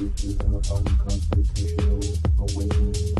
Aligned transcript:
This 0.00 0.24
is 0.24 0.40
an 0.40 0.54
unconstitutional 0.54 2.00
awakening 2.38 3.19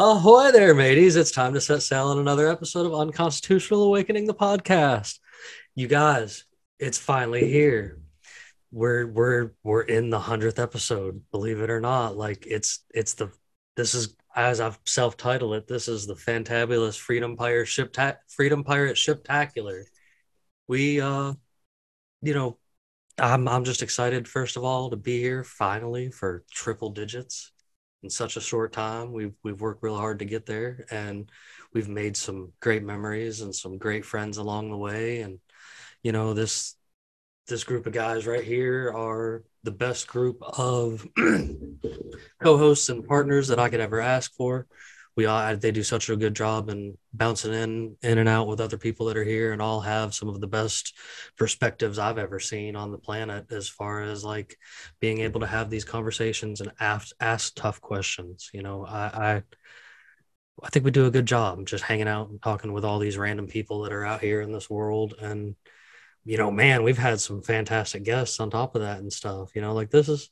Ahoy 0.00 0.52
there, 0.52 0.74
mateys. 0.74 1.16
It's 1.16 1.32
time 1.32 1.54
to 1.54 1.60
set 1.60 1.82
sail 1.82 2.06
on 2.06 2.20
another 2.20 2.48
episode 2.48 2.86
of 2.86 2.94
Unconstitutional 2.94 3.82
Awakening, 3.82 4.26
the 4.26 4.32
podcast. 4.32 5.18
You 5.74 5.88
guys, 5.88 6.44
it's 6.78 6.98
finally 6.98 7.50
here. 7.50 7.98
We're 8.70 9.08
we're 9.08 9.54
we're 9.64 9.82
in 9.82 10.08
the 10.10 10.20
hundredth 10.20 10.60
episode, 10.60 11.22
believe 11.32 11.60
it 11.60 11.68
or 11.68 11.80
not. 11.80 12.16
Like 12.16 12.46
it's 12.46 12.84
it's 12.94 13.14
the 13.14 13.32
this 13.74 13.96
is 13.96 14.14
as 14.36 14.60
I've 14.60 14.78
self-titled 14.86 15.54
it, 15.54 15.66
this 15.66 15.88
is 15.88 16.06
the 16.06 16.14
fantabulous 16.14 16.96
Freedom 16.96 17.36
Pirate 17.36 17.66
Ship 17.66 17.92
ta- 17.92 18.18
Freedom 18.28 18.62
Pirate 18.62 18.96
Shiptacular. 18.96 19.82
We 20.68 21.00
uh 21.00 21.32
you 22.22 22.34
know, 22.34 22.56
I'm 23.18 23.48
I'm 23.48 23.64
just 23.64 23.82
excited, 23.82 24.28
first 24.28 24.56
of 24.56 24.62
all, 24.62 24.90
to 24.90 24.96
be 24.96 25.20
here 25.20 25.42
finally 25.42 26.12
for 26.12 26.44
triple 26.52 26.90
digits 26.90 27.50
in 28.02 28.10
such 28.10 28.36
a 28.36 28.40
short 28.40 28.72
time. 28.72 29.12
We've 29.12 29.34
we've 29.42 29.60
worked 29.60 29.82
real 29.82 29.96
hard 29.96 30.20
to 30.20 30.24
get 30.24 30.46
there, 30.46 30.86
and 30.90 31.30
we've 31.72 31.88
made 31.88 32.16
some 32.16 32.52
great 32.60 32.82
memories 32.82 33.40
and 33.40 33.54
some 33.54 33.78
great 33.78 34.04
friends 34.04 34.36
along 34.38 34.70
the 34.70 34.76
way. 34.76 35.20
And 35.20 35.40
you 36.02 36.12
know 36.12 36.34
this 36.34 36.76
this 37.48 37.64
group 37.64 37.86
of 37.86 37.92
guys 37.92 38.26
right 38.26 38.44
here 38.44 38.92
are 38.94 39.42
the 39.62 39.70
best 39.70 40.06
group 40.06 40.42
of 40.42 41.06
co-hosts 42.42 42.88
and 42.90 43.06
partners 43.06 43.48
that 43.48 43.58
I 43.58 43.68
could 43.68 43.80
ever 43.80 44.00
ask 44.00 44.34
for. 44.34 44.66
We 45.18 45.26
all 45.26 45.56
they 45.56 45.72
do 45.72 45.82
such 45.82 46.08
a 46.10 46.16
good 46.16 46.36
job 46.36 46.68
in 46.68 46.96
bouncing 47.12 47.52
in 47.52 47.96
in 48.02 48.18
and 48.18 48.28
out 48.28 48.46
with 48.46 48.60
other 48.60 48.78
people 48.78 49.06
that 49.06 49.16
are 49.16 49.24
here, 49.24 49.52
and 49.52 49.60
all 49.60 49.80
have 49.80 50.14
some 50.14 50.28
of 50.28 50.40
the 50.40 50.46
best 50.46 50.96
perspectives 51.36 51.98
I've 51.98 52.18
ever 52.18 52.38
seen 52.38 52.76
on 52.76 52.92
the 52.92 52.98
planet 52.98 53.50
as 53.50 53.68
far 53.68 54.02
as 54.02 54.22
like 54.24 54.56
being 55.00 55.18
able 55.18 55.40
to 55.40 55.46
have 55.48 55.70
these 55.70 55.84
conversations 55.84 56.60
and 56.60 56.70
ask 56.78 57.16
ask 57.18 57.52
tough 57.56 57.80
questions. 57.80 58.50
You 58.54 58.62
know, 58.62 58.86
I, 58.86 59.32
I 59.34 59.42
I 60.62 60.68
think 60.70 60.84
we 60.84 60.92
do 60.92 61.06
a 61.06 61.10
good 61.10 61.26
job 61.26 61.66
just 61.66 61.82
hanging 61.82 62.06
out 62.06 62.30
and 62.30 62.40
talking 62.40 62.72
with 62.72 62.84
all 62.84 63.00
these 63.00 63.18
random 63.18 63.48
people 63.48 63.82
that 63.82 63.92
are 63.92 64.04
out 64.04 64.20
here 64.20 64.40
in 64.40 64.52
this 64.52 64.70
world. 64.70 65.14
And, 65.20 65.56
you 66.24 66.38
know, 66.38 66.52
man, 66.52 66.84
we've 66.84 66.96
had 66.96 67.20
some 67.20 67.42
fantastic 67.42 68.04
guests 68.04 68.38
on 68.38 68.50
top 68.50 68.76
of 68.76 68.82
that 68.82 69.00
and 69.00 69.12
stuff. 69.12 69.56
You 69.56 69.62
know, 69.62 69.74
like 69.74 69.90
this 69.90 70.08
is 70.08 70.30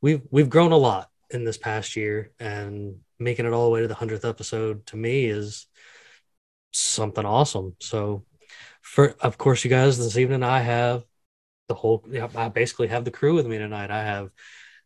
we've 0.00 0.22
we've 0.30 0.48
grown 0.48 0.72
a 0.72 0.78
lot 0.78 1.10
in 1.30 1.44
this 1.44 1.58
past 1.58 1.96
year 1.96 2.32
and 2.38 2.96
making 3.18 3.46
it 3.46 3.52
all 3.52 3.64
the 3.64 3.70
way 3.70 3.80
to 3.80 3.88
the 3.88 3.94
hundredth 3.94 4.24
episode 4.24 4.86
to 4.86 4.96
me 4.96 5.26
is 5.26 5.66
something 6.72 7.24
awesome. 7.24 7.76
So 7.80 8.24
for 8.82 9.14
of 9.20 9.38
course 9.38 9.64
you 9.64 9.70
guys 9.70 9.98
this 9.98 10.18
evening 10.18 10.42
I 10.42 10.60
have 10.60 11.04
the 11.68 11.74
whole 11.74 12.04
I 12.36 12.48
basically 12.48 12.88
have 12.88 13.04
the 13.04 13.10
crew 13.10 13.34
with 13.34 13.46
me 13.46 13.58
tonight. 13.58 13.90
I 13.90 14.02
have 14.02 14.30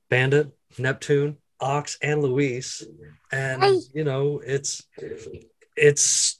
Bandit, 0.09 0.57
Neptune, 0.79 1.39
Ox, 1.61 1.99
and 2.03 2.23
Luis. 2.23 2.87
And 3.33 3.63
Hi. 3.63 3.73
you 3.93 4.05
know, 4.05 4.41
it's 4.45 4.87
it's 5.77 6.39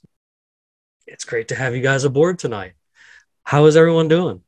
it's 1.05 1.25
great 1.25 1.49
to 1.49 1.55
have 1.55 1.75
you 1.75 1.81
guys 1.81 2.03
aboard 2.03 2.39
tonight. 2.39 2.73
How 3.43 3.65
is 3.65 3.75
everyone 3.75 4.07
doing? 4.07 4.41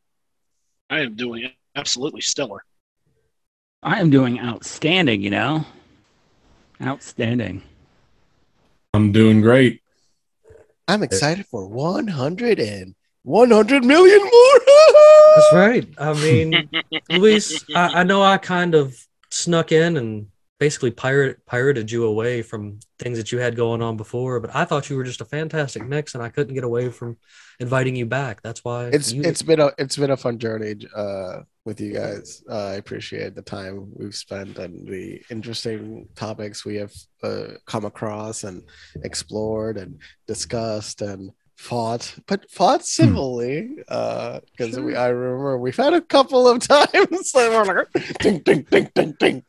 I 0.89 0.99
am 0.99 1.15
doing 1.15 1.51
absolutely 1.75 2.21
stellar. 2.21 2.63
I 3.83 3.99
am 3.99 4.09
doing 4.09 4.39
outstanding, 4.39 5.21
you 5.21 5.31
know? 5.31 5.65
Outstanding. 6.81 7.63
I'm 8.93 9.11
doing 9.11 9.41
great. 9.41 9.81
I'm 10.87 11.03
excited 11.03 11.45
for 11.47 11.67
100 11.67 12.59
and 12.59 12.95
100 13.23 13.85
million 13.85 14.19
more. 14.19 14.59
That's 15.35 15.53
right. 15.53 15.87
I 15.97 16.13
mean, 16.13 16.69
Luis, 17.09 17.63
I, 17.73 18.01
I 18.01 18.03
know 18.03 18.21
I 18.21 18.37
kind 18.37 18.75
of 18.75 18.95
snuck 19.29 19.71
in 19.71 19.97
and 19.97 20.27
basically 20.59 20.91
pirate 20.91 21.43
pirated 21.47 21.89
you 21.89 22.05
away 22.05 22.43
from 22.43 22.79
things 22.99 23.17
that 23.17 23.31
you 23.31 23.39
had 23.39 23.55
going 23.55 23.81
on 23.81 23.97
before, 23.97 24.39
but 24.39 24.55
I 24.55 24.65
thought 24.65 24.89
you 24.89 24.95
were 24.95 25.03
just 25.03 25.21
a 25.21 25.25
fantastic 25.25 25.87
mix, 25.87 26.13
and 26.13 26.23
I 26.23 26.29
couldn't 26.29 26.53
get 26.53 26.63
away 26.63 26.89
from 26.89 27.17
inviting 27.59 27.95
you 27.95 28.05
back. 28.05 28.41
That's 28.43 28.63
why 28.63 28.87
It's 28.87 29.11
you, 29.11 29.23
it's 29.23 29.41
been 29.41 29.59
a 29.59 29.71
it's 29.77 29.97
been 29.97 30.11
a 30.11 30.17
fun 30.17 30.37
journey 30.37 30.75
uh 30.95 31.41
with 31.65 31.79
you 31.79 31.93
guys. 31.93 32.43
Uh, 32.49 32.67
I 32.67 32.73
appreciate 32.75 33.35
the 33.35 33.41
time 33.41 33.91
we've 33.93 34.15
spent 34.15 34.57
and 34.57 34.87
the 34.87 35.21
interesting 35.29 36.07
topics 36.15 36.65
we 36.65 36.75
have 36.75 36.93
uh, 37.23 37.47
come 37.65 37.85
across 37.85 38.43
and 38.43 38.63
explored 39.03 39.77
and 39.77 39.99
discussed 40.27 41.01
and 41.01 41.31
fought, 41.55 42.15
but 42.27 42.49
fought 42.49 42.83
civilly. 42.83 43.77
Uh, 43.87 44.39
because 44.45 44.79
we 44.79 44.95
I 44.95 45.09
remember 45.09 45.57
we've 45.59 45.75
had 45.75 45.93
a 45.93 46.01
couple 46.01 46.47
of 46.47 46.59
times 46.67 47.31
that 47.31 47.65
we're 47.67 47.85
like 47.93 48.17
ding 48.19 48.39
ding 48.39 48.65
ding 48.69 48.89
ding 48.95 49.13
ding. 49.19 49.43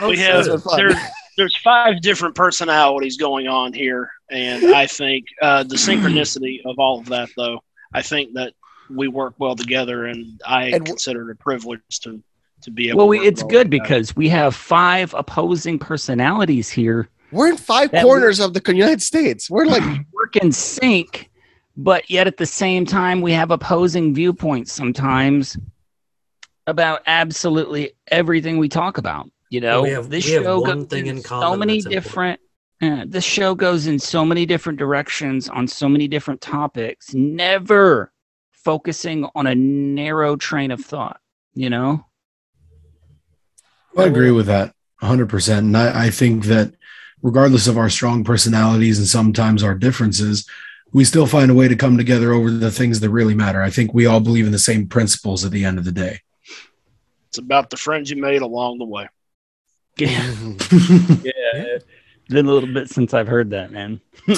Oh, 0.00 0.08
we 0.08 0.18
have 0.18 0.46
that's 0.46 0.76
there, 0.76 0.90
there's 1.36 1.56
five 1.56 2.00
different 2.00 2.34
personalities 2.34 3.16
going 3.16 3.46
on 3.46 3.72
here, 3.72 4.10
and 4.30 4.74
I 4.74 4.86
think 4.86 5.26
uh, 5.42 5.62
the 5.64 5.76
synchronicity 5.76 6.60
of 6.64 6.78
all 6.78 6.98
of 6.98 7.06
that, 7.06 7.28
though, 7.36 7.60
I 7.92 8.02
think 8.02 8.34
that 8.34 8.54
we 8.90 9.08
work 9.08 9.34
well 9.38 9.54
together, 9.56 10.06
and 10.06 10.40
I 10.46 10.64
And 10.64 10.72
w- 10.72 10.84
consider 10.86 11.28
it 11.30 11.32
a 11.32 11.36
privilege 11.36 11.80
to 12.02 12.22
to 12.62 12.70
be 12.72 12.88
able. 12.88 12.98
Well, 12.98 13.06
to 13.06 13.10
we, 13.10 13.20
it's 13.26 13.42
well 13.42 13.50
good 13.50 13.70
with 13.70 13.78
that. 13.78 13.82
because 13.84 14.16
we 14.16 14.28
have 14.30 14.54
five 14.54 15.14
opposing 15.14 15.78
personalities 15.78 16.68
here 16.68 17.08
We're 17.30 17.50
in 17.50 17.56
five 17.56 17.90
corners 17.92 18.40
of 18.40 18.52
the 18.54 18.62
United 18.66 19.00
States. 19.02 19.48
We're 19.48 19.66
like 19.66 19.82
work 20.12 20.36
in 20.36 20.50
sync, 20.52 21.30
but 21.76 22.10
yet 22.10 22.26
at 22.26 22.36
the 22.36 22.46
same 22.46 22.84
time, 22.84 23.20
we 23.20 23.32
have 23.32 23.50
opposing 23.52 24.12
viewpoints 24.14 24.72
sometimes 24.72 25.56
about 26.66 27.02
absolutely 27.06 27.92
everything 28.08 28.58
we 28.58 28.68
talk 28.68 28.98
about. 28.98 29.30
You 29.50 29.60
know, 29.60 29.82
we 29.82 29.90
have- 29.90 30.10
this 30.10 30.26
we 30.26 30.32
have 30.32 30.42
show 30.44 30.60
one 30.60 30.80
goes 30.80 30.86
thing 30.88 31.06
in 31.06 31.22
so 31.22 31.56
many 31.56 31.80
that's 31.80 31.86
important. 31.86 32.04
different. 32.04 32.40
Uh, 32.80 33.04
this 33.08 33.24
show 33.24 33.54
goes 33.56 33.86
in 33.88 33.98
so 33.98 34.24
many 34.24 34.46
different 34.46 34.78
directions 34.78 35.48
on 35.48 35.66
so 35.66 35.88
many 35.88 36.06
different 36.06 36.40
topics, 36.40 37.12
never 37.14 38.12
focusing 38.68 39.26
on 39.34 39.46
a 39.46 39.54
narrow 39.54 40.36
train 40.36 40.70
of 40.70 40.84
thought. 40.84 41.18
You 41.54 41.70
know, 41.70 42.04
I 43.96 44.04
agree 44.04 44.30
with 44.30 44.44
that 44.44 44.74
100%. 45.00 45.58
And 45.58 45.74
I, 45.74 46.04
I 46.04 46.10
think 46.10 46.44
that 46.44 46.74
regardless 47.22 47.66
of 47.66 47.78
our 47.78 47.88
strong 47.88 48.24
personalities 48.24 48.98
and 48.98 49.08
sometimes 49.08 49.62
our 49.62 49.74
differences, 49.74 50.46
we 50.92 51.06
still 51.06 51.26
find 51.26 51.50
a 51.50 51.54
way 51.54 51.66
to 51.66 51.76
come 51.76 51.96
together 51.96 52.30
over 52.34 52.50
the 52.50 52.70
things 52.70 53.00
that 53.00 53.08
really 53.08 53.34
matter. 53.34 53.62
I 53.62 53.70
think 53.70 53.94
we 53.94 54.04
all 54.04 54.20
believe 54.20 54.44
in 54.44 54.52
the 54.52 54.58
same 54.58 54.86
principles 54.86 55.46
at 55.46 55.50
the 55.50 55.64
end 55.64 55.78
of 55.78 55.86
the 55.86 55.92
day. 55.92 56.20
it's 57.28 57.38
about 57.38 57.70
the 57.70 57.78
friends 57.78 58.10
you 58.10 58.20
made 58.20 58.42
along 58.42 58.80
the 58.80 58.84
way. 58.84 59.08
yeah, 59.96 60.34
Yeah. 61.24 61.78
Been 62.28 62.46
a 62.46 62.52
little 62.52 62.72
bit 62.72 62.88
since 62.90 63.14
I've 63.14 63.28
heard 63.28 63.50
that, 63.50 63.70
man. 63.72 64.00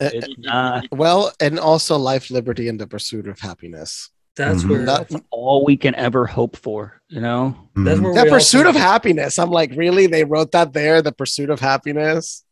It's, 0.00 0.28
uh, 0.50 0.80
well, 0.92 1.32
and 1.40 1.58
also 1.58 1.96
life, 1.96 2.30
liberty, 2.30 2.68
and 2.68 2.78
the 2.80 2.86
pursuit 2.86 3.28
of 3.28 3.38
happiness. 3.38 4.10
That's 4.36 4.62
Mhm. 4.64 4.68
where 4.70 4.84
That's 4.86 5.14
all 5.30 5.64
we 5.64 5.76
can 5.76 5.94
ever 5.94 6.26
hope 6.26 6.56
for, 6.56 7.00
you 7.08 7.20
know? 7.20 7.54
that's 7.76 8.00
Mhm. 8.00 8.02
where 8.14 8.24
the 8.24 8.30
pursuit 8.30 8.66
of 8.66 8.74
happiness. 8.74 9.38
I'm 9.38 9.50
like, 9.50 9.72
really? 9.76 10.06
They 10.06 10.24
wrote 10.24 10.52
that 10.52 10.72
there, 10.72 11.02
the 11.02 11.12
pursuit 11.12 11.50
of 11.50 11.60
happiness. 11.60 12.42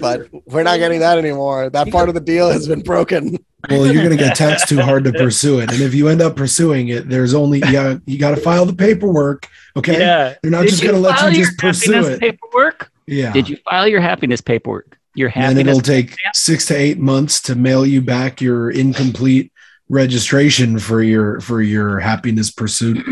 But 0.00 0.28
we're 0.46 0.62
not 0.62 0.78
getting 0.78 1.00
that 1.00 1.18
anymore. 1.18 1.70
That 1.70 1.90
part 1.90 2.08
of 2.08 2.14
the 2.14 2.20
deal 2.20 2.50
has 2.50 2.66
been 2.68 2.82
broken. 2.82 3.38
Well, 3.68 3.92
you're 3.92 4.02
gonna 4.02 4.16
get 4.16 4.36
taxed 4.36 4.68
too 4.68 4.80
hard 4.80 5.04
to 5.04 5.12
pursue 5.12 5.58
it, 5.60 5.72
and 5.72 5.80
if 5.82 5.92
you 5.94 6.06
end 6.08 6.22
up 6.22 6.36
pursuing 6.36 6.88
it, 6.88 7.08
there's 7.08 7.34
only 7.34 7.58
yeah, 7.60 7.96
you 8.06 8.16
got 8.18 8.30
to 8.34 8.40
file 8.40 8.64
the 8.64 8.72
paperwork. 8.74 9.48
Okay, 9.76 9.98
Yeah. 9.98 10.34
they're 10.42 10.52
not 10.52 10.62
Did 10.62 10.70
just 10.70 10.82
gonna 10.84 10.98
let 10.98 11.20
you 11.32 11.44
just 11.44 11.58
pursue 11.58 11.92
happiness 11.92 12.16
it. 12.16 12.20
Paperwork? 12.20 12.92
Yeah, 13.08 13.32
Did 13.32 13.48
you 13.48 13.56
file 13.68 13.88
your 13.88 14.00
happiness 14.00 14.40
paperwork? 14.40 14.96
Your 15.14 15.30
happiness. 15.30 15.50
and 15.60 15.68
happiness. 15.68 15.88
it'll 15.88 16.10
take 16.12 16.16
six 16.34 16.66
to 16.66 16.76
eight 16.76 16.98
months 16.98 17.40
to 17.42 17.54
mail 17.56 17.84
you 17.84 18.02
back 18.02 18.40
your 18.40 18.70
incomplete 18.70 19.50
registration 19.88 20.78
for 20.78 21.02
your 21.02 21.40
for 21.40 21.62
your 21.62 21.98
happiness 22.00 22.50
pursuit 22.50 23.04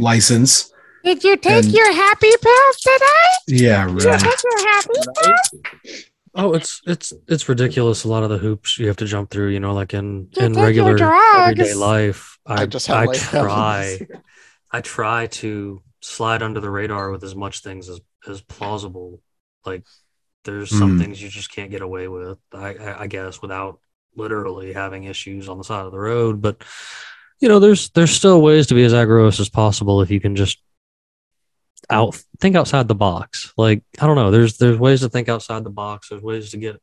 license. 0.00 0.69
Did 1.04 1.24
you 1.24 1.36
take 1.36 1.64
And- 1.64 1.72
your 1.72 1.92
happy 1.92 2.30
pills 2.42 2.76
today? 2.76 3.64
Yeah, 3.64 3.84
really. 3.84 3.96
Did 3.96 4.04
you 4.04 4.10
right. 4.10 4.20
take 4.20 4.42
your 4.44 4.68
happy? 4.68 4.88
pills? 5.22 6.04
Oh, 6.34 6.52
it's 6.52 6.80
it's 6.86 7.12
it's 7.26 7.48
ridiculous. 7.48 8.04
A 8.04 8.08
lot 8.08 8.22
of 8.22 8.30
the 8.30 8.38
hoops 8.38 8.78
you 8.78 8.86
have 8.86 8.96
to 8.98 9.06
jump 9.06 9.30
through. 9.30 9.48
You 9.48 9.58
know, 9.60 9.74
like 9.74 9.94
in 9.94 10.28
You 10.36 10.46
in 10.46 10.52
regular 10.52 10.96
everyday 11.38 11.74
life. 11.74 12.38
I 12.46 12.62
I 12.62 12.66
just 12.66 12.88
I 12.88 13.06
have 13.06 13.30
try 13.30 13.98
I 14.70 14.80
try 14.80 15.26
to 15.26 15.82
slide 16.02 16.42
under 16.42 16.60
the 16.60 16.70
radar 16.70 17.10
with 17.10 17.24
as 17.24 17.34
much 17.34 17.60
things 17.62 17.88
as 17.88 18.00
as 18.28 18.40
plausible. 18.42 19.20
Like 19.66 19.84
there's 20.44 20.70
some 20.70 20.92
Hmm. 20.92 20.98
things 21.00 21.20
you 21.20 21.28
just 21.28 21.50
can't 21.52 21.70
get 21.70 21.82
away 21.82 22.06
with. 22.06 22.38
I 22.52 22.74
I, 22.74 23.00
I 23.02 23.06
guess 23.08 23.42
without 23.42 23.80
literally 24.14 24.72
having 24.72 25.04
issues 25.04 25.48
on 25.48 25.58
the 25.58 25.64
side 25.64 25.84
of 25.84 25.92
the 25.92 25.98
road, 25.98 26.40
but 26.40 26.62
you 27.40 27.48
know, 27.48 27.58
there's 27.58 27.90
there's 27.90 28.12
still 28.12 28.40
ways 28.40 28.68
to 28.68 28.74
be 28.74 28.84
as 28.84 28.92
agorist 28.92 29.40
as 29.40 29.48
possible 29.48 30.00
if 30.00 30.10
you 30.12 30.20
can 30.20 30.36
just 30.36 30.62
out 31.88 32.22
think 32.40 32.56
outside 32.56 32.88
the 32.88 32.94
box. 32.94 33.52
Like 33.56 33.82
I 34.00 34.06
don't 34.06 34.16
know, 34.16 34.30
there's 34.30 34.58
there's 34.58 34.78
ways 34.78 35.00
to 35.00 35.08
think 35.08 35.28
outside 35.28 35.64
the 35.64 35.70
box. 35.70 36.08
There's 36.08 36.22
ways 36.22 36.50
to 36.50 36.56
get 36.56 36.80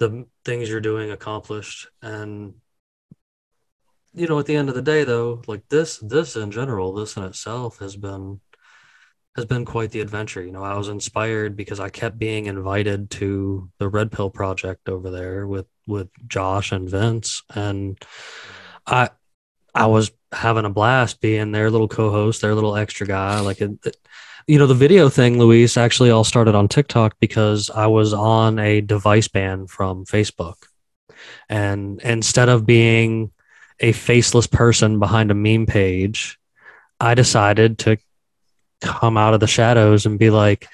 the 0.00 0.26
things 0.44 0.68
you're 0.68 0.80
doing 0.80 1.10
accomplished 1.10 1.86
and 2.02 2.54
you 4.14 4.26
know 4.26 4.38
at 4.38 4.46
the 4.46 4.56
end 4.56 4.68
of 4.68 4.74
the 4.74 4.82
day 4.82 5.04
though 5.04 5.42
like 5.46 5.62
this 5.68 5.98
this 5.98 6.36
in 6.36 6.50
general 6.50 6.94
this 6.94 7.16
in 7.16 7.22
itself 7.22 7.78
has 7.78 7.96
been 7.96 8.40
has 9.36 9.44
been 9.44 9.64
quite 9.64 9.90
the 9.90 10.00
adventure 10.00 10.42
you 10.42 10.50
know 10.50 10.64
i 10.64 10.76
was 10.76 10.88
inspired 10.88 11.54
because 11.54 11.78
i 11.78 11.88
kept 11.88 12.18
being 12.18 12.46
invited 12.46 13.10
to 13.10 13.70
the 13.78 13.88
red 13.88 14.10
pill 14.10 14.30
project 14.30 14.88
over 14.88 15.10
there 15.10 15.46
with 15.46 15.66
with 15.86 16.08
josh 16.26 16.72
and 16.72 16.88
vince 16.88 17.42
and 17.54 18.02
i 18.86 19.08
i 19.74 19.86
was 19.86 20.10
having 20.32 20.64
a 20.64 20.70
blast 20.70 21.20
being 21.20 21.52
their 21.52 21.70
little 21.70 21.88
co-host 21.88 22.40
their 22.40 22.54
little 22.54 22.76
extra 22.76 23.06
guy 23.06 23.40
like 23.40 23.60
it, 23.60 23.72
it- 23.84 23.96
you 24.46 24.58
know 24.58 24.66
the 24.66 24.74
video 24.74 25.08
thing 25.08 25.38
luis 25.38 25.76
actually 25.76 26.10
all 26.10 26.24
started 26.24 26.54
on 26.54 26.66
tiktok 26.68 27.14
because 27.20 27.70
i 27.70 27.86
was 27.86 28.12
on 28.12 28.58
a 28.58 28.80
device 28.80 29.28
ban 29.28 29.66
from 29.66 30.04
facebook. 30.04 30.54
And 31.48 32.00
instead 32.02 32.48
of 32.48 32.66
being 32.66 33.32
a 33.80 33.92
faceless 33.92 34.46
person 34.46 34.98
behind 34.98 35.30
a 35.30 35.34
meme 35.34 35.66
page, 35.66 36.38
I 37.00 37.14
decided 37.14 37.78
to 37.80 37.98
come 38.80 39.16
out 39.16 39.34
of 39.34 39.40
the 39.40 39.46
shadows 39.46 40.06
and 40.06 40.18
be 40.18 40.30
like, 40.30 40.68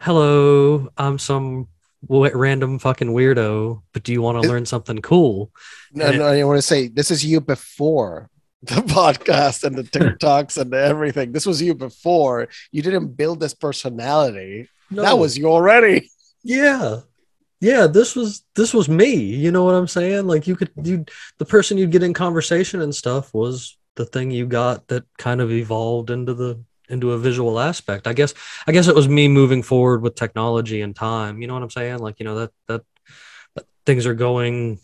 "Hello, 0.00 0.88
I'm 0.96 1.18
some 1.18 1.68
random 2.08 2.78
fucking 2.78 3.08
weirdo, 3.08 3.82
but 3.92 4.02
do 4.02 4.12
you 4.12 4.22
want 4.22 4.42
to 4.42 4.48
learn 4.48 4.66
something 4.66 4.98
cool?" 4.98 5.50
No, 5.92 6.10
no, 6.12 6.26
I 6.26 6.42
want 6.44 6.58
to 6.58 6.62
say 6.62 6.88
this 6.88 7.10
is 7.10 7.24
you 7.24 7.40
before 7.40 8.30
the 8.62 8.74
podcast 8.82 9.64
and 9.64 9.76
the 9.76 9.82
TikToks 9.84 10.60
and 10.60 10.72
everything. 10.74 11.32
This 11.32 11.46
was 11.46 11.60
you 11.60 11.74
before. 11.74 12.48
You 12.70 12.82
didn't 12.82 13.16
build 13.16 13.40
this 13.40 13.54
personality. 13.54 14.68
That 14.90 15.18
was 15.18 15.38
you 15.38 15.46
already. 15.48 16.10
yeah 16.44 17.00
yeah 17.62 17.86
this 17.86 18.16
was 18.16 18.44
this 18.56 18.74
was 18.74 18.88
me 18.88 19.14
you 19.14 19.50
know 19.52 19.62
what 19.62 19.76
i'm 19.76 19.86
saying 19.86 20.26
like 20.26 20.46
you 20.48 20.56
could 20.56 20.70
you 20.82 21.04
the 21.38 21.44
person 21.44 21.78
you'd 21.78 21.92
get 21.92 22.02
in 22.02 22.12
conversation 22.12 22.82
and 22.82 22.94
stuff 22.94 23.32
was 23.32 23.78
the 23.94 24.04
thing 24.04 24.30
you 24.30 24.44
got 24.46 24.88
that 24.88 25.04
kind 25.16 25.40
of 25.40 25.50
evolved 25.50 26.10
into 26.10 26.34
the 26.34 26.60
into 26.92 27.12
a 27.12 27.18
visual 27.18 27.58
aspect 27.58 28.06
i 28.06 28.12
guess 28.12 28.34
i 28.66 28.72
guess 28.72 28.86
it 28.88 28.94
was 28.94 29.08
me 29.08 29.26
moving 29.28 29.62
forward 29.62 30.02
with 30.02 30.14
technology 30.14 30.80
and 30.82 30.94
time 30.94 31.40
you 31.40 31.48
know 31.48 31.54
what 31.54 31.62
i'm 31.62 31.70
saying 31.70 31.98
like 31.98 32.20
you 32.20 32.24
know 32.24 32.36
that 32.36 32.50
that, 32.68 32.82
that 33.56 33.64
things 33.86 34.06
are 34.06 34.14
going 34.14 34.78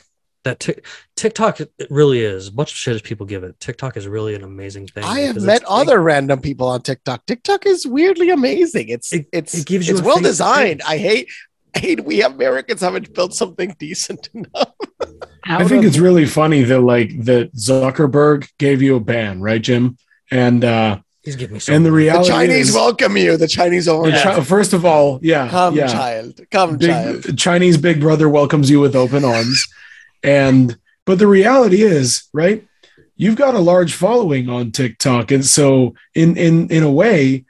that 0.45 0.61
Tik 0.61 0.85
tiktok 1.17 1.61
it 1.61 1.71
really 1.91 2.21
is 2.21 2.53
much 2.53 2.71
shit 2.73 2.95
as 2.95 3.03
people 3.03 3.27
give 3.27 3.43
it 3.45 3.59
tiktok 3.61 3.97
is 3.97 4.07
really 4.09 4.35
an 4.35 4.43
amazing 4.45 4.87
thing 4.87 5.05
I 5.05 5.21
have 5.21 5.37
met 5.37 5.63
it's- 5.63 5.65
other 5.69 6.01
random 6.01 6.41
people 6.41 6.69
on 6.69 6.81
TikTok. 6.83 7.27
TikTok 7.27 7.67
is 7.67 7.87
weirdly 7.87 8.31
amazing. 8.31 8.89
It's 8.89 9.13
It- 9.13 9.27
it's 9.33 9.53
it 9.55 9.67
gives 9.67 9.87
you 9.89 9.95
it's 9.95 10.03
well 10.03 10.21
designed. 10.21 10.81
I 10.87 10.97
hate 10.97 11.29
I 11.75 11.81
hate 11.81 12.05
we 12.05 12.23
Americans 12.23 12.81
haven't 12.81 13.13
built 13.15 13.35
something 13.35 13.75
decent 13.79 14.31
enough. 14.33 14.73
I 15.45 15.65
think 15.67 15.85
it's 15.85 15.99
really 15.99 16.25
funny 16.25 16.63
that 16.63 16.81
like 16.81 17.11
that 17.25 17.55
Zuckerberg 17.55 18.49
gave 18.59 18.81
you 18.81 18.97
a 18.97 19.01
ban, 19.01 19.41
right, 19.41 19.61
Jim? 19.61 19.99
And 20.31 20.65
uh 20.65 21.01
he's 21.29 21.37
giving 21.37 21.55
me 21.55 21.61
so 21.61 21.75
and 21.75 21.85
the 21.85 21.91
many- 21.91 22.09
The 22.09 22.25
Chinese 22.25 22.69
is, 22.71 22.75
welcome 22.75 23.17
you. 23.19 23.37
The 23.37 23.47
Chinese 23.47 23.87
over. 23.87 24.11
the 24.11 24.17
Chi- 24.17 24.41
first 24.41 24.73
of 24.73 24.85
all, 24.87 25.19
yeah, 25.23 25.49
Come, 25.49 25.77
yeah, 25.77 25.87
child. 25.87 26.41
Come, 26.51 26.79
child. 26.79 27.37
Chinese 27.39 27.77
Big 27.77 28.01
Brother 28.01 28.29
welcomes 28.31 28.71
you 28.71 28.81
with 28.81 28.97
open 28.97 29.25
arms, 29.25 29.67
and 30.23 30.77
but 31.05 31.19
the 31.19 31.27
reality 31.27 31.83
is, 31.83 32.25
right? 32.33 32.67
You've 33.17 33.37
got 33.37 33.55
a 33.55 33.59
large 33.59 33.93
following 33.93 34.49
on 34.49 34.73
TikTok, 34.73 35.31
and 35.31 35.45
so 35.45 35.95
in 36.15 36.37
in 36.39 36.69
in 36.71 36.83
a 36.83 36.91
way, 36.91 37.45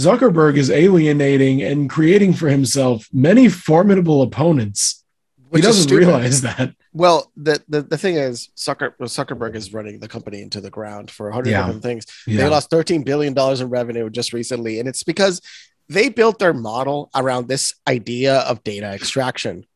Zuckerberg 0.00 0.56
is 0.56 0.70
alienating 0.70 1.62
and 1.62 1.88
creating 1.88 2.32
for 2.32 2.48
himself 2.48 3.06
many 3.12 3.48
formidable 3.48 4.22
opponents. 4.22 5.04
Which 5.50 5.62
he 5.62 5.66
doesn't 5.68 5.90
realize 5.96 6.40
that. 6.42 6.74
Well, 6.92 7.30
the, 7.36 7.62
the 7.68 7.82
the 7.82 7.96
thing 7.98 8.16
is, 8.16 8.48
Zucker, 8.56 8.92
Zuckerberg 9.00 9.54
is 9.54 9.72
running 9.72 10.00
the 10.00 10.08
company 10.08 10.42
into 10.42 10.60
the 10.60 10.70
ground 10.70 11.10
for 11.10 11.28
a 11.28 11.32
hundred 11.32 11.50
Yeah. 11.50 11.62
different 11.62 11.82
things. 11.84 12.04
They 12.26 12.46
lost 12.48 12.68
thirteen 12.70 13.04
billion 13.04 13.32
dollars 13.32 13.60
in 13.60 13.68
revenue 13.70 14.10
just 14.10 14.32
recently, 14.32 14.80
and 14.80 14.88
it's 14.88 15.04
because 15.04 15.40
they 15.88 16.08
built 16.08 16.38
their 16.40 16.52
model 16.54 17.08
around 17.14 17.46
this 17.48 17.74
idea 17.88 18.38
of 18.40 18.62
data 18.64 18.86
extraction. 18.86 19.66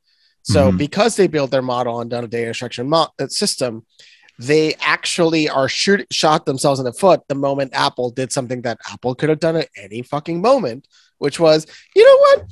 So, 0.42 0.70
Mhm. 0.72 0.78
because 0.78 1.16
they 1.16 1.26
built 1.28 1.50
their 1.52 1.62
model 1.62 1.94
on 1.96 2.08
data 2.08 2.48
extraction 2.48 2.88
mo- 2.88 3.08
uh, 3.20 3.28
system, 3.28 3.86
they 4.38 4.74
actually 4.80 5.48
are 5.48 5.68
shoot 5.68 6.06
shot 6.12 6.46
themselves 6.46 6.80
in 6.80 6.84
the 6.84 6.92
foot 6.92 7.20
the 7.28 7.34
moment 7.36 7.70
Apple 7.74 8.10
did 8.10 8.32
something 8.32 8.62
that 8.62 8.78
Apple 8.92 9.14
could 9.14 9.28
have 9.28 9.38
done 9.40 9.56
at 9.56 9.68
any 9.76 10.02
fucking 10.02 10.42
moment, 10.42 10.88
which 11.18 11.38
was, 11.38 11.66
you 11.94 12.04
know 12.04 12.18
what? 12.18 12.44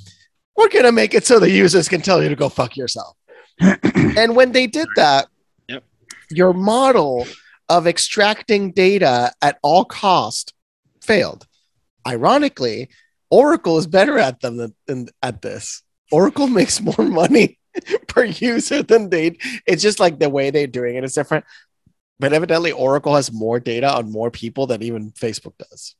We're 0.56 0.68
gonna 0.68 0.92
make 0.92 1.14
it 1.14 1.26
so 1.26 1.40
the 1.40 1.50
users 1.50 1.88
can 1.88 2.00
tell 2.00 2.22
you 2.22 2.28
to 2.28 2.36
go 2.36 2.48
fuck 2.48 2.76
yourself. 2.76 3.16
And 3.62 4.36
when 4.36 4.52
they 4.52 4.66
did 4.66 4.88
that, 4.96 5.28
Yep. 5.68 5.84
your 6.30 6.52
model 6.52 7.26
of 7.68 7.86
extracting 7.86 8.72
data 8.72 9.32
at 9.40 9.58
all 9.62 9.84
cost 9.84 10.52
failed. 11.00 11.46
Ironically, 12.06 12.88
Oracle 13.30 13.78
is 13.78 13.86
better 13.86 14.18
at 14.18 14.40
them 14.40 14.56
than, 14.56 14.74
than 14.86 15.08
at 15.22 15.42
this. 15.42 15.82
Oracle 16.10 16.46
makes 16.58 16.80
more 16.80 16.94
money 16.98 17.58
per 18.08 18.24
user 18.24 18.82
than 18.82 19.08
they. 19.10 19.38
It's 19.66 19.82
just 19.82 20.00
like 20.00 20.18
the 20.18 20.28
way 20.28 20.50
they're 20.50 20.66
doing 20.66 20.96
it 20.96 21.04
is 21.04 21.14
different. 21.14 21.44
But 22.18 22.32
evidently, 22.32 22.72
Oracle 22.72 23.16
has 23.16 23.32
more 23.32 23.58
data 23.58 23.92
on 23.92 24.12
more 24.12 24.30
people 24.30 24.66
than 24.66 24.82
even 24.82 25.10
Facebook 25.12 25.54
does. 25.58 25.96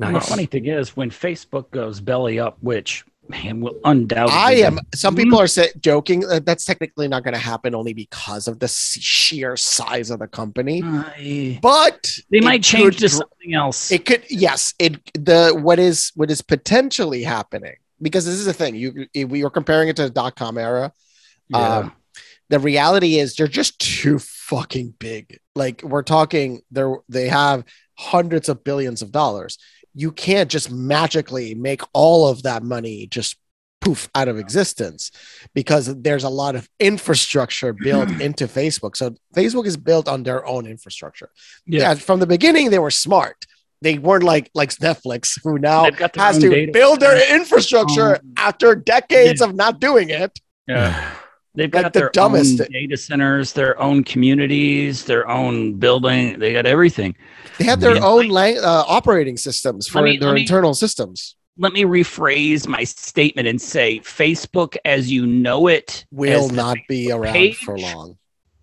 And 0.00 0.16
the 0.16 0.20
funny 0.20 0.46
thing 0.46 0.66
is, 0.66 0.96
when 0.96 1.10
Facebook 1.10 1.70
goes 1.70 2.00
belly 2.00 2.38
up, 2.38 2.56
which 2.60 3.04
man 3.28 3.60
will 3.60 3.78
undoubtedly, 3.84 4.38
I 4.38 4.52
am. 4.66 4.78
Some 4.94 5.16
people 5.16 5.38
Mhm. 5.38 5.42
are 5.42 5.46
say, 5.46 5.72
joking 5.80 6.20
that 6.20 6.44
that's 6.44 6.64
technically 6.64 7.08
not 7.08 7.24
going 7.24 7.34
to 7.34 7.40
happen 7.40 7.74
only 7.74 7.92
because 7.94 8.48
of 8.48 8.58
the 8.58 8.68
sheer 8.68 9.56
size 9.56 10.10
of 10.10 10.18
the 10.18 10.28
company. 10.28 10.82
I- 10.84 11.58
But 11.62 12.08
they 12.30 12.40
might 12.40 12.62
change 12.62 12.96
could 12.96 13.00
to 13.00 13.08
something 13.08 13.54
else. 13.54 13.90
It 13.90 14.04
could 14.04 14.24
yes. 14.28 14.74
It 14.78 15.00
the 15.14 15.58
what 15.58 15.78
is 15.78 16.12
what 16.14 16.30
is 16.30 16.42
potentially 16.42 17.22
happening 17.22 17.76
because 18.02 18.26
this 18.26 18.34
is 18.34 18.44
the 18.44 18.52
thing 18.52 18.74
you 18.74 19.06
we 19.14 19.42
were 19.42 19.50
comparing 19.50 19.88
it 19.88 19.96
to 19.96 20.02
the 20.04 20.10
dot 20.10 20.36
com 20.36 20.58
era. 20.58 20.92
yeah. 21.48 21.78
Um, 21.78 21.92
the 22.50 22.58
reality 22.58 23.18
is 23.18 23.36
they're 23.36 23.46
just 23.48 23.78
too 23.78 24.18
fucking 24.18 24.94
big. 24.98 25.40
Like 25.54 25.82
we're 25.82 26.02
talking, 26.02 26.60
they're 26.70 26.96
they 27.08 27.28
have 27.28 27.64
hundreds 27.96 28.48
of 28.50 28.62
billions 28.64 29.00
of 29.02 29.10
dollars. 29.12 29.56
You 29.94 30.12
can't 30.12 30.50
just 30.50 30.70
magically 30.70 31.54
make 31.54 31.82
all 31.92 32.28
of 32.28 32.42
that 32.42 32.62
money 32.62 33.06
just 33.06 33.36
poof 33.80 34.08
out 34.14 34.28
of 34.28 34.38
existence 34.38 35.10
because 35.54 35.94
there's 36.00 36.24
a 36.24 36.28
lot 36.28 36.56
of 36.56 36.68
infrastructure 36.80 37.72
built 37.84 38.08
into 38.20 38.46
Facebook. 38.46 38.96
So 38.96 39.14
Facebook 39.36 39.66
is 39.66 39.76
built 39.76 40.08
on 40.08 40.22
their 40.22 40.44
own 40.46 40.66
infrastructure. 40.66 41.30
Yeah. 41.66 41.80
Yeah, 41.80 41.94
from 41.94 42.20
the 42.20 42.26
beginning 42.26 42.70
they 42.70 42.78
were 42.78 42.90
smart. 42.90 43.46
They 43.82 43.98
weren't 43.98 44.24
like 44.24 44.50
like 44.54 44.70
Netflix, 44.70 45.38
who 45.44 45.58
now 45.58 45.90
got 45.90 46.16
has 46.16 46.38
to 46.38 46.48
data 46.48 46.72
build 46.72 47.00
their 47.00 47.34
infrastructure 47.34 48.16
Um, 48.16 48.32
after 48.38 48.74
decades 48.74 49.42
of 49.42 49.54
not 49.54 49.78
doing 49.78 50.08
it. 50.08 50.40
yeah. 50.66 51.10
They've 51.56 51.72
Like 51.72 51.82
got 51.84 51.92
the 51.92 52.00
their 52.00 52.10
dumbest- 52.10 52.60
own 52.60 52.66
data 52.72 52.96
centers, 52.96 53.52
their 53.52 53.80
own 53.80 54.02
communities, 54.02 55.04
their 55.04 55.28
own 55.30 55.74
building. 55.74 56.38
They 56.40 56.52
got 56.52 56.66
everything. 56.66 57.14
They 57.58 57.64
have 57.64 57.80
their 57.80 57.94
Yeah. 57.96 58.04
own 58.04 58.28
lang- 58.28 58.58
uh, 58.58 58.84
operating 58.88 59.36
systems 59.36 59.86
for 59.86 60.02
me- 60.02 60.16
their 60.16 60.30
let 60.30 60.34
me- 60.34 60.40
internal 60.40 60.74
systems. 60.74 61.36
Let 61.56 61.72
me 61.72 61.84
rephrase 61.84 62.66
my 62.66 62.82
statement 62.82 63.46
and 63.46 63.62
say 63.62 64.00
Facebook 64.00 64.76
as 64.84 65.12
you 65.12 65.24
know 65.26 65.68
it 65.68 66.04
Will 66.10 66.48
not 66.48 66.76
be 66.88 67.12
around 67.12 67.54
for 67.56 67.78
long. 67.78 68.16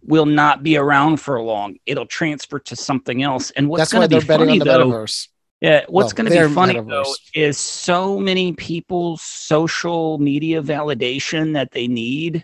will 0.06 0.26
not 0.26 0.62
be 0.62 0.76
around 0.76 1.18
for 1.22 1.42
long. 1.42 1.76
It'll 1.86 2.06
transfer 2.06 2.60
to 2.60 2.76
something 2.76 3.24
else. 3.24 3.52
And 3.52 3.70
what's 3.70 3.94
going 3.94 4.10
to 4.10 4.20
be 4.20 4.26
betting 4.26 4.48
funny 4.48 4.52
on 4.54 4.60
the 4.60 4.66
though, 4.66 4.88
metaverse. 4.90 5.28
yeah, 5.62 5.86
what's 5.88 6.08
Well, 6.14 6.26
going 6.26 6.32
to 6.38 6.48
be 6.50 6.54
funny 6.54 6.80
though 6.82 7.16
is 7.34 7.58
so 7.58 8.20
many 8.20 8.52
people's 8.52 9.22
social 9.22 10.18
media 10.18 10.62
validation 10.62 11.54
that 11.54 11.72
they 11.72 11.88
need 11.88 12.44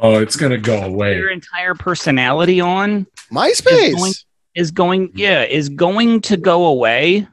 Oh, 0.00 0.20
it's 0.20 0.36
gonna 0.36 0.58
go 0.58 0.80
away. 0.82 1.16
Your 1.16 1.30
entire 1.30 1.74
personality 1.74 2.60
on 2.60 3.06
MySpace. 3.32 3.94
going- 3.96 4.12
is 4.54 4.70
going 4.70 5.10
yeah 5.14 5.42
is 5.44 5.68
going 5.68 6.20
to 6.22 6.36
go 6.36 6.66
away 6.66 7.28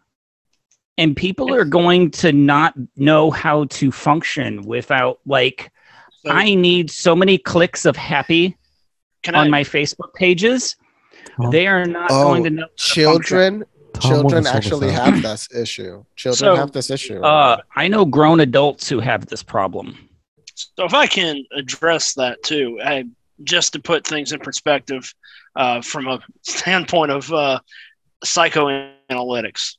and 0.98 1.16
people 1.16 1.54
are 1.54 1.66
going 1.66 2.12
to 2.12 2.32
not 2.32 2.74
know 2.98 3.32
how 3.32 3.64
to 3.66 3.92
function 3.92 4.62
without 4.64 5.20
like 5.26 5.72
So, 6.24 6.32
i 6.32 6.54
need 6.54 6.92
so 6.92 7.16
many 7.16 7.38
clicks 7.40 7.86
of 7.86 7.96
happy 7.96 8.58
can 9.24 9.34
on 9.34 9.48
I, 9.48 9.50
my 9.50 9.64
facebook 9.64 10.14
pages 10.14 10.76
Tom? 11.38 11.50
they 11.52 11.66
are 11.68 11.86
not 11.86 12.12
Oh, 12.12 12.26
going 12.26 12.44
to 12.44 12.50
know 12.52 12.62
how 12.64 12.68
to 12.68 12.76
Children, 12.76 13.64
Tom 13.94 14.12
children 14.12 14.46
actually 14.46 14.92
have 14.92 15.22
this 15.24 15.48
issue. 15.56 16.04
Children 16.18 16.38
So, 16.38 16.56
have 16.58 16.72
this 16.74 16.92
issue. 16.92 17.22
uh 17.24 17.58
i 17.76 17.88
know 17.88 18.06
grown 18.06 18.42
adults 18.42 18.88
who 18.90 19.00
have 19.00 19.26
this 19.28 19.42
problem 19.42 20.05
So 20.56 20.86
if 20.86 20.94
I 20.94 21.08
can 21.08 21.44
address 21.56 22.14
that 22.16 22.42
too, 22.44 22.80
I, 22.84 23.06
just 23.44 23.74
to 23.74 23.80
put 23.80 24.08
things 24.08 24.32
in 24.32 24.40
perspective 24.40 25.14
uh, 25.56 25.82
from 25.82 26.08
a 26.08 26.20
standpoint 26.42 27.12
of 27.12 27.32
uh, 27.32 27.60
psychoanalytics, 28.24 29.76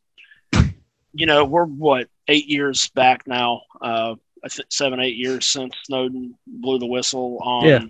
you 1.13 1.27
know, 1.27 1.45
we're 1.45 1.65
what 1.65 2.09
eight 2.29 2.47
years 2.47 2.89
back 2.91 3.27
now. 3.27 3.63
Uh, 3.81 4.15
I 4.45 4.49
think 4.49 4.67
seven, 4.71 5.01
eight 5.01 5.17
years 5.17 5.47
since 5.47 5.75
Snowden 5.85 6.35
blew 6.47 6.79
the 6.79 6.87
whistle 6.87 7.39
on 7.43 7.67
Yeah. 7.67 7.85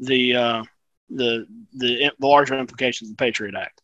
the 0.00 0.36
uh, 0.36 0.62
the 1.10 1.46
the 1.74 2.10
the 2.18 2.26
larger 2.26 2.58
implications 2.58 3.10
of 3.10 3.16
the 3.16 3.24
Patriot 3.24 3.54
Act. 3.54 3.80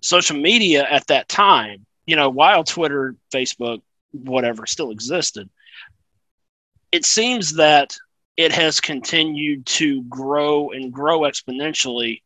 Social 0.00 0.36
media 0.36 0.84
at 0.88 1.06
that 1.06 1.28
time, 1.28 1.86
you 2.06 2.16
know, 2.16 2.28
while 2.28 2.64
Twitter, 2.64 3.14
Facebook, 3.32 3.80
whatever 4.10 4.66
still 4.66 4.90
existed, 4.90 5.48
it 6.92 7.04
seems 7.04 7.54
that 7.54 7.96
it 8.36 8.52
has 8.52 8.80
continued 8.80 9.66
to 9.66 10.02
grow 10.04 10.70
and 10.70 10.92
grow 10.92 11.20
exponentially, 11.20 12.22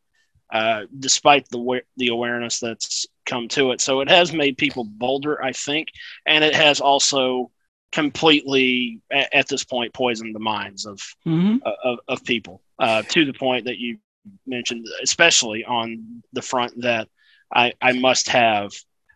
uh, 0.52 0.82
despite 0.98 1.48
the 1.50 1.80
the 1.96 2.08
awareness 2.08 2.58
that's 2.60 3.06
come 3.24 3.48
to 3.48 3.72
it. 3.72 3.80
So 3.80 4.00
it 4.00 4.08
has 4.08 4.32
made 4.32 4.56
people 4.58 4.84
bolder, 4.84 5.42
I 5.42 5.52
think, 5.52 5.88
and 6.26 6.44
it 6.44 6.54
has 6.54 6.80
also 6.80 7.50
completely, 7.92 9.00
a- 9.10 9.34
at 9.36 9.48
this 9.48 9.64
point, 9.64 9.92
poisoned 9.94 10.34
the 10.34 10.38
minds 10.40 10.86
of 10.86 11.00
Mhm. 11.26 11.60
of, 11.62 11.98
of 12.08 12.24
people 12.24 12.62
uh, 12.78 13.02
to 13.08 13.24
the 13.24 13.32
point 13.32 13.64
that 13.64 13.78
you 13.78 13.98
mentioned, 14.46 14.86
especially 15.02 15.64
on 15.64 16.22
the 16.32 16.42
front 16.42 16.80
that 16.82 17.08
I, 17.54 17.72
I 17.80 17.92
must 17.92 18.28
have 18.28 18.72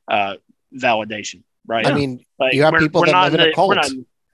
uh, 0.09 0.37
validation, 0.75 1.43
right? 1.67 1.87
I 1.87 1.93
mean, 1.93 2.25
Like, 2.39 2.55
you 2.55 2.63
have 2.65 2.73
we're- 2.73 2.85
people 2.85 3.01
we're 3.03 3.07
that 3.09 3.13
not 3.13 3.25
live 3.25 3.35
in 3.35 3.41
a 3.41 3.45
the- 3.47 3.53
cult. 3.53 3.69
We're 3.69 3.75
not, 3.77 3.91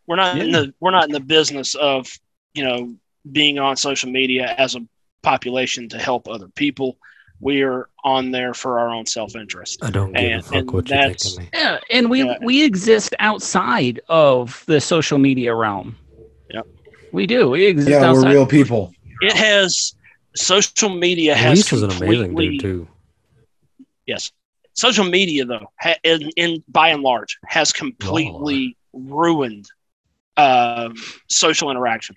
we're 0.07 0.17
not 0.17 0.39
in 0.39 0.53
the 0.53 0.75
we're 0.81 0.91
not 0.93 1.05
in 1.05 1.13
the 1.13 1.21
business 1.21 1.75
of 1.75 2.09
you 2.55 2.65
know 2.65 2.95
being 3.31 3.59
on 3.59 3.77
social 3.77 4.11
media 4.11 4.55
as 4.59 4.75
a 4.77 4.81
population 5.23 5.89
to 5.91 5.99
help 5.99 6.29
other 6.29 6.49
people. 6.49 6.97
We 7.41 7.63
are 7.63 7.89
on 8.03 8.31
there 8.31 8.55
for 8.55 8.79
our 8.79 8.89
own 8.89 9.05
self 9.07 9.37
interest. 9.37 9.85
I 9.85 9.91
don't 9.91 10.13
give 10.13 10.23
And- 10.25 10.41
a 10.41 10.43
fuck 10.43 10.73
what 10.73 10.89
you 10.89 10.97
think 10.97 11.25
of 11.25 11.39
me. 11.39 11.49
yeah 11.53 11.79
and 11.91 12.09
we 12.09 12.25
Yeah. 12.25 12.39
we 12.43 12.65
exist 12.65 13.15
outside 13.19 14.01
of 14.09 14.63
the 14.67 14.81
social 14.81 15.19
media 15.19 15.55
realm 15.55 15.97
Yep. 16.51 16.67
we 17.13 17.27
do 17.27 17.51
we 17.51 17.67
exist 17.67 17.91
Yeah, 17.91 18.11
we're 18.13 18.31
real 18.31 18.47
people. 18.47 18.93
It 19.21 19.35
has 19.35 19.95
social 20.35 20.89
media 20.91 21.35
has 21.35 21.59
Reese 21.59 21.73
is 21.75 21.83
an 21.83 21.91
amazing 21.91 22.27
completely 22.29 22.59
dude 22.59 22.61
too. 22.61 22.89
yes. 24.07 24.33
Social 24.75 25.05
media 25.05 25.45
though, 25.47 25.71
ha- 25.81 25.97
in, 26.05 26.31
in 26.37 26.63
by 26.69 26.89
and 26.91 27.03
large, 27.03 27.39
has 27.47 27.73
completely 27.73 28.77
ruined 28.93 29.67
um 30.37 30.95
social 31.29 31.71
interaction. 31.71 32.17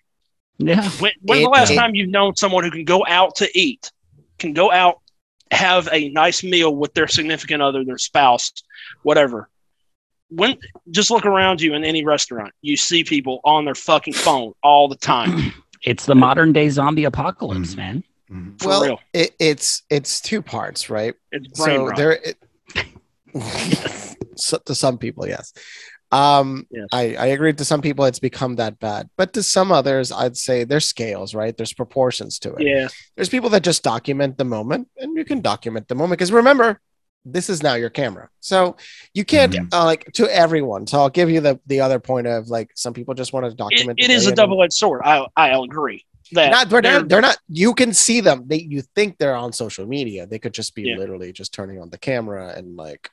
yeah 0.57 0.89
When, 0.99 1.11
when's 1.21 1.43
the 1.43 1.49
last 1.49 1.71
it- 1.71 1.75
time 1.77 1.95
you've 1.95 2.09
known 2.09 2.35
someone 2.35 2.63
who 2.63 2.71
can 2.71 2.83
go 2.85 3.05
out 3.07 3.35
to 3.38 3.49
eat, 3.57 3.91
can 4.38 4.53
go 4.53 4.71
out, 4.71 4.99
have 5.51 5.88
a 5.91 6.09
nice 6.09 6.43
meal 6.43 6.75
with 6.75 6.93
their 6.93 7.07
significant 7.07 7.61
other, 7.61 7.83
their 7.85 7.97
spouse, 7.97 8.51
whatever? 9.03 9.49
When 10.29 10.57
just 10.91 11.09
look 11.09 11.25
around 11.25 11.59
you 11.61 11.73
in 11.73 11.83
any 11.83 12.05
restaurant, 12.05 12.53
you 12.61 12.77
see 12.77 13.03
people 13.03 13.39
on 13.43 13.65
their 13.65 13.73
fucking 13.75 14.13
phone 14.13 14.53
all 14.61 14.88
the 14.88 14.95
time. 14.97 15.53
it's 15.83 16.05
the 16.05 16.13
modern 16.15 16.53
day 16.53 16.69
zombie 16.69 17.05
apocalypse 17.05 17.73
Mhm. 17.73 17.77
man 17.77 18.03
For 18.59 18.67
well, 18.67 18.99
it, 19.13 19.33
it's 19.39 19.81
it's 19.89 20.21
two 20.21 20.41
parts, 20.43 20.89
right? 20.89 21.15
It's 21.31 21.47
brain 21.59 21.79
so 21.79 21.85
rot. 21.88 21.97
there 21.97 22.11
it, 22.11 22.38
so, 24.35 24.57
to 24.65 24.75
some 24.75 24.97
people 24.97 25.27
yes 25.27 25.53
um 26.11 26.65
Yes. 26.71 26.87
I, 26.91 27.15
I 27.15 27.25
agree 27.27 27.53
to 27.53 27.65
some 27.65 27.81
people 27.81 28.05
it's 28.05 28.19
become 28.19 28.55
that 28.55 28.79
bad 28.79 29.09
but 29.15 29.33
to 29.33 29.43
some 29.43 29.71
others 29.71 30.11
i'd 30.11 30.37
say 30.37 30.63
there's 30.63 30.85
scales 30.85 31.35
right 31.35 31.55
there's 31.55 31.73
proportions 31.73 32.39
to 32.39 32.53
it 32.55 32.65
yeah, 32.65 32.87
there's 33.15 33.29
people 33.29 33.49
that 33.51 33.63
just 33.63 33.83
document 33.83 34.37
the 34.37 34.45
moment 34.45 34.87
and 34.97 35.15
you 35.15 35.23
can 35.25 35.41
document 35.41 35.87
the 35.87 35.95
moment 35.95 36.17
because 36.17 36.31
remember 36.31 36.79
this 37.25 37.49
is 37.49 37.61
now 37.61 37.75
your 37.75 37.89
camera 37.91 38.29
so 38.39 38.75
you 39.13 39.23
can't 39.25 39.53
Mhm. 39.53 39.67
uh, 39.73 39.85
like 39.85 40.11
to 40.13 40.27
everyone 40.33 40.87
so 40.87 40.97
i'll 40.99 41.09
give 41.09 41.29
you 41.29 41.41
the 41.41 41.59
the 41.67 41.81
other 41.81 41.99
point 41.99 42.25
of 42.27 42.47
like 42.47 42.71
some 42.75 42.93
people 42.93 43.13
just 43.13 43.31
want 43.33 43.45
to 43.45 43.53
document 43.53 43.99
it 43.99 44.07
the 44.07 44.13
is 44.13 44.25
day 44.25 44.31
a 44.31 44.35
double 44.35 44.63
edged 44.63 44.73
sword. 44.73 45.01
I 45.05 45.25
I'll 45.37 45.63
agree 45.63 46.05
that 46.31 46.51
not, 46.51 46.69
they're, 46.69 46.81
they're- 46.81 46.99
not, 46.99 47.09
they're 47.09 47.21
not 47.21 47.37
you 47.49 47.73
can 47.75 47.93
see 47.93 48.19
them 48.21 48.43
they 48.47 48.57
you 48.61 48.81
think 48.95 49.17
they're 49.17 49.35
on 49.35 49.51
social 49.53 49.85
media 49.85 50.25
they 50.25 50.39
could 50.39 50.53
just 50.53 50.73
be 50.73 50.83
Yeah. 50.83 50.95
literally 50.97 51.31
just 51.33 51.53
turning 51.53 51.79
on 51.81 51.89
the 51.89 51.97
camera 51.99 52.53
and 52.57 52.75
like 52.75 53.09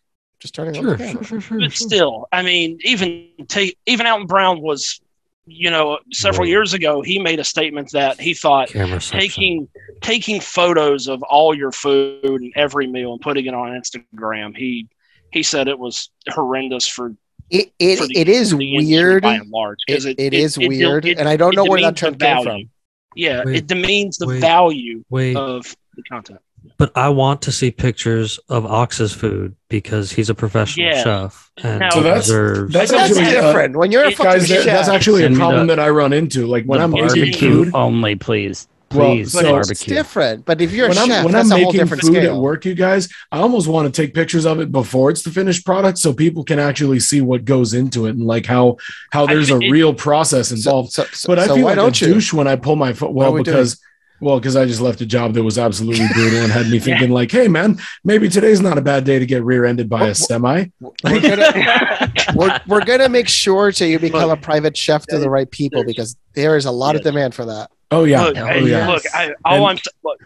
just 0.46 0.54
turning 0.54 0.76
on 0.76 0.82
Sure, 0.82 0.96
the 0.96 0.98
sure, 0.98 1.06
camera 1.12 1.24
sure, 1.24 1.40
sure. 1.40 1.58
but 1.60 1.72
sure. 1.72 1.88
still, 1.88 2.28
I 2.32 2.42
mean, 2.42 2.78
even 2.84 3.28
take 3.48 3.76
even 3.86 4.06
Alton 4.06 4.26
Brown 4.26 4.60
was, 4.62 5.00
you 5.46 5.70
know, 5.70 5.98
several 6.12 6.46
Whoa. 6.46 6.50
years 6.50 6.72
ago, 6.74 7.02
he 7.02 7.18
made 7.18 7.38
a 7.38 7.44
statement 7.44 7.90
that 7.92 8.20
he 8.20 8.34
thought 8.34 8.68
Camera 8.68 9.00
section. 9.00 9.20
taking 9.20 9.68
taking 10.00 10.40
photos 10.40 11.08
of 11.08 11.22
all 11.24 11.54
your 11.54 11.72
food 11.72 12.40
and 12.40 12.52
every 12.56 12.86
meal 12.86 13.12
and 13.12 13.20
putting 13.20 13.46
it 13.46 13.54
on 13.54 13.68
Instagram. 13.70 14.56
He 14.56 14.88
he 15.32 15.42
said 15.42 15.68
it 15.68 15.78
was 15.78 16.10
horrendous 16.30 16.86
for, 16.86 17.12
it 17.50 17.72
it, 17.78 17.98
for 17.98 18.06
the, 18.06 18.16
it 18.16 18.28
is 18.28 18.52
for 18.52 18.58
weird 18.58 19.22
by 19.24 19.34
and 19.34 19.50
large 19.50 19.78
it, 19.88 19.92
because 19.92 20.06
it 20.06 20.32
is 20.34 20.56
weird 20.56 21.04
it- 21.04 21.18
and 21.18 21.28
i 21.28 21.36
don't 21.36 21.54
know 21.56 21.64
where 21.64 21.80
that 21.80 21.96
term 21.96 22.14
came 22.14 22.42
from 22.42 22.70
Yeah, 23.16 23.42
Wait, 23.44 23.56
it 23.56 23.66
demeans 23.66 24.16
the 24.18 24.26
wait, 24.28 24.40
value 24.40 25.04
Wait, 25.10 25.36
of 25.36 25.74
the 25.96 26.02
content. 26.04 26.40
But 26.78 26.92
I 26.96 27.08
want 27.08 27.42
to 27.42 27.52
see 27.52 27.70
pictures 27.70 28.38
of 28.49 28.66
Ox's 28.66 29.12
food 29.12 29.54
because 29.68 30.12
he's 30.12 30.30
a 30.30 30.35
professional 30.35 30.87
Yeah. 30.87 31.02
chef 31.04 31.50
and 31.62 31.80
Now- 31.80 31.90
So 31.90 32.02
that's- 32.02 32.25
deserves. 32.26 32.73
that's 32.73 32.90
But 32.92 32.99
that's 32.99 33.11
actually, 33.18 33.37
uh, 33.37 33.42
different 33.42 33.76
when 33.76 33.90
you're 33.92 34.04
a 34.04 34.08
it- 34.08 34.16
fucking 34.16 34.32
Guys, 34.32 34.46
chef. 34.49 34.64
that's 34.64 34.88
actually 34.88 35.25
a 35.25 35.30
problem 35.30 35.66
the- 35.66 35.76
that 35.76 35.82
I 35.82 35.88
run 35.90 36.12
into. 36.12 36.46
Like 36.46 36.64
when 36.64 36.80
I'm 36.80 36.90
making 36.90 37.06
barbecue 37.08 37.64
food, 37.64 37.70
only 37.75 38.14
please 38.14 38.68
Well, 38.94 39.11
please 39.16 39.32
so- 39.32 39.42
but 39.42 39.68
it's 39.70 39.85
different 39.85 40.44
but 40.46 40.61
if 40.61 40.73
you're 40.73 40.88
when 40.88 40.96
a 40.96 41.00
I'm 41.00 41.08
chef 41.08 41.25
when 41.25 41.32
that's 41.32 41.50
I'm 41.50 41.56
a 41.58 41.62
whole 41.64 41.73
making 41.73 41.80
different 41.80 42.02
food 42.04 42.12
scale 42.14 42.35
at 42.37 42.40
work, 42.40 42.64
you 42.64 42.75
guys, 42.75 43.08
I 43.32 43.38
almost 43.40 43.66
want 43.66 43.92
to 43.92 44.02
take 44.02 44.14
pictures 44.14 44.46
of 44.46 44.61
it 44.61 44.70
before 44.70 45.11
it's 45.11 45.23
the 45.23 45.30
finished 45.30 45.64
product, 45.66 45.99
so 45.99 46.12
people 46.12 46.44
can 46.44 46.61
actually 46.61 47.00
see 47.00 47.20
what 47.20 47.44
goes 47.44 47.75
into 47.75 48.06
it 48.06 48.11
and 48.11 48.25
like 48.25 48.46
how 48.46 48.76
how 49.11 49.25
I 49.26 49.35
there's 49.35 49.50
a 49.50 49.58
real 49.58 49.92
process 49.92 50.52
involved. 50.52 50.92
so, 50.92 51.04
so, 51.12 51.26
but 51.26 51.38
I 51.40 51.46
so 51.49 51.56
feel 51.56 51.64
why 51.64 51.70
like 51.70 51.76
don't 51.76 52.00
a 52.02 52.06
you 52.06 52.14
douche 52.14 52.32
when 52.32 52.46
I 52.46 52.54
pull 52.54 52.76
my 52.76 52.92
foot. 52.92 53.12
Well, 53.12 53.32
we 53.32 53.42
because 53.42 53.78
well, 54.20 54.38
because 54.38 54.56
I 54.56 54.64
just 54.64 54.80
left 54.80 55.00
a 55.00 55.06
job 55.06 55.35
that 55.35 55.42
was 55.42 55.58
absolutely 55.58 56.06
brutal 56.14 56.38
and 56.40 56.50
had 56.52 56.68
me 56.68 56.78
thinking 56.87 57.11
like, 57.11 57.30
hey 57.30 57.49
man, 57.49 57.78
maybe 58.04 58.28
today's 58.28 58.61
not 58.61 58.78
a 58.78 58.80
bad 58.80 59.04
day 59.04 59.18
to 59.18 59.26
get 59.26 59.42
rear-ended 59.44 59.88
by 59.88 60.00
What- 60.00 60.11
a 60.11 60.14
semi. 60.14 60.66
we're 60.80 61.20
gonna 61.20 62.12
we're, 62.35 62.61
we're 62.66 62.85
gonna 62.85 63.08
make 63.08 63.28
sure 63.28 63.73
to 63.73 63.87
you 63.87 63.99
become 63.99 64.30
a 64.30 64.37
private 64.37 64.76
chef 64.76 65.04
to 65.06 65.18
the 65.18 65.28
right 65.30 65.50
people 65.50 65.85
because 65.85 66.16
there 66.35 66.56
is 66.56 66.64
a 66.64 66.70
lot 66.70 66.96
of 66.96 67.02
demand 67.02 67.35
for 67.35 67.44
that 67.46 67.70
Oh 67.90 68.04
yeah, 68.04 68.25
Look, 68.25 68.37
oh 68.38 68.54
yeah. 68.64 68.88
look, 68.88 69.02
I, 69.14 69.32
all 69.44 69.68
And- 69.68 69.78
I'm 69.78 69.82
look, 70.02 70.20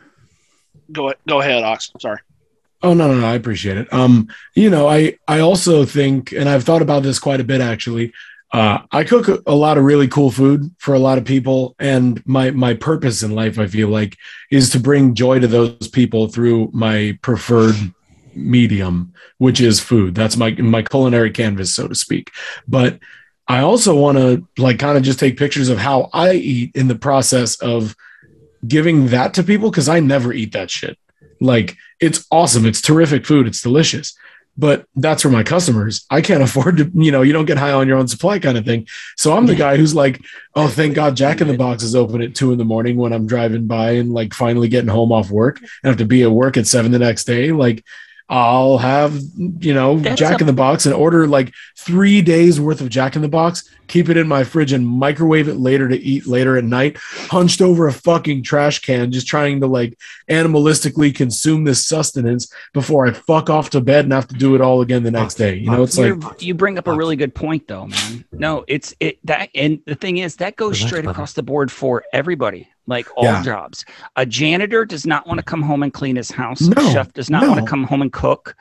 go 0.92 1.12
go 1.28 1.40
ahead, 1.40 1.62
Ox. 1.62 1.90
Sorry. 2.00 2.18
Oh 2.82 2.94
no, 2.94 3.08
no, 3.12 3.20
no, 3.20 3.26
I 3.26 3.34
appreciate 3.34 3.76
it. 3.76 3.92
Um, 3.92 4.28
you 4.54 4.70
know, 4.70 4.88
I 4.88 5.18
I 5.28 5.40
also 5.40 5.84
think, 5.84 6.32
and 6.32 6.48
I've 6.48 6.64
thought 6.64 6.80
about 6.80 7.02
this 7.02 7.18
quite 7.18 7.38
a 7.40 7.44
bit 7.44 7.60
actually. 7.60 8.12
Uh, 8.52 8.80
I 8.90 9.04
cook 9.04 9.42
a, 9.46 9.54
lot 9.54 9.78
of 9.78 9.84
really 9.84 10.08
cool 10.08 10.30
food 10.30 10.74
for 10.78 10.94
a 10.94 10.98
lot 10.98 11.18
of 11.18 11.24
people, 11.24 11.76
and 11.78 12.24
my 12.26 12.50
my 12.50 12.74
purpose 12.74 13.22
in 13.22 13.30
life, 13.30 13.60
I 13.60 13.68
feel 13.68 13.88
like, 13.88 14.16
is 14.50 14.70
to 14.70 14.80
bring 14.80 15.14
joy 15.14 15.38
to 15.38 15.46
those 15.46 15.86
people 15.86 16.26
through 16.26 16.70
my 16.72 17.16
preferred 17.22 17.76
medium, 18.34 19.12
which 19.38 19.60
is 19.60 19.78
food. 19.78 20.16
That's 20.16 20.36
my 20.36 20.50
my 20.52 20.82
culinary 20.82 21.30
canvas, 21.30 21.72
so 21.74 21.86
to 21.86 21.94
speak. 21.94 22.32
But 22.66 22.98
I 23.46 23.60
also 23.60 23.96
want 23.96 24.18
to 24.18 24.46
like 24.58 24.78
kind 24.78 24.96
of 24.96 25.04
just 25.04 25.20
take 25.20 25.36
pictures 25.36 25.68
of 25.68 25.78
how 25.78 26.10
I 26.12 26.32
eat 26.32 26.72
in 26.74 26.88
the 26.88 26.94
process 26.94 27.56
of 27.60 27.94
giving 28.66 29.08
that 29.08 29.34
to 29.34 29.42
people 29.42 29.70
because 29.70 29.88
I 29.88 30.00
never 30.00 30.32
eat 30.32 30.52
that 30.52 30.70
shit. 30.70 30.98
Like 31.40 31.76
it's 32.00 32.26
awesome. 32.30 32.66
It's 32.66 32.80
terrific 32.80 33.26
food. 33.26 33.46
It's 33.46 33.62
delicious. 33.62 34.16
But 34.56 34.84
that's 34.94 35.22
for 35.22 35.30
my 35.30 35.42
customers. 35.42 36.04
I 36.10 36.20
can't 36.20 36.42
afford 36.50 36.76
to, 36.78 36.90
you 36.94 37.12
know, 37.12 37.22
you 37.22 37.32
don't 37.32 37.46
get 37.46 37.58
high 37.58 37.72
on 37.72 37.88
your 37.88 37.98
own 37.98 38.08
supply 38.08 38.38
kind 38.38 38.58
of 38.58 38.64
thing. 38.64 38.86
So 39.16 39.36
I'm 39.36 39.46
the 39.46 39.54
guy 39.54 39.76
who's 39.76 39.94
like, 39.94 40.20
oh, 40.54 40.68
thank 40.68 40.94
God 40.94 41.16
Jack 41.16 41.40
in 41.40 41.48
the 41.48 41.56
Box 41.56 41.82
is 41.82 41.94
open 41.94 42.22
at 42.22 42.34
two 42.34 42.52
in 42.52 42.58
the 42.58 42.64
morning 42.64 42.96
when 42.96 43.12
I'm 43.12 43.26
driving 43.26 43.66
by 43.66 43.92
and 43.92 44.12
like 44.12 44.34
finally 44.34 44.68
getting 44.68 44.90
home 44.90 45.12
off 45.12 45.30
work 45.30 45.58
and 45.58 45.88
have 45.90 45.98
to 45.98 46.04
be 46.04 46.22
at 46.22 46.30
work 46.30 46.56
at 46.56 46.66
seven 46.66 46.92
the 46.92 46.98
next 46.98 47.24
day. 47.24 47.52
Like 47.52 47.84
I'll 48.32 48.78
have, 48.78 49.20
you 49.36 49.74
know, 49.74 49.98
That's 49.98 50.18
Jack 50.18 50.38
a- 50.38 50.44
in 50.44 50.46
the 50.46 50.52
Box 50.52 50.86
and 50.86 50.94
order 50.94 51.26
like 51.26 51.52
three 51.76 52.22
days 52.22 52.60
worth 52.60 52.80
of 52.80 52.88
Jack 52.88 53.16
in 53.16 53.22
the 53.22 53.28
Box, 53.28 53.68
keep 53.88 54.08
it 54.08 54.16
in 54.16 54.28
my 54.28 54.44
fridge 54.44 54.72
and 54.72 54.86
microwave 54.86 55.48
it 55.48 55.56
later 55.56 55.88
to 55.88 55.98
eat 55.98 56.28
later 56.28 56.56
at 56.56 56.62
night, 56.62 56.96
hunched 56.98 57.60
over 57.60 57.88
a 57.88 57.92
fucking 57.92 58.44
trash 58.44 58.78
can, 58.78 59.10
just 59.10 59.26
trying 59.26 59.60
to 59.60 59.66
like 59.66 59.98
animalistically 60.30 61.14
consume 61.14 61.64
this 61.64 61.86
sustenance 61.86 62.52
before 62.72 63.06
I 63.06 63.12
fuck 63.12 63.50
off 63.50 63.70
to 63.70 63.80
bed 63.80 64.04
and 64.04 64.12
have 64.12 64.28
to 64.28 64.34
do 64.34 64.54
it 64.54 64.60
all 64.60 64.80
again 64.80 65.02
the 65.02 65.10
next 65.10 65.34
day. 65.34 65.56
You 65.56 65.70
know, 65.70 65.82
it's 65.82 65.98
like, 65.98 66.06
You're- 66.08 66.26
you 66.38 66.54
bring 66.54 66.78
up 66.78 66.86
a 66.86 66.94
really 66.94 67.16
good 67.16 67.34
point 67.34 67.66
though, 67.68 67.86
man. 67.86 68.24
No, 68.32 68.64
it's 68.68 68.94
it 69.00 69.18
that 69.24 69.50
and 69.54 69.80
the 69.86 69.94
thing 69.94 70.18
is 70.18 70.36
that 70.36 70.56
goes 70.56 70.80
The 70.80 70.86
straight 70.86 70.98
button. 71.00 71.10
across 71.10 71.32
the 71.34 71.42
board 71.42 71.70
for 71.70 72.04
everybody, 72.12 72.68
like 72.86 73.06
all 73.16 73.24
Yeah. 73.24 73.42
jobs. 73.42 73.84
A 74.16 74.26
janitor 74.26 74.84
does 74.84 75.06
not 75.06 75.26
want 75.26 75.38
to 75.38 75.44
come 75.44 75.62
home 75.62 75.82
and 75.82 75.92
clean 75.92 76.16
his 76.16 76.30
house. 76.30 76.60
No, 76.62 76.80
a 76.88 76.92
chef 76.92 77.12
does 77.12 77.30
not 77.30 77.46
want 77.46 77.60
to 77.60 77.66
come 77.66 77.84
home 77.84 78.02
and 78.02 78.12
cook. 78.12 78.56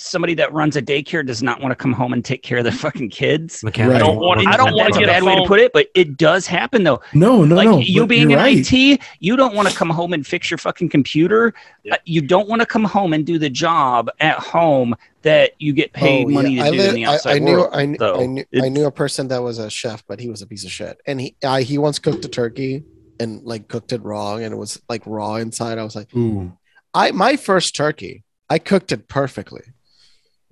Somebody 0.00 0.34
that 0.34 0.52
runs 0.52 0.76
a 0.76 0.82
daycare 0.82 1.26
does 1.26 1.42
not 1.42 1.60
want 1.60 1.72
to 1.72 1.74
come 1.74 1.92
home 1.92 2.12
and 2.12 2.24
take 2.24 2.44
care 2.44 2.58
of 2.58 2.62
their 2.64 2.72
fucking 2.86 3.10
kids. 3.10 3.64
Right. 3.64 3.76
I 3.80 3.98
don't 3.98 4.14
want- 4.18 4.46
I 4.46 4.56
don't 4.56 4.66
wanna 4.72 4.84
That's 4.84 4.96
a 4.96 5.00
get 5.00 5.08
a 5.08 5.12
bad 5.12 5.22
way 5.24 5.34
to 5.34 5.42
put 5.42 5.58
it, 5.58 5.72
but 5.72 5.88
it 5.96 6.16
does 6.16 6.46
happen 6.46 6.84
though. 6.84 7.00
no, 7.14 7.44
no, 7.44 7.56
like 7.56 7.68
no. 7.68 7.78
you 7.80 8.06
being 8.06 8.30
in 8.30 8.38
right. 8.38 8.58
IT, 8.72 9.00
you 9.18 9.36
don't 9.36 9.56
want 9.56 9.68
to 9.68 9.74
come 9.76 9.90
home 9.90 10.12
and 10.12 10.24
fix 10.24 10.52
your 10.52 10.58
fucking 10.58 10.90
computer. 10.90 11.52
Yeah. 11.82 11.94
Uh, 11.94 11.98
You 12.04 12.20
don't 12.20 12.48
want 12.48 12.60
to 12.62 12.66
come 12.66 12.84
home 12.84 13.12
and 13.12 13.26
do 13.26 13.40
the 13.40 13.50
job 13.50 14.08
at 14.20 14.38
home 14.38 14.94
that 15.22 15.54
you 15.58 15.72
get 15.72 15.92
paid 15.92 16.26
Oh, 16.26 16.28
yeah. 16.28 16.34
money 16.34 16.56
to 16.58 16.62
I 16.62 16.70
do 16.70 16.76
li- 16.76 16.88
in 16.90 16.94
the 16.94 17.04
outside 17.06 17.34
I, 17.34 17.38
knew, 17.40 17.52
world. 17.56 17.70
I, 17.72 17.84
knew. 17.86 17.98
I 18.00 18.26
knew, 18.26 18.44
I 18.62 18.68
knew 18.68 18.84
a 18.86 18.92
person 18.92 19.26
that 19.28 19.42
was 19.42 19.58
a 19.58 19.68
chef, 19.68 20.06
but 20.06 20.20
he 20.20 20.28
was 20.30 20.42
a 20.42 20.46
piece 20.46 20.64
of 20.64 20.70
shit. 20.70 21.00
And 21.08 21.20
he, 21.20 21.34
I, 21.44 21.62
he 21.62 21.76
once 21.76 21.98
cooked 21.98 22.24
a 22.24 22.28
turkey 22.28 22.84
and 23.20 23.42
like 23.44 23.68
cooked 23.68 23.92
it 23.92 24.02
wrong, 24.02 24.42
and 24.42 24.52
it 24.52 24.56
was 24.56 24.80
like 24.88 25.02
raw 25.06 25.36
inside. 25.36 25.78
I 25.78 25.84
was 25.84 25.96
like, 25.96 26.14
Ooh. 26.14 26.52
I 26.94 27.10
my 27.12 27.36
first 27.36 27.74
turkey, 27.76 28.24
I 28.48 28.58
cooked 28.58 28.92
it 28.92 29.08
perfectly. 29.08 29.62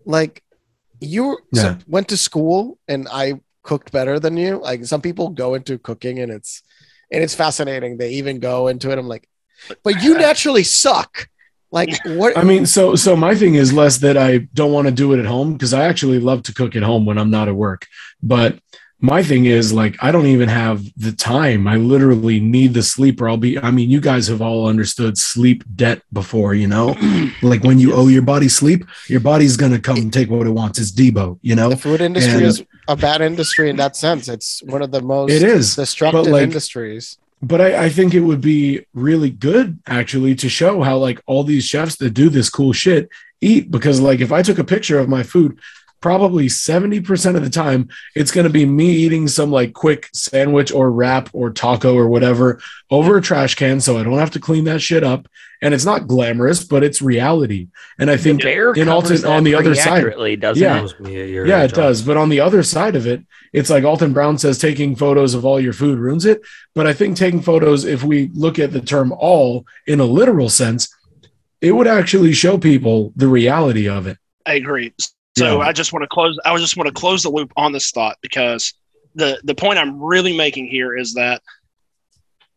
Like 0.05 0.43
you 1.01 1.39
so- 1.55 1.79
went 1.87 2.09
to 2.09 2.17
school, 2.17 2.79
and 2.89 3.09
I 3.11 3.41
cooked 3.63 3.93
better 3.93 4.19
than 4.21 4.37
you. 4.37 4.59
Like 4.59 4.85
some 4.85 5.01
people 5.01 5.31
go 5.31 5.55
into 5.55 5.79
cooking, 5.79 6.19
and 6.21 6.33
it's 6.33 6.63
and 7.11 7.23
it's 7.23 7.35
fascinating. 7.35 7.99
They 7.99 8.13
even 8.13 8.39
go 8.41 8.69
into 8.69 8.91
it. 8.91 8.99
I'm 8.99 9.09
like, 9.09 9.29
but 9.83 10.03
you 10.03 10.15
naturally 10.19 10.65
suck. 10.65 11.29
Like 11.73 11.91
what? 12.05 12.39
I 12.39 12.45
mean, 12.45 12.65
so 12.65 12.95
so 12.95 13.17
my 13.17 13.35
thing 13.35 13.57
is 13.57 13.73
less 13.73 13.99
that 13.99 14.17
I 14.17 14.39
don't 14.55 14.73
want 14.73 14.87
to 14.87 14.93
do 14.93 15.13
it 15.13 15.19
at 15.19 15.27
home 15.27 15.55
because 15.55 15.75
I 15.75 15.85
actually 15.85 16.21
love 16.21 16.45
to 16.45 16.55
cook 16.55 16.77
at 16.77 16.83
home 16.83 17.05
when 17.05 17.19
I'm 17.19 17.31
not 17.31 17.49
at 17.49 17.57
work. 17.57 17.87
But 18.23 18.59
my 19.01 19.23
thing 19.23 19.45
is 19.45 19.73
like 19.75 19.97
I 20.03 20.11
don't 20.11 20.27
even 20.27 20.49
have 20.49 20.83
the 20.97 21.13
time. 21.13 21.67
I 21.69 21.77
literally 21.77 22.41
need 22.41 22.73
the 22.73 22.83
sleep 22.83 23.21
or 23.21 23.29
I'll 23.29 23.37
be 23.37 23.59
I 23.59 23.71
mean, 23.71 23.91
you 23.91 24.01
guys 24.01 24.29
have 24.29 24.41
all 24.41 24.67
understood 24.67 25.19
sleep 25.19 25.65
debt 25.75 26.01
before, 26.13 26.55
you 26.55 26.67
know? 26.67 26.97
like 27.43 27.63
when 27.63 27.79
you 27.79 27.93
owe 27.95 28.09
your 28.09 28.23
body 28.23 28.49
sleep, 28.49 28.87
your 29.09 29.21
body's 29.21 29.57
gonna 29.59 29.79
come 29.79 29.99
and 29.99 30.13
take 30.13 30.31
what 30.31 30.47
it 30.47 30.51
wants. 30.51 30.79
It's 30.79 30.91
Deebo, 30.93 31.39
you 31.43 31.55
know? 31.55 31.69
the 31.69 31.77
food 31.77 32.01
industry 32.01 32.33
And- 32.35 32.43
is 32.43 32.65
a 32.89 32.97
bad 32.97 33.21
industry 33.21 33.69
in 33.69 33.77
that 33.77 33.97
sense. 33.97 34.29
It's 34.29 34.63
one 34.65 34.81
of 34.81 34.91
the 34.93 35.03
most 35.03 35.31
It 35.33 35.43
is. 35.43 35.77
destructive 35.77 36.29
like, 36.29 36.45
industries. 36.45 37.19
but 37.43 37.61
I, 37.61 37.85
I 37.85 37.89
think 37.91 38.15
it 38.15 38.21
would 38.21 38.41
be 38.41 38.87
really 38.95 39.29
good 39.31 39.79
actually 39.87 40.35
to 40.37 40.49
show 40.49 40.83
how 40.83 40.97
like 40.97 41.21
all 41.27 41.45
these 41.45 41.67
chefs 41.67 41.97
that 41.97 42.11
do 42.11 42.29
this 42.31 42.49
cool 42.49 42.73
shit 42.73 43.11
eat 43.43 43.71
because 43.71 44.01
like 44.01 44.21
if 44.21 44.33
I 44.33 44.41
took 44.41 44.59
a 44.59 44.65
picture 44.65 44.99
of 44.99 45.09
my 45.11 45.23
food, 45.23 45.59
probably 46.01 46.47
70% 46.47 47.37
of 47.37 47.43
the 47.43 47.51
time 47.51 47.89
it's 48.15 48.31
going 48.31 48.47
to 48.47 48.53
be 48.53 48.67
me 48.67 48.91
eating 48.91 49.29
some 49.29 49.51
like 49.51 49.73
quick 49.73 50.09
sandwich 50.13 50.71
or 50.73 50.91
wrap 50.91 51.29
or 51.33 51.51
taco 51.51 51.95
or 51.97 52.09
whatever 52.09 52.61
over 52.91 53.17
a 53.17 53.23
trash 53.23 53.55
can 53.55 53.81
so 53.81 53.99
I 53.99 54.03
don't 54.03 54.19
have 54.19 54.31
to 54.33 54.41
clean 54.41 54.65
that 54.65 54.83
shit 54.83 55.03
up 55.03 55.27
and 55.63 55.73
it's 55.73 55.85
not 55.87 56.07
glamorous 56.07 56.63
but 56.63 56.85
it's 56.85 57.01
reality 57.01 57.69
and 57.99 58.11
I 58.11 58.17
think 58.17 58.45
in 58.45 58.55
covers 58.55 58.89
alternate 58.89 59.23
that 59.23 59.33
on 59.33 59.45
the 59.45 59.55
other 59.55 59.75
side 59.75 60.41
doesn't 60.41 60.63
Yeah. 60.63 60.79
It? 60.79 60.83
was 60.83 61.01
me 61.01 61.21
at 61.21 61.29
your 61.29 61.47
yeah, 61.47 61.63
age. 61.63 61.73
it 61.73 61.77
does. 61.77 62.03
But 62.03 62.17
on 62.17 62.29
the 62.29 62.41
other 62.41 62.63
side 62.63 62.95
of 62.95 63.07
it, 63.07 63.23
it's 63.53 63.71
like 63.71 63.85
Alton 63.85 64.13
Brown 64.13 64.39
says 64.39 64.59
taking 64.59 64.95
photos 64.97 65.35
of 65.35 65.45
all 65.45 65.59
your 65.59 65.73
food 65.73 65.99
ruins 65.99 66.27
it. 66.27 66.43
But 66.75 66.87
I 66.87 66.93
think 66.93 67.17
taking 67.17 67.41
photos, 67.41 67.85
if 67.85 68.05
we 68.05 68.29
look 68.35 68.59
at 68.59 68.73
the 68.73 68.81
term 68.81 69.13
all 69.13 69.67
in 69.87 70.01
a 70.01 70.05
literal 70.05 70.49
sense, 70.49 70.95
it 71.61 71.73
would 71.73 71.87
actually 71.87 72.33
show 72.33 72.59
people 72.59 73.13
the 73.17 73.29
reality 73.29 73.89
of 73.89 74.07
it. 74.07 74.19
I 74.45 74.55
agree. 74.55 74.93
So 75.37 75.61
Yeah. 75.61 75.69
I 75.69 75.73
just 75.73 75.93
want 75.93 76.03
to 76.03 76.09
close. 76.09 76.39
I 76.45 76.57
just 76.59 76.77
want 76.77 76.87
to 76.87 76.93
close 76.95 77.23
the 77.23 77.31
loop 77.31 77.53
on 77.57 77.73
this 77.73 77.91
thought 77.91 78.17
because 78.23 78.73
the 79.15 79.41
the 79.45 79.55
point 79.55 79.79
I'm 79.79 80.01
really 80.01 80.37
making 80.37 80.69
here 80.69 80.97
is 80.97 81.15
that 81.15 81.43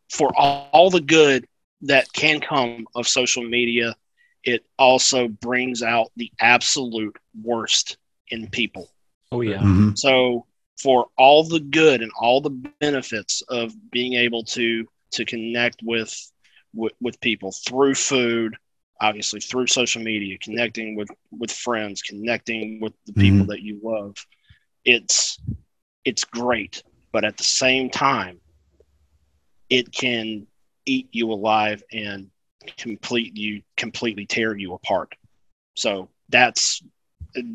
for 0.10 0.32
all, 0.38 0.70
all 0.72 0.90
the 0.90 1.02
good 1.02 1.46
that 1.82 2.12
can 2.14 2.40
come 2.40 2.88
of 2.96 3.08
social 3.08 3.44
media, 3.44 3.96
it 4.44 4.66
also 4.78 5.28
brings 5.28 5.82
out 5.84 6.12
the 6.16 6.32
absolute 6.40 7.16
worst 7.42 7.98
in 8.30 8.50
people. 8.50 8.90
Oh 9.32 9.42
yeah. 9.42 9.60
Mhm. 9.60 9.98
So 9.98 10.46
for 10.82 11.08
all 11.18 11.44
the 11.44 11.60
good 11.60 12.02
and 12.02 12.12
all 12.20 12.42
the 12.42 12.50
benefits 12.80 13.42
of 13.50 13.74
being 13.92 14.14
able 14.14 14.44
to 14.46 14.88
to 15.12 15.26
connect 15.26 15.82
with 15.84 16.14
with, 16.74 16.94
with 17.02 17.20
people 17.20 17.52
through 17.52 17.96
food, 17.96 18.56
obviously 19.02 19.40
through 19.40 19.68
social 19.68 20.02
media, 20.02 20.38
connecting 20.40 20.96
with 20.96 21.10
with 21.32 21.52
friends, 21.52 22.02
connecting 22.02 22.80
with 22.82 22.94
the 23.06 23.14
mm-hmm. 23.14 23.22
people 23.22 23.46
that 23.48 23.62
you 23.62 23.80
love, 23.84 24.16
it's 24.86 25.40
it's 26.06 26.24
great. 26.24 26.84
But 27.12 27.26
at 27.26 27.38
the 27.38 27.44
same 27.44 27.90
time, 27.90 28.40
it 29.70 29.92
can 29.92 30.48
eat 30.86 31.10
you 31.12 31.32
alive 31.32 31.84
and 31.92 32.30
complete 32.78 33.36
you 33.38 33.62
completely 33.78 34.26
tear 34.26 34.56
you 34.58 34.74
apart. 34.74 35.14
So 35.76 36.10
that's 36.30 36.82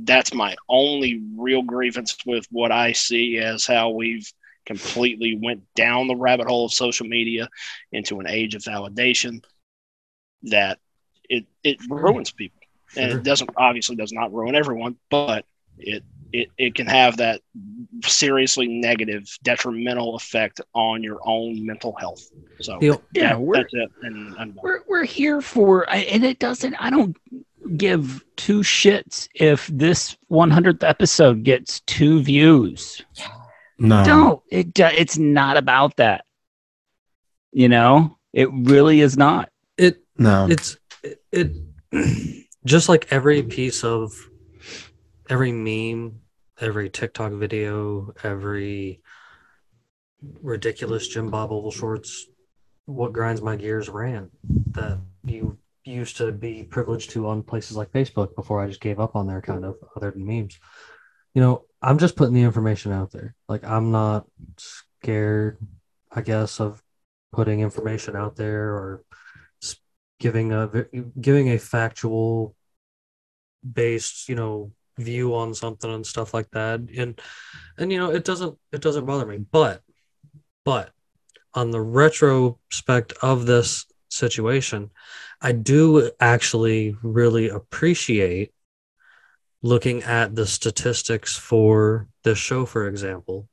that's 0.04 0.32
my 0.32 0.54
only 0.68 1.22
real 1.36 1.62
grievance 1.62 2.16
with 2.24 2.46
what 2.50 2.70
I 2.72 2.92
see 2.92 3.38
as 3.38 3.66
how 3.66 3.90
we've 3.90 4.30
completely 4.66 5.38
went 5.42 5.62
down 5.74 6.06
the 6.06 6.16
rabbit 6.16 6.46
hole 6.46 6.66
of 6.66 6.72
social 6.72 7.06
media 7.06 7.48
into 7.92 8.20
an 8.20 8.26
age 8.26 8.54
of 8.54 8.62
validation 8.62 9.44
that 10.44 10.78
it 11.28 11.44
it 11.62 11.78
ruins 11.88 12.30
people 12.30 12.60
and 12.96 13.12
it 13.12 13.22
doesn't 13.22 13.50
obviously 13.56 13.96
does 13.96 14.12
not 14.12 14.32
ruin 14.32 14.54
everyone 14.54 14.96
but 15.10 15.44
it 15.78 16.02
it, 16.32 16.48
it 16.58 16.74
can 16.74 16.86
have 16.86 17.16
that 17.18 17.40
seriously 18.04 18.66
negative 18.66 19.24
detrimental 19.44 20.16
effect 20.16 20.60
on 20.74 21.02
your 21.02 21.20
own 21.24 21.64
mental 21.64 21.94
health 21.98 22.28
so 22.60 22.78
You 22.80 22.90
know, 22.92 23.02
Yeah, 23.12 23.36
we're- 23.36 23.62
that's 23.62 23.72
it 23.74 23.90
and 24.02 24.54
We're 24.62 24.80
we're 24.88 25.04
here 25.04 25.40
for, 25.40 25.88
and 25.90 26.24
it 26.24 26.38
doesn't. 26.40 26.74
I 26.74 26.90
don't 26.90 27.16
give 27.76 28.24
two 28.36 28.60
shits 28.60 29.28
if 29.34 29.66
this 29.68 30.16
100th 30.30 30.82
episode 30.82 31.42
gets 31.44 31.80
two 31.80 32.22
views. 32.22 33.02
No. 33.78 34.04
Don't. 34.04 34.42
It. 34.50 34.74
do- 34.74 34.84
It's 34.84 35.18
not 35.18 35.56
about 35.56 35.96
that. 35.96 36.24
You 37.52 37.68
know, 37.68 38.18
it 38.32 38.48
really 38.52 39.00
is 39.00 39.16
not. 39.16 39.50
it 39.78 40.02
No. 40.18 40.46
it's 40.50 40.76
it, 41.34 41.52
just 42.64 42.88
like 42.88 43.12
every 43.12 43.42
piece 43.42 43.84
of 43.84 44.12
every 45.28 45.52
meme 45.52 46.20
every 46.60 46.88
tiktok 46.88 47.32
video 47.32 48.12
every 48.22 49.00
ridiculous 50.42 51.08
jim 51.08 51.28
bob 51.30 51.50
oval 51.50 51.70
shorts 51.70 52.26
what 52.86 53.12
grinds 53.12 53.42
my 53.42 53.56
gears 53.56 53.88
ran 53.88 54.30
that 54.70 54.98
you 55.24 55.58
used 55.84 56.16
to 56.16 56.32
be 56.32 56.62
privileged 56.62 57.10
to 57.10 57.26
on 57.26 57.42
places 57.42 57.76
like 57.76 57.90
facebook 57.90 58.34
before 58.34 58.60
i 58.60 58.66
just 58.66 58.80
gave 58.80 59.00
up 59.00 59.16
on 59.16 59.26
there 59.26 59.42
kind 59.42 59.64
of 59.64 59.76
other 59.96 60.10
than 60.10 60.24
memes. 60.24 60.58
You 61.34 61.42
know 61.42 61.64
i'm 61.82 61.98
just 61.98 62.16
putting 62.16 62.34
the 62.34 62.42
information 62.42 62.92
out 62.92 63.10
there. 63.10 63.34
Like 63.48 63.64
i'm 63.64 63.90
not 63.90 64.26
scared 64.56 65.58
i 66.12 66.20
guess 66.20 66.60
of 66.60 66.82
putting 67.32 67.60
information 67.60 68.14
out 68.14 68.36
there 68.36 68.68
or 68.70 69.04
giving 70.20 70.52
a 70.52 70.86
giving 71.20 71.50
a 71.50 71.58
factual 71.58 72.54
based 73.70 74.28
you 74.28 74.34
know 74.34 74.72
view 74.98 75.34
on 75.34 75.54
something 75.54 75.92
and 75.92 76.06
stuff 76.06 76.32
like 76.32 76.50
that. 76.52 76.80
And 76.96 77.20
and 77.78 77.92
you 77.92 77.98
know 77.98 78.10
it 78.10 78.24
doesn't 78.24 78.58
it 78.72 78.80
doesn't 78.80 79.06
bother 79.06 79.26
me. 79.26 79.38
But 79.38 79.82
but 80.64 80.90
on 81.54 81.70
the 81.70 81.80
retrospect 81.80 83.12
of 83.22 83.46
this 83.46 83.86
situation 84.08 84.90
i 85.40 85.52
do 85.52 86.10
actually 86.20 86.96
really 87.02 87.48
appreciate 87.48 88.52
looking 89.62 90.02
at 90.02 90.34
the 90.34 90.46
statistics 90.46 91.36
for 91.36 92.06
this 92.22 92.38
show 92.38 92.64
for 92.64 92.86
example 92.86 93.48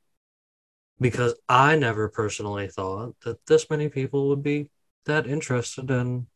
because 1.00 1.34
i 1.48 1.74
never 1.74 2.08
personally 2.08 2.68
thought 2.68 3.14
that 3.24 3.44
this 3.46 3.68
many 3.70 3.88
people 3.88 4.28
would 4.28 4.42
be 4.42 4.68
that 5.04 5.26
interested 5.26 5.90
in 5.90 6.26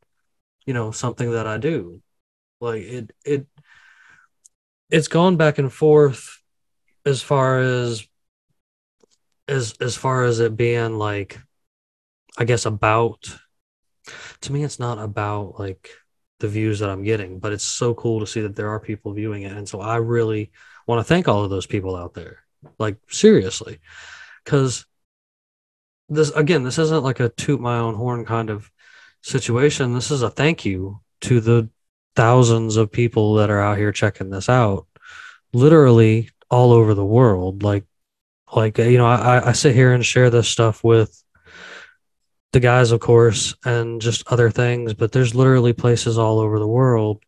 you 0.66 0.74
know 0.74 0.90
something 0.90 1.32
that 1.32 1.46
I 1.46 1.58
do. 1.58 2.02
Like 2.60 2.82
it 2.82 3.12
it 3.24 3.46
it's 4.90 5.08
gone 5.08 5.36
back 5.36 5.58
and 5.58 5.72
forth 5.72 6.42
as 7.04 7.22
far 7.22 7.60
as 7.60 8.06
as 9.48 9.74
as 9.80 9.96
far 9.96 10.24
as 10.24 10.40
it 10.40 10.56
being 10.56 10.98
like 10.98 11.38
I 12.36 12.44
guess 12.44 12.66
about 12.66 13.38
to 14.42 14.52
me 14.52 14.64
it's 14.64 14.78
not 14.78 14.98
about 14.98 15.58
like 15.58 15.90
the 16.38 16.48
views 16.48 16.80
that 16.80 16.90
I'm 16.90 17.02
getting, 17.02 17.38
but 17.38 17.52
it's 17.52 17.64
so 17.64 17.94
cool 17.94 18.20
to 18.20 18.26
see 18.26 18.42
that 18.42 18.56
there 18.56 18.68
are 18.68 18.80
people 18.80 19.12
viewing 19.12 19.42
it. 19.42 19.52
And 19.52 19.66
so 19.66 19.80
I 19.80 19.96
really 19.96 20.50
want 20.86 21.00
to 21.00 21.04
thank 21.04 21.28
all 21.28 21.44
of 21.44 21.50
those 21.50 21.66
people 21.66 21.96
out 21.96 22.14
there. 22.14 22.40
Like 22.78 22.98
seriously. 23.08 23.78
Cause 24.44 24.84
this 26.08 26.30
again, 26.30 26.62
this 26.62 26.78
isn't 26.78 27.04
like 27.04 27.20
a 27.20 27.28
toot 27.30 27.60
my 27.60 27.78
own 27.78 27.94
horn 27.94 28.24
kind 28.24 28.50
of 28.50 28.70
situation. 29.22 29.94
This 29.94 30.10
is 30.10 30.22
a 30.22 30.30
thank 30.30 30.64
you 30.64 31.00
to 31.22 31.40
the 31.40 31.68
thousands 32.14 32.76
of 32.76 32.92
people 32.92 33.34
that 33.34 33.50
are 33.50 33.60
out 33.60 33.78
here 33.78 33.92
checking 33.92 34.30
this 34.30 34.48
out. 34.48 34.86
Literally 35.52 36.30
all 36.50 36.72
over 36.72 36.94
the 36.94 37.04
world. 37.04 37.62
Like 37.62 37.84
like 38.54 38.78
you 38.78 38.98
know, 38.98 39.06
I, 39.06 39.48
I 39.48 39.52
sit 39.52 39.74
here 39.74 39.92
and 39.92 40.04
share 40.04 40.30
this 40.30 40.48
stuff 40.48 40.84
with 40.84 41.22
the 42.52 42.60
guys, 42.60 42.90
of 42.90 43.00
course, 43.00 43.54
and 43.64 44.00
just 44.00 44.26
other 44.32 44.50
things, 44.50 44.94
but 44.94 45.12
there's 45.12 45.34
literally 45.34 45.72
places 45.74 46.16
all 46.16 46.38
over 46.38 46.58
the 46.58 46.66
world 46.66 47.22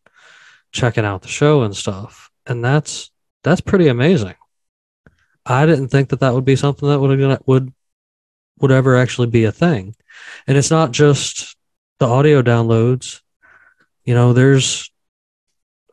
checking 0.72 1.05
out 1.05 1.20
the 1.20 1.29
show 1.29 1.62
and 1.62 1.77
stuff. 1.77 2.31
And 2.46 2.64
that's 2.64 3.11
that's 3.42 3.61
pretty 3.61 3.88
amazing. 3.88 4.37
I 5.44 5.66
didn't 5.66 5.88
think 5.88 6.11
that 6.11 6.20
that 6.20 6.33
would 6.33 6.46
be 6.46 6.57
something 6.57 6.88
that 6.88 6.98
would 7.01 7.42
would 7.46 7.74
would 8.61 8.72
ever 8.72 8.96
actually 8.96 9.29
be 9.29 9.44
a 9.44 9.53
thing. 9.53 9.94
And 10.46 10.57
it's 10.57 10.70
not 10.70 10.92
just 10.92 11.58
the 11.98 12.06
audio 12.06 12.42
downloads. 12.42 13.20
You 14.04 14.14
know, 14.14 14.32
there's 14.32 14.90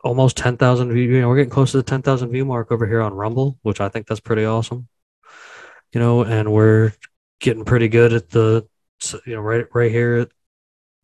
almost 0.02 0.36
10,000 0.36 0.92
view. 0.92 1.02
You 1.02 1.20
know, 1.20 1.28
we're 1.28 1.36
getting 1.36 1.50
close 1.50 1.72
to 1.72 1.78
the 1.78 1.82
10,000 1.82 2.30
view 2.30 2.44
mark 2.44 2.70
over 2.70 2.86
here 2.86 3.02
on 3.02 3.14
Rumble, 3.14 3.58
which 3.62 3.80
I 3.80 3.88
think 3.88 4.06
that's 4.06 4.20
pretty 4.20 4.44
awesome. 4.44 4.88
You 5.92 6.00
know, 6.00 6.22
and 6.22 6.52
we're 6.52 6.92
getting 7.40 7.64
pretty 7.64 7.88
good 7.88 8.12
at 8.12 8.30
the, 8.30 8.66
you 9.26 9.34
know, 9.34 9.40
right, 9.40 9.66
right 9.74 9.90
here, 9.90 10.28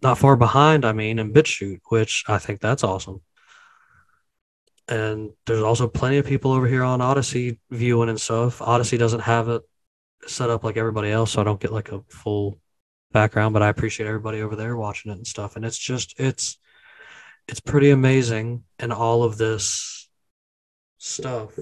not 0.02 0.18
far 0.18 0.36
behind, 0.36 0.84
I 0.84 0.92
mean, 0.92 1.18
in 1.18 1.32
BitChute, 1.32 1.80
which 1.88 2.24
I 2.28 2.38
think 2.38 2.60
that's 2.60 2.84
awesome. 2.84 3.22
And 4.88 5.30
there's 5.46 5.62
also 5.62 5.88
plenty 5.88 6.18
of 6.18 6.26
people 6.26 6.52
over 6.52 6.66
here 6.66 6.82
on 6.82 7.00
Odysee 7.00 7.58
viewing 7.70 8.08
and 8.08 8.20
stuff. 8.20 8.60
Odysee 8.60 8.98
doesn't 8.98 9.20
have 9.20 9.48
it 9.48 9.62
set 10.26 10.50
up 10.50 10.64
like 10.64 10.76
everybody 10.76 11.10
else, 11.10 11.32
so 11.32 11.40
I 11.40 11.44
don't 11.44 11.60
get 11.60 11.72
like 11.72 11.92
a 11.92 12.02
full 12.08 12.58
background, 13.12 13.52
but 13.52 13.62
I 13.62 13.68
appreciate 13.68 14.06
everybody 14.06 14.40
over 14.42 14.56
there 14.56 14.76
watching 14.76 15.10
it 15.12 15.16
and 15.16 15.26
stuff. 15.26 15.56
And 15.56 15.64
it's 15.64 15.78
just 15.78 16.14
it's 16.18 16.58
it's 17.48 17.60
pretty 17.60 17.90
amazing 17.90 18.64
and 18.78 18.92
all 18.92 19.22
of 19.24 19.36
this 19.38 20.08
stuff 20.98 21.58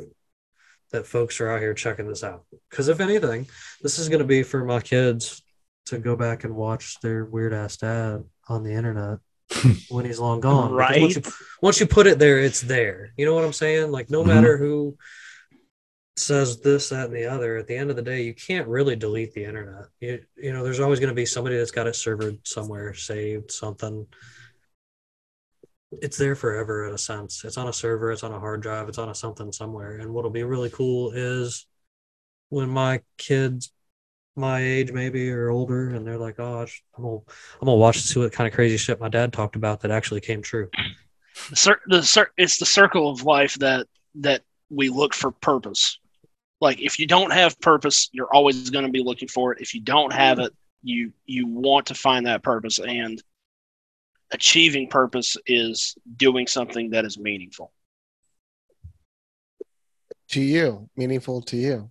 that 0.92 1.06
folks 1.06 1.40
are 1.40 1.50
out 1.50 1.60
here 1.60 1.74
checking 1.74 2.06
this 2.08 2.24
out. 2.24 2.44
Because 2.68 2.88
if 2.88 3.00
anything, 3.00 3.48
this 3.80 3.98
is 3.98 4.08
going 4.08 4.18
to 4.20 4.24
be 4.26 4.42
for 4.42 4.64
my 4.64 4.80
kids 4.80 5.42
to 5.86 5.98
go 5.98 6.16
back 6.16 6.44
and 6.44 6.54
watch 6.54 7.00
their 7.00 7.24
weird 7.24 7.52
ass 7.54 7.76
dad 7.78 8.24
on 8.48 8.62
the 8.64 8.72
internet 8.72 9.18
when 9.88 10.04
he's 10.04 10.18
long 10.18 10.40
gone. 10.40 10.72
Right. 10.72 11.00
Once 11.00 11.16
you, 11.16 11.22
once 11.62 11.80
you 11.80 11.86
put 11.86 12.06
it 12.06 12.18
there, 12.18 12.38
it's 12.38 12.60
there. 12.60 13.12
You 13.16 13.24
know 13.24 13.34
what 13.34 13.44
I'm 13.44 13.52
saying? 13.52 13.90
Like 13.90 14.10
no 14.10 14.22
Mhm. 14.22 14.26
matter 14.26 14.56
who 14.56 14.96
says 16.20 16.60
this, 16.60 16.88
that, 16.90 17.06
and 17.06 17.16
the 17.16 17.26
other, 17.26 17.56
at 17.56 17.66
the 17.66 17.76
end 17.76 17.90
of 17.90 17.96
the 17.96 18.02
day, 18.02 18.22
you 18.22 18.34
can't 18.34 18.68
really 18.68 18.96
delete 18.96 19.32
the 19.34 19.44
internet. 19.44 19.86
You, 20.00 20.22
you 20.36 20.52
know, 20.52 20.62
there's 20.62 20.80
always 20.80 21.00
going 21.00 21.10
to 21.10 21.14
be 21.14 21.26
somebody 21.26 21.56
that's 21.56 21.70
got 21.70 21.86
it 21.86 21.96
servered 21.96 22.38
somewhere, 22.46 22.94
saved 22.94 23.50
something. 23.50 24.06
It's 25.92 26.16
there 26.16 26.34
forever 26.36 26.86
in 26.86 26.94
a 26.94 26.98
sense. 26.98 27.44
It's 27.44 27.56
on 27.56 27.68
a 27.68 27.72
server, 27.72 28.12
it's 28.12 28.22
on 28.22 28.32
a 28.32 28.38
hard 28.38 28.62
drive, 28.62 28.88
it's 28.88 28.98
on 28.98 29.08
a 29.08 29.14
something 29.14 29.50
somewhere. 29.52 29.96
And 29.96 30.12
what'll 30.12 30.30
be 30.30 30.44
really 30.44 30.70
cool 30.70 31.10
is 31.12 31.66
when 32.48 32.68
my 32.68 33.00
kids 33.18 33.72
my 34.36 34.60
age 34.60 34.92
maybe 34.92 35.30
or 35.30 35.50
older 35.50 35.90
and 35.90 36.06
they're 36.06 36.18
like, 36.18 36.38
oh, 36.38 36.66
I'm 36.96 37.02
gonna 37.02 37.16
I'm 37.16 37.66
gonna 37.66 37.76
watch 37.76 37.96
and 37.96 38.04
see 38.04 38.20
what 38.20 38.32
kind 38.32 38.48
of 38.48 38.54
crazy 38.54 38.76
shit 38.76 39.00
my 39.00 39.08
dad 39.08 39.32
talked 39.32 39.56
about 39.56 39.80
that 39.80 39.90
actually 39.90 40.20
came 40.20 40.42
true. 40.42 40.68
The 41.50 41.56
cir- 41.56 41.80
the 41.86 42.02
cir- 42.02 42.32
it's 42.36 42.58
the 42.58 42.66
circle 42.66 43.10
of 43.10 43.24
life 43.24 43.54
that 43.54 43.86
that 44.16 44.42
we 44.70 44.88
look 44.88 45.14
for 45.14 45.30
purpose. 45.30 45.98
Like 46.60 46.80
if 46.80 46.98
you 46.98 47.06
don't 47.06 47.32
have 47.32 47.58
purpose, 47.60 48.08
you're 48.12 48.32
always 48.32 48.68
going 48.70 48.84
to 48.84 48.90
be 48.90 49.02
looking 49.02 49.28
for 49.28 49.52
it. 49.52 49.60
If 49.60 49.74
you 49.74 49.80
don't 49.80 50.12
have 50.12 50.38
it, 50.38 50.52
you 50.82 51.12
you 51.26 51.46
want 51.46 51.86
to 51.86 51.94
find 51.94 52.26
that 52.26 52.42
purpose 52.42 52.78
and 52.78 53.22
achieving 54.32 54.88
purpose 54.88 55.36
is 55.46 55.96
doing 56.16 56.46
something 56.46 56.90
that 56.90 57.04
is 57.04 57.18
meaningful. 57.18 57.72
to 60.28 60.40
you, 60.40 60.88
meaningful 60.96 61.42
to 61.42 61.56
you. 61.56 61.90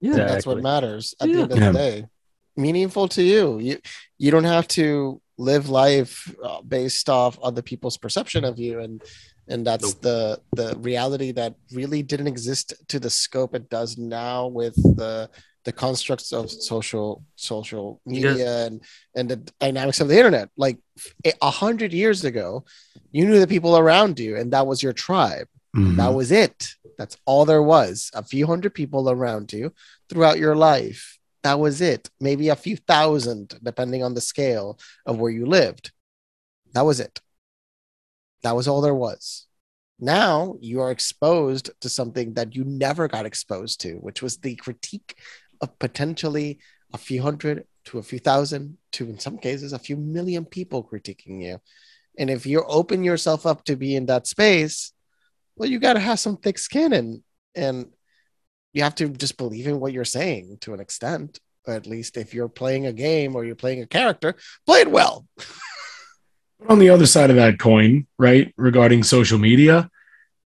Yeah. 0.00 0.14
That's 0.14 0.46
what 0.46 0.62
matters 0.62 1.14
at 1.20 1.28
the 1.28 1.42
end 1.42 1.52
of 1.52 1.58
Yeah. 1.58 1.70
the 1.72 1.78
day. 1.78 2.06
Meaningful 2.56 3.08
to 3.08 3.22
you. 3.22 3.58
You 3.58 3.78
you 4.16 4.30
don't 4.30 4.44
have 4.44 4.66
to 4.68 5.20
live 5.36 5.68
life 5.68 6.34
uh, 6.42 6.62
based 6.62 7.08
off 7.10 7.38
other 7.42 7.62
people's 7.62 7.98
perception 7.98 8.44
of 8.44 8.58
you, 8.58 8.78
and 8.80 9.02
and 9.48 9.66
that's 9.66 9.94
the 10.00 10.40
the 10.52 10.76
reality 10.78 11.32
that 11.32 11.54
really 11.72 12.02
didn't 12.02 12.26
exist 12.28 12.74
to 12.88 12.98
the 12.98 13.10
scope 13.10 13.54
it 13.54 13.68
does 13.70 13.96
now 13.98 14.46
with 14.46 14.74
the 14.96 15.28
the 15.64 15.72
constructs 15.72 16.30
of 16.32 16.50
social 16.50 17.24
social 17.36 18.00
media 18.04 18.66
and 18.66 18.82
and 19.16 19.28
the 19.30 19.36
dynamics 19.60 20.00
of 20.00 20.08
the 20.08 20.16
internet. 20.16 20.48
Like 20.56 20.78
a- 21.24 21.50
hundred 21.50 21.92
years 21.92 22.24
ago, 22.24 22.64
you 23.12 23.24
knew 23.26 23.38
the 23.40 23.46
people 23.46 23.76
around 23.76 24.18
you, 24.18 24.36
and 24.36 24.52
that 24.52 24.66
was 24.66 24.82
your 24.82 24.92
tribe. 24.92 25.48
Mhm. 25.76 25.96
That 25.96 26.12
was 26.14 26.30
it. 26.30 26.68
That's 26.98 27.16
all 27.24 27.44
there 27.44 27.62
was. 27.62 28.10
A 28.14 28.22
few 28.22 28.46
hundred 28.46 28.74
people 28.74 29.10
around 29.10 29.52
you 29.52 29.72
throughout 30.08 30.38
your 30.38 30.54
life. 30.54 31.18
That 31.42 31.58
was 31.58 31.80
it. 31.80 32.08
Maybe 32.20 32.48
a 32.48 32.56
few 32.56 32.76
thousand, 32.76 33.58
depending 33.62 34.02
on 34.04 34.14
the 34.14 34.20
scale 34.20 34.78
of 35.04 35.18
where 35.18 35.32
you 35.32 35.46
lived. 35.46 35.92
That 36.74 36.86
was 36.86 37.00
it. 37.00 37.20
That 38.44 38.54
was 38.54 38.68
all 38.68 38.82
there 38.82 38.94
was. 38.94 39.46
Now 39.98 40.56
you 40.60 40.80
are 40.80 40.90
exposed 40.90 41.70
to 41.80 41.88
something 41.88 42.34
that 42.34 42.54
you 42.54 42.62
never 42.64 43.08
got 43.08 43.26
exposed 43.26 43.80
to, 43.80 43.94
which 43.94 44.22
was 44.22 44.36
the 44.36 44.54
critique 44.54 45.16
of 45.60 45.78
potentially 45.78 46.58
a 46.92 46.98
few 46.98 47.22
hundred 47.22 47.66
to 47.86 47.98
a 47.98 48.02
few 48.02 48.18
thousand 48.18 48.76
to, 48.92 49.04
in 49.04 49.18
some 49.18 49.38
cases, 49.38 49.72
a 49.72 49.78
few 49.78 49.96
million 49.96 50.44
people 50.44 50.84
critiquing 50.84 51.42
you. 51.42 51.58
And 52.18 52.28
if 52.28 52.44
you 52.44 52.62
open 52.68 53.02
yourself 53.02 53.46
up 53.46 53.64
to 53.64 53.76
be 53.76 53.96
in 53.96 54.06
that 54.06 54.26
space, 54.26 54.92
well, 55.56 55.68
you 55.68 55.78
got 55.78 55.94
to 55.94 56.00
have 56.00 56.20
some 56.20 56.36
thick 56.36 56.58
skin 56.58 56.92
and 56.92 57.22
and 57.54 57.86
you 58.74 58.82
have 58.82 58.94
to 58.96 59.08
just 59.08 59.38
believe 59.38 59.68
in 59.68 59.80
what 59.80 59.92
you're 59.92 60.04
saying 60.04 60.58
to 60.62 60.74
an 60.74 60.80
extent. 60.80 61.40
Or 61.66 61.72
at 61.72 61.86
least 61.86 62.18
if 62.18 62.34
you're 62.34 62.48
playing 62.48 62.86
a 62.86 62.92
game 62.92 63.36
or 63.36 63.44
you're 63.44 63.54
playing 63.54 63.80
a 63.80 63.86
character, 63.86 64.34
play 64.66 64.80
it 64.80 64.90
well. 64.90 65.26
on 66.68 66.78
the 66.78 66.90
other 66.90 67.06
side 67.06 67.30
of 67.30 67.36
that 67.36 67.58
coin, 67.58 68.06
right, 68.18 68.52
regarding 68.56 69.02
social 69.02 69.38
media, 69.38 69.90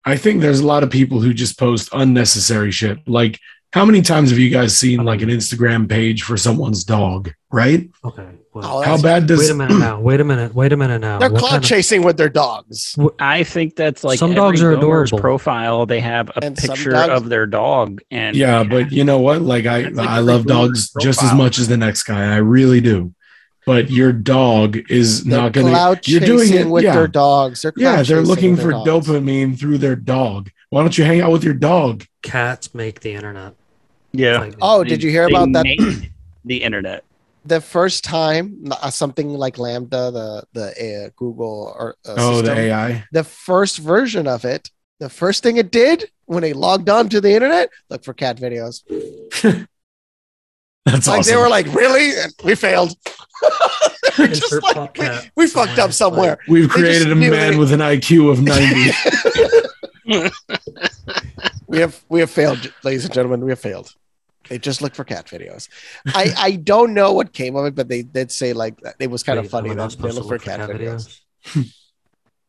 I 0.05 0.17
think 0.17 0.41
there's 0.41 0.61
a 0.61 0.67
lot 0.67 0.83
of 0.83 0.91
people 0.91 1.21
who 1.21 1.33
just 1.35 1.59
post 1.59 1.89
unnecessary 1.93 2.71
shit. 2.73 2.99
Like, 3.09 3.41
how 3.73 3.85
many 3.85 4.03
times 4.03 4.31
have 4.31 4.39
you 4.39 4.51
guys 4.51 4.77
seen 4.77 5.03
like 5.05 5.23
an 5.23 5.29
Instagram 5.31 5.89
page 5.89 6.23
for 6.23 6.37
someone's 6.37 6.85
dog, 6.85 7.33
right? 7.51 7.89
Okay. 8.05 8.27
Well, 8.53 8.65
Oh, 8.79 8.83
How 8.83 8.97
bad 9.03 9.27
does 9.27 9.41
wait 9.41 9.51
a 9.51 9.55
minute 9.55 9.79
now. 9.81 9.99
Wait 10.01 10.21
a 10.21 10.25
minute. 10.25 10.55
Wait 10.55 10.73
a 10.73 10.77
minute 10.77 11.01
now. 11.01 11.19
They're 11.19 11.29
What 11.29 11.41
cloud 11.41 11.51
kind 11.51 11.65
of- 11.65 11.69
chasing 11.69 12.03
with 12.05 12.17
their 12.17 12.29
dogs. 12.29 12.95
I 13.19 13.43
think 13.43 13.75
that's 13.75 14.05
like 14.05 14.21
Some 14.21 14.31
every 14.31 14.37
dogs 14.37 14.63
are 14.63 14.71
adorable. 14.73 15.19
profile. 15.19 15.87
They 15.87 15.99
have 15.99 16.29
a 16.37 16.45
And 16.45 16.57
picture 16.57 16.91
dogs- 16.93 17.09
of 17.11 17.29
their 17.29 17.47
dog, 17.47 18.01
and 18.13 18.37
yeah, 18.37 18.63
but 18.63 18.93
you 18.93 19.03
know 19.03 19.19
what? 19.19 19.43
Like 19.43 19.67
I 19.67 19.89
like 19.89 20.09
I 20.09 20.21
love 20.21 20.47
boomer's 20.47 20.91
dogs 20.91 21.05
just 21.05 21.21
as 21.25 21.35
much 21.35 21.59
as 21.59 21.67
the 21.67 21.77
next 21.77 22.05
guy. 22.05 22.33
I 22.33 22.37
really 22.37 22.81
do. 22.81 23.13
But 23.67 23.91
your 23.91 24.13
dog 24.13 24.77
is 24.91 25.25
They're 25.25 25.41
not 25.41 25.53
gonna 25.53 25.71
cloud 25.71 26.07
you're 26.07 26.21
doing 26.21 26.49
chasing 26.49 26.67
it 26.67 26.71
with 26.71 26.85
yeah. 26.85 26.95
their 26.95 27.09
dogs. 27.09 27.63
They're 27.63 27.73
yeah, 27.77 28.03
they're 28.03 28.21
looking 28.23 28.57
for 28.57 28.71
dogs. 28.73 28.89
dopamine 28.89 29.59
through 29.59 29.79
their 29.79 29.97
dog. 29.97 30.51
Why 30.71 30.83
don't 30.83 30.97
you 30.99 31.05
hang 31.05 31.21
out 31.21 31.33
with 31.33 31.45
your 31.45 31.55
dog? 31.55 32.05
cats 32.23 32.75
make 32.75 33.01
the 33.01 33.13
internet. 33.15 33.55
yeah. 34.13 34.39
Like, 34.41 34.55
Oh, 34.61 34.83
did 34.85 35.03
you 35.03 35.11
hear 35.11 35.27
about 35.29 35.53
that? 35.53 35.67
the 36.45 36.63
internet. 36.63 37.05
The 37.47 37.61
first 37.61 38.05
time 38.05 38.71
uh, 38.71 38.89
something 38.91 39.29
like 39.31 39.57
LaMDA, 39.57 39.91
the 39.91 40.45
the 40.53 41.07
uh, 41.07 41.11
Google 41.17 41.75
or 41.79 41.97
uh, 42.07 42.15
Oh, 42.19 42.43
the 42.43 42.53
AI. 42.53 43.05
the 43.13 43.25
first 43.25 43.79
version 43.79 44.27
of 44.27 44.45
it, 44.45 44.71
the 45.01 45.09
first 45.11 45.43
thing 45.43 45.57
it 45.59 45.71
did 45.71 46.05
when 46.27 46.43
they 46.43 46.53
logged 46.55 46.89
on 46.89 47.09
to 47.11 47.21
the 47.21 47.33
internet, 47.35 47.69
look 47.91 48.03
for 48.05 48.15
cat 48.15 48.39
videos. 48.39 48.83
That's 50.85 51.07
like 51.07 51.21
awesome. 51.21 51.31
they 51.33 51.37
were 51.41 51.49
like, 51.49 51.67
really? 51.75 52.13
We 52.45 52.55
failed. 52.55 52.93
They're 54.17 54.29
just 54.29 54.43
Insert 54.53 54.63
like, 54.77 54.99
we, 54.99 55.09
we 55.37 55.47
fucked 55.47 55.79
up 55.79 55.93
somewhere. 55.93 56.39
We've 56.49 56.69
they 56.69 56.75
created 56.75 57.11
a 57.11 57.15
man 57.15 57.53
they- 57.53 57.57
with 57.59 57.73
an 57.73 57.81
IQ 57.81 58.31
of 58.31 58.43
90. 60.05 60.31
we 61.67 61.79
have 61.79 62.05
we 62.09 62.21
have 62.21 62.31
failed, 62.31 62.73
ladies 62.85 63.05
and 63.05 63.13
gentlemen. 63.15 63.41
We 63.45 63.51
have 63.51 63.61
failed. 63.61 63.93
They 64.49 64.59
just 64.59 64.83
look 64.83 64.95
for 64.95 65.05
cat 65.05 65.27
videos. 65.27 65.69
I 66.07 66.33
I 66.37 66.51
don't 66.57 66.93
know 66.93 67.13
what 67.13 67.33
came 67.33 67.57
of 67.57 67.65
it, 67.65 67.75
but 67.75 67.89
they 67.89 68.03
did 68.03 68.31
say 68.31 68.53
like 68.53 68.79
it 69.01 69.11
was 69.11 69.23
kind 69.23 69.39
of 69.39 69.47
Wait, 69.47 69.51
funny 69.51 69.71
am 69.71 69.79
I 69.81 69.83
not 69.85 69.91
that 69.93 70.03
they 70.03 70.11
look 70.13 70.29
for 70.29 70.39
cat, 70.39 70.61
videos. 70.69 71.21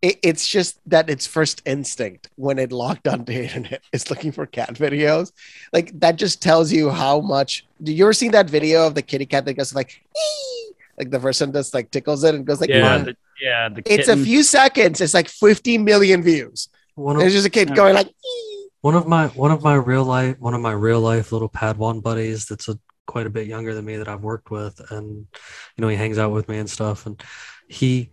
It, 0.02 0.20
it's 0.22 0.48
just 0.48 0.80
that 0.90 1.10
its 1.10 1.26
first 1.26 1.62
instinct 1.66 2.30
when 2.36 2.60
it 2.60 2.72
logged 2.72 3.08
onto 3.08 3.34
the 3.34 3.44
internet 3.44 3.82
is 3.94 4.10
looking 4.10 4.32
for 4.32 4.46
cat 4.46 4.74
videos. 4.76 5.32
Like 5.74 5.98
that 6.00 6.18
just 6.18 6.42
tells 6.42 6.72
you 6.72 6.90
how 6.90 7.22
much. 7.22 7.66
Do 7.82 7.94
you 7.94 8.06
ever 8.06 8.14
seen 8.14 8.32
that 8.32 8.50
video 8.50 8.88
of 8.88 8.96
the 8.96 9.02
kitty 9.02 9.26
cat 9.26 9.46
that 9.46 9.54
goes 9.54 9.74
like, 9.74 10.02
"Ee!" 10.18 10.72
like 10.98 11.10
the 11.12 11.20
person 11.20 11.52
just 11.52 11.74
like 11.74 11.92
tickles 11.92 12.24
it 12.24 12.36
and 12.36 12.46
goes 12.46 12.62
like, 12.62 12.70
yeah, 12.70 12.98
the, 13.00 13.16
yeah. 13.42 13.70
The 13.70 13.84
it's 13.86 14.08
a 14.08 14.16
few 14.16 14.44
seconds. 14.44 15.02
It's 15.02 15.14
like 15.14 15.28
50 15.28 15.78
million 15.80 16.24
views. 16.24 16.70
One 16.96 17.18
of, 17.18 17.24
it's 17.24 17.34
just 17.34 17.48
a 17.48 17.50
kid 17.50 17.76
going 17.76 17.96
like, 17.96 18.08
"Ee." 18.08 18.70
one 18.82 18.96
of 18.96 19.08
my 19.08 19.28
one 19.28 19.52
of 19.52 19.64
my 19.64 19.74
real 19.74 20.04
life 20.04 20.40
one 20.40 20.54
of 20.54 20.62
my 20.62 20.72
real 20.72 21.02
life 21.02 21.32
little 21.32 21.50
Padawan 21.50 22.04
buddies 22.04 22.46
that's 22.46 22.70
a 22.70 22.78
quite 23.06 23.28
a 23.28 23.30
bit 23.30 23.48
younger 23.48 23.74
than 23.74 23.86
me 23.86 23.98
that 23.98 24.08
I've 24.08 24.22
worked 24.22 24.52
with, 24.52 24.80
and 24.92 25.28
you 25.76 25.82
know 25.82 25.88
he 25.88 25.96
hangs 25.96 26.18
out 26.18 26.32
with 26.32 26.48
me 26.50 26.58
and 26.58 26.70
stuff, 26.70 27.06
and 27.06 27.22
he 27.68 28.12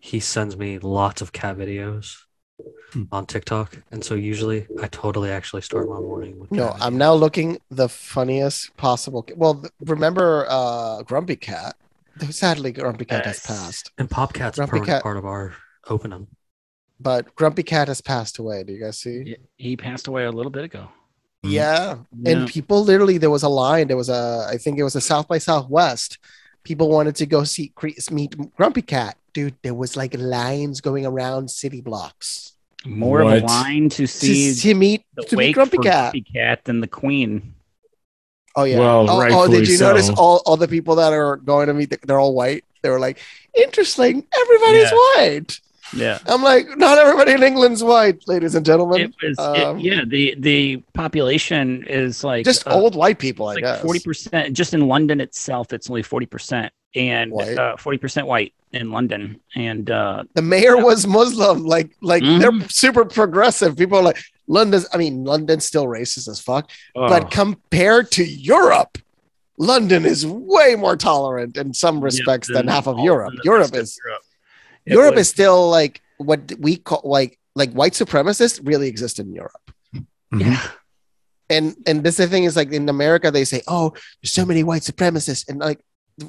he 0.00 0.18
sends 0.20 0.56
me 0.56 0.78
lots 0.78 1.20
of 1.22 1.32
cat 1.32 1.56
videos 1.56 2.16
Hmm. 2.92 3.04
on 3.12 3.24
TikTok, 3.24 3.78
and 3.90 4.04
so 4.04 4.14
usually 4.14 4.66
I 4.82 4.88
totally 4.88 5.30
actually 5.30 5.62
start 5.62 5.88
my 5.88 5.98
morning 6.00 6.38
with. 6.38 6.50
No, 6.52 6.68
cat 6.70 6.78
I'm 6.82 6.94
videos. 6.94 6.98
now 6.98 7.14
looking 7.14 7.58
the 7.70 7.88
funniest 7.88 8.76
possible. 8.76 9.26
Well, 9.36 9.64
remember 9.80 10.46
uh 10.48 11.02
Grumpy 11.04 11.36
Cat? 11.36 11.76
Sadly, 12.30 12.72
Grumpy 12.72 13.04
Cat 13.06 13.24
has 13.24 13.40
passed, 13.40 13.92
And 13.96 14.10
Popcat's 14.10 14.58
a 14.58 14.66
Grumpy 14.66 14.84
Cat- 14.86 15.02
part 15.02 15.16
of 15.16 15.24
our 15.24 15.54
opening. 15.88 16.26
but 16.98 17.34
Grumpy 17.34 17.62
Cat 17.62 17.88
has 17.88 18.00
passed 18.02 18.38
away. 18.38 18.62
Do 18.64 18.72
you 18.74 18.80
guys 18.84 18.98
see? 18.98 19.36
He 19.56 19.76
passed 19.76 20.06
away 20.08 20.24
a 20.24 20.32
little 20.32 20.50
bit 20.52 20.64
ago. 20.64 20.88
Yeah. 21.42 21.96
Yeah. 22.20 22.32
And 22.32 22.48
people 22.48 22.84
literally, 22.84 23.16
there 23.16 23.30
was 23.30 23.42
a 23.44 23.48
line. 23.48 23.88
There 23.88 23.96
was 23.96 24.10
a, 24.10 24.46
I 24.50 24.58
think 24.58 24.78
it 24.78 24.82
was 24.82 24.96
a 24.96 25.00
South 25.00 25.26
by 25.28 25.38
Southwest. 25.38 26.18
People 26.62 26.90
wanted 26.90 27.16
to 27.16 27.26
go 27.26 27.44
see 27.44 27.72
cre- 27.74 27.88
meet 28.10 28.36
Grumpy 28.56 28.82
Cat. 28.82 29.16
Dude, 29.32 29.54
there 29.62 29.74
was 29.74 29.96
like 29.96 30.14
lines 30.18 30.80
going 30.80 31.06
around 31.06 31.50
city 31.50 31.80
blocks 31.80 32.54
More 32.84 33.20
of 33.20 33.32
a 33.42 33.46
line 33.46 33.88
to 33.90 34.06
to, 34.06 34.06
see 34.06 34.54
to 34.54 34.74
meet 34.74 35.04
the 35.14 35.22
to 35.22 35.36
meet 35.36 35.52
Grumpy 35.52 35.78
Cat. 35.78 36.12
Grumpy 36.12 36.22
Cat 36.32 36.64
than 36.64 36.80
the 36.80 36.88
Queen. 36.88 37.54
Oh 38.56 38.64
yeah. 38.64 38.80
Well, 38.80 39.08
oh, 39.08 39.28
oh, 39.30 39.48
did 39.48 39.68
you 39.68 39.78
notice 39.78 40.10
all, 40.10 40.42
all 40.44 40.56
the 40.56 40.66
people 40.66 40.96
that 40.96 41.12
are 41.12 41.36
going 41.36 41.68
to 41.68 41.74
meet? 41.74 41.90
The, 41.90 41.98
they're 42.02 42.18
all 42.18 42.34
white. 42.34 42.64
They 42.82 42.90
were 42.90 42.98
like, 42.98 43.18
interesting. 43.54 44.26
Everybody's 44.42 44.90
Yeah. 44.90 44.98
white. 45.16 45.60
Yeah. 45.94 46.18
I'm 46.26 46.42
like, 46.42 46.66
not 46.76 46.98
everybody 46.98 47.32
in 47.32 47.42
England's 47.42 47.82
white, 47.82 48.26
ladies 48.28 48.54
and 48.54 48.64
gentlemen. 48.64 49.00
It 49.00 49.14
was 49.22 49.38
it- 49.38 49.62
Um, 49.64 49.78
yeah, 49.78 50.02
the 50.06 50.34
the 50.38 50.76
population 50.94 51.84
is 51.86 52.22
like 52.24 52.44
Just 52.44 52.66
uh, 52.66 52.72
old 52.74 52.94
white 52.94 53.18
people, 53.18 53.46
I 53.48 53.54
like 53.54 53.64
guess. 53.64 53.82
forty 53.82 54.00
percent. 54.00 54.54
Just 54.56 54.74
in 54.74 54.86
London 54.86 55.20
itself, 55.20 55.72
it's 55.72 55.90
only 55.90 56.02
forty 56.02 56.26
percent, 56.26 56.72
and 56.94 57.32
White. 57.32 57.80
forty 57.80 57.98
percent 57.98 58.26
white 58.26 58.54
in 58.72 58.90
London. 58.92 59.40
And 59.56 59.90
uh, 59.90 60.24
the 60.34 60.42
mayor 60.42 60.76
was 60.76 61.06
Muslim. 61.06 61.64
Like, 61.64 61.90
like 62.00 62.22
Mhm. 62.22 62.40
they're 62.40 62.68
super 62.68 63.04
progressive. 63.04 63.76
People 63.76 63.98
are 63.98 64.02
like, 64.04 64.22
London's. 64.46 64.86
I 64.92 64.96
mean, 64.96 65.24
London's 65.24 65.64
still 65.64 65.86
racist 65.86 66.28
as 66.28 66.40
fuck, 66.40 66.70
oh, 66.94 67.08
but 67.08 67.30
compared 67.30 68.10
to 68.12 68.24
Europe, 68.24 68.98
London 69.58 70.04
is 70.06 70.26
way 70.26 70.74
more 70.76 70.96
tolerant 70.96 71.56
in 71.56 71.74
some 71.74 72.00
respects 72.00 72.46
than 72.48 72.56
than 72.56 72.68
half 72.68 72.86
of 72.86 72.98
Europe. 73.00 73.34
Europe 73.44 73.74
is 73.74 73.98
Europe. 74.04 74.22
It 74.86 74.94
Europe 74.94 75.14
was- 75.14 75.26
is 75.26 75.30
still 75.30 75.68
like 75.70 76.00
what 76.18 76.52
we 76.58 76.76
call 76.76 77.02
like 77.04 77.38
like 77.54 77.72
white 77.72 77.92
supremacists 77.92 78.60
really 78.62 78.88
exist 78.88 79.18
in 79.18 79.32
Europe. 79.34 79.70
Mhm. 79.94 80.40
yeah. 80.40 80.70
And 81.48 81.74
and 81.86 82.04
this 82.04 82.16
the 82.16 82.26
thing 82.28 82.44
is 82.44 82.54
like 82.56 82.72
in 82.72 82.88
America 82.88 83.30
they 83.30 83.44
say, 83.44 83.62
oh, 83.66 83.90
there's 84.22 84.32
so 84.32 84.44
many 84.46 84.62
white 84.62 84.82
supremacists, 84.82 85.48
and 85.48 85.58
like 85.58 85.80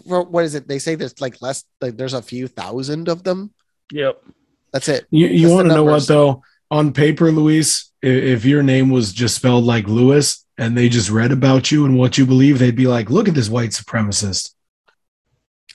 what 0.06 0.44
is 0.46 0.56
it? 0.56 0.68
They 0.68 0.80
say 0.80 0.96
there's 0.96 1.20
like 1.22 1.42
less 1.42 1.64
like 1.82 1.98
there's 1.98 2.14
a 2.14 2.22
few 2.22 2.48
thousand 2.48 3.08
of 3.10 3.24
them. 3.24 3.54
Yep. 3.92 4.24
That's 4.72 4.88
it. 4.88 5.06
You, 5.12 5.28
you 5.28 5.50
want 5.50 5.68
to 5.68 5.76
know 5.76 5.84
what 5.84 6.08
though? 6.08 6.42
On 6.72 6.94
paper, 6.94 7.30
Luis, 7.32 7.92
if 8.02 8.46
your 8.46 8.64
name 8.64 8.90
was 8.90 9.12
just 9.12 9.36
spelled 9.36 9.66
like 9.66 9.88
Lewis 9.88 10.46
and 10.58 10.78
they 10.78 10.88
just 10.88 11.10
read 11.10 11.34
about 11.34 11.70
you 11.72 11.84
and 11.86 11.98
what 11.98 12.18
you 12.18 12.26
believe, 12.26 12.58
they'd 12.58 12.76
be 12.76 12.88
like, 12.88 13.10
"Look 13.10 13.28
at 13.28 13.36
this 13.36 13.50
white 13.50 13.72
supremacist." 13.72 14.54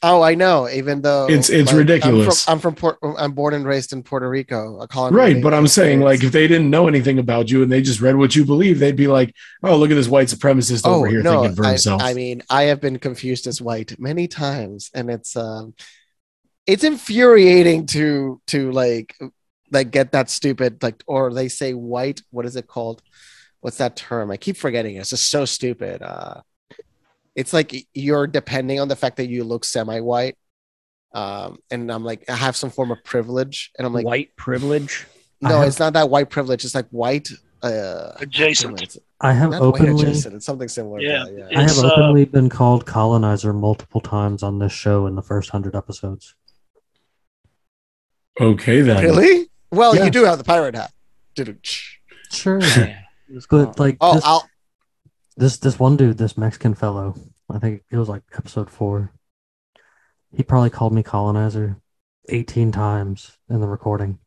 Oh, 0.08 0.22
I 0.22 0.34
know. 0.34 0.68
Even 0.68 1.02
though 1.02 1.26
It's- 1.26 1.50
it's 1.50 1.68
like, 1.68 1.76
ridiculous. 1.78 2.48
I'm 2.48 2.58
from, 2.60 2.68
I'm 2.70 2.74
from 2.80 2.96
Port. 3.00 3.16
I'm 3.18 3.32
born 3.32 3.54
and 3.54 3.66
raised 3.66 3.92
in 3.92 4.02
Puerto 4.02 4.28
Rico. 4.28 4.80
A 4.80 4.88
colony 4.88 5.16
Right, 5.16 5.42
but 5.42 5.52
I'm 5.52 5.66
saying 5.66 6.00
like 6.00 6.22
if 6.22 6.32
they 6.32 6.46
didn't 6.46 6.70
know 6.70 6.86
anything 6.88 7.18
about 7.18 7.50
you 7.50 7.62
and 7.62 7.70
they 7.72 7.82
just 7.82 8.00
read 8.00 8.16
what 8.16 8.36
you 8.36 8.44
believe, 8.44 8.78
they'd 8.78 8.96
be 8.96 9.08
like, 9.08 9.34
"Oh, 9.62 9.76
look 9.76 9.90
at 9.90 9.94
this 9.94 10.08
white 10.08 10.28
supremacist 10.28 10.86
over 10.86 11.06
here 11.06 11.22
thinking 11.22 11.54
for 11.56 11.64
Oh, 11.64 11.68
I, 11.68 11.70
himself." 11.70 12.02
I 12.02 12.14
mean, 12.14 12.42
I 12.48 12.62
have 12.64 12.80
been 12.80 12.98
confused 12.98 13.46
as 13.46 13.60
white 13.60 13.98
many 13.98 14.28
times, 14.28 14.90
and 14.94 15.10
it's 15.10 15.36
um, 15.36 15.74
it's 16.66 16.84
infuriating 16.84 17.86
to 17.86 18.40
to 18.48 18.70
like 18.72 19.16
like 19.72 19.90
get 19.90 20.12
that 20.12 20.30
stupid 20.30 20.82
like 20.82 21.02
or 21.06 21.32
they 21.32 21.48
say 21.48 21.74
white. 21.74 22.22
What 22.30 22.46
is 22.46 22.56
it 22.56 22.66
called? 22.66 23.02
What's 23.60 23.78
that 23.78 23.96
term? 23.96 24.30
I 24.30 24.36
keep 24.36 24.56
forgetting. 24.56 24.94
it. 24.96 25.00
It's 25.00 25.10
just 25.10 25.28
so 25.28 25.44
stupid. 25.44 26.02
Uh, 26.02 26.42
it's 27.36 27.52
like 27.52 27.86
you're 27.94 28.26
depending 28.26 28.80
on 28.80 28.88
the 28.88 28.96
fact 28.96 29.18
that 29.18 29.28
you 29.28 29.44
look 29.44 29.64
semi-white. 29.64 30.36
Um, 31.14 31.58
and 31.70 31.90
I'm 31.92 32.02
like, 32.04 32.28
I 32.28 32.34
have 32.34 32.56
some 32.56 32.70
form 32.70 32.90
of 32.90 33.02
privilege, 33.04 33.70
and 33.78 33.86
I'm 33.86 33.92
like, 33.94 34.04
white 34.04 34.34
privilege. 34.36 35.06
No, 35.40 35.58
have- 35.60 35.68
it's 35.68 35.78
not 35.78 35.92
that 35.92 36.10
white 36.10 36.30
privilege. 36.30 36.64
It's 36.64 36.74
like 36.74 36.88
white. 36.88 37.28
Uh, 37.62 38.12
Adjacent. 38.20 38.98
I 39.20 39.32
have 39.32 39.50
not 39.50 39.62
openly 39.62 40.02
adjacent. 40.02 40.34
It's 40.34 40.44
something 40.44 40.68
similar. 40.68 41.00
Yeah. 41.00 41.24
That, 41.24 41.32
yeah. 41.50 41.58
I 41.58 41.62
have 41.62 41.70
It's, 41.70 41.82
uh, 41.82 41.90
openly 41.94 42.24
been 42.26 42.48
called 42.50 42.84
colonizer 42.84 43.52
multiple 43.54 44.00
times 44.02 44.42
on 44.42 44.58
this 44.58 44.72
show 44.72 45.06
in 45.06 45.14
the 45.14 45.22
first 45.22 45.50
hundred 45.50 45.74
episodes. 45.74 46.34
okay, 48.40 48.82
then. 48.82 49.02
Really? 49.02 49.48
Well, 49.70 49.96
Yeah. 49.96 50.04
you 50.04 50.10
do 50.10 50.24
have 50.24 50.38
the 50.38 50.44
pirate 50.44 50.74
hat. 50.74 50.92
Doo-doo-ch. 51.34 52.00
Sure, 52.30 52.60
Yeah. 52.60 53.00
It 53.28 53.44
but 53.50 53.78
like 53.80 53.96
Oh, 54.00 54.14
this, 54.14 54.24
I'll. 54.24 54.48
This 55.36 55.58
this 55.58 55.78
one 55.78 55.96
dude, 55.96 56.18
this 56.18 56.36
Mexican 56.36 56.74
fellow, 56.74 57.14
I 57.50 57.58
think 57.58 57.82
it 57.90 57.96
was 57.96 58.08
like 58.08 58.22
episode 58.36 58.70
four. 58.70 59.12
He 60.34 60.42
probably 60.42 60.70
called 60.70 60.92
me 60.92 61.02
colonizer 61.02 61.76
eighteen 62.28 62.72
times 62.72 63.36
in 63.48 63.60
the 63.60 63.68
recording. 63.68 64.18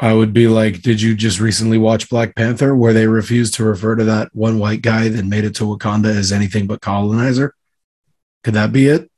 I 0.00 0.14
would 0.14 0.32
be 0.32 0.46
like, 0.46 0.80
"Did 0.82 1.02
you 1.02 1.14
just 1.16 1.40
recently 1.40 1.76
watch 1.78 2.08
Black 2.08 2.36
Panther, 2.36 2.74
where 2.74 2.92
they 2.92 3.06
refused 3.08 3.54
to 3.54 3.64
refer 3.64 3.96
to 3.96 4.04
that 4.04 4.28
one 4.32 4.58
white 4.58 4.80
guy 4.82 5.08
that 5.08 5.24
made 5.24 5.44
it 5.44 5.56
to 5.56 5.64
Wakanda 5.64 6.06
as 6.14 6.30
anything 6.32 6.66
but 6.66 6.80
colonizer? 6.80 7.54
Could 8.44 8.54
that 8.54 8.72
be 8.72 8.86
it? 8.86 9.10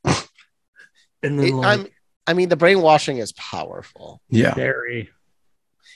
And 1.22 1.38
then 1.38 1.46
it- 1.48 1.54
like, 1.54 1.80
I'm. 1.80 1.86
I 2.26 2.32
mean, 2.32 2.48
the 2.48 2.56
brainwashing 2.56 3.18
is 3.18 3.32
powerful. 3.32 4.22
Yeah, 4.30 4.54
very. 4.54 5.10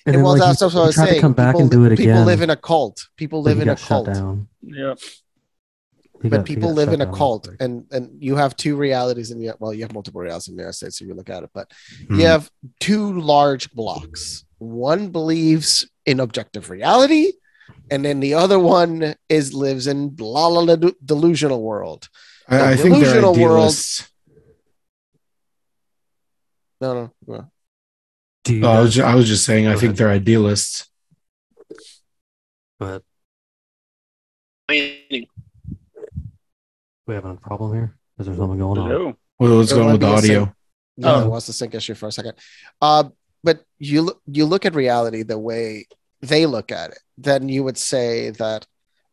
And 0.06 0.14
And 0.14 0.14
then, 0.16 0.22
well, 0.24 0.32
like, 0.32 0.40
that's 0.42 0.60
he- 0.60 0.64
what 0.66 0.76
I 0.76 0.86
was 0.86 0.94
tried 0.94 1.04
saying. 1.06 1.14
to 1.16 1.20
come 1.20 1.32
back 1.32 1.54
people, 1.54 1.60
and 1.62 1.70
do 1.70 1.84
it 1.84 1.90
People 1.96 2.04
again. 2.12 2.26
live 2.26 2.42
in 2.42 2.50
a 2.50 2.56
cult. 2.56 3.08
People 3.16 3.42
live 3.42 3.60
in 3.60 3.68
a 3.68 3.76
cult. 3.76 4.08
Yeah. 4.62 4.94
He 6.22 6.28
But 6.30 6.38
got- 6.38 6.46
people 6.46 6.72
live 6.72 6.88
in 6.92 7.00
a 7.02 7.04
down. 7.06 7.14
cult, 7.14 7.48
and 7.60 7.84
and 7.90 8.04
you 8.22 8.36
have 8.36 8.56
two 8.56 8.76
realities 8.76 9.30
in 9.30 9.38
the 9.40 9.54
well, 9.60 9.74
you 9.74 9.82
have 9.82 9.92
multiple 9.92 10.20
realities 10.22 10.48
in 10.48 10.54
the 10.56 10.62
United 10.62 10.76
States 10.76 11.00
if 11.00 11.06
you 11.06 11.14
look 11.14 11.28
at 11.28 11.42
it. 11.42 11.50
But 11.52 11.70
Hmm. 12.08 12.20
you 12.20 12.26
have 12.26 12.50
two 12.80 13.20
large 13.20 13.70
blocks. 13.72 14.44
One 14.58 15.08
believes 15.10 15.86
in 16.06 16.20
objective 16.20 16.70
reality, 16.70 17.32
and 17.90 18.04
then 18.06 18.20
the 18.20 18.34
other 18.34 18.58
one 18.58 19.14
is 19.28 19.52
lives 19.52 19.86
in 19.86 20.16
la 20.18 20.46
la 20.46 20.76
blah 20.76 20.90
delusional 21.04 21.62
world. 21.62 22.08
I, 22.48 22.56
The 22.56 22.64
I 22.64 22.76
think 22.76 22.82
they're 22.94 23.20
delusional 23.20 23.34
world- 23.34 23.74
No, 26.80 26.94
no, 26.94 27.10
no. 27.26 27.50
Do 28.44 28.54
you 28.54 28.64
Oh, 28.66 28.70
I 28.70 28.80
was 28.80 28.94
just, 28.94 29.06
I 29.06 29.14
was 29.14 29.26
just 29.28 29.44
saying, 29.44 29.66
I 29.66 29.72
think 29.72 29.82
ahead. 29.84 29.96
they're 29.96 30.08
idealists. 30.10 30.88
but 32.78 33.02
we 34.68 35.28
having 37.08 37.32
a 37.32 37.36
problem 37.36 37.72
here? 37.74 37.96
Is 38.18 38.26
there 38.26 38.34
something 38.36 38.58
going 38.58 38.78
on? 38.78 38.90
Hello. 38.90 39.16
Well, 39.38 39.56
what's 39.58 39.72
going 39.72 39.86
might 39.86 39.92
with 39.92 40.00
the 40.02 40.06
audio? 40.08 40.44
sync- 40.44 40.54
Yeah, 40.96 41.14
Oh. 41.16 41.24
it 41.24 41.28
was 41.28 41.46
the 41.46 41.52
sync 41.52 41.74
issue 41.74 41.94
for 41.94 42.08
a 42.08 42.12
second. 42.12 42.34
Uh, 42.80 43.04
but 43.42 43.64
you 43.78 44.12
you 44.26 44.44
look 44.46 44.64
at 44.64 44.74
reality 44.74 45.22
the 45.22 45.38
way 45.38 45.86
they 46.22 46.46
look 46.46 46.70
at 46.72 46.90
it, 46.92 46.98
then 47.18 47.48
you 47.48 47.64
would 47.64 47.76
say 47.76 48.30
that 48.30 48.66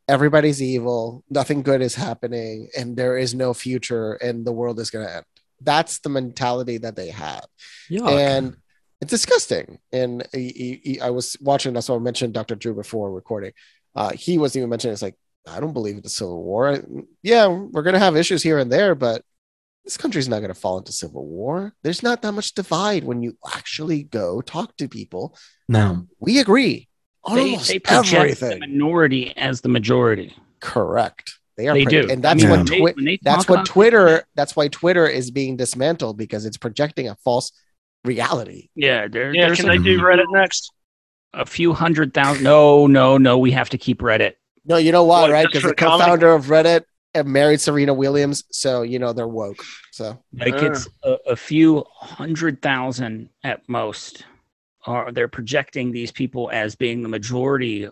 everybody's 0.07 0.61
evil, 0.61 1.23
nothing 1.29 1.63
good 1.63 1.81
is 1.81 1.95
happening, 1.95 2.69
and 2.77 2.95
there 2.97 3.17
is 3.17 3.33
no 3.33 3.53
future, 3.53 4.13
and 4.13 4.45
the 4.45 4.51
world 4.51 4.79
is 4.79 4.89
going 4.89 5.05
to 5.07 5.15
end. 5.17 5.25
That's 5.59 5.99
the 5.99 6.09
mentality 6.09 6.77
that 6.79 6.95
they 6.95 7.09
have, 7.09 7.45
Yeah. 7.89 8.07
and 8.09 8.57
it's 9.01 9.09
disgusting. 9.09 9.79
And 9.91 10.25
he- 10.33 10.53
he- 10.83 10.91
he- 10.93 11.01
I 11.01 11.09
was 11.09 11.35
watching. 11.41 11.73
That's 11.73 11.89
why 11.89 11.95
I 11.95 11.99
mentioned 11.99 12.33
Dr. 12.33 12.55
Drew 12.55 12.73
before 12.75 13.11
recording. 13.11 13.51
Uh, 13.95 14.11
he 14.13 14.37
wasn't 14.37 14.57
even 14.61 14.69
mentioning. 14.69 14.93
It's 14.93 15.01
like 15.01 15.15
I 15.47 15.59
don't 15.59 15.73
believe 15.73 15.95
in 15.95 16.03
the 16.03 16.09
Civil 16.09 16.43
War. 16.43 16.79
Yeah, 17.23 17.47
we're 17.47 17.81
going 17.81 17.95
to 17.95 17.99
have 17.99 18.15
issues 18.15 18.43
here 18.43 18.59
and 18.59 18.71
there, 18.71 18.93
but 18.93 19.23
this 19.85 19.97
country's 19.97 20.29
not 20.29 20.37
going 20.39 20.53
to 20.53 20.59
fall 20.59 20.77
into 20.77 20.91
civil 20.91 21.25
war. 21.25 21.73
There's 21.81 22.03
not 22.03 22.21
that 22.21 22.33
much 22.33 22.53
divide 22.53 23.03
when 23.03 23.23
you 23.23 23.35
actually 23.55 24.03
go 24.03 24.41
talk 24.41 24.77
to 24.77 24.87
people. 24.87 25.35
No. 25.67 26.05
We 26.19 26.39
agree. 26.39 26.87
on 27.23 27.35
They, 27.37 27.41
almost 27.53 27.67
they 27.69 27.79
project 27.79 28.11
the 28.11 28.17
everything. 28.45 28.59
minority 28.59 29.35
as 29.35 29.61
the 29.61 29.69
majority. 29.69 30.35
Correct. 30.59 31.39
They 31.57 31.67
are 31.67 31.73
They 31.73 31.83
pro- 31.85 31.91
do. 32.03 32.09
and 32.11 32.23
that's 32.23 32.43
I 32.43 32.47
mean, 32.47 32.59
what 32.59 32.67
Twi- 32.67 32.79
when 32.93 33.05
they 33.05 33.19
that's 33.23 33.49
what 33.49 33.55
about- 33.55 33.65
Twitter 33.65 34.23
that's 34.35 34.55
why 34.55 34.67
Twitter 34.67 35.07
is 35.07 35.31
being 35.31 35.57
dismantled 35.57 36.17
because 36.17 36.45
it's 36.45 36.57
projecting 36.57 37.09
a 37.09 37.15
false 37.23 37.51
reality. 38.03 38.69
Yeah, 38.75 39.07
there, 39.07 39.33
Yeah, 39.33 39.53
can 39.55 39.65
a, 39.65 39.69
they 39.69 39.77
do 39.77 39.99
Reddit 39.99 40.25
next? 40.31 40.71
a 41.33 41.45
few 41.45 41.73
hundred 41.73 42.13
thousand. 42.13 42.43
No, 42.43 42.87
no, 42.87 43.17
no. 43.17 43.37
We 43.37 43.51
have 43.51 43.69
to 43.69 43.77
keep 43.77 43.99
Reddit. 44.01 44.33
No, 44.65 44.77
you 44.77 44.91
know 44.91 45.03
why, 45.05 45.21
What, 45.21 45.31
right? 45.31 45.45
Because 45.47 45.63
the 45.63 45.69
the 45.69 45.75
comic? 45.75 46.05
co-founder 46.05 46.33
of 46.33 46.45
Reddit 46.47 46.83
married 47.25 47.59
Serena 47.61 47.93
Williams, 47.93 48.43
so 48.51 48.81
you 48.83 48.99
know 48.99 49.13
they're 49.13 49.27
woke. 49.27 49.63
So 49.91 50.21
Like 50.33 50.55
Ah. 50.55 50.65
it's 50.65 50.87
a, 51.03 51.17
a 51.29 51.35
few 51.35 51.83
hundred 51.95 52.61
thousand 52.61 53.29
at 53.43 53.67
most. 53.69 54.25
Are 54.85 55.11
they're 55.11 55.27
projecting 55.27 55.91
these 55.91 56.11
people 56.11 56.49
as 56.51 56.75
being 56.75 57.01
the 57.03 57.09
majority 57.09 57.87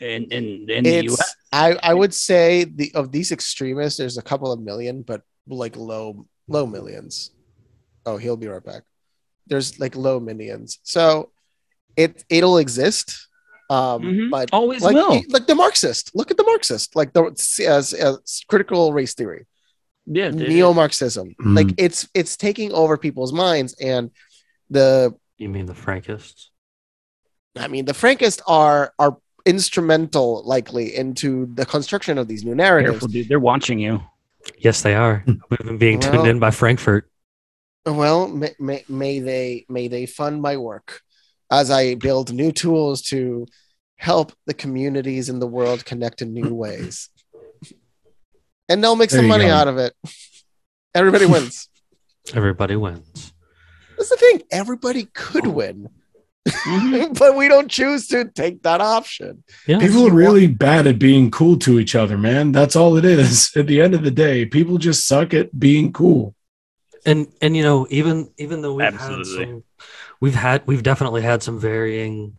in 0.00 0.24
in, 0.24 0.66
in 0.70 0.84
the 0.84 0.90
it's 0.90 1.04
U.S. 1.12 1.34
I 1.52 1.76
I 1.82 1.94
would 1.94 2.14
say 2.14 2.64
the 2.64 2.90
of 2.94 3.10
these 3.12 3.32
extremists, 3.32 3.98
there's 3.98 4.16
a 4.18 4.22
couple 4.22 4.50
of 4.52 4.60
million, 4.60 5.02
but 5.02 5.22
like 5.46 5.76
low 5.76 6.26
low 6.48 6.66
millions. 6.66 7.32
Oh, 8.06 8.16
he'll 8.16 8.36
be 8.36 8.46
right 8.48 8.64
back. 8.64 8.82
There's 9.50 9.78
like 9.78 9.94
low 9.96 10.18
minions. 10.20 10.78
so 10.82 11.30
it 11.96 12.24
it'll 12.30 12.56
exist. 12.58 13.26
Um, 13.68 14.02
Mhm. 14.02 14.30
but 14.30 14.48
Always 14.52 14.82
like 14.82 14.94
will. 14.94 15.22
like 15.28 15.46
the 15.46 15.54
Marxist. 15.54 16.10
Look 16.14 16.30
at 16.30 16.36
the 16.36 16.44
Marxist, 16.44 16.96
like 16.96 17.12
the 17.12 17.22
as, 17.68 17.92
as 17.92 18.42
critical 18.48 18.92
race 18.92 19.14
theory, 19.14 19.46
Yeah, 20.06 20.30
neo 20.30 20.72
Marxism. 20.72 21.34
Mm. 21.40 21.56
Like 21.56 21.74
it's 21.76 22.08
it's 22.14 22.36
taking 22.36 22.72
over 22.72 22.96
people's 22.96 23.32
minds, 23.32 23.74
and 23.80 24.10
the 24.70 25.14
You 25.38 25.48
mean 25.48 25.66
the 25.66 25.74
Frankists? 25.74 26.46
I 27.56 27.66
mean 27.68 27.84
the 27.84 27.92
Frankists 27.92 28.40
are 28.46 28.92
are 28.98 29.16
instrumental, 29.46 30.42
likely, 30.44 30.94
into 30.96 31.46
the 31.54 31.66
construction 31.66 32.18
of 32.18 32.28
these 32.28 32.44
new 32.44 32.54
narratives. 32.54 32.92
careful, 32.92 33.08
dude. 33.08 33.28
They're 33.28 33.40
watching 33.40 33.78
you. 33.80 34.00
Yes, 34.58 34.82
they 34.82 34.94
are. 34.94 35.24
We've 35.26 35.58
been 35.58 35.78
being 35.78 35.98
tuned 36.00 36.26
in 36.26 36.38
by 36.38 36.50
Frankfurt. 36.50 37.09
Well, 37.86 38.28
may, 38.28 38.54
may, 38.58 38.84
may 38.88 39.18
they 39.20 39.64
may 39.68 39.88
they 39.88 40.06
fund 40.06 40.42
my 40.42 40.56
work 40.56 41.00
as 41.50 41.70
I 41.70 41.94
build 41.94 42.32
new 42.32 42.52
tools 42.52 43.02
to 43.02 43.46
help 43.96 44.32
the 44.46 44.54
communities 44.54 45.28
in 45.28 45.40
the 45.40 45.46
world 45.46 45.84
connect 45.84 46.22
in 46.22 46.32
new 46.34 46.54
ways, 46.54 47.08
and 48.68 48.82
they'll 48.82 48.96
make 48.96 49.10
There 49.10 49.20
some 49.20 49.28
money 49.28 49.46
go. 49.46 49.52
out 49.54 49.68
of 49.68 49.78
it. 49.78 49.94
Everybody 50.94 51.26
wins. 51.26 51.68
Everybody 52.34 52.76
wins. 52.76 53.32
That's 53.96 54.10
the 54.10 54.16
thing. 54.16 54.42
Everybody 54.50 55.06
could 55.14 55.46
win, 55.46 55.88
Mhm. 56.46 57.18
but 57.18 57.36
we 57.36 57.48
don't 57.48 57.70
choose 57.70 58.06
to 58.08 58.26
take 58.26 58.62
that 58.62 58.80
option. 58.80 59.42
Yeah. 59.66 59.78
People 59.78 60.06
are 60.06 60.12
really 60.12 60.46
bad 60.46 60.86
at 60.86 60.98
being 60.98 61.30
cool 61.30 61.58
to 61.60 61.78
each 61.80 61.94
other, 61.94 62.16
man. 62.18 62.52
That's 62.52 62.76
all 62.76 62.96
it 62.96 63.04
is. 63.04 63.50
At 63.56 63.66
the 63.66 63.80
end 63.80 63.94
of 63.94 64.02
the 64.04 64.10
day, 64.10 64.44
people 64.46 64.78
just 64.78 65.06
suck 65.06 65.32
at 65.34 65.58
being 65.58 65.92
cool. 65.92 66.34
And 67.06 67.26
and 67.40 67.56
you 67.56 67.62
know 67.62 67.86
even 67.90 68.30
even 68.38 68.62
though 68.62 68.74
we've 68.74 68.86
Absolutely. 68.86 69.38
had 69.38 69.48
some 69.48 69.64
we've 70.20 70.34
had 70.34 70.62
we've 70.66 70.82
definitely 70.82 71.22
had 71.22 71.42
some 71.42 71.58
varying 71.58 72.36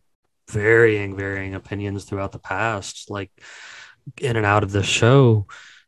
varying 0.49 1.15
varying 1.15 1.55
opinions 1.55 2.03
throughout 2.05 2.31
the 2.31 2.39
past 2.39 3.09
like 3.09 3.31
in 4.19 4.35
and 4.35 4.45
out 4.45 4.63
of 4.63 4.71
the 4.71 4.83
show 4.83 5.45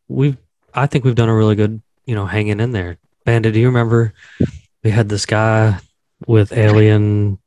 we've 0.08 0.38
i 0.74 0.86
think 0.88 1.04
we've 1.04 1.16
done 1.16 1.30
a 1.30 1.36
really 1.36 1.56
good 1.56 1.82
you 2.06 2.16
know 2.16 2.26
hanging 2.26 2.60
in 2.60 2.72
there 2.72 2.98
bandit 3.26 3.54
do 3.54 3.60
you 3.60 3.68
remember 3.68 4.14
we 4.84 4.90
had 4.92 5.10
this 5.10 5.26
guy 5.26 5.78
with 6.28 6.54
alien 6.54 7.38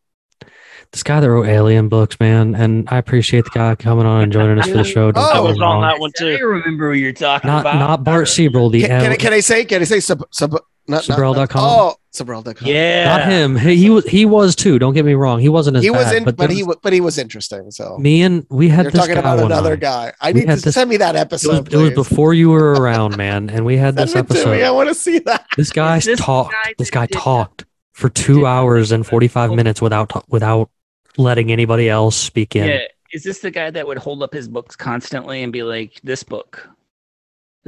this 0.93 1.03
guy 1.03 1.21
that 1.21 1.31
wrote 1.31 1.47
alien 1.47 1.89
books 1.89 2.19
man 2.21 2.55
and 2.55 2.89
i 2.91 2.99
appreciate 2.99 3.45
the 3.45 3.51
guy 3.51 3.75
coming 3.75 4.05
on 4.07 4.23
and 4.23 4.33
joining 4.33 4.59
us 4.59 4.69
for 4.69 4.77
the 4.77 4.85
show 4.95 5.11
Don't 5.13 5.25
Oh, 5.25 5.31
I 5.33 5.41
was 5.41 5.57
on 5.57 5.61
wrong. 5.61 5.81
that 5.83 5.99
one 5.99 6.11
I 6.21 6.37
too. 6.37 6.47
remember 6.47 6.89
what 6.91 6.99
you're 6.99 7.13
talking 7.13 7.49
not 7.49 7.61
about. 7.63 7.79
not 7.79 8.05
bart 8.05 8.29
siebel 8.29 8.69
the 8.71 8.83
Can, 8.83 9.01
can, 9.01 9.13
I, 9.13 9.17
can 9.17 9.33
I 9.33 9.41
say? 9.41 9.65
Can 9.65 9.81
I 9.81 9.85
say 9.85 10.01
sub 10.01 10.23
sub? 10.31 10.57
Not, 10.89 11.09
not, 11.09 11.19
not, 11.19 11.51
oh, 11.57 11.95
Sabrel.com. 12.13 12.67
Yeah, 12.69 13.05
not 13.05 13.29
him 13.29 13.57
he, 13.57 13.77
he 13.77 13.91
was 13.91 14.07
he 14.07 14.25
was 14.25 14.55
too 14.55 14.79
don't 14.79 14.95
get 14.95 15.05
me 15.05 15.15
wrong 15.15 15.41
he 15.41 15.49
wasn't 15.49 15.77
as 15.77 15.83
he 15.83 15.91
was 15.91 16.05
bad, 16.05 16.15
in, 16.17 16.25
but, 16.25 16.37
there 16.39 16.49
he 16.49 16.63
was- 16.63 16.77
but 16.83 16.93
he 16.93 17.01
was 17.01 17.19
interesting. 17.19 17.71
So 17.71 17.99
me 17.99 18.23
and 18.23 18.47
we 18.49 18.69
had 18.69 18.85
you're 18.85 18.93
this 18.93 19.01
talking 19.01 19.15
guy 19.15 19.21
about 19.21 19.41
another 19.41 19.71
night. 19.71 19.81
guy. 19.81 20.13
I 20.21 20.33
We 20.33 20.41
need 20.41 20.47
to 20.51 20.57
this- 20.57 20.75
send 20.75 20.89
me 20.89 20.97
that 20.99 21.15
It 21.17 21.31
was, 21.31 21.45
episode. 21.45 21.73
it 21.75 21.77
was 21.77 21.91
before 21.93 22.33
you 22.35 22.51
were 22.51 22.73
around, 22.81 23.17
man, 23.17 23.51
and 23.51 23.65
we 23.67 23.77
had 23.77 23.97
this 23.97 24.15
episode. 24.15 24.53
it. 24.59 24.63
I 24.65 24.71
want 24.71 24.89
to 24.89 24.95
see 24.95 25.19
that. 25.21 25.47
This 25.57 25.73
guy 25.73 25.99
this 26.01 26.19
talked. 26.21 26.53
guy 26.53 26.75
This 26.79 26.91
guy 26.91 27.07
did- 27.07 27.19
talked 27.19 27.65
for 27.93 28.09
two 28.09 28.47
hours 28.47 28.93
and 28.93 29.07
forty 29.07 29.29
five 29.29 29.51
minutes 29.53 29.83
without 29.83 30.11
without 30.31 30.71
letting 31.19 31.51
anybody 31.51 31.89
else 31.89 32.15
speak 32.17 32.55
in. 32.57 32.69
Yeah. 32.69 32.79
Is 33.13 33.23
this 33.25 33.39
the 33.41 33.51
guy 33.51 33.71
that 33.71 33.87
would 33.87 33.99
hold 33.99 34.23
up 34.23 34.33
his 34.35 34.49
books 34.49 34.77
constantly 34.77 35.43
and 35.43 35.53
be 35.53 35.63
like, 35.63 36.01
"This 36.05 36.23
book"? 36.23 36.69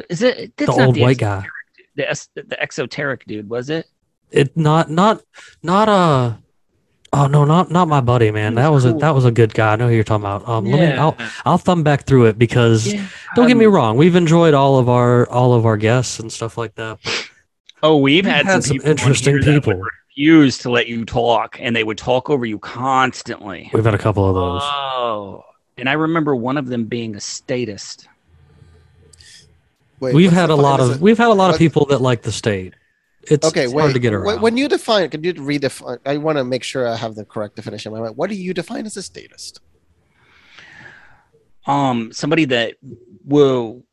Is 0.08 0.22
it 0.22 0.56
the 0.56 0.66
that's 0.66 0.78
not 0.78 0.86
old 0.88 0.98
white 1.00 1.18
guy. 1.18 1.44
The, 1.98 2.08
es- 2.08 2.28
the 2.34 2.56
exoteric 2.62 3.26
dude 3.26 3.50
was 3.50 3.68
it? 3.70 3.86
It 4.30 4.56
not 4.56 4.88
not 4.90 5.20
not 5.62 5.88
uh 5.88 6.34
oh 7.12 7.26
no 7.26 7.44
not 7.44 7.70
not 7.70 7.88
my 7.88 8.00
buddy 8.00 8.30
man. 8.30 8.54
That 8.54 8.68
was 8.68 8.84
a 8.84 8.92
that 8.94 9.14
was 9.14 9.24
a 9.24 9.30
good 9.32 9.52
guy. 9.52 9.72
I 9.72 9.76
know 9.76 9.88
who 9.88 9.94
you're 9.94 10.04
talking 10.04 10.24
about. 10.24 10.48
Um, 10.48 10.64
let 10.66 10.78
me 10.80 10.86
I'll 10.96 11.16
I'll 11.44 11.58
thumb 11.58 11.82
back 11.82 12.04
through 12.06 12.26
it 12.26 12.38
because 12.38 12.92
Yeah. 12.92 13.04
don't 13.34 13.48
get 13.48 13.56
me 13.56 13.66
Um, 13.66 13.72
wrong, 13.72 13.96
we've 13.96 14.14
enjoyed 14.16 14.54
all 14.54 14.78
of 14.78 14.88
our 14.88 15.28
all 15.28 15.54
of 15.54 15.66
our 15.66 15.76
guests 15.76 16.20
and 16.20 16.32
stuff 16.32 16.56
like 16.56 16.74
that. 16.76 16.98
Oh, 17.82 17.96
we've 17.96 18.24
We've 18.24 18.32
had, 18.32 18.46
had 18.46 18.62
some, 18.62 18.62
some 18.62 18.76
people 18.78 18.86
on 18.86 18.90
interesting 18.98 19.34
here 19.34 19.42
that 19.42 19.54
would 19.54 19.62
people. 19.64 19.80
refuse 20.10 20.58
to 20.58 20.70
let 20.70 20.86
you 20.88 21.04
talk, 21.04 21.58
and 21.60 21.74
they 21.74 21.84
would 21.84 21.98
talk 21.98 22.28
over 22.30 22.44
you 22.44 22.58
constantly. 22.58 23.70
We've 23.72 23.84
had 23.84 23.94
a 23.94 23.98
couple 23.98 24.28
of 24.28 24.34
those. 24.34 24.62
Oh, 24.64 25.44
and 25.76 25.88
I 25.88 25.92
remember 25.94 26.34
one 26.36 26.58
of 26.58 26.66
them 26.66 26.84
being 26.84 27.14
a 27.16 27.20
statist. 27.20 28.08
Wait, 30.00 30.14
we've 30.14 30.32
had 30.32 30.50
a 30.50 30.54
lot 30.54 30.80
of 30.80 30.92
it? 30.96 31.00
we've 31.00 31.18
had 31.18 31.28
a 31.28 31.34
lot 31.34 31.48
of 31.50 31.54
what- 31.54 31.58
people 31.58 31.86
that 31.86 32.00
like 32.00 32.22
the 32.22 32.32
state. 32.32 32.74
It's, 33.30 33.46
Okay, 33.46 33.64
it's 33.64 33.74
wait. 33.74 33.82
hard 33.82 33.94
to 33.94 34.00
get 34.00 34.14
around. 34.14 34.40
When 34.40 34.56
you 34.56 34.68
define, 34.68 35.10
can 35.10 35.22
you 35.22 35.34
redefine? 35.34 35.98
I 36.06 36.16
want 36.16 36.38
to 36.38 36.44
make 36.44 36.62
sure 36.62 36.88
I 36.88 36.96
have 36.96 37.14
the 37.14 37.24
correct 37.26 37.56
definition. 37.56 37.92
my 37.92 38.00
mind. 38.00 38.16
What 38.16 38.30
do 38.30 38.36
you 38.36 38.54
define 38.54 38.86
as 38.86 38.96
a 38.96 39.02
statist? 39.02 39.60
um 41.66 42.10
somebody 42.12 42.46
that 42.46 42.76
will 43.26 43.84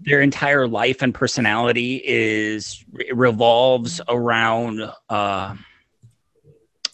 their 0.00 0.20
entire 0.20 0.68
life 0.68 1.00
and 1.00 1.14
personality 1.14 2.02
is 2.04 2.84
revolves 3.12 4.00
around 4.08 4.82
uh 5.08 5.54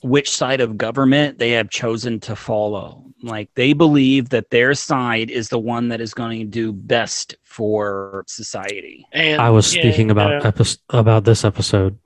which 0.03 0.31
side 0.31 0.61
of 0.61 0.77
government 0.79 1.39
they 1.39 1.51
have 1.53 1.69
chosen 1.71 2.21
to 2.21 2.37
follow 2.37 3.04
like 3.27 3.49
they 3.55 3.73
believe 3.73 4.29
that 4.31 4.51
their 4.51 4.75
side 4.75 5.31
is 5.31 5.49
the 5.49 5.59
one 5.59 5.89
that 5.89 6.01
is 6.01 6.15
going 6.15 6.41
to 6.41 6.47
do 6.47 6.73
best 6.73 7.37
for 7.45 8.25
society 8.27 9.07
And 9.13 9.41
I 9.41 9.51
was 9.51 9.75
yeah, 9.75 9.83
speaking 9.83 10.11
about 10.11 10.43
yeah. 10.43 10.51
epis 10.51 10.79
about 10.91 11.25
this 11.25 11.45
episode 11.45 11.99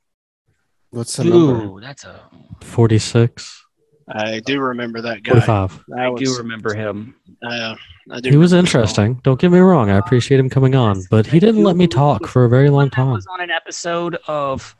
What's 0.91 1.17
the 1.17 1.25
number? 1.25 1.81
That's 1.81 2.05
a 2.05 2.21
46, 2.63 3.65
I 4.11 4.41
do 4.41 4.59
remember 4.61 5.03
that 5.03 5.23
guy. 5.23 5.33
45. 5.33 5.85
That 5.89 5.99
i 5.99 6.09
was, 6.09 6.23
do 6.23 6.39
remember 6.39 6.75
him 6.75 7.15
uh, 7.45 7.75
I 8.11 8.21
do 8.21 8.31
He 8.31 8.37
was 8.37 8.53
remember 8.53 8.69
this 8.69 8.75
interesting. 8.75 9.21
Don't 9.23 9.39
get 9.41 9.51
me 9.53 9.59
wrong. 9.59 9.91
I 9.91 9.99
appreciate 9.99 10.41
him 10.41 10.49
coming 10.49 10.75
on, 10.75 11.03
but 11.11 11.27
he 11.27 11.39
didn't 11.41 11.63
let 11.63 11.77
me 11.77 11.87
talk 11.87 12.27
for 12.27 12.45
a 12.45 12.49
very 12.49 12.71
long 12.71 12.87
That 12.87 12.93
time. 12.95 13.11
was 13.13 13.27
on 13.27 13.41
an 13.41 13.51
episode 13.51 14.17
of 14.27 14.75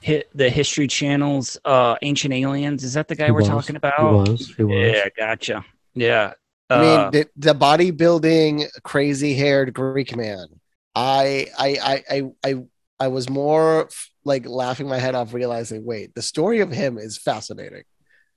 hit 0.00 0.28
the 0.34 0.48
History 0.50 0.86
Channel's 0.86 1.58
uh, 1.64 1.96
Ancient 2.02 2.32
Aliens. 2.34 2.84
Is 2.84 2.94
that 2.94 3.08
the 3.08 3.14
guy 3.16 3.26
He 3.26 3.30
we're 3.32 3.40
was. 3.40 3.48
talking 3.48 3.74
He 3.74 3.78
about? 3.78 4.28
was. 4.28 4.54
He 4.56 4.64
was. 4.64 4.74
Yeah, 4.94 5.08
gotcha. 5.16 5.64
Yeah. 5.94 6.32
I 6.70 6.74
Uh, 6.74 6.80
mean, 6.80 7.10
the, 7.12 7.52
the 7.52 7.54
bodybuilding, 7.54 8.66
crazy-haired 8.82 9.72
Greek 9.74 10.16
man. 10.16 10.46
I, 10.94 11.46
I, 11.58 11.68
I, 11.82 12.04
I, 12.10 12.22
I, 12.44 12.54
I 13.00 13.08
was 13.08 13.28
more 13.30 13.86
f- 13.86 14.10
like 14.24 14.46
laughing 14.46 14.88
my 14.88 14.98
head 14.98 15.14
off, 15.14 15.32
realizing, 15.32 15.84
wait, 15.84 16.14
the 16.14 16.22
story 16.22 16.60
of 16.60 16.70
him 16.70 16.98
is 16.98 17.16
fascinating. 17.16 17.84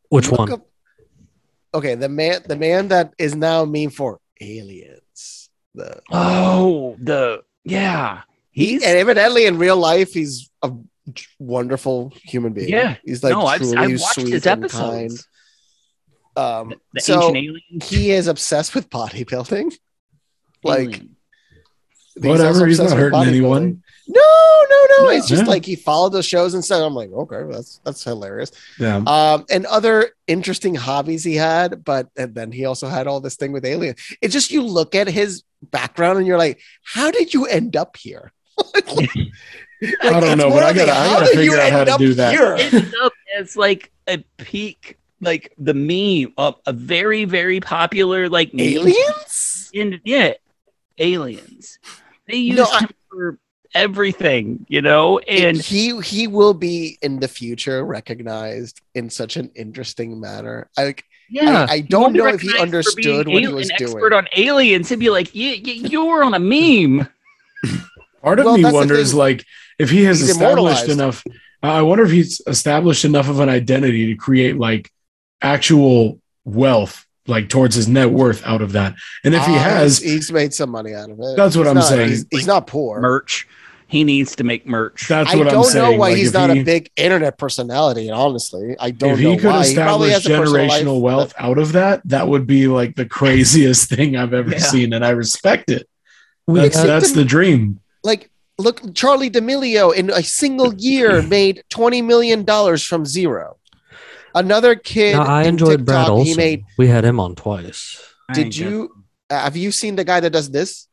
Which 0.10 0.30
Look 0.30 0.39
one? 0.39 0.52
up- 0.54 0.67
okay, 1.74 1.95
the 1.95 2.10
man, 2.10 2.41
the 2.45 2.56
man 2.56 2.88
that 2.89 3.13
is 3.17 3.36
now 3.36 3.65
meme 3.65 3.89
for 3.89 4.19
aliens. 4.39 5.50
The 5.74 6.02
oh, 6.12 6.95
the 7.02 7.43
yeah. 7.63 8.21
he 8.52 8.73
He's 8.73 8.83
and 8.83 8.98
evidently 8.98 9.46
in 9.46 9.58
real 9.58 9.77
life, 9.77 10.12
he's 10.13 10.50
a 10.62 10.71
wonderful 11.39 12.13
human 12.23 12.53
being. 12.53 12.69
Yeah. 12.69 12.95
he's 13.03 13.23
like 13.23 13.33
no, 13.33 13.45
I've, 13.45 13.59
truly 13.62 13.77
I've 13.77 13.99
watched 14.01 14.13
sweet 14.21 14.33
his 14.33 14.45
and 14.47 14.63
episodes. 14.63 15.27
kind. 16.35 16.63
Um, 16.63 16.69
The, 16.69 16.77
the 16.95 17.01
so 17.01 17.33
he 17.85 18.12
is 18.12 18.27
obsessed 18.27 18.73
with 18.75 18.89
bodybuilding. 18.89 19.73
Like 20.63 20.79
Alien. 20.87 21.15
He's 22.15 22.25
Whatever, 22.25 22.47
also 22.49 22.65
he's 22.65 22.77
not 22.77 22.85
with 22.89 22.93
hurting 22.97 23.21
anyone. 23.21 23.83
No, 24.07 24.21
no, 24.69 24.85
no. 24.99 25.09
Yeah. 25.12 25.17
It's 25.17 25.27
just 25.29 25.43
Yeah. 25.43 25.49
like 25.49 25.65
he 25.65 25.75
followed 25.77 26.09
the 26.12 26.21
shows 26.21 26.53
and 26.53 26.63
stuff. 26.63 26.81
I'm 26.83 26.93
like, 26.93 27.09
okay, 27.09 27.43
that's 27.49 27.79
that's 27.85 28.03
hilarious. 28.03 28.51
Yeah. 28.77 28.97
Um, 29.07 29.45
and 29.49 29.65
other 29.65 30.09
interesting 30.27 30.75
hobbies 30.75 31.23
he 31.23 31.35
had, 31.35 31.85
but 31.85 32.09
and 32.17 32.35
then 32.35 32.51
he 32.51 32.65
also 32.65 32.87
had 32.89 33.07
all 33.07 33.21
this 33.21 33.37
thing 33.37 33.53
with 33.53 33.63
alien. 33.65 33.95
It's 34.21 34.33
just 34.33 34.51
you 34.51 34.62
look 34.62 34.93
at 34.93 35.07
his 35.07 35.43
background 35.63 36.17
and 36.17 36.27
you're 36.27 36.37
like, 36.37 36.59
how 36.83 37.12
did 37.12 37.33
you 37.33 37.45
end 37.45 37.75
up 37.77 37.95
here? 37.95 38.33
Like, 39.82 40.13
I 40.13 40.19
don't 40.19 40.38
know, 40.38 40.50
but 40.50 40.63
I 40.63 40.73
gotta- 40.73 40.92
I 40.92 41.08
gotta 41.08 41.36
figure 41.36 41.58
out 41.60 41.71
how 41.71 41.84
to 41.84 41.96
do 41.98 42.13
that. 42.13 42.34
here? 42.34 42.56
It's 42.60 42.94
up 43.02 43.13
as 43.38 43.56
like 43.58 43.92
a 44.08 44.19
peak 44.38 44.98
like 45.21 45.54
the 45.58 45.73
meme 45.73 46.34
of 46.38 46.56
a 46.65 46.73
very 46.73 47.25
very 47.25 47.60
popular 47.60 48.27
like 48.29 48.52
Aliens? 48.58 49.69
in 49.73 50.02
yeah 50.04 50.34
aliens 50.98 51.79
they 52.27 52.38
use 52.38 52.58
No, 52.58 52.65
I- 52.65 52.88
for 53.10 53.38
everything 53.73 54.65
you 54.67 54.82
know 54.82 55.19
and 55.19 55.58
he 55.62 56.00
he 56.02 56.27
will 56.27 56.54
be 56.54 56.98
in 57.02 57.19
the 57.19 57.27
future 57.27 57.86
recognized 57.86 58.82
in 58.96 59.10
such 59.10 59.38
an 59.38 59.50
interesting 59.56 60.19
manner. 60.19 60.69
I, 60.77 60.86
like, 60.86 61.06
yeah 61.29 61.65
I 61.69 61.77
he 61.77 61.82
don't 61.84 62.13
know 62.13 62.27
if 62.27 62.42
he 62.42 62.58
understood 62.60 63.25
being 63.27 63.34
what 63.34 63.44
he 63.44 63.48
was 63.48 63.69
an 63.69 63.75
doing. 63.77 63.92
expert 63.94 64.13
on 64.13 64.27
aliens 64.36 64.90
he'd 64.90 65.00
be 65.00 65.10
like 65.10 65.34
you, 65.34 65.52
you, 65.52 65.73
you 65.88 66.06
were 66.06 66.23
on 66.23 66.34
a 66.34 66.40
meme 66.40 67.08
Part 68.23 68.38
of 68.40 68.46
Well, 68.46 68.58
me 68.58 68.71
wonders, 68.71 69.15
like, 69.15 69.46
if 69.80 69.90
he 69.90 70.04
has 70.04 70.19
He's 70.19 70.30
established 70.32 70.88
enough. 70.90 71.24
I 71.63 71.82
wonder 71.84 72.04
if 72.04 72.12
he's 72.12 72.42
established 72.48 73.06
enough 73.06 73.30
of 73.30 73.40
an 73.40 73.50
identity 73.50 74.08
to 74.08 74.15
create 74.15 74.58
like 74.58 74.92
actual 75.42 76.19
wealth, 76.46 77.06
like 77.28 77.50
towards 77.50 77.76
his 77.76 77.88
net 77.88 78.10
worth 78.12 78.44
out 78.46 78.62
of 78.62 78.72
that. 78.74 78.96
And 79.24 79.34
if 79.36 79.46
he 79.46 79.54
Ah, 79.54 79.60
has, 79.60 80.00
he's, 80.00 80.12
he's 80.12 80.32
made 80.32 80.54
some 80.54 80.69
money 80.69 80.94
out 80.94 81.10
of 81.10 81.19
it. 81.19 81.36
That's 81.38 81.56
what 81.56 81.63
He's 81.63 81.69
I'm 81.69 81.76
not- 81.76 81.84
saying. 81.86 82.10
He's, 82.10 82.26
he's 82.32 82.48
not 82.48 82.67
poor. 82.67 83.00
merch 83.00 83.48
he 83.88 84.06
needs 84.06 84.38
to 84.38 84.46
make 84.46 84.65
merch 84.65 85.10
that's 85.10 85.36
what 85.36 85.50
I'm 85.50 85.63
saying. 85.65 85.84
I 85.86 85.90
don't 85.90 85.92
know 85.92 85.98
why 86.00 86.10
Like, 86.12 86.17
he's 86.17 86.32
not 86.34 86.50
he- 86.52 86.62
a 86.62 86.63
big 86.63 86.90
internet 86.96 87.38
personality. 87.38 88.08
And 88.08 88.17
honestly, 88.17 88.74
I 88.80 88.92
don't 88.92 89.12
if 89.12 89.19
he 89.19 89.26
know 89.26 89.36
could 89.38 89.48
why. 89.50 89.67
He 89.67 89.76
probably 89.76 90.12
establish 90.12 90.13
has 90.13 90.26
a 90.26 90.30
personal 90.30 90.96
generational 90.96 91.02
life 91.02 91.04
wealth 91.04 91.34
out 91.38 91.58
of 91.58 91.74
that, 91.74 92.02
that 92.06 92.26
would 92.26 92.48
be 92.48 92.67
like 92.69 92.96
the 92.96 93.06
craziest 93.06 93.90
thing 93.94 94.15
I've 94.15 94.34
ever 94.34 94.52
Yeah. 94.52 94.60
seen, 94.60 94.94
and 94.94 95.04
I 95.06 95.10
respect 95.10 95.69
it. 95.69 95.90
We 96.48 96.62
That's 96.62 96.78
have- 96.78 96.88
that's 96.88 97.12
the 97.12 97.26
dream. 97.26 97.82
like 98.06 98.31
look 98.62 98.81
Charli 98.93 99.29
D'Amelio 99.31 99.93
in 99.93 100.09
a 100.09 100.23
single 100.23 100.73
year 100.75 101.21
made 101.37 101.63
20 101.69 102.01
million 102.01 102.43
dollars 102.45 102.83
from 102.83 103.05
zero 103.05 103.57
another 104.33 104.75
kid 104.75 105.15
Now, 105.15 105.23
I 105.25 105.41
in 105.43 105.49
enjoyed 105.49 105.85
Brad 105.85 106.07
Olson. 106.09 106.25
he 106.25 106.35
made 106.35 106.63
we 106.77 106.87
had 106.87 107.03
him 107.03 107.19
on 107.19 107.35
twice. 107.35 107.99
Did 108.33 108.45
ain't 108.45 108.57
you 108.57 108.73
have 109.29 109.55
you 109.57 109.71
seen 109.71 109.95
the 109.95 110.03
guy 110.05 110.19
that 110.21 110.29
does 110.31 110.49
this 110.49 110.87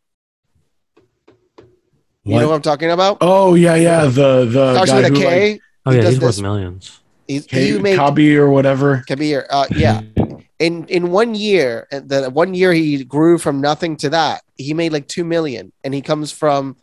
you 2.25 2.39
know 2.39 2.49
what 2.49 2.55
i'm 2.57 2.63
talking 2.63 2.91
about 2.91 3.19
Oh 3.21 3.55
yeah, 3.55 3.75
yeah. 3.75 4.05
The 4.05 4.45
the 4.45 4.75
starts 4.75 4.91
guy 4.91 4.97
with 5.03 5.07
a 5.07 5.09
who 5.09 5.21
K. 5.21 5.53
like 5.53 5.61
Oh 5.87 5.91
He 5.93 5.97
yeah, 5.97 6.03
does 6.03 6.15
he's 6.15 6.21
worth 6.23 6.35
this- 6.37 6.43
millions. 6.43 7.01
He's, 7.27 7.47
K- 7.47 7.73
he 7.73 7.79
made 7.79 7.99
Khaby 7.99 8.37
or 8.37 8.49
whatever. 8.51 9.03
Kabir. 9.07 9.47
Uh, 9.51 9.67
yeah. 9.75 10.01
In 10.59 10.87
in 10.89 11.13
one 11.13 11.37
year, 11.37 11.87
and 11.93 12.09
the 12.09 12.29
one 12.31 12.53
year 12.53 12.73
he 12.73 13.05
grew 13.05 13.39
from 13.39 13.61
nothing 13.61 13.97
to 13.99 14.11
that. 14.11 14.43
He 14.57 14.75
made 14.75 14.93
like 14.93 15.07
two 15.07 15.23
million, 15.25 15.71
and 15.85 15.95
he 15.95 16.03
comes 16.03 16.33
from 16.33 16.75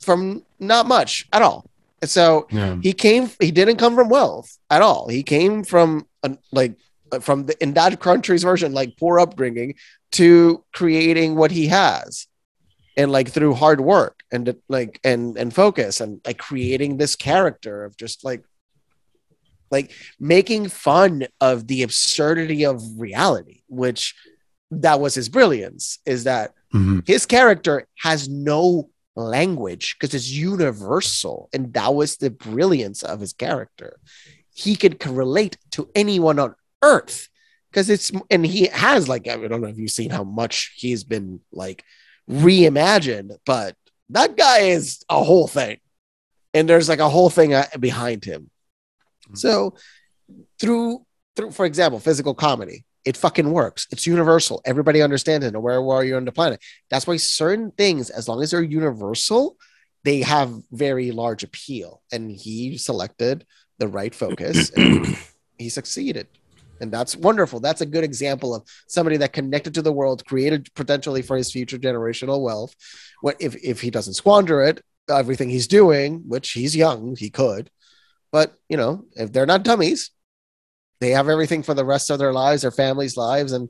from 0.00 0.44
not 0.58 0.86
much 0.86 1.26
at 1.32 1.42
all. 1.42 1.64
And 2.00 2.10
so 2.10 2.46
Yeah. 2.50 2.76
he 2.82 2.92
came. 2.92 3.30
He 3.40 3.50
didn't 3.50 3.76
come 3.78 3.94
from 3.94 4.08
wealth 4.08 4.56
at 4.70 4.82
all. 4.82 5.08
He 5.08 5.22
came 5.22 5.64
from 5.64 6.06
uh, 6.22 6.36
like 6.52 6.74
uh, 7.12 7.18
from 7.20 7.46
the 7.46 7.60
in 7.62 7.74
that 7.74 7.98
country's 8.00 8.42
version, 8.44 8.72
like 8.72 8.96
poor 8.96 9.18
upbringing, 9.18 9.74
to 10.12 10.64
creating 10.72 11.34
what 11.34 11.50
he 11.50 11.66
has, 11.68 12.26
and 12.96 13.10
like 13.10 13.28
through 13.30 13.54
hard 13.54 13.80
work 13.80 14.22
and 14.30 14.54
like 14.68 15.00
and 15.02 15.36
and 15.36 15.52
focus 15.54 16.00
and 16.00 16.20
like 16.26 16.38
creating 16.38 16.96
this 16.98 17.16
character 17.16 17.84
of 17.84 17.96
just 17.96 18.24
like 18.24 18.42
like 19.70 19.90
making 20.18 20.68
fun 20.68 21.26
of 21.40 21.66
the 21.66 21.82
absurdity 21.82 22.64
of 22.64 22.82
reality, 22.98 23.62
which 23.68 24.14
that 24.70 25.00
was 25.00 25.14
his 25.14 25.28
brilliance. 25.28 25.98
Is 26.06 26.24
that 26.24 26.52
Mhm. 26.74 27.06
his 27.06 27.26
character 27.26 27.86
has 27.98 28.28
no 28.28 28.90
language 29.18 29.96
because 29.98 30.14
it's 30.14 30.30
universal 30.30 31.48
and 31.52 31.72
that 31.74 31.94
was 31.94 32.16
the 32.16 32.30
brilliance 32.30 33.02
of 33.02 33.20
his 33.20 33.32
character. 33.32 33.98
He 34.54 34.76
could 34.76 35.04
relate 35.06 35.56
to 35.72 35.90
anyone 35.94 36.38
on 36.38 36.54
earth 36.82 37.28
because 37.70 37.90
it's 37.90 38.12
and 38.30 38.46
he 38.46 38.68
has 38.68 39.08
like 39.08 39.26
i 39.28 39.36
don't 39.36 39.60
know 39.60 39.66
if 39.66 39.78
you've 39.78 39.90
seen 39.90 40.10
how 40.10 40.22
much 40.22 40.74
he's 40.76 41.02
been 41.02 41.40
like 41.52 41.82
reimagined 42.30 43.36
but 43.44 43.74
that 44.10 44.36
guy 44.36 44.60
is 44.60 45.04
a 45.08 45.22
whole 45.22 45.46
thing. 45.46 45.78
And 46.54 46.68
there's 46.68 46.88
like 46.88 46.98
a 46.98 47.08
whole 47.08 47.30
thing 47.30 47.54
uh, 47.54 47.66
behind 47.78 48.24
him. 48.24 48.50
So 49.34 49.74
through 50.58 51.04
through 51.36 51.50
for 51.52 51.66
example 51.66 52.00
physical 52.00 52.34
comedy 52.34 52.84
it 53.08 53.16
fucking 53.16 53.50
works 53.50 53.86
it's 53.90 54.06
universal 54.06 54.60
everybody 54.64 55.00
understands 55.02 55.44
it 55.44 55.52
no 55.52 55.60
where 55.60 56.04
you're 56.04 56.16
on 56.16 56.24
the 56.24 56.32
planet 56.32 56.60
that's 56.90 57.06
why 57.06 57.16
certain 57.16 57.70
things, 57.70 58.10
as 58.10 58.28
long 58.28 58.42
as 58.42 58.50
they're 58.50 58.62
universal, 58.62 59.56
they 60.04 60.22
have 60.22 60.52
very 60.70 61.10
large 61.10 61.44
appeal. 61.44 62.02
And 62.12 62.30
he 62.30 62.78
selected 62.78 63.46
the 63.78 63.88
right 63.88 64.14
focus 64.14 64.70
and 64.70 65.16
he 65.58 65.68
succeeded. 65.68 66.26
And 66.80 66.92
that's 66.92 67.16
wonderful. 67.16 67.58
That's 67.60 67.80
a 67.80 67.86
good 67.86 68.04
example 68.04 68.54
of 68.54 68.62
somebody 68.86 69.16
that 69.18 69.32
connected 69.32 69.74
to 69.74 69.82
the 69.82 69.92
world, 69.92 70.24
created 70.24 70.72
potentially 70.74 71.22
for 71.22 71.36
his 71.36 71.50
future 71.50 71.78
generational 71.78 72.40
wealth. 72.40 72.74
What 73.20 73.36
if, 73.40 73.56
if 73.56 73.80
he 73.80 73.90
doesn't 73.90 74.14
squander 74.14 74.62
it, 74.62 74.82
everything 75.10 75.50
he's 75.50 75.66
doing, 75.66 76.22
which 76.28 76.52
he's 76.52 76.76
young, 76.76 77.16
he 77.16 77.30
could. 77.30 77.70
But 78.30 78.54
you 78.68 78.76
know, 78.76 79.06
if 79.16 79.32
they're 79.32 79.46
not 79.46 79.64
dummies, 79.64 80.10
they 81.00 81.10
have 81.10 81.28
everything 81.28 81.62
for 81.62 81.74
the 81.74 81.84
rest 81.84 82.10
of 82.10 82.18
their 82.18 82.32
lives, 82.32 82.62
their 82.62 82.70
families' 82.70 83.16
lives, 83.16 83.52
and 83.52 83.68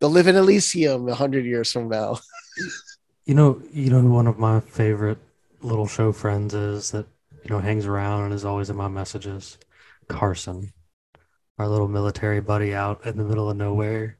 they'll 0.00 0.10
live 0.10 0.28
in 0.28 0.36
Elysium 0.36 1.08
a 1.08 1.14
hundred 1.14 1.44
years 1.44 1.72
from 1.72 1.88
now. 1.88 2.18
You 3.24 3.34
know, 3.34 3.60
you 3.70 3.90
know 3.90 4.00
one 4.08 4.26
of 4.26 4.38
my 4.38 4.58
favorite 4.60 5.18
little 5.60 5.86
show 5.86 6.12
friends 6.12 6.54
is 6.54 6.92
that 6.92 7.06
you 7.44 7.50
know 7.50 7.58
hangs 7.58 7.84
around 7.84 8.24
and 8.24 8.32
is 8.32 8.46
always 8.46 8.70
in 8.70 8.76
my 8.76 8.88
messages. 8.88 9.58
Carson, 10.08 10.72
our 11.58 11.68
little 11.68 11.88
military 11.88 12.40
buddy 12.40 12.74
out 12.74 13.04
in 13.04 13.18
the 13.18 13.24
middle 13.24 13.50
of 13.50 13.56
nowhere, 13.58 14.16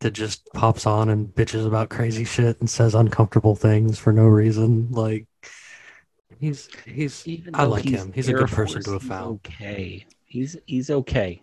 that 0.00 0.12
just 0.12 0.46
pops 0.54 0.86
on 0.86 1.10
and 1.10 1.28
bitches 1.28 1.66
about 1.66 1.90
crazy 1.90 2.24
shit 2.24 2.58
and 2.60 2.70
says 2.70 2.94
uncomfortable 2.94 3.54
things 3.54 3.98
for 3.98 4.14
no 4.14 4.24
reason. 4.24 4.90
Like 4.90 5.26
he's 6.38 6.68
he's 6.86 7.26
Even 7.28 7.54
I 7.54 7.64
though 7.64 7.70
like 7.70 7.84
him. 7.84 8.12
He's 8.14 8.28
a 8.28 8.32
Air 8.32 8.38
good 8.38 8.48
person 8.48 8.82
to 8.82 8.92
have 8.92 9.02
found. 9.02 9.40
Okay, 9.46 10.06
he's 10.30 10.56
he's 10.66 10.88
okay. 10.90 11.42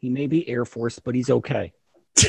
He 0.00 0.08
may 0.10 0.26
be 0.26 0.48
Air 0.48 0.64
Force, 0.64 0.98
but 0.98 1.14
he's 1.14 1.30
okay. 1.30 1.72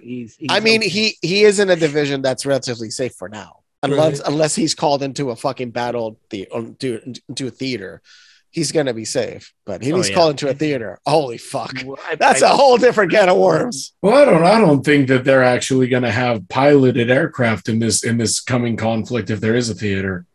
He's, 0.00 0.34
he's 0.36 0.48
I 0.50 0.58
mean, 0.60 0.80
okay. 0.80 0.88
he 0.88 1.16
he 1.22 1.44
is 1.44 1.60
in 1.60 1.70
a 1.70 1.76
division 1.76 2.20
that's 2.22 2.44
relatively 2.44 2.90
safe 2.90 3.14
for 3.14 3.28
now, 3.28 3.60
unless 3.84 4.18
Right. 4.20 4.28
unless 4.28 4.54
he's 4.56 4.74
called 4.74 5.02
into 5.02 5.30
a 5.30 5.36
fucking 5.36 5.70
battle 5.70 6.18
the 6.30 6.48
um, 6.52 6.66
into, 6.68 7.14
into 7.28 7.46
a 7.46 7.50
theater. 7.50 8.02
He's 8.50 8.72
gonna 8.72 8.94
be 8.94 9.04
safe, 9.04 9.52
but 9.64 9.82
he 9.84 9.92
Oh, 9.92 9.96
he's 9.96 10.08
yeah. 10.08 10.14
called 10.16 10.30
into 10.32 10.48
a 10.48 10.54
theater. 10.54 10.98
Holy 11.06 11.36
fuck, 11.38 11.74
Well, 11.84 11.98
I- 12.08 12.14
that's 12.16 12.42
I- 12.42 12.50
a 12.50 12.56
whole 12.56 12.78
different 12.78 13.12
can 13.12 13.28
of 13.28 13.36
worms. 13.36 13.92
Well, 14.02 14.14
I 14.16 14.24
don't. 14.24 14.44
I 14.44 14.58
don't 14.58 14.82
think 14.84 15.08
that 15.08 15.24
they're 15.24 15.44
actually 15.44 15.86
going 15.88 16.02
to 16.04 16.10
have 16.10 16.48
piloted 16.48 17.10
aircraft 17.10 17.68
in 17.68 17.78
this 17.78 18.02
in 18.02 18.16
this 18.16 18.40
coming 18.40 18.76
conflict. 18.76 19.30
If 19.30 19.40
there 19.40 19.54
is 19.54 19.68
a 19.70 19.74
theater, 19.74 20.26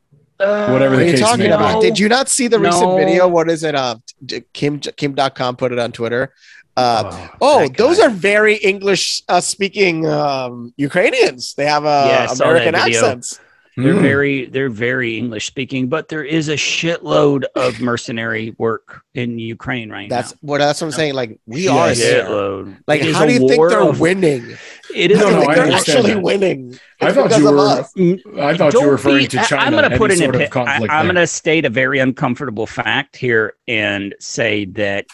Uh, 0.42 0.70
Whatever 0.72 0.96
What 0.96 1.00
the 1.00 1.04
are 1.04 1.06
you 1.06 1.12
case 1.14 1.20
talking 1.22 1.39
may 1.39 1.48
be. 1.50 1.54
about? 1.54 1.82
Did 1.82 2.00
you 2.00 2.10
not 2.10 2.28
see 2.28 2.48
the 2.48 2.60
recent 2.60 2.98
video? 2.98 3.28
What 3.28 3.50
is 3.50 3.64
it? 3.64 3.76
Uh, 3.76 3.96
d- 4.26 4.44
Kim 4.54 4.80
Kim.com 4.80 5.56
put 5.56 5.72
it 5.72 5.80
on 5.80 5.92
Twitter. 5.92 6.34
Uh, 6.76 7.30
oh, 7.42 7.64
oh, 7.66 7.68
those 7.68 7.98
guy. 8.00 8.06
are 8.06 8.10
very 8.10 8.56
English 8.56 9.24
uh, 9.30 9.42
speaking 9.42 10.08
um, 10.08 10.74
Ukrainians. 10.78 11.54
They 11.56 11.66
have 11.66 11.86
uh, 11.86 12.06
Yeah, 12.10 12.28
I 12.30 12.34
saw 12.34 12.46
American 12.46 12.74
video. 12.76 13.00
accents. 13.00 13.39
They're 13.82 13.94
Hmm. 13.96 14.02
very 14.02 14.46
they're 14.46 14.70
very 14.70 15.18
English 15.18 15.46
speaking, 15.48 15.88
but 15.88 16.08
there 16.10 16.24
is 16.24 16.50
a 16.50 16.56
shitload 16.56 17.44
of 17.56 17.80
mercenary 17.82 18.54
work 18.58 19.02
in 19.14 19.40
Ukraine 19.40 19.90
right 19.90 20.10
That's 20.10 20.32
now. 20.34 20.38
what 20.42 20.58
that's 20.60 20.82
what 20.82 20.88
I'm 20.88 20.92
saying. 20.92 21.14
Like 21.14 21.40
we 21.46 21.64
Yes. 21.64 22.00
are. 22.02 22.06
Shitload. 22.06 22.78
Like, 22.88 23.02
how 23.02 23.26
do 23.26 23.34
you 23.34 23.40
think 23.48 23.70
they're 23.70 23.82
of- 23.82 24.00
winning? 24.00 24.56
It 24.94 25.12
is 25.12 25.20
No, 25.20 25.30
no, 25.30 25.40
think 25.40 25.50
I 25.52 25.56
they're 25.56 25.72
actually 25.74 26.14
that. 26.14 26.22
winning. 26.22 26.80
I 27.02 27.08
It's 27.08 27.16
thought 27.16 27.24
because 27.30 27.40
you 27.40 27.52
were. 27.52 28.42
I 28.42 28.58
thought 28.58 28.74
you 28.74 28.80
Don't 28.80 28.86
were 28.86 28.92
referring 28.92 29.18
be- 29.24 29.28
to 29.30 29.38
China. 29.44 29.62
I'm 29.64 29.72
going 29.72 29.90
to 29.90 29.98
put 29.98 30.12
any 30.12 30.24
in. 30.24 30.32
sort 30.32 30.36
of 30.44 30.58
I, 30.58 30.70
I'm 30.76 30.82
there. 30.82 31.04
going 31.04 31.16
to 31.16 31.28
state 31.28 31.66
a 31.66 31.70
very 31.70 32.00
uncomfortable 32.00 32.68
fact 32.68 33.16
here 33.16 33.54
and 33.68 34.14
say 34.20 34.66
that 34.66 35.06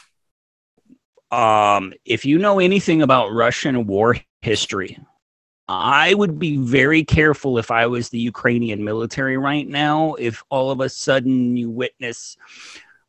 um, 1.31 1.93
if 2.05 2.25
you 2.25 2.37
know 2.39 2.59
anything 2.59 3.01
about 3.01 3.31
Russian 3.33 3.85
war 3.85 4.15
history, 4.41 4.97
I 5.69 6.13
would 6.13 6.39
be 6.39 6.57
very 6.57 7.03
careful 7.03 7.57
if 7.57 7.71
I 7.71 7.87
was 7.87 8.09
the 8.09 8.19
Ukrainian 8.19 8.83
military 8.83 9.37
right 9.37 9.67
now. 9.67 10.13
If 10.15 10.43
all 10.49 10.71
of 10.71 10.79
a 10.79 10.89
sudden 10.89 11.57
you 11.57 11.69
witness 11.69 12.37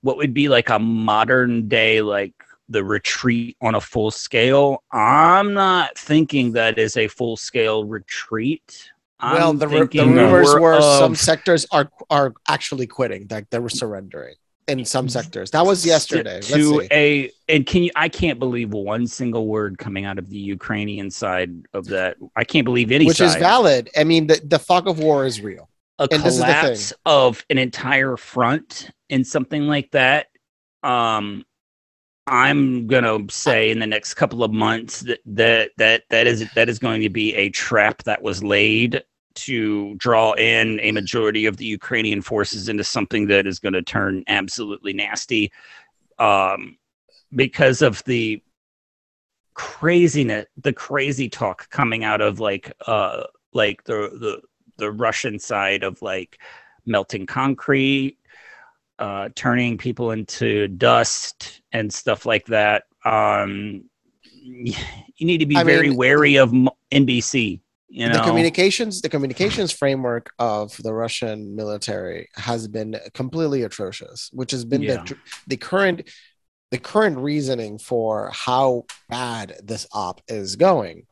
what 0.01 0.17
would 0.17 0.35
be 0.35 0.49
like 0.49 0.69
a 0.69 0.79
modern 0.79 1.69
day, 1.69 2.03
like 2.03 2.35
the 2.69 2.85
retreat 2.85 3.57
on 3.61 3.75
a 3.75 3.81
full 3.81 4.11
scale, 4.11 4.83
I'm 4.93 5.55
not 5.55 5.97
thinking 5.97 6.53
that 6.53 6.79
is 6.79 6.97
a 6.97 7.09
full 7.09 7.37
scale 7.37 7.85
retreat. 7.85 8.91
Well, 9.23 9.51
I'm 9.51 9.59
the, 9.59 9.69
ru- 9.69 9.89
the 9.89 10.05
rumors 10.05 10.55
were 10.55 10.81
some 10.81 11.15
sectors 11.15 11.67
are 11.71 11.91
are 12.11 12.35
actually 12.49 12.87
quitting. 12.87 13.27
Like 13.31 13.51
they 13.51 13.59
were 13.59 13.69
surrendering 13.69 14.37
in 14.69 14.85
some 14.85 15.09
sectors. 15.09 15.51
That 15.51 15.65
was 15.65 15.85
yesterday. 15.85 16.41
To 16.43 16.87
a 16.93 17.31
and 17.49 17.67
can 17.67 17.83
you 17.83 17.91
i 17.97 18.09
can't 18.09 18.39
believe 18.39 18.73
one 18.73 19.07
single 19.07 19.47
word 19.47 19.79
coming 19.79 20.05
out 20.05 20.19
of 20.19 20.29
the 20.29 20.39
ukrainian 20.39 21.11
side 21.11 21.51
of 21.73 21.87
that 21.87 22.17
i 22.37 22.45
can't 22.45 22.65
believe 22.65 22.93
any 22.93 23.07
Which 23.07 23.21
is 23.21 23.35
valid. 23.37 23.89
I 23.97 24.05
mean, 24.05 24.27
the, 24.27 24.41
the 24.45 24.59
fog 24.59 24.87
of 24.87 24.99
war 24.99 25.25
is 25.25 25.41
real. 25.41 25.69
a 25.99 26.09
and 26.11 26.23
this 26.23 26.35
is 26.35 26.41
the 26.41 26.45
collapse 26.45 26.93
of 27.07 27.45
an 27.51 27.59
entire 27.59 28.17
front 28.17 28.91
and 29.11 29.27
something 29.27 29.67
like 29.67 29.91
that 29.93 30.27
um 30.83 31.45
I'm 32.31 32.87
gonna 32.87 33.21
say 33.31 33.71
in 33.71 33.79
the 33.79 33.87
next 33.87 34.15
couple 34.15 34.45
of 34.45 34.53
months 34.53 35.01
that 35.01 35.21
that 35.25 35.71
that 35.79 36.03
that 36.11 36.27
is 36.27 36.45
that 36.55 36.69
is 36.69 36.79
going 36.79 37.01
to 37.03 37.09
be 37.09 37.35
a 37.35 37.49
trap 37.49 38.03
that 38.05 38.23
was 38.23 38.43
laid 38.45 39.03
to 39.35 39.95
draw 39.97 40.33
in 40.33 40.81
a 40.81 40.93
majority 40.93 41.47
of 41.47 41.57
the 41.57 41.65
Ukrainian 41.65 42.23
forces 42.23 42.69
into 42.69 42.85
something 42.85 43.27
that 43.29 43.47
is 43.47 43.59
going 43.59 43.75
to 43.75 43.83
turn 43.83 44.25
absolutely 44.29 44.93
nasty, 44.93 45.53
um, 46.19 46.77
because 47.35 47.83
of 47.83 48.03
the 48.05 48.43
craziness, 49.55 50.47
the 50.57 50.73
crazy 50.73 51.29
talk 51.29 51.69
coming 51.71 52.05
out 52.05 52.21
of 52.21 52.41
like 52.41 52.73
uh 52.87 53.25
like 53.53 53.83
the 53.85 54.11
the 54.21 54.41
the 54.77 54.91
Russian 54.91 55.39
side 55.39 55.83
of 55.83 56.01
like 56.01 56.39
melting 56.87 57.27
concrete, 57.27 58.19
uh, 58.99 59.29
turning 59.35 59.77
people 59.77 60.13
into 60.13 60.69
dust 60.69 61.63
and 61.73 61.93
stuff 61.93 62.25
like 62.27 62.47
that. 62.47 62.85
Um, 63.05 63.85
you 64.43 65.27
need 65.27 65.39
to 65.39 65.47
be 65.47 65.57
I 65.57 65.65
very 65.65 65.89
mean- 65.89 65.99
wary 65.99 66.37
of 66.37 66.53
NBC. 66.91 67.61
You 67.91 68.09
know, 68.09 68.19
the 68.19 68.23
communications 68.23 69.01
the 69.01 69.09
communications 69.09 69.73
framework 69.73 70.31
of 70.39 70.77
the 70.83 70.93
Russian 70.93 71.57
military 71.57 72.29
has 72.35 72.69
been 72.69 72.97
completely 73.15 73.63
atrocious, 73.63 74.29
which 74.33 74.51
has 74.51 74.65
been 74.65 74.83
Yeah. 74.83 75.05
the 75.05 75.17
the 75.47 75.57
current 75.57 76.09
the 76.71 76.79
current 76.79 77.17
reasoning 77.17 77.79
for 77.79 78.31
how 78.35 78.85
bad 79.09 79.57
this 79.65 79.87
op 79.93 80.21
is 80.29 80.57
going. 80.57 81.07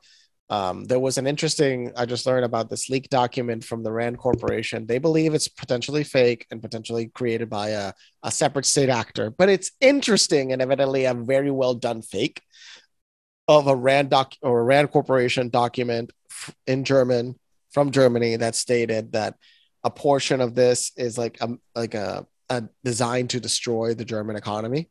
Um, 0.50 0.84
there 0.84 1.00
was 1.00 1.16
an 1.18 1.26
interesting 1.26 1.92
I 1.96 2.04
just 2.04 2.26
learned 2.26 2.44
about 2.44 2.68
this 2.68 2.90
leaked 2.90 3.10
document 3.10 3.64
from 3.64 3.82
the 3.82 3.90
Rand 3.90 4.18
Corporation. 4.18 4.86
They 4.86 4.98
believe 4.98 5.32
it's 5.34 5.48
potentially 5.48 6.04
fake 6.04 6.46
and 6.50 6.60
potentially 6.60 7.06
created 7.08 7.48
by 7.48 7.70
a, 7.70 7.92
a 8.22 8.30
separate 8.30 8.66
state 8.66 8.90
actor, 8.90 9.30
but 9.30 9.48
it's 9.48 9.72
interesting 9.80 10.52
and 10.52 10.60
evidently 10.60 11.06
a 11.06 11.14
very 11.14 11.50
well 11.50 11.74
done 11.74 12.02
fake 12.02 12.42
of 13.48 13.66
a 13.66 13.74
Rand 13.74 14.10
doc 14.10 14.34
or 14.42 14.60
a 14.60 14.64
Rand 14.64 14.90
Corporation 14.90 15.48
document 15.48 16.12
in 16.66 16.84
German 16.84 17.38
from 17.70 17.90
Germany 17.90 18.36
that 18.36 18.54
stated 18.54 19.12
that 19.12 19.34
a 19.84 19.90
portion 19.90 20.40
of 20.40 20.54
this 20.54 20.92
is 20.96 21.16
like 21.16 21.38
a 21.40 21.50
like 21.74 21.94
a, 21.94 22.26
a 22.48 22.64
designed 22.84 23.30
to 23.30 23.40
destroy 23.40 23.94
the 23.94 24.04
German 24.04 24.36
economy. 24.36 24.88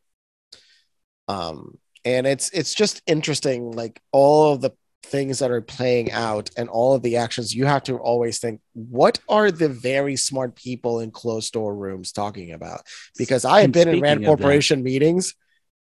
Um, 1.28 1.78
and 2.04 2.26
it's 2.26 2.50
it's 2.50 2.74
just 2.74 3.02
interesting, 3.06 3.72
like 3.72 4.00
all 4.12 4.52
of 4.52 4.60
the 4.60 4.70
things 5.06 5.38
that 5.38 5.50
are 5.50 5.60
playing 5.60 6.12
out 6.12 6.50
and 6.56 6.68
all 6.68 6.94
of 6.94 7.02
the 7.02 7.16
actions. 7.16 7.54
You 7.54 7.66
have 7.66 7.82
to 7.84 7.96
always 7.96 8.38
think, 8.38 8.60
what 8.74 9.18
are 9.28 9.50
the 9.50 9.68
very 9.68 10.16
smart 10.16 10.56
people 10.56 11.00
in 11.00 11.10
closed 11.10 11.52
door 11.52 11.74
rooms 11.74 12.12
talking 12.12 12.52
about? 12.52 12.82
Because 13.16 13.44
I 13.44 13.62
have 13.62 13.72
been 13.72 13.88
in 13.88 14.00
Rand 14.00 14.18
of 14.18 14.22
that- 14.22 14.26
Corporation 14.26 14.82
meetings. 14.82 15.34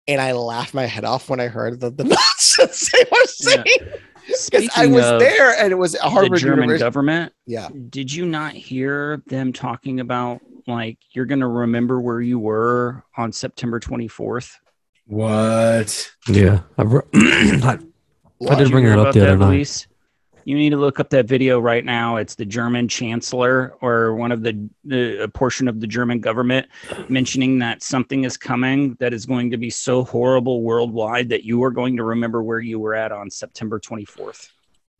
And 0.07 0.21
I 0.21 0.33
laughed 0.33 0.75
my 0.75 0.85
head 0.85 1.03
off 1.03 1.31
when 1.31 1.39
I 1.39 1.47
heard 1.47 1.79
the, 1.79 1.89
the 1.99 2.03
nonsense 2.03 2.91
they 2.91 3.05
were 3.11 3.25
saying. 3.25 3.65
Because 4.27 4.69
I 4.75 4.87
was 4.87 5.05
of 5.05 5.19
there 5.19 5.57
and 5.59 5.71
it 5.71 5.75
was 5.75 5.93
the 5.93 5.99
Harvard 5.99 6.39
German 6.39 6.63
University. 6.63 6.83
government. 6.83 7.33
Yeah. 7.45 7.69
Did 7.89 8.11
you 8.11 8.25
not 8.25 8.53
hear 8.53 9.21
them 9.27 9.53
talking 9.53 9.99
about 9.99 10.41
like 10.67 10.97
you're 11.11 11.25
going 11.25 11.39
to 11.41 11.47
remember 11.47 12.01
where 12.01 12.21
you 12.21 12.39
were 12.39 13.03
on 13.17 13.31
September 13.31 13.79
24th? 13.79 14.51
What? 15.07 16.11
Yeah, 16.27 16.61
I, 16.77 16.83
br- 16.83 16.99
I, 17.13 17.79
I 18.49 18.55
did 18.55 18.71
bring 18.71 18.85
hear 18.85 18.93
it 18.93 18.99
up 18.99 19.13
the 19.13 19.21
other 19.21 19.37
night. 19.37 19.49
Luis? 19.49 19.87
You 20.45 20.55
need 20.55 20.69
to 20.69 20.77
look 20.77 20.99
up 20.99 21.09
that 21.09 21.25
video 21.25 21.59
right 21.59 21.83
now. 21.83 22.17
It's 22.17 22.35
the 22.35 22.45
German 22.45 22.87
chancellor 22.87 23.75
or 23.81 24.15
one 24.15 24.31
of 24.31 24.43
the, 24.43 24.69
the 24.83 25.23
a 25.23 25.27
portion 25.27 25.67
of 25.67 25.79
the 25.79 25.87
German 25.87 26.19
government 26.19 26.67
mentioning 27.09 27.57
that 27.59 27.81
something 27.81 28.25
is 28.25 28.37
coming 28.37 28.95
that 28.99 29.11
is 29.11 29.25
going 29.25 29.49
to 29.51 29.57
be 29.57 29.71
so 29.71 30.03
horrible 30.03 30.61
worldwide 30.61 31.29
that 31.29 31.43
you 31.43 31.63
are 31.63 31.71
going 31.71 31.97
to 31.97 32.03
remember 32.03 32.43
where 32.43 32.59
you 32.59 32.79
were 32.79 32.93
at 32.93 33.11
on 33.11 33.31
September 33.31 33.79
24th. 33.79 34.49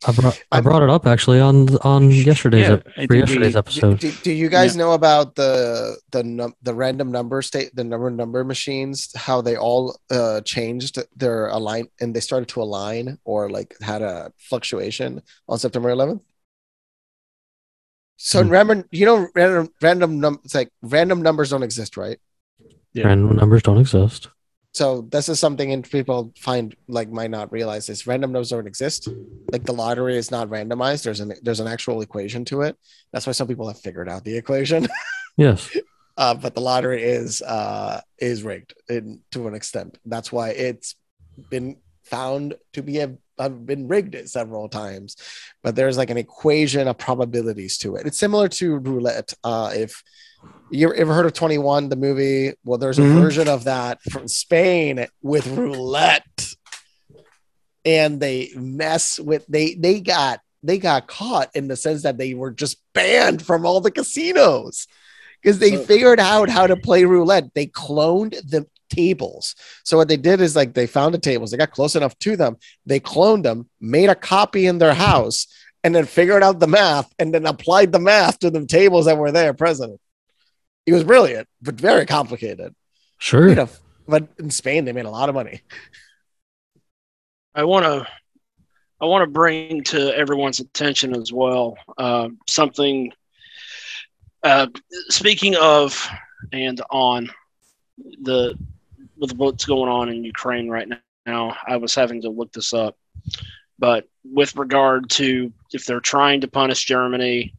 I 0.07 0.11
brought 0.11 0.43
I 0.51 0.61
brought 0.61 0.83
it 0.83 0.89
up 0.89 1.07
actually 1.07 1.39
on 1.39 1.77
on 1.77 2.11
yesterday's 2.11 2.67
Yeah, 2.67 2.73
ep- 2.97 3.07
for 3.07 3.15
yesterday's 3.15 3.53
we- 3.53 3.59
episode. 3.59 3.99
Do, 3.99 4.11
do 4.11 4.31
you 4.31 4.49
guys 4.49 4.75
know 4.75 4.91
about 4.91 5.35
the 5.35 5.97
the 6.11 6.21
num- 6.23 6.53
the 6.61 6.73
random 6.75 7.11
number 7.11 7.41
state 7.41 7.73
the 7.75 7.83
number 7.83 8.11
number 8.11 8.43
machines 8.43 9.09
how 9.15 9.41
they 9.41 9.55
all 9.55 9.97
uh 10.11 10.41
changed 10.41 10.99
their 11.15 11.47
align 11.47 11.87
and 12.01 12.13
they 12.15 12.19
started 12.19 12.49
to 12.49 12.61
align 12.61 13.17
or 13.23 13.49
like 13.49 13.75
had 13.81 14.01
a 14.03 14.31
fluctuation 14.37 15.21
on 15.47 15.57
September 15.59 15.89
11th? 15.89 16.21
So 18.17 18.41
Hmm. 18.43 18.49
remember, 18.49 18.87
you 18.91 19.05
know, 19.05 19.27
random 19.33 19.69
random 19.81 20.19
num 20.19 20.39
it's 20.43 20.53
like 20.55 20.69
random 20.81 21.21
numbers 21.21 21.49
don't 21.49 21.63
exist, 21.63 21.97
right? 21.97 22.19
Yeah. 22.93 23.07
Random 23.07 23.35
numbers 23.37 23.63
don't 23.63 23.77
exist. 23.79 24.27
So 24.75 25.07
this 25.09 25.29
is 25.29 25.39
something 25.39 25.81
people 25.83 26.33
find 26.37 26.75
like 26.89 27.09
might 27.09 27.31
not 27.31 27.49
realize 27.49 27.87
is 27.87 28.05
random 28.05 28.33
numbers 28.33 28.49
don't 28.49 28.67
exist. 28.67 29.07
Like 29.49 29.63
the 29.63 29.71
lottery 29.71 30.17
is 30.17 30.31
not 30.31 30.49
randomized. 30.49 31.03
There's 31.03 31.21
an 31.21 31.31
there's 31.43 31.61
an 31.61 31.67
actual 31.67 32.01
equation 32.01 32.43
to 32.45 32.63
it. 32.63 32.75
That's 33.13 33.25
why 33.25 33.31
some 33.31 33.47
people 33.47 33.69
have 33.69 33.79
figured 33.79 34.09
out 34.09 34.25
the 34.25 34.37
equation. 34.37 34.87
Yes. 35.37 35.69
uh, 36.15 36.33
but 36.33 36.55
the 36.55 36.61
lottery 36.61 37.03
is 37.03 37.41
uh, 37.41 37.99
is 38.17 38.43
rigged 38.43 38.73
in, 38.87 39.19
to 39.31 39.49
an 39.49 39.53
extent. 39.53 39.97
That's 40.05 40.31
why 40.31 40.51
it's 40.51 40.95
been 41.49 41.75
found 42.03 42.55
to 42.71 42.81
be 42.81 42.99
a, 42.99 43.17
uh, 43.37 43.49
been 43.49 43.89
rigged 43.89 44.29
several 44.29 44.69
times. 44.69 45.17
But 45.61 45.75
there's 45.75 45.97
like 45.97 46.09
an 46.09 46.17
equation 46.17 46.87
of 46.87 46.97
probabilities 46.97 47.77
to 47.79 47.97
it. 47.97 48.07
It's 48.07 48.17
similar 48.17 48.47
to 48.47 48.77
roulette. 48.77 49.33
Uh, 49.43 49.71
if 49.73 50.01
you 50.69 50.93
ever 50.93 51.13
heard 51.13 51.25
of 51.25 51.33
21, 51.33 51.89
the 51.89 51.95
movie? 51.95 52.53
Well, 52.63 52.77
there's 52.77 52.99
a 52.99 53.03
Mhm. 53.03 53.13
version 53.13 53.47
of 53.47 53.65
that 53.65 54.01
from 54.11 54.27
Spain 54.27 55.07
with 55.21 55.45
roulette, 55.47 56.53
and 57.83 58.19
they 58.19 58.51
mess 58.55 59.19
with 59.19 59.45
they 59.47 59.75
they 59.75 59.99
got 59.99 60.41
they 60.63 60.77
got 60.79 61.07
caught 61.07 61.49
in 61.55 61.67
the 61.67 61.75
sense 61.75 62.01
that 62.03 62.17
they 62.17 62.33
were 62.33 62.49
just 62.51 62.77
banned 62.93 63.41
from 63.45 63.65
all 63.65 63.81
the 63.81 63.91
casinos 63.91 64.87
because 65.41 65.59
they 65.59 65.77
figured 65.77 66.19
out 66.19 66.49
how 66.49 66.65
to 66.65 66.75
play 66.75 67.05
roulette. 67.05 67.53
They 67.53 67.67
cloned 67.67 68.31
the 68.49 68.65
tables. 68.89 69.53
So 69.83 69.97
what 69.97 70.07
they 70.07 70.17
did 70.17 70.41
is 70.41 70.55
like 70.55 70.73
they 70.73 70.87
found 70.87 71.13
the 71.13 71.19
tables, 71.19 71.51
they 71.51 71.57
got 71.57 71.71
close 71.71 71.95
enough 71.95 72.17
to 72.19 72.35
them, 72.35 72.57
they 72.85 72.99
cloned 72.99 73.43
them, 73.43 73.69
made 73.79 74.09
a 74.09 74.15
copy 74.15 74.65
in 74.65 74.79
their 74.79 74.95
house, 74.95 75.45
and 75.83 75.93
then 75.93 76.05
figured 76.05 76.41
out 76.41 76.59
the 76.59 76.67
math 76.67 77.13
and 77.19 77.31
then 77.31 77.45
applied 77.45 77.91
the 77.91 77.99
math 77.99 78.39
to 78.39 78.49
the 78.49 78.65
tables 78.65 79.05
that 79.05 79.17
were 79.19 79.31
there 79.31 79.53
present. 79.53 79.99
It 80.85 80.93
was 80.93 81.03
brilliant, 81.03 81.47
but 81.61 81.75
very 81.75 82.05
complicated. 82.05 82.75
Sure. 83.17 83.49
You 83.49 83.55
know, 83.55 83.69
but 84.07 84.27
in 84.37 84.51
Spain 84.51 84.85
they 84.85 84.93
made 84.93 85.05
a 85.05 85.09
lot 85.09 85.29
of 85.29 85.35
money. 85.35 85.61
I 87.53 87.63
want 87.63 87.85
to 87.85 88.07
I 89.01 89.05
want 89.05 89.23
to 89.23 89.31
bring 89.31 89.83
to 89.85 90.15
everyone's 90.15 90.59
attention 90.59 91.15
as 91.15 91.31
well 91.31 91.77
uh, 91.97 92.29
something. 92.47 93.11
Uh, 94.43 94.67
speaking 95.09 95.55
of 95.55 96.07
and 96.53 96.81
on 96.91 97.29
the 98.21 98.57
with 99.17 99.35
what's 99.37 99.65
going 99.65 99.89
on 99.89 100.09
in 100.09 100.23
Ukraine 100.23 100.69
right 100.69 100.87
now, 101.25 101.55
I 101.65 101.77
was 101.77 101.95
having 101.95 102.21
to 102.21 102.29
look 102.29 102.51
this 102.51 102.73
up. 102.73 102.97
But 103.79 104.07
with 104.23 104.55
regard 104.55 105.09
to 105.11 105.51
if 105.73 105.85
they're 105.85 105.99
trying 105.99 106.41
to 106.41 106.47
punish 106.47 106.85
Germany, 106.85 107.53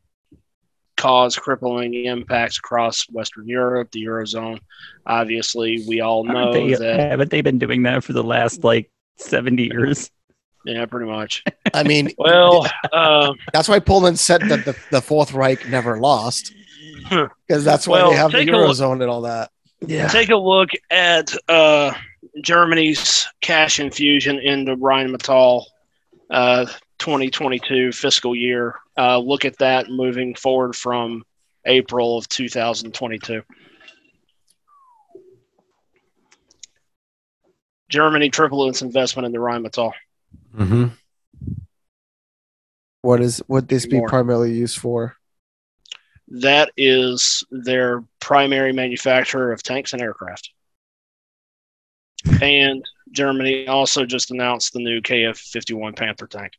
cause 1.06 1.36
crippling 1.36 1.94
impacts 2.06 2.58
across 2.58 3.04
Western 3.10 3.46
Europe, 3.46 3.90
the 3.92 4.04
eurozone, 4.04 4.58
obviously 5.06 5.84
we 5.86 6.00
all 6.00 6.24
know 6.24 6.50
Aren't 6.50 6.52
they, 6.54 6.74
that. 6.74 6.98
haven't 7.10 7.30
they 7.30 7.42
been 7.42 7.58
doing 7.58 7.84
that 7.84 8.02
for 8.02 8.12
the 8.12 8.24
last 8.24 8.64
like 8.64 8.90
70 9.18 9.64
years? 9.64 10.10
Yeah, 10.64 10.84
pretty 10.86 11.06
much. 11.08 11.44
I 11.72 11.84
mean, 11.84 12.10
Well, 12.18 12.66
uh, 12.92 13.32
that's 13.52 13.68
why 13.68 13.78
Poland 13.78 14.18
said 14.18 14.42
that 14.48 14.64
the, 14.64 14.76
the 14.90 15.00
Fourth 15.00 15.32
Reich 15.32 15.68
never 15.68 16.00
lost 16.00 16.52
because 17.08 17.64
that's 17.64 17.86
why 17.86 17.98
Well, 18.02 18.10
they 18.10 18.16
have 18.16 18.32
the 18.32 18.38
take 18.38 18.48
a 18.48 18.52
look- 18.52 18.70
eurozone 18.70 19.00
and 19.00 19.10
all 19.10 19.22
that. 19.22 19.50
Yeah. 19.86 20.08
take 20.08 20.30
a 20.30 20.36
look 20.36 20.70
at 20.90 21.32
uh, 21.48 21.92
Germany's 22.42 23.28
cash 23.42 23.78
infusion 23.78 24.40
into 24.40 24.74
Rheinmetall 24.76 25.62
uh, 26.30 26.66
2022 26.98 27.92
fiscal 27.92 28.34
year. 28.34 28.74
Uh, 28.98 29.18
look 29.18 29.44
at 29.44 29.58
that 29.58 29.90
moving 29.90 30.34
forward 30.34 30.74
from 30.74 31.22
April 31.66 32.16
of 32.16 32.28
2022. 32.28 33.42
Germany 37.88 38.30
tripled 38.30 38.70
its 38.70 38.82
investment 38.82 39.26
in 39.26 39.32
the 39.32 39.38
Rheinmetall. 39.38 39.92
Mm-hmm. 40.56 40.86
What 43.02 43.20
is 43.20 43.42
would 43.46 43.68
this 43.68 43.86
be 43.86 43.98
More. 43.98 44.08
primarily 44.08 44.52
used 44.52 44.78
for? 44.78 45.14
That 46.28 46.72
is 46.76 47.44
their 47.50 48.02
primary 48.18 48.72
manufacturer 48.72 49.52
of 49.52 49.62
tanks 49.62 49.92
and 49.92 50.02
aircraft. 50.02 50.50
And 52.42 52.84
Germany 53.12 53.68
also 53.68 54.04
just 54.04 54.32
announced 54.32 54.72
the 54.72 54.80
new 54.80 55.00
KF 55.00 55.36
51 55.36 55.92
Panther 55.92 56.26
tank. 56.26 56.52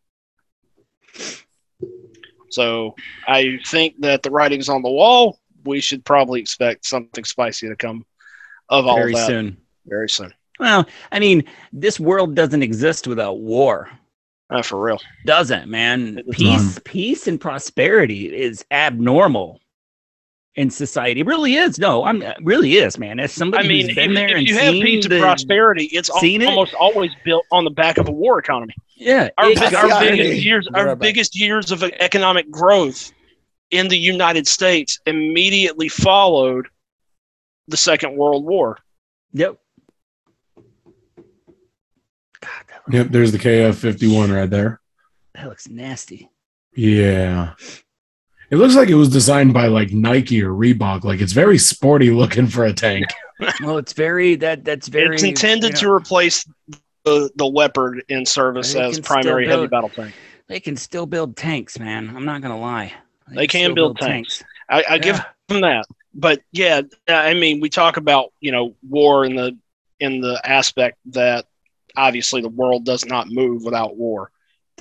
So 2.49 2.95
I 3.27 3.59
think 3.65 3.99
that 4.01 4.23
the 4.23 4.31
writing's 4.31 4.69
on 4.69 4.81
the 4.81 4.89
wall. 4.89 5.39
We 5.65 5.81
should 5.81 6.05
probably 6.05 6.39
expect 6.39 6.85
something 6.85 7.23
spicy 7.25 7.67
to 7.67 7.75
come 7.75 8.05
of 8.69 8.87
all 8.87 8.95
Very 8.95 9.13
that 9.13 9.27
soon. 9.27 9.57
very 9.85 10.09
soon. 10.09 10.33
Well, 10.59 10.87
I 11.11 11.19
mean, 11.19 11.43
this 11.71 11.99
world 11.99 12.35
doesn't 12.35 12.63
exist 12.63 13.05
without 13.07 13.39
war. 13.39 13.89
Uh, 14.49 14.61
for 14.61 14.81
real. 14.81 14.99
Doesn't, 15.25 15.69
man. 15.69 16.19
It's 16.25 16.37
Peace, 16.37 16.79
peace 16.85 17.27
and 17.27 17.39
prosperity 17.39 18.33
is 18.33 18.63
abnormal 18.71 19.59
in 20.57 20.69
society. 20.69 21.21
It 21.21 21.25
really 21.27 21.55
is. 21.55 21.79
No, 21.79 22.03
I'm 22.03 22.21
it 22.21 22.35
really 22.41 22.73
is, 22.77 22.97
man. 22.97 23.19
As 23.19 23.31
somebody 23.31 23.63
I 23.63 23.67
mean, 23.67 23.85
who's 23.85 23.95
been 23.95 24.09
if, 24.11 24.15
there 24.15 24.29
if 24.29 24.37
and 24.37 24.47
you 24.47 24.57
have 24.57 24.73
seen 24.73 24.83
peace 24.83 25.07
the, 25.07 25.19
prosperity, 25.19 25.85
it's 25.93 26.09
al- 26.09 26.19
it? 26.23 26.43
almost 26.45 26.73
always 26.73 27.11
built 27.23 27.45
on 27.51 27.63
the 27.63 27.69
back 27.71 27.97
of 27.97 28.07
a 28.09 28.11
war 28.11 28.39
economy. 28.39 28.73
yeah, 28.95 29.29
Our, 29.37 29.49
big- 29.53 29.73
our 29.73 29.99
biggest 30.01 30.43
years, 30.43 30.67
our 30.73 30.87
right. 30.87 30.99
biggest 30.99 31.39
years 31.39 31.71
of 31.71 31.83
economic 31.83 32.49
growth 32.51 33.11
in 33.71 33.87
the 33.87 33.97
United 33.97 34.47
States 34.47 34.99
immediately 35.05 35.89
followed 35.89 36.67
the 37.67 37.77
Second 37.77 38.15
World 38.17 38.43
War. 38.45 38.77
yep. 39.33 39.57
God, 42.41 42.51
Yep, 42.91 43.07
there's 43.09 43.31
the 43.31 43.37
KF 43.37 43.75
51 43.75 44.31
right 44.31 44.49
there. 44.49 44.79
that 45.33 45.47
looks 45.47 45.67
nasty. 45.67 46.29
Yeah. 46.75 47.53
It 48.49 48.57
looks 48.57 48.75
like 48.75 48.89
it 48.89 48.95
was 48.95 49.09
designed 49.09 49.53
by 49.53 49.67
like 49.67 49.91
Nike 49.91 50.41
or 50.41 50.51
Reebok. 50.51 51.03
Like 51.03 51.19
it's 51.19 51.33
very 51.33 51.57
sporty 51.57 52.11
looking 52.11 52.47
for 52.47 52.65
a 52.65 52.73
tank. 52.73 53.05
Well, 53.61 53.77
it's 53.77 53.93
very 53.93 54.33
that 54.37 54.65
that's 54.65 54.87
very. 54.87 55.13
it's 55.13 55.21
intended 55.21 55.73
you 55.73 55.87
to 55.87 55.91
replace 55.91 56.43
the, 57.05 57.29
the 57.35 57.45
Leopard 57.45 58.03
in 58.09 58.25
service 58.25 58.73
as 58.73 58.99
primary 58.99 59.45
still 59.45 59.59
heavy 59.59 59.67
battle 59.67 59.89
tank. 59.89 60.15
They 60.47 60.59
can 60.59 60.75
still 60.75 61.05
build 61.05 61.37
tanks, 61.37 61.77
man. 61.77 62.09
I'm 62.15 62.25
not 62.25 62.41
gonna 62.41 62.57
lie. 62.57 62.93
They 63.27 63.45
can 63.45 63.65
still 63.65 63.75
build 63.75 63.99
tanks. 63.99 64.43
I, 64.71 64.83
I 64.89 64.97
give 64.97 65.23
them 65.49 65.61
that. 65.61 65.85
But 66.15 66.41
yeah, 66.51 66.81
I 67.07 67.35
mean, 67.35 67.59
we 67.59 67.69
talk 67.69 67.97
about 67.97 68.33
you 68.39 68.51
know 68.51 68.73
war 68.89 69.23
in 69.23 69.35
the 69.35 69.55
in 69.99 70.19
the 70.19 70.41
aspect 70.43 70.97
that 71.11 71.45
obviously 71.95 72.41
the 72.41 72.49
world 72.49 72.85
does 72.85 73.05
not 73.05 73.29
move 73.29 73.63
without 73.63 73.97
war. 73.97 74.31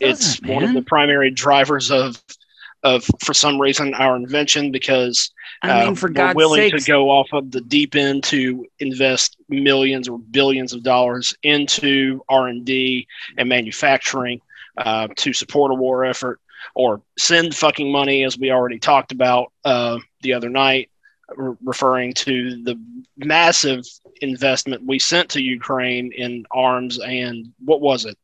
it's 0.00 0.38
Doesn't, 0.38 0.54
one 0.54 0.64
of 0.64 0.72
the 0.72 0.80
primary 0.80 1.30
drivers 1.30 1.90
of 1.90 2.22
of 2.86 3.04
for 3.20 3.34
some 3.34 3.60
reason 3.60 3.92
our 3.94 4.14
invention 4.16 4.70
because 4.70 5.30
I 5.62 5.80
mean, 5.80 5.92
uh, 5.92 5.94
for 5.94 6.08
we're 6.08 6.14
God's 6.14 6.36
willing 6.36 6.70
sakes, 6.70 6.84
to 6.84 6.90
go 6.90 7.10
off 7.10 7.28
of 7.32 7.50
the 7.50 7.60
deep 7.60 7.96
end 7.96 8.22
to 8.24 8.64
invest 8.78 9.36
millions 9.48 10.08
or 10.08 10.18
billions 10.18 10.72
of 10.72 10.82
dollars 10.82 11.34
into 11.42 12.22
R 12.28 12.46
and 12.46 12.64
D 12.64 13.08
and 13.36 13.48
manufacturing 13.48 14.40
uh, 14.76 15.08
to 15.16 15.32
support 15.32 15.72
a 15.72 15.74
war 15.74 16.04
effort, 16.04 16.40
or 16.74 17.02
send 17.18 17.56
fucking 17.56 17.90
money, 17.90 18.22
as 18.24 18.38
we 18.38 18.52
already 18.52 18.78
talked 18.78 19.10
about 19.10 19.52
uh, 19.64 19.98
the 20.22 20.32
other 20.32 20.48
night, 20.48 20.88
re- 21.34 21.56
referring 21.64 22.12
to 22.14 22.62
the 22.62 22.80
massive 23.16 23.84
investment 24.20 24.86
we 24.86 24.98
sent 24.98 25.28
to 25.30 25.42
Ukraine 25.42 26.12
in 26.12 26.46
arms 26.52 27.00
and 27.00 27.52
what 27.64 27.80
was 27.80 28.04
it? 28.04 28.16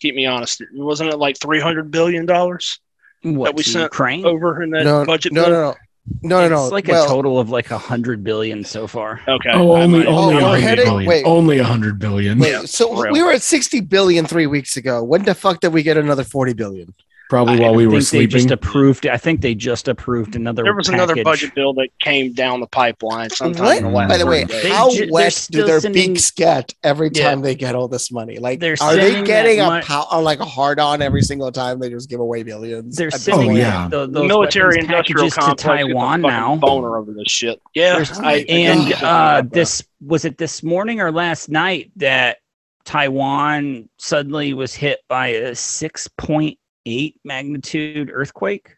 Keep 0.00 0.16
me 0.16 0.26
honest. 0.26 0.62
Wasn't 0.74 1.10
it 1.10 1.16
like 1.16 1.38
three 1.38 1.60
hundred 1.60 1.90
billion 1.90 2.26
dollars 2.26 2.78
what 3.22 3.46
that 3.46 3.54
we 3.56 3.62
to 3.62 3.70
sent 3.70 3.82
Ukraine? 3.84 4.24
over 4.24 4.62
in 4.62 4.70
that 4.70 4.84
no, 4.84 5.04
budget? 5.04 5.32
no, 5.32 5.44
bill? 5.44 5.50
no, 5.52 5.60
no, 5.60 5.74
no, 6.22 6.40
no, 6.40 6.48
no. 6.48 6.62
It's 6.64 6.72
like 6.72 6.88
well, 6.88 7.04
a 7.04 7.08
total 7.08 7.38
of 7.38 7.50
like 7.50 7.70
a 7.70 7.78
hundred 7.78 8.24
billion 8.24 8.64
so 8.64 8.86
far. 8.86 9.20
Okay. 9.28 9.50
Oh, 9.52 9.72
only 9.76 10.06
oh, 10.06 10.10
only 10.16 10.34
Oh, 10.36 10.38
a 10.38 10.42
we're 10.42 10.42
hundred 10.42 10.60
heading- 10.62 10.84
billion. 10.86 11.08
wait. 11.08 11.24
Only 11.24 11.58
a 11.58 11.64
hundred 11.64 11.98
billion. 11.98 12.38
Wait, 12.38 12.50
Yeah, 12.50 12.62
so 12.64 13.00
real. 13.00 13.12
we 13.12 13.22
were 13.22 13.32
at 13.32 13.42
60 13.42 13.80
billion 13.82 14.26
three 14.26 14.46
weeks 14.46 14.76
ago. 14.76 15.02
When 15.04 15.22
the 15.24 15.34
fuck 15.34 15.60
did 15.60 15.72
we 15.72 15.82
get 15.82 15.96
another 15.96 16.24
40 16.24 16.54
billion? 16.54 16.92
Probably 17.32 17.60
I 17.60 17.60
while 17.62 17.74
we 17.74 17.84
I 17.84 17.86
were 17.86 17.92
think 18.02 18.10
they 18.10 18.26
just 18.26 18.42
sleeping. 18.48 18.52
approved. 18.52 19.06
I 19.06 19.16
think 19.16 19.40
they 19.40 19.54
just 19.54 19.88
approved 19.88 20.36
another. 20.36 20.64
There 20.64 20.74
was 20.74 20.90
another 20.90 21.24
budget 21.24 21.54
bill 21.54 21.72
that 21.74 21.88
came 21.98 22.34
down 22.34 22.60
the 22.60 22.66
pipeline 22.66 23.30
sometime 23.30 23.64
What? 23.64 23.76
in 23.78 23.84
the 23.84 23.88
last 23.88 24.08
By 24.10 24.18
the 24.18 24.26
way, 24.26 24.44
30. 24.44 24.62
They 24.62 24.68
how 24.68 24.90
ju- 24.90 24.98
they're 24.98 25.08
wet 25.10 25.48
do 25.50 25.64
their 25.64 25.80
sending- 25.80 26.12
beaks 26.12 26.30
get 26.30 26.74
every 26.84 27.08
Yeah. 27.14 27.30
time 27.30 27.40
they 27.40 27.54
get 27.54 27.74
all 27.74 27.88
this 27.88 28.12
money? 28.12 28.36
Like, 28.36 28.60
They're 28.60 28.76
are 28.82 28.94
they 28.96 29.22
getting 29.22 29.60
a 29.60 29.66
mon- 29.66 29.82
pow- 29.82 30.20
like 30.20 30.40
a 30.40 30.44
hard 30.44 30.78
on 30.78 31.00
every 31.00 31.22
single 31.22 31.50
time 31.50 31.80
they 31.80 31.88
just 31.88 32.10
give 32.10 32.20
away 32.20 32.42
billions? 32.42 32.96
They're 32.96 33.10
sending 33.10 33.52
Oh, 33.52 33.54
yeah. 33.54 33.88
the, 33.88 34.00
the 34.00 34.12
those 34.20 34.28
military 34.28 34.78
industrial 34.80 35.22
packages 35.30 35.32
to 35.32 35.40
complex 35.40 35.62
gets 35.62 35.64
a 35.64 35.68
Taiwan 35.86 36.20
now. 36.20 36.56
boner 36.56 36.98
over 36.98 37.12
this 37.14 37.28
shit. 37.32 37.62
Yeah, 37.74 38.04
I, 38.18 38.44
and 38.46 38.90
God. 38.90 39.02
uh, 39.02 39.48
this 39.50 39.82
was 40.04 40.26
it 40.26 40.36
this 40.36 40.62
morning 40.62 41.00
or 41.00 41.10
last 41.10 41.48
night 41.48 41.92
that 41.96 42.36
Taiwan 42.84 43.88
suddenly 43.98 44.52
was 44.52 44.74
hit 44.74 44.98
by 45.08 45.28
a 45.28 45.54
six 45.54 46.08
point 46.18 46.58
eight 46.86 47.20
magnitude 47.24 48.10
earthquake 48.12 48.76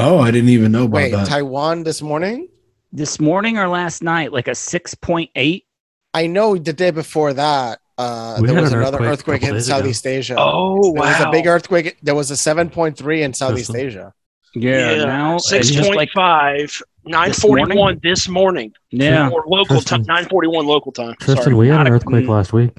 Oh, 0.00 0.18
I 0.20 0.30
didn't 0.30 0.50
even 0.50 0.70
know 0.70 0.84
about 0.84 0.94
Wait, 0.96 1.10
that. 1.10 1.26
Taiwan 1.26 1.82
this 1.82 2.00
morning? 2.02 2.48
this 2.92 3.20
morning 3.20 3.58
or 3.58 3.68
last 3.68 4.02
night, 4.02 4.32
like 4.32 4.48
a 4.48 4.54
six 4.54 4.94
point 4.94 5.30
eight. 5.34 5.66
I 6.14 6.26
know 6.26 6.56
the 6.56 6.72
day 6.72 6.90
before 6.90 7.32
that, 7.34 7.80
uh, 7.98 8.40
there 8.40 8.54
was 8.60 8.72
an 8.72 8.78
another 8.78 8.98
earthquake 8.98 9.42
earthquake 9.42 9.42
in 9.42 9.54
days 9.54 9.68
ago. 9.68 9.78
Southeast 9.78 10.06
Asia. 10.06 10.36
oh 10.38 10.92
there 10.94 11.02
wow, 11.02 11.18
was 11.18 11.20
a 11.20 11.30
big 11.30 11.46
earthquake. 11.46 11.98
There 12.02 12.14
was 12.14 12.30
a 12.30 12.34
7.3 12.34 13.20
in 13.22 13.34
Southeast 13.34 13.70
Listen. 13.70 13.86
Asia. 13.86 14.14
Yeah, 14.54 14.92
Yeah, 14.92 15.04
now 15.04 15.36
it's 15.36 15.48
six 15.48 15.68
just 15.68 15.82
point 15.82 15.96
like 15.96 16.10
five, 16.14 16.80
nine 17.04 17.32
forty 17.32 17.76
one 17.76 18.00
this 18.02 18.28
morning, 18.28 18.72
yeah, 18.90 19.28
or 19.28 19.44
local 19.46 19.76
Tristan. 19.76 20.04
time, 20.04 20.14
nine 20.14 20.28
forty 20.30 20.48
one 20.48 20.66
local 20.66 20.92
time. 20.92 21.14
Tristan, 21.20 21.42
Sorry, 21.44 21.56
we 21.56 21.68
had 21.68 21.86
an 21.86 21.92
earthquake 21.92 22.24
mm. 22.24 22.28
last 22.30 22.52
week. 22.54 22.78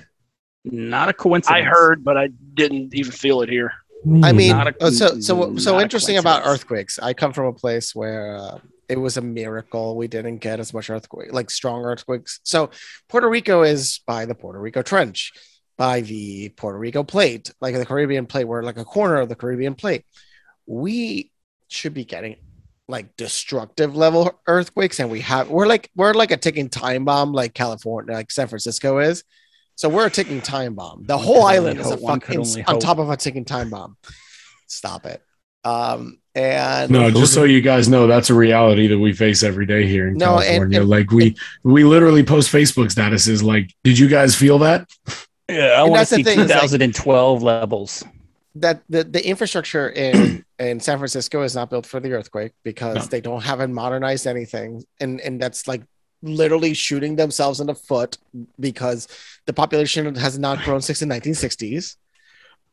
not 0.65 1.09
a 1.09 1.13
coincidence. 1.13 1.55
I 1.55 1.61
heard, 1.61 2.03
but 2.03 2.17
I 2.17 2.29
didn't 2.55 2.95
even 2.95 3.11
feel 3.11 3.41
it 3.41 3.49
here. 3.49 3.73
I 4.23 4.31
mean, 4.31 4.51
Not 4.55 4.67
a- 4.67 4.83
uh, 4.85 4.91
so 4.91 5.19
so 5.19 5.57
so 5.57 5.79
interesting 5.79 6.17
about 6.17 6.45
earthquakes. 6.45 6.99
I 6.99 7.13
come 7.13 7.33
from 7.33 7.47
a 7.47 7.53
place 7.53 7.93
where 7.93 8.37
uh, 8.37 8.59
it 8.87 8.97
was 8.97 9.17
a 9.17 9.21
miracle 9.21 9.97
we 9.97 10.07
didn't 10.07 10.37
get 10.37 10.59
as 10.59 10.73
much 10.73 10.89
earthquake, 10.89 11.33
like 11.33 11.49
strong 11.49 11.83
earthquakes. 11.83 12.39
So 12.43 12.69
Puerto 13.09 13.29
Rico 13.29 13.63
is 13.63 13.99
by 14.07 14.25
the 14.25 14.35
Puerto 14.35 14.59
Rico 14.59 14.81
Trench, 14.81 15.33
by 15.77 16.01
the 16.01 16.49
Puerto 16.49 16.77
Rico 16.79 17.03
Plate, 17.03 17.51
like 17.59 17.75
the 17.75 17.85
Caribbean 17.85 18.25
Plate. 18.25 18.45
We're 18.45 18.63
like 18.63 18.77
a 18.77 18.85
corner 18.85 19.17
of 19.17 19.27
the 19.27 19.35
Caribbean 19.35 19.75
Plate. 19.75 20.05
We 20.65 21.31
should 21.67 21.93
be 21.93 22.05
getting 22.05 22.37
like 22.87 23.15
destructive 23.17 23.95
level 23.95 24.39
earthquakes, 24.47 24.99
and 24.99 25.11
we 25.11 25.21
have 25.21 25.49
we're 25.49 25.67
like 25.67 25.89
we're 25.95 26.13
like 26.13 26.31
a 26.31 26.37
ticking 26.37 26.69
time 26.69 27.03
bomb, 27.03 27.33
like 27.33 27.53
California, 27.53 28.13
like 28.13 28.31
San 28.31 28.47
Francisco 28.47 28.99
is. 28.99 29.23
So 29.79 29.87
we're 29.87 30.07
a 30.07 30.09
ticking 30.09 30.41
time 30.41 30.73
bomb. 30.75 31.05
The 31.05 31.15
One 31.15 31.25
whole 31.25 31.43
island 31.43 31.79
is 31.79 31.85
a 31.85 31.91
hope, 31.91 32.01
one 32.01 32.19
could 32.19 32.45
fucking 32.45 32.65
on 32.65 32.79
top 32.81 32.97
of 32.99 33.09
a 33.09 33.15
ticking 33.15 33.45
time 33.45 33.69
bomb. 33.69 33.95
Stop 34.67 35.05
it. 35.05 35.23
Um, 35.63 36.19
and 36.35 36.91
No, 36.91 37.09
just 37.09 37.33
so 37.33 37.45
you 37.45 37.61
guys 37.61 37.87
know, 37.87 38.05
that's 38.05 38.29
a 38.29 38.33
reality 38.33 38.87
that 38.87 38.99
we 38.99 39.13
face 39.13 39.41
every 39.41 39.65
day 39.65 39.87
here 39.87 40.09
in 40.09 40.15
No, 40.17 40.39
California. 40.41 40.81
and- 40.81 40.89
like 40.89 41.11
we 41.11 41.33
we 41.63 41.85
literally 41.85 42.23
post 42.23 42.51
Facebook 42.51 42.87
statuses 42.93 43.41
like, 43.41 43.73
did 43.85 43.97
you 43.97 44.09
guys 44.09 44.35
feel 44.35 44.59
that? 44.59 44.85
Yeah, 45.47 45.67
I 45.77 45.83
want 45.83 46.05
to 46.09 46.13
see 46.13 46.23
thing, 46.23 46.41
is 46.41 46.49
like- 46.49 46.59
2012 46.59 47.41
levels. 47.41 48.03
that 48.55 48.81
the, 48.89 49.05
the 49.05 49.25
infrastructure 49.25 49.87
in 49.91 50.43
in 50.59 50.81
San 50.81 50.97
Francisco 50.97 51.41
is 51.43 51.55
not 51.55 51.69
built 51.69 51.85
for 51.85 52.01
the 52.01 52.11
earthquake 52.11 52.51
because 52.63 52.95
No. 52.97 53.01
they 53.03 53.21
don't 53.21 53.41
haven't 53.41 53.73
modernized 53.73 54.27
anything, 54.27 54.83
and 54.99 55.21
and 55.21 55.41
that's 55.41 55.69
like 55.69 55.83
literally 56.21 56.73
shooting 56.73 57.15
themselves 57.15 57.59
in 57.59 57.67
the 57.67 57.75
foot 57.75 58.17
because 58.59 59.07
the 59.45 59.53
population 59.53 60.13
has 60.15 60.37
not 60.37 60.59
grown 60.63 60.81
since 60.81 60.99
the 60.99 61.05
1960s. 61.05 61.95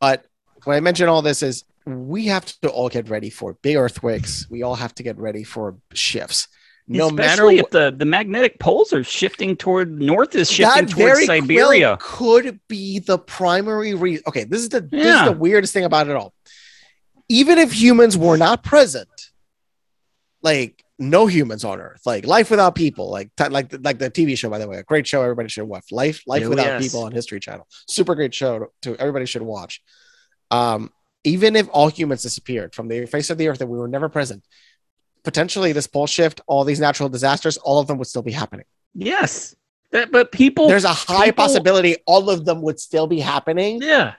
But 0.00 0.26
when 0.64 0.76
I 0.76 0.80
mention 0.80 1.08
all 1.08 1.22
this 1.22 1.42
is 1.42 1.64
we 1.86 2.26
have 2.26 2.44
to 2.60 2.68
all 2.68 2.88
get 2.88 3.08
ready 3.08 3.30
for 3.30 3.54
big 3.54 3.76
earthquakes. 3.76 4.48
We 4.50 4.62
all 4.62 4.74
have 4.74 4.94
to 4.96 5.02
get 5.02 5.18
ready 5.18 5.44
for 5.44 5.76
shifts. 5.92 6.48
No 6.88 7.10
matter 7.10 7.48
Especially 7.48 7.56
what, 7.56 7.64
if 7.64 7.70
the, 7.70 7.96
the 7.96 8.04
magnetic 8.04 8.60
poles 8.60 8.92
are 8.92 9.02
shifting 9.02 9.56
toward 9.56 10.00
north 10.00 10.34
is 10.34 10.50
shifting 10.50 10.86
towards 10.86 11.26
Siberia. 11.26 11.96
could 12.00 12.60
be 12.68 13.00
the 13.00 13.18
primary 13.18 13.94
reason. 13.94 14.22
Okay, 14.28 14.44
this 14.44 14.62
is 14.62 14.68
the 14.68 14.80
this 14.80 15.16
is 15.16 15.24
the 15.24 15.32
weirdest 15.32 15.72
thing 15.72 15.84
about 15.84 16.08
it 16.08 16.14
all. 16.14 16.32
Even 17.28 17.58
if 17.58 17.72
humans 17.72 18.16
were 18.16 18.36
not 18.36 18.62
present, 18.62 19.08
like 20.42 20.84
no 20.98 21.26
humans 21.26 21.62
on 21.64 21.80
Earth, 21.80 22.00
like 22.06 22.26
life 22.26 22.50
without 22.50 22.74
people, 22.74 23.10
like 23.10 23.30
t- 23.36 23.48
like 23.48 23.68
the- 23.68 23.78
like 23.78 23.98
the 23.98 24.10
TV 24.10 24.36
show 24.36 24.48
by 24.48 24.58
the 24.58 24.66
way, 24.68 24.78
a 24.78 24.82
great 24.82 25.06
show. 25.06 25.22
Everybody 25.22 25.48
should 25.48 25.64
watch. 25.64 25.84
Life 25.92 26.22
Life 26.26 26.44
Oh, 26.44 26.48
without 26.50 26.66
yes. 26.66 26.82
people 26.84 27.02
on 27.04 27.12
History 27.12 27.38
Channel, 27.40 27.66
super 27.88 28.14
great 28.14 28.32
show 28.34 28.58
to, 28.60 28.66
to 28.82 28.96
everybody 29.00 29.26
should 29.26 29.42
watch. 29.42 29.82
Um, 30.50 30.90
even 31.24 31.56
if 31.56 31.68
all 31.72 31.88
humans 31.88 32.22
disappeared 32.22 32.74
from 32.74 32.88
the 32.88 33.04
face 33.06 33.30
of 33.30 33.36
the 33.38 33.48
Earth 33.48 33.60
and 33.60 33.68
we 33.68 33.76
were 33.78 33.88
never 33.88 34.08
present, 34.08 34.44
potentially 35.24 35.72
this 35.72 35.86
pole 35.86 36.06
shift, 36.06 36.40
all 36.46 36.64
these 36.64 36.80
natural 36.80 37.08
disasters, 37.08 37.56
all 37.58 37.78
of 37.78 37.86
them 37.88 37.98
would 37.98 38.06
still 38.06 38.22
be 38.22 38.32
happening 38.32 38.64
Yes. 38.94 39.54
That, 39.90 40.10
but 40.10 40.32
people. 40.32 40.68
there's 40.68 40.84
a 40.84 40.88
high 40.88 41.26
people- 41.26 41.44
possibility 41.44 41.96
all 42.06 42.30
of 42.30 42.44
them 42.44 42.62
would 42.62 42.78
still 42.80 43.06
be 43.06 43.20
happening. 43.20 43.80
Yeah. 43.82 44.14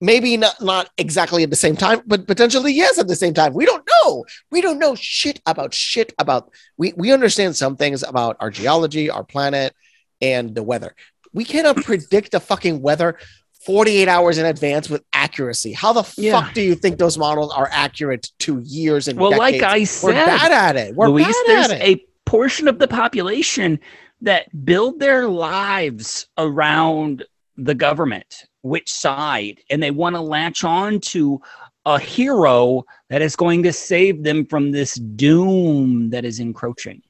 Maybe 0.00 0.36
not 0.38 0.60
not 0.62 0.88
exactly 0.96 1.42
at 1.42 1.50
the 1.50 1.56
same 1.56 1.76
time, 1.76 2.00
but 2.06 2.26
potentially 2.26 2.72
yes 2.72 2.98
at 2.98 3.06
the 3.06 3.16
same 3.16 3.34
time. 3.34 3.52
We 3.52 3.66
don't 3.66 3.86
know. 4.04 4.24
We 4.50 4.60
don't 4.62 4.78
know 4.78 4.94
shit 4.94 5.40
about 5.46 5.74
shit 5.74 6.14
about 6.18 6.50
we 6.78 6.94
we 6.96 7.12
understand 7.12 7.54
some 7.56 7.76
things 7.76 8.02
about 8.02 8.36
our 8.40 8.50
geology, 8.50 9.10
our 9.10 9.24
planet, 9.24 9.74
and 10.22 10.54
the 10.54 10.62
weather. 10.62 10.94
We 11.34 11.44
cannot 11.44 11.76
predict 11.84 12.32
the 12.32 12.40
fucking 12.40 12.80
weather 12.80 13.18
48 13.66 14.08
hours 14.08 14.38
in 14.38 14.46
advance 14.46 14.88
with 14.88 15.02
accuracy. 15.12 15.72
How 15.74 15.92
the 15.92 16.04
Yeah. 16.16 16.40
fuck 16.40 16.54
do 16.54 16.62
you 16.62 16.74
think 16.74 16.96
those 16.96 17.18
models 17.18 17.52
are 17.52 17.68
accurate 17.70 18.30
to 18.40 18.58
years 18.64 19.06
and 19.06 19.20
Well, 19.20 19.36
like 19.36 19.62
I 19.62 19.84
said, 19.84 20.06
We're 20.06 20.12
bad 20.14 20.50
at 20.50 20.76
it. 20.76 20.94
We're 20.94 21.08
Luis, 21.08 21.26
bad 21.26 21.44
there's 21.46 21.68
at 21.72 21.80
it. 21.82 21.98
a 21.98 22.04
portion 22.24 22.68
of 22.68 22.78
the 22.78 22.88
population 22.88 23.78
that 24.22 24.64
build 24.64 24.98
their 24.98 25.28
lives 25.28 26.26
around 26.38 27.24
the 27.58 27.74
government, 27.74 28.44
which 28.62 28.90
side, 28.90 29.60
and 29.70 29.82
they 29.82 29.90
want 29.90 30.14
to 30.16 30.20
latch 30.20 30.64
on 30.64 31.00
to 31.00 31.40
a 31.86 31.98
hero 31.98 32.84
that 33.08 33.22
is 33.22 33.34
going 33.36 33.62
to 33.62 33.72
save 33.72 34.22
them 34.22 34.44
from 34.46 34.70
this 34.70 34.94
doom 34.96 36.10
that 36.10 36.24
is 36.24 36.38
encroaching. 36.40 37.02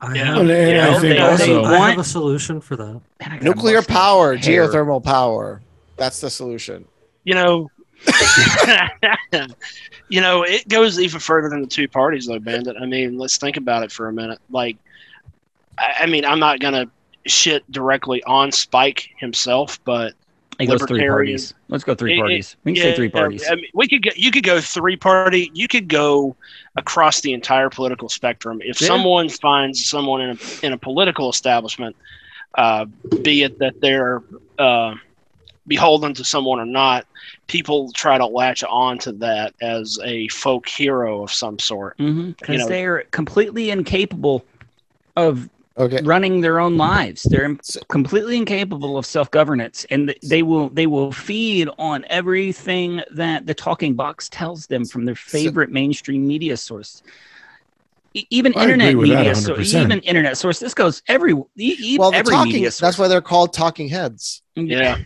I 0.00 0.14
Yeah. 0.14 0.24
have, 0.26 0.36
And, 0.38 0.50
and 0.50 0.80
I 0.80 0.92
think 1.00 1.02
they- 1.02 1.18
also, 1.18 1.64
I 1.64 1.70
have 1.72 1.78
want- 1.80 2.00
a 2.00 2.04
solution 2.04 2.60
for 2.60 2.76
that. 2.76 2.84
Man, 2.86 3.00
I 3.22 3.28
got 3.30 3.42
a 3.42 3.44
Nuclear 3.44 3.82
power, 3.82 4.36
hair. 4.36 4.68
geothermal 4.68 5.02
power. 5.02 5.60
That's 5.96 6.20
the 6.20 6.30
solution. 6.30 6.84
you 7.24 7.34
know, 7.34 7.68
you 10.08 10.20
know, 10.20 10.42
it 10.44 10.66
goes 10.68 10.98
even 11.00 11.20
further 11.20 11.48
than 11.48 11.60
the 11.60 11.66
two 11.66 11.88
parties, 11.88 12.26
though, 12.26 12.38
Bandit. 12.38 12.76
I 12.80 12.86
mean, 12.86 13.18
let's 13.18 13.36
think 13.38 13.56
about 13.56 13.82
it 13.82 13.92
for 13.92 14.08
a 14.08 14.12
minute. 14.12 14.38
Like, 14.50 14.76
I, 15.78 15.94
I 16.00 16.06
mean, 16.06 16.24
I'm 16.24 16.38
not 16.38 16.60
gonna 16.60 16.86
shit 17.26 17.70
directly 17.72 18.22
on 18.24 18.50
Spike 18.52 19.10
himself, 19.18 19.78
but 19.84 20.14
It 20.58 20.66
goes 20.66 20.82
three 20.84 21.06
parties. 21.06 21.54
Let's 21.68 21.84
go 21.84 21.94
three 21.94 22.18
parties. 22.18 22.56
We 22.64 22.74
can 22.74 22.82
say 22.82 22.96
three 22.96 23.08
parties. 23.08 23.46
I 23.48 23.54
mean, 23.54 23.66
we 23.74 23.86
could 23.86 24.02
go, 24.02 24.10
you 24.16 24.30
could 24.32 24.42
go 24.42 24.60
three 24.60 24.96
party. 24.96 25.50
You 25.54 25.68
could 25.68 25.88
go 25.88 26.36
across 26.76 27.20
the 27.20 27.32
entire 27.32 27.70
political 27.70 28.08
spectrum. 28.08 28.60
If 28.62 28.80
Yeah. 28.80 28.88
someone 28.88 29.28
finds 29.28 29.86
someone 29.86 30.20
in 30.20 30.30
a 30.30 30.66
in 30.66 30.72
a 30.72 30.78
political 30.78 31.30
establishment, 31.30 31.94
uh, 32.56 32.86
be 33.22 33.44
it 33.44 33.58
that 33.60 33.80
they're 33.80 34.22
uh, 34.58 34.94
beholden 35.68 36.14
to 36.14 36.24
someone 36.24 36.58
or 36.58 36.66
not, 36.66 37.06
people 37.46 37.92
try 37.92 38.18
to 38.18 38.26
latch 38.26 38.64
on 38.64 38.98
to 38.98 39.12
that 39.12 39.54
as 39.60 39.96
a 40.02 40.26
folk 40.28 40.68
hero 40.68 41.22
of 41.22 41.30
some 41.32 41.58
sort. 41.60 41.96
Because 41.98 42.48
you 42.48 42.58
know- 42.58 42.66
they're 42.68 43.04
completely 43.12 43.70
incapable 43.70 44.44
of 45.14 45.48
Okay. 45.78 46.00
running 46.02 46.40
their 46.40 46.58
own 46.58 46.72
mm-hmm. 46.72 46.80
lives. 46.80 47.22
They're 47.22 47.44
im- 47.44 47.60
completely 47.88 48.36
incapable 48.36 48.98
of 48.98 49.06
self 49.06 49.30
governance, 49.30 49.86
and 49.90 50.08
th- 50.08 50.20
they 50.22 50.42
will 50.42 50.68
they 50.70 50.86
will 50.86 51.12
feed 51.12 51.68
on 51.78 52.04
everything 52.08 53.02
that 53.12 53.46
the 53.46 53.54
talking 53.54 53.94
box 53.94 54.28
tells 54.28 54.66
them 54.66 54.84
from 54.84 55.04
their 55.04 55.14
favorite 55.14 55.70
mainstream 55.70 56.26
media 56.26 56.56
source. 56.56 57.02
E- 58.14 58.26
even 58.30 58.52
I 58.56 58.62
internet 58.62 58.96
media, 58.96 59.34
so 59.34 59.58
even 59.60 60.00
internet 60.00 60.36
source. 60.36 60.58
This 60.58 60.74
goes 60.74 61.02
every 61.06 61.34
e- 61.56 61.96
Well, 61.98 62.10
the 62.10 62.16
every 62.16 62.34
talking. 62.34 62.52
media 62.54 62.70
source. 62.70 62.80
That's 62.80 62.98
why 62.98 63.08
they're 63.08 63.20
called 63.20 63.52
talking 63.52 63.88
heads. 63.88 64.42
Yeah, 64.56 64.98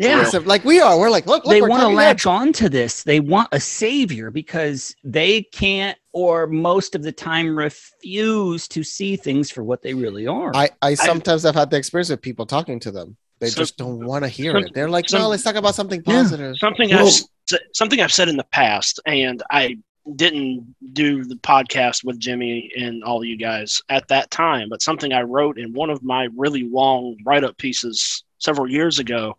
yeah. 0.00 0.22
Except 0.22 0.46
like 0.46 0.64
we 0.64 0.80
are. 0.80 0.98
We're 0.98 1.10
like, 1.10 1.26
look, 1.26 1.44
look 1.44 1.52
they 1.52 1.62
want 1.62 1.82
to 1.82 1.88
latch 1.88 2.26
on 2.26 2.52
to 2.54 2.68
this. 2.68 3.02
They 3.02 3.20
want 3.20 3.48
a 3.52 3.60
savior 3.60 4.30
because 4.30 4.94
they 5.04 5.42
can't, 5.42 5.96
or 6.12 6.46
most 6.46 6.94
of 6.94 7.02
the 7.02 7.12
time, 7.12 7.56
refuse 7.56 8.66
to 8.68 8.82
see 8.82 9.16
things 9.16 9.50
for 9.50 9.62
what 9.62 9.82
they 9.82 9.94
really 9.94 10.26
are. 10.26 10.52
I, 10.54 10.70
I 10.82 10.94
sometimes 10.94 11.44
I, 11.44 11.48
have 11.48 11.54
had 11.54 11.70
the 11.70 11.76
experience 11.76 12.10
of 12.10 12.20
people 12.22 12.46
talking 12.46 12.80
to 12.80 12.90
them. 12.90 13.16
They 13.40 13.48
So- 13.48 13.60
just 13.60 13.76
don't 13.76 14.04
want 14.04 14.24
to 14.24 14.28
hear 14.28 14.52
some- 14.52 14.64
it. 14.64 14.74
They're 14.74 14.88
like, 14.90 15.08
some- 15.08 15.20
no, 15.20 15.28
let's 15.28 15.42
talk 15.42 15.56
about 15.56 15.74
something 15.74 16.02
Yeah. 16.06 16.22
positive. 16.22 16.56
something 16.56 16.90
Well- 16.90 17.06
I've 17.06 17.58
something 17.72 18.00
I've 18.00 18.12
said 18.12 18.28
in 18.28 18.36
the 18.36 18.44
past, 18.44 19.00
and 19.06 19.42
I 19.50 19.76
didn't 20.16 20.74
do 20.92 21.24
the 21.24 21.34
podcast 21.36 22.04
with 22.04 22.18
Jimmy 22.18 22.70
and 22.78 23.02
all 23.04 23.24
you 23.24 23.36
guys 23.36 23.82
at 23.88 24.06
that 24.08 24.30
time, 24.30 24.68
but 24.68 24.82
something 24.82 25.12
I 25.12 25.22
wrote 25.22 25.58
in 25.58 25.72
one 25.72 25.90
of 25.90 26.02
my 26.02 26.28
really 26.36 26.62
long 26.68 27.16
write 27.24 27.44
up 27.44 27.58
pieces 27.58 28.24
several 28.38 28.68
years 28.70 28.98
ago. 28.98 29.36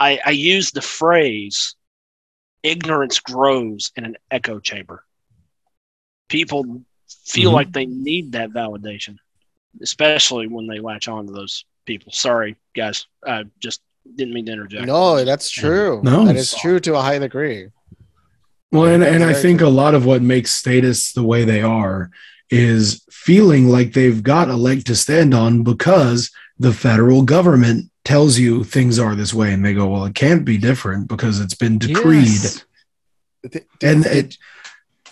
I, 0.00 0.18
I 0.24 0.30
used 0.30 0.74
the 0.74 0.82
phrase 0.82 1.76
ignorance 2.62 3.20
grows 3.20 3.92
in 3.96 4.04
an 4.04 4.16
echo 4.30 4.58
chamber. 4.58 5.04
People 6.28 6.82
feel 7.24 7.50
Mhm. 7.50 7.54
like 7.54 7.72
they 7.72 7.86
need 7.86 8.32
that 8.32 8.50
validation, 8.50 9.16
especially 9.82 10.46
when 10.46 10.66
they 10.66 10.78
latch 10.78 11.08
on 11.08 11.26
to 11.26 11.32
those 11.32 11.64
people. 11.86 12.12
Sorry, 12.12 12.56
guys. 12.74 13.06
I 13.26 13.44
just 13.60 13.80
didn't 14.16 14.34
mean 14.34 14.46
to 14.46 14.52
interject. 14.52 14.86
No, 14.86 15.24
that's 15.24 15.50
true. 15.50 16.00
No. 16.02 16.24
that 16.24 16.36
is 16.36 16.54
true 16.54 16.80
to 16.80 16.94
a 16.96 17.02
high 17.02 17.18
degree. 17.18 17.68
Well, 18.72 18.86
and, 18.86 19.02
and 19.02 19.24
I 19.24 19.32
think 19.34 19.60
a 19.60 19.68
lot 19.68 19.94
of 19.94 20.06
what 20.06 20.22
makes 20.22 20.54
status 20.54 21.12
the 21.12 21.24
way 21.24 21.44
they 21.44 21.60
are 21.62 22.10
is 22.50 23.04
feeling 23.10 23.68
like 23.68 23.92
they've 23.92 24.22
got 24.22 24.48
a 24.48 24.56
leg 24.56 24.84
to 24.84 24.94
stand 24.96 25.34
on 25.34 25.62
because 25.64 26.30
the 26.58 26.72
federal 26.72 27.22
government 27.22 27.89
tells 28.04 28.38
you 28.38 28.64
things 28.64 28.98
are 28.98 29.14
this 29.14 29.34
way. 29.34 29.52
And 29.52 29.64
they 29.64 29.74
go, 29.74 29.88
well, 29.88 30.04
it 30.04 30.14
can't 30.14 30.44
be 30.44 30.58
different 30.58 31.08
because 31.08 31.40
it's 31.40 31.54
been 31.54 31.78
decreed. 31.78 32.26
Yes. 32.26 32.64
And 33.82 34.06
it, 34.06 34.36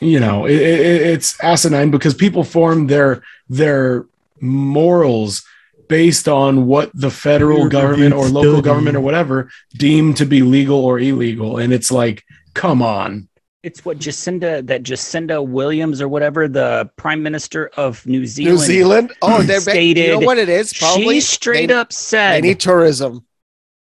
you 0.00 0.20
know, 0.20 0.46
it, 0.46 0.60
it, 0.60 1.02
it's 1.02 1.38
asinine 1.40 1.90
because 1.90 2.14
people 2.14 2.44
form 2.44 2.86
their 2.86 3.22
their 3.48 4.06
morals 4.40 5.44
based 5.88 6.28
on 6.28 6.66
what 6.66 6.90
the 6.94 7.10
federal 7.10 7.68
Peer-reviewed 7.68 7.72
government 7.72 8.14
or 8.14 8.28
local 8.28 8.62
government 8.62 8.96
or 8.96 9.00
whatever 9.00 9.50
deem 9.72 10.12
to 10.14 10.26
be 10.26 10.42
legal 10.42 10.84
or 10.84 11.00
illegal. 11.00 11.56
And 11.56 11.72
it's 11.72 11.90
like, 11.90 12.24
come 12.54 12.82
on. 12.82 13.28
It's 13.64 13.84
what 13.84 13.98
Jacinda, 13.98 14.64
that 14.66 14.84
Jacinda 14.84 15.44
Williams 15.44 16.00
or 16.00 16.08
whatever, 16.08 16.46
the 16.46 16.90
Prime 16.96 17.22
Minister 17.22 17.70
of 17.76 18.06
New 18.06 18.24
Zealand, 18.24 18.58
New 18.58 18.64
Zealand. 18.64 19.12
Oh, 19.20 19.42
they're 19.42 19.60
ba- 19.60 19.82
You 19.82 19.94
know 19.94 20.20
stated 20.20 20.26
what 20.26 20.38
it 20.38 20.48
is? 20.48 20.72
Probably 20.72 21.16
she 21.16 21.20
straight 21.20 21.66
they, 21.66 21.74
up 21.74 21.90
They 21.90 21.94
said, 21.94 22.44
need 22.44 22.60
tourism. 22.60 23.26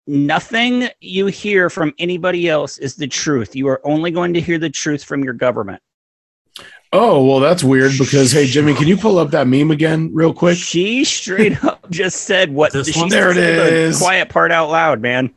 "Nothing 0.08 0.88
you 1.00 1.26
hear 1.26 1.70
from 1.70 1.94
anybody 1.98 2.48
else 2.48 2.78
is 2.78 2.96
the 2.96 3.06
truth. 3.06 3.54
You 3.54 3.68
are 3.68 3.80
only 3.86 4.10
going 4.10 4.34
to 4.34 4.40
hear 4.40 4.58
the 4.58 4.70
truth 4.70 5.04
from 5.04 5.22
your 5.22 5.34
government." 5.34 5.80
Oh, 6.92 7.24
well, 7.24 7.38
that's 7.38 7.62
weird 7.62 7.92
because, 7.98 8.32
hey, 8.32 8.46
Jimmy, 8.46 8.74
can 8.74 8.88
you 8.88 8.96
pull 8.96 9.18
up 9.18 9.30
that 9.32 9.46
meme 9.46 9.70
again 9.70 10.10
real 10.12 10.32
quick? 10.32 10.56
She 10.56 11.04
straight 11.04 11.62
up 11.62 11.88
just 11.90 12.22
said 12.22 12.50
what 12.52 12.72
This 12.72 12.88
she 12.88 12.98
one? 12.98 13.10
There 13.10 13.30
it 13.30 13.34
the 13.34 13.74
is. 13.74 13.98
Quiet 13.98 14.30
part 14.30 14.50
out 14.50 14.70
loud, 14.70 15.00
man. 15.00 15.32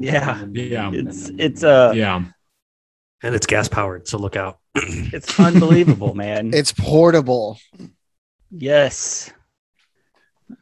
Yeah, 0.00 0.44
Yeah. 0.52 0.90
it's 0.92 1.30
it's 1.38 1.62
uh 1.64 1.92
Yeah. 1.94 2.24
And 3.24 3.34
it's 3.36 3.46
gas 3.46 3.68
powered, 3.68 4.08
so 4.08 4.18
look 4.18 4.34
out. 4.36 4.58
it's 4.74 5.38
unbelievable, 5.38 6.14
man. 6.14 6.50
It's 6.54 6.72
portable. 6.72 7.58
yes, 8.50 9.30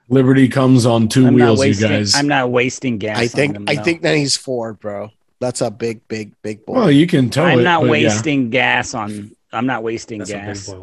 Liberty 0.09 0.49
comes 0.49 0.87
on 0.87 1.09
2 1.09 1.27
I'm 1.27 1.37
not 1.37 1.59
wheels, 1.59 1.81
you 1.81 1.89
guys. 1.89 2.15
I'm 2.15 2.29
not 2.29 2.51
wasting 2.51 2.99
gas. 2.99 3.19
I 3.19 3.23
on 3.23 3.29
think. 3.29 3.53
them, 3.55 3.65
I 3.69 3.75
no. 3.75 3.83
think 3.83 4.03
that 4.03 4.17
he's 4.17 4.37
Ford, 4.37 4.79
bro. 4.81 5.11
That's 5.41 5.61
a 5.63 5.71
big, 5.71 6.07
big, 6.09 6.33
big 6.43 6.67
boy. 6.67 6.75
well, 6.75 6.91
you 6.91 7.07
can 7.07 7.31
tell 7.31 7.47
I'm 7.47 7.61
it, 7.61 7.63
not 7.63 7.81
but 7.81 7.87
yeah. 7.87 7.91
wasting 8.09 8.51
gas 8.51 8.93
on. 8.95 9.31
I'm 9.53 9.67
not 9.67 9.83
wasting 9.83 10.19
That's 10.19 10.31
gas. 10.33 10.75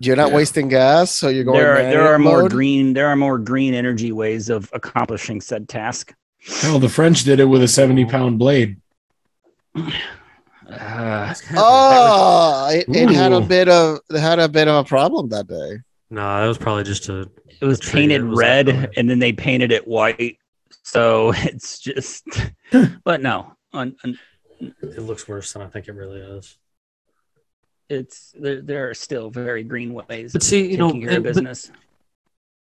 You're 0.00 0.16
not 0.16 0.30
Yeah. 0.30 0.34
wasting 0.36 0.68
gas, 0.68 1.10
so 1.14 1.28
you're 1.28 1.44
going. 1.44 1.58
There 1.58 1.72
are 1.72 1.76
there 1.82 1.84
manual 2.04 2.06
are 2.08 2.18
more 2.18 2.48
green. 2.48 2.94
There 2.94 3.06
are 3.08 3.16
more 3.16 3.38
green 3.38 3.74
energy 3.74 4.12
ways 4.12 4.48
of 4.48 4.70
accomplishing 4.72 5.40
said 5.40 5.68
task. 5.68 6.14
Hell, 6.46 6.78
the 6.78 6.88
French 6.88 7.24
did 7.24 7.40
it 7.40 7.44
with 7.46 7.62
a 7.62 7.68
70 7.68 8.04
pound 8.06 8.38
blade. 8.38 8.76
Uh, 9.76 11.34
Oh, 11.56 12.68
it, 12.72 12.84
it 12.88 13.10
had 13.10 13.32
a 13.32 13.40
bit 13.40 13.68
of 13.68 13.98
it 14.10 14.18
had 14.20 14.38
a 14.38 14.48
bit 14.48 14.66
of 14.68 14.74
a 14.76 14.84
problem 14.88 15.28
that 15.30 15.46
day. 15.46 15.78
No, 16.10 16.40
that 16.40 16.46
was 16.46 16.58
probably 16.58 16.84
just 16.84 17.08
a. 17.08 17.28
it 17.60 17.64
was 17.64 17.78
The 17.78 17.84
trigger 17.86 18.00
painted 18.08 18.24
was 18.24 18.38
red, 18.38 18.66
color. 18.66 18.88
and 18.96 19.08
then 19.10 19.18
they 19.18 19.32
painted 19.32 19.72
it 19.72 19.86
white. 19.86 20.38
So 20.82 21.32
it's 21.36 21.78
just. 21.78 22.24
but 23.04 23.20
no, 23.22 23.52
on, 23.72 23.96
on, 24.04 24.18
It 24.60 25.00
looks 25.02 25.26
worse 25.28 25.52
than 25.52 25.62
I 25.62 25.66
think 25.66 25.88
it 25.88 25.92
really 25.92 26.20
is. 26.20 26.56
it's 27.88 28.32
there. 28.38 28.60
There 28.62 28.90
are 28.90 28.94
still 28.94 29.30
very 29.30 29.64
green 29.64 29.92
ways. 29.92 30.32
But 30.32 30.42
of 30.42 30.48
see, 30.48 30.70
you 30.70 30.76
know, 30.78 30.88
taking 30.92 31.08
care 31.08 31.16
of 31.18 31.22
but- 31.24 31.28
business. 31.34 31.70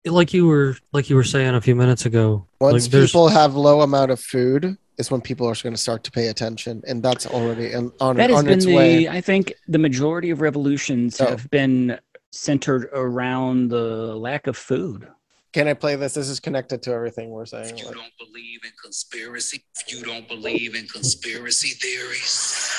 Like 0.06 0.34
you 0.34 0.48
were, 0.48 0.78
like 0.94 1.10
you 1.10 1.16
were 1.16 1.24
saying 1.24 1.54
a 1.54 1.62
few 1.62 1.76
minutes 1.76 2.06
ago. 2.08 2.48
Once 2.60 2.92
like 2.92 3.04
people 3.04 3.28
have 3.28 3.56
low 3.56 3.82
amount 3.82 4.10
of 4.10 4.20
food, 4.20 4.78
is 4.98 5.12
when 5.12 5.22
people 5.22 5.48
are 5.48 5.54
going 5.56 5.74
to 5.76 5.82
start 5.82 6.04
to 6.06 6.12
pay 6.12 6.28
attention, 6.28 6.82
and 6.88 7.04
that's 7.04 7.28
already 7.28 7.72
in, 7.72 7.92
on, 8.00 8.18
That 8.18 8.30
has 8.32 8.40
on 8.40 8.46
been 8.46 8.54
its 8.58 8.66
the. 8.66 8.76
way. 8.76 9.08
I 9.08 9.22
think 9.22 9.54
the 9.68 9.78
majority 9.78 10.32
of 10.32 10.42
revolutions 10.42 11.22
Oh. 11.22 11.28
have 11.28 11.50
been 11.52 12.00
centered 12.32 12.90
around 12.94 13.70
the 13.70 14.16
lack 14.16 14.48
of 14.48 14.58
food. 14.58 15.08
Can 15.54 15.68
I 15.68 15.74
play 15.76 15.96
this? 15.98 16.14
This 16.16 16.30
is 16.30 16.40
connected 16.40 16.82
to 16.84 16.92
everything 16.94 17.30
we're 17.30 17.46
saying. 17.46 17.76
If 17.76 17.80
you 17.82 17.86
Like, 17.88 17.96
don't 17.96 18.14
believe 18.18 18.62
in 18.64 18.72
conspiracy, 18.82 19.64
if 19.80 19.94
you 19.94 20.04
don't 20.04 20.28
believe 20.28 20.76
in 20.76 20.88
conspiracy 20.88 21.70
theories, 21.70 22.70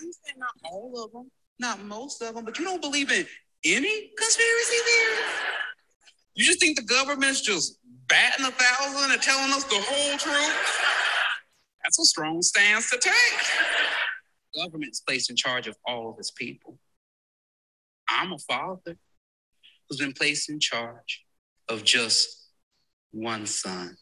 I'm 0.00 0.10
saying 0.24 0.38
not 0.38 0.54
all 0.64 1.04
of 1.04 1.12
them, 1.12 1.30
not 1.60 1.84
most 1.84 2.20
of 2.22 2.34
them, 2.34 2.44
but 2.44 2.58
you 2.58 2.64
don't 2.64 2.80
believe 2.82 3.12
in 3.12 3.26
any 3.64 4.10
conspiracy 4.18 4.76
theories. 4.86 5.30
You 6.34 6.44
just 6.44 6.60
think 6.60 6.76
the 6.76 6.84
government's 6.84 7.40
just 7.40 7.78
batting 8.08 8.46
a 8.46 8.50
thousand 8.50 9.12
and 9.12 9.22
telling 9.22 9.52
us 9.52 9.64
the 9.64 9.76
whole 9.78 10.18
truth? 10.18 10.80
That's 11.82 11.98
a 11.98 12.04
strong 12.04 12.40
stance 12.42 12.90
to 12.90 12.98
take. 12.98 14.64
Government's 14.64 15.00
placed 15.00 15.30
in 15.30 15.36
charge 15.36 15.66
of 15.66 15.76
all 15.86 16.10
of 16.10 16.18
its 16.18 16.30
people. 16.30 16.78
I'm 18.08 18.32
a 18.32 18.38
father 18.38 18.96
who's 19.88 19.98
been 19.98 20.12
placed 20.12 20.48
in 20.48 20.60
charge 20.60 21.24
of 21.68 21.84
just 21.84 22.48
one 23.10 23.46
son. 23.46 23.96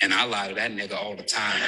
And 0.00 0.12
I 0.12 0.24
lie 0.24 0.48
to 0.48 0.54
that 0.54 0.72
nigga 0.72 0.94
all 0.94 1.16
the 1.16 1.22
time. 1.22 1.62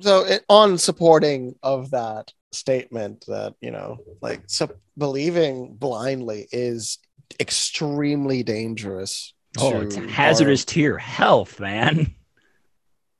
So 0.00 0.24
it, 0.24 0.44
on 0.48 0.78
supporting 0.78 1.54
of 1.62 1.90
that 1.92 2.32
statement 2.52 3.24
that 3.28 3.54
you 3.60 3.70
know 3.70 3.98
like 4.20 4.42
so 4.46 4.68
believing 4.98 5.74
blindly 5.74 6.48
is 6.52 6.98
extremely 7.38 8.42
dangerous 8.42 9.32
Oh, 9.58 9.72
to 9.72 9.80
it's 9.80 9.96
our- 9.96 10.06
hazardous 10.06 10.64
to 10.66 10.80
your 10.80 10.98
health, 10.98 11.58
man. 11.58 12.14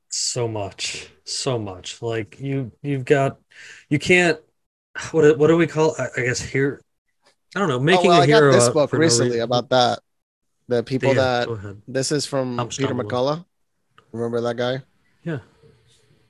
so 0.09 0.47
much. 0.47 1.09
So 1.25 1.59
much. 1.59 2.01
Like 2.01 2.39
you 2.39 2.71
you've 2.81 3.05
got 3.05 3.37
you 3.89 3.99
can't 3.99 4.39
what 5.11 5.21
do- 5.23 5.35
what 5.37 5.47
do 5.47 5.57
we 5.57 5.67
call 5.67 5.95
I, 5.97 6.07
I 6.17 6.21
guess 6.25 6.41
here 6.41 6.81
i 7.55 7.59
don't 7.59 7.69
know 7.69 7.75
oh, 7.77 7.79
making 7.79 8.09
well, 8.09 8.19
a 8.19 8.23
I 8.23 8.27
got 8.27 8.35
hero 8.43 8.51
this 8.51 8.67
book 8.69 8.89
for 8.89 8.95
no 8.97 9.01
recently 9.01 9.39
about 9.39 9.69
that 9.69 9.99
the 10.67 10.83
people 10.83 11.09
Yeah, 11.09 11.45
that 11.45 11.77
this 11.87 12.11
is 12.11 12.25
from 12.25 12.59
I'm 12.59 12.67
peter 12.69 12.87
stumbling. 12.87 13.07
mccullough. 13.09 13.45
Remember 14.11 14.41
that 14.41 14.57
guy? 14.57 14.81
Yeah 15.23 15.39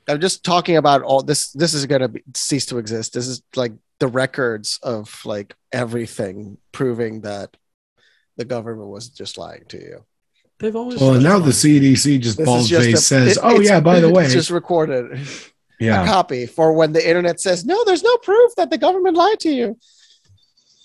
i'm 0.08 0.20
just 0.20 0.44
talking 0.44 0.78
about 0.78 1.02
all 1.04 1.22
this 1.22 1.52
this 1.52 1.74
is 1.74 1.86
going 1.86 2.02
to 2.02 2.08
be, 2.10 2.24
cease 2.36 2.66
to 2.68 2.78
exist. 2.78 3.14
This 3.14 3.28
is 3.28 3.42
like 3.56 3.74
the 4.00 4.08
records 4.08 4.80
of 4.82 5.22
like 5.26 5.56
everything 5.72 6.58
proving 6.72 7.22
that 7.22 7.56
the 8.38 8.46
government 8.46 8.88
was 8.90 9.10
just 9.10 9.38
lying 9.38 9.66
to 9.70 9.78
you. 9.78 10.06
They've 10.60 10.76
always 10.76 11.00
Well, 11.00 11.16
and 11.16 11.24
now 11.24 11.40
the 11.40 11.52
CDC 11.52 12.20
just 12.22 12.38
This 12.38 12.46
bald 12.46 12.68
just 12.68 12.86
face 12.86 12.96
a- 13.00 13.02
says, 13.02 13.38
it- 13.38 13.44
"Oh 13.44 13.60
yeah, 13.60 13.80
by 13.80 14.00
the 14.00 14.10
way, 14.10 14.26
it's 14.26 14.34
just 14.34 14.50
recorded. 14.52 15.14
A 15.14 15.84
yeah, 15.84 16.06
copy 16.06 16.46
for 16.46 16.74
when 16.74 16.94
the 16.94 17.08
internet 17.08 17.40
says 17.40 17.66
no 17.66 17.84
there's 17.86 18.04
no 18.04 18.16
proof 18.18 18.54
that 18.56 18.70
the 18.70 18.78
government 18.78 19.18
lied 19.18 19.40
to 19.42 19.50
you. 19.52 19.78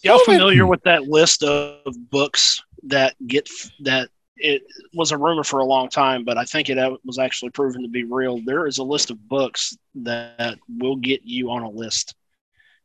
Y'all 0.02 0.18
familiar 0.24 0.66
with 0.66 0.82
that 0.84 1.02
list 1.04 1.42
of 1.42 1.80
books 2.10 2.62
that 2.84 3.14
get 3.26 3.48
that 3.80 4.08
it 4.38 4.62
was 4.94 5.12
a 5.12 5.16
rumor 5.18 5.42
for 5.44 5.60
a 5.60 5.64
long 5.64 5.88
time, 5.88 6.24
but 6.24 6.36
I 6.36 6.44
think 6.44 6.68
it 6.68 6.78
was 7.04 7.18
actually 7.18 7.50
proven 7.50 7.82
to 7.82 7.88
be 7.88 8.04
real. 8.04 8.40
There 8.44 8.66
is 8.66 8.78
a 8.78 8.82
list 8.84 9.10
of 9.10 9.28
books 9.28 9.76
that 9.96 10.58
will 10.78 10.96
get 10.96 11.22
you 11.24 11.50
on 11.50 11.62
a 11.62 11.70
list 11.70 12.14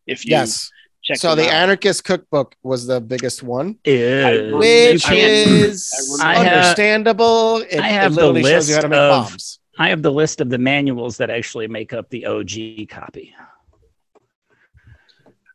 if 0.08 0.26
you 0.26 0.32
yes 0.32 0.70
check. 1.04 1.18
so 1.18 1.36
the 1.36 1.46
out. 1.48 1.54
anarchist 1.54 2.04
cookbook 2.04 2.56
was 2.64 2.88
the 2.88 3.00
biggest 3.02 3.44
one 3.44 3.78
Is 3.86 4.54
which 4.54 5.04
you 5.04 5.10
can't- 5.10 5.50
is 5.52 6.20
I 6.24 6.36
have- 6.36 6.48
understandable 6.48 7.58
it, 7.58 7.80
I 7.80 7.88
it 7.90 7.92
have 7.92 8.16
the 8.16 8.22
literally 8.22 8.44
shows 8.44 8.70
you 8.70 8.76
how 8.76 8.82
to 8.82 8.88
list 8.88 8.92
make 8.92 9.00
of- 9.00 9.30
bombs 9.30 9.60
I 9.80 9.90
have 9.90 10.02
the 10.02 10.12
list 10.12 10.42
of 10.42 10.50
the 10.50 10.58
manuals 10.58 11.18
that 11.18 11.30
actually 11.30 11.68
make 11.68 11.92
up 11.94 12.10
the 12.10 12.26
OG 12.28 12.86
copy. 12.90 13.34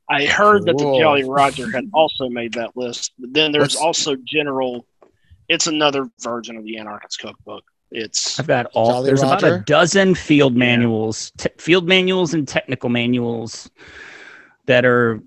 I 0.09 0.25
heard 0.27 0.65
that 0.67 0.79
the 0.79 0.85
Cool. 0.85 1.01
Jolly 1.01 1.25
Roger 1.25 1.71
had 1.71 1.91
also 1.93 2.29
made 2.29 2.53
that 2.55 2.77
list, 2.77 3.13
but 3.19 3.33
then 3.33 3.51
there's 3.53 3.75
What's- 3.75 3.77
also 3.77 4.17
general. 4.25 4.87
It's 5.49 5.67
another 5.67 6.07
version 6.21 6.57
of 6.57 6.65
the 6.65 6.79
Anarchist 6.79 7.21
Cookbook. 7.21 7.65
It's 7.91 8.41
I've 8.41 8.47
got 8.49 8.67
all. 8.75 8.91
Jolly 8.91 9.07
there's 9.07 9.23
about 9.23 9.43
a 9.45 9.59
dozen 9.61 10.15
field 10.15 10.57
manuals, 10.57 11.31
te- 11.39 11.51
field 11.59 11.87
manuals, 11.87 12.35
and 12.35 12.47
technical 12.47 12.89
manuals 12.89 13.71
that 14.67 14.85
are 14.85 15.21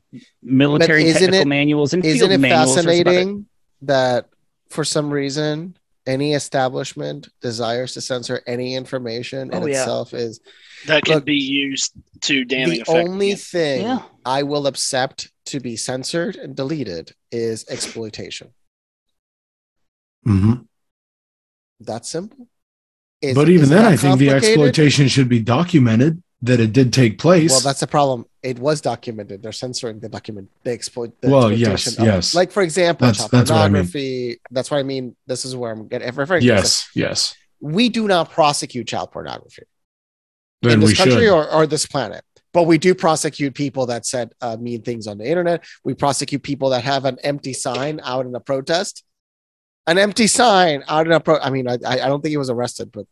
military 0.43 1.05
technical 1.13 1.39
it- 1.41 1.47
manuals 1.47 1.93
and 1.93 2.03
isn't 2.03 2.19
field 2.19 2.31
it 2.31 2.37
manuals. 2.39 2.75
There's 2.75 2.85
about 2.85 2.91
a- 2.91 3.03
fascinating 3.05 3.45
that 3.83 4.29
for 4.69 4.83
some 4.83 5.09
reason 5.09 5.77
any 6.05 6.33
establishment 6.33 7.29
desires 7.39 7.93
to 7.93 8.01
censor 8.01 8.41
any 8.47 8.75
information 8.75 9.51
oh, 9.53 9.57
in 9.57 9.63
Oh, 9.63 9.65
yeah. 9.67 9.79
itself 9.79 10.13
is 10.13 10.41
that 10.87 11.05
can 11.05 11.15
Look, 11.15 11.25
be 11.25 11.35
used 11.37 11.93
to 12.21 12.43
damning 12.43 12.69
the 12.69 12.81
effect. 12.81 12.89
only 13.07 13.27
against- 13.27 13.51
thing 13.51 13.81
Yeah. 13.83 14.01
I 14.25 14.43
will 14.43 14.67
accept 14.67 15.31
to 15.45 15.59
be 15.61 15.77
censored 15.77 16.35
and 16.35 16.55
deleted 16.55 17.13
is 17.31 17.65
exploitation. 17.69 18.49
Mhm. 20.27 20.65
That 21.81 22.05
simple. 22.05 22.47
Is- 23.21 23.35
but 23.35 23.49
even 23.49 23.69
then, 23.69 23.85
I 23.85 23.95
think 23.97 24.19
the 24.19 24.29
exploitation 24.29 25.07
should 25.07 25.29
be 25.29 25.39
documented 25.39 26.21
that 26.41 26.59
it 26.61 26.71
did 26.71 26.93
take 26.93 27.19
place. 27.19 27.51
Well, 27.51 27.59
that's 27.59 27.81
the 27.81 27.87
problem. 27.87 28.25
It 28.41 28.59
was 28.59 28.79
documented. 28.79 29.43
They're 29.43 29.51
censoring 29.51 29.99
the 29.99 30.07
document. 30.07 30.49
They 30.63 30.71
exploit 30.73 31.11
the 31.19 31.29
Well, 31.29 31.51
yes, 31.51 31.87
it. 31.87 31.99
yes. 31.99 32.33
Like 32.33 32.51
for 32.51 32.63
example, 32.63 33.07
That's- 33.07 33.17
child 33.17 33.31
that's 33.31 33.51
what 33.51 33.57
I 33.59 33.63
mean. 33.67 33.73
pornography. 33.83 34.39
That's 34.49 34.71
what 34.71 34.77
I 34.77 34.83
mean. 34.83 35.15
This 35.27 35.43
is 35.43 35.55
where 35.55 35.71
I'm 35.71 35.87
getting 35.89 36.07
referring. 36.15 36.41
to. 36.41 36.45
yes, 36.47 36.87
yes. 36.95 37.35
we 37.61 37.89
do 37.89 38.07
not 38.07 38.31
prosecute 38.31 38.87
child 38.87 39.11
pornography 39.11 39.63
Then 40.61 40.73
in 40.75 40.79
this 40.79 40.97
country 40.97 41.27
or, 41.27 41.51
or 41.51 41.67
this 41.67 41.85
planet. 41.85 42.23
But 42.53 42.63
we 42.63 42.77
do 42.77 42.95
prosecute 42.95 43.53
people 43.53 43.85
that 43.87 44.05
said 44.05 44.31
uh, 44.41 44.55
mean 44.57 44.81
things 44.81 45.07
on 45.07 45.17
the 45.17 45.25
internet. 45.27 45.65
We 45.83 45.93
prosecute 45.93 46.41
people 46.41 46.69
that 46.69 46.83
have 46.85 47.03
an 47.03 47.17
empty 47.21 47.51
sign 47.51 47.99
out 48.03 48.25
in 48.25 48.33
a 48.33 48.39
protest. 48.39 49.03
An 49.87 49.97
empty 49.97 50.27
sign 50.27 50.83
out 50.87 51.07
in 51.07 51.11
a 51.13 51.19
pro. 51.19 51.37
I 51.39 51.49
mean, 51.49 51.67
I, 51.67 51.73
I 51.85 51.93
I 52.01 52.07
don't 52.07 52.21
think 52.21 52.29
he 52.31 52.37
was 52.37 52.49
arrested, 52.51 52.91
but 52.91 53.05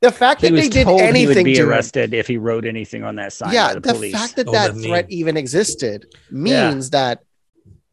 the 0.00 0.12
fact 0.12 0.42
He 0.42 0.48
that 0.48 0.52
was 0.54 0.62
they 0.62 0.68
did 0.68 0.84
told 0.84 1.00
he 1.00 1.06
would 1.06 1.16
anything 1.16 1.44
be 1.44 1.54
to 1.54 1.62
him, 1.62 1.68
arrested 1.70 2.12
if 2.14 2.26
he 2.26 2.36
wrote 2.36 2.64
anything 2.66 3.04
on 3.04 3.16
that 3.16 3.32
sign. 3.32 3.52
yeah, 3.54 3.74
the, 3.74 3.80
the 3.80 3.92
police. 3.94 4.12
fact 4.12 4.36
that 4.36 4.48
Oh, 4.48 4.52
that 4.52 4.74
the 4.74 4.82
threat 4.82 5.06
even 5.08 5.36
existed 5.36 6.06
Yeah. 6.30 6.70
means 6.70 6.90
that, 6.90 7.22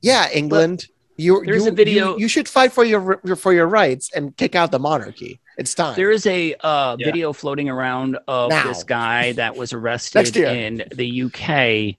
yeah, 0.01 0.27
England, 0.33 0.87
you 1.17 1.41
there's 1.45 1.63
you, 1.65 1.71
a 1.71 1.73
video- 1.73 2.13
you 2.15 2.21
you 2.23 2.27
should 2.27 2.49
fight 2.49 2.73
for 2.73 2.83
your 2.83 3.21
for 3.37 3.53
your 3.53 3.67
rights 3.67 4.11
and 4.13 4.35
kick 4.35 4.55
out 4.55 4.71
the 4.71 4.79
monarchy. 4.79 5.39
It's 5.57 5.73
time. 5.73 5.95
There 5.95 6.11
is 6.11 6.25
a 6.25 6.53
uh, 6.59 6.97
Yeah. 6.99 7.05
video 7.05 7.31
floating 7.31 7.69
around 7.69 8.17
of 8.27 8.49
Now. 8.49 8.67
this 8.67 8.83
guy 8.83 9.31
that 9.33 9.55
was 9.55 9.71
arrested 9.79 10.35
in 10.35 10.83
the 10.93 11.07
UK. 11.23 11.95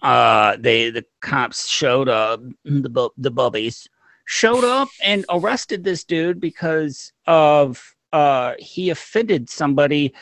Uh, 0.00 0.56
they 0.60 0.90
the 0.90 1.04
cops 1.20 1.66
showed 1.66 2.08
up, 2.08 2.40
the 2.64 2.88
bu- 2.90 3.08
the 3.16 3.32
bubbies 3.32 3.88
showed 4.24 4.64
up 4.64 4.88
and 5.02 5.24
arrested 5.30 5.84
this 5.84 6.04
dude 6.04 6.40
because 6.40 7.12
of 7.26 7.94
uh 8.12 8.54
he 8.58 8.90
offended 8.90 9.50
somebody 9.50 10.14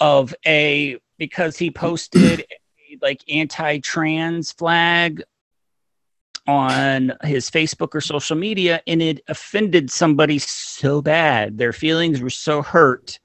of 0.00 0.34
a 0.46 0.96
because 1.18 1.56
he 1.56 1.70
posted 1.70 2.40
a, 2.40 2.98
like 3.00 3.22
anti-trans 3.28 4.52
flag 4.52 5.22
on 6.46 7.12
his 7.22 7.48
Facebook 7.50 7.94
or 7.94 8.00
social 8.00 8.36
media 8.36 8.82
and 8.86 9.00
it 9.00 9.20
offended 9.28 9.90
somebody 9.90 10.38
so 10.38 11.00
bad. 11.00 11.56
Their 11.56 11.72
feelings 11.72 12.20
were 12.20 12.30
so 12.30 12.62
hurt 12.62 13.18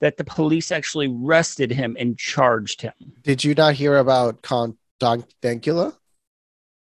that 0.00 0.16
the 0.16 0.24
police 0.24 0.70
actually 0.70 1.08
arrested 1.08 1.70
him 1.70 1.96
and 1.98 2.16
charged 2.18 2.82
him. 2.82 2.92
Did 3.22 3.42
you 3.42 3.54
not 3.54 3.74
hear 3.74 3.96
about 3.96 4.42
Don- 4.42 4.76
Dankula? 5.42 5.96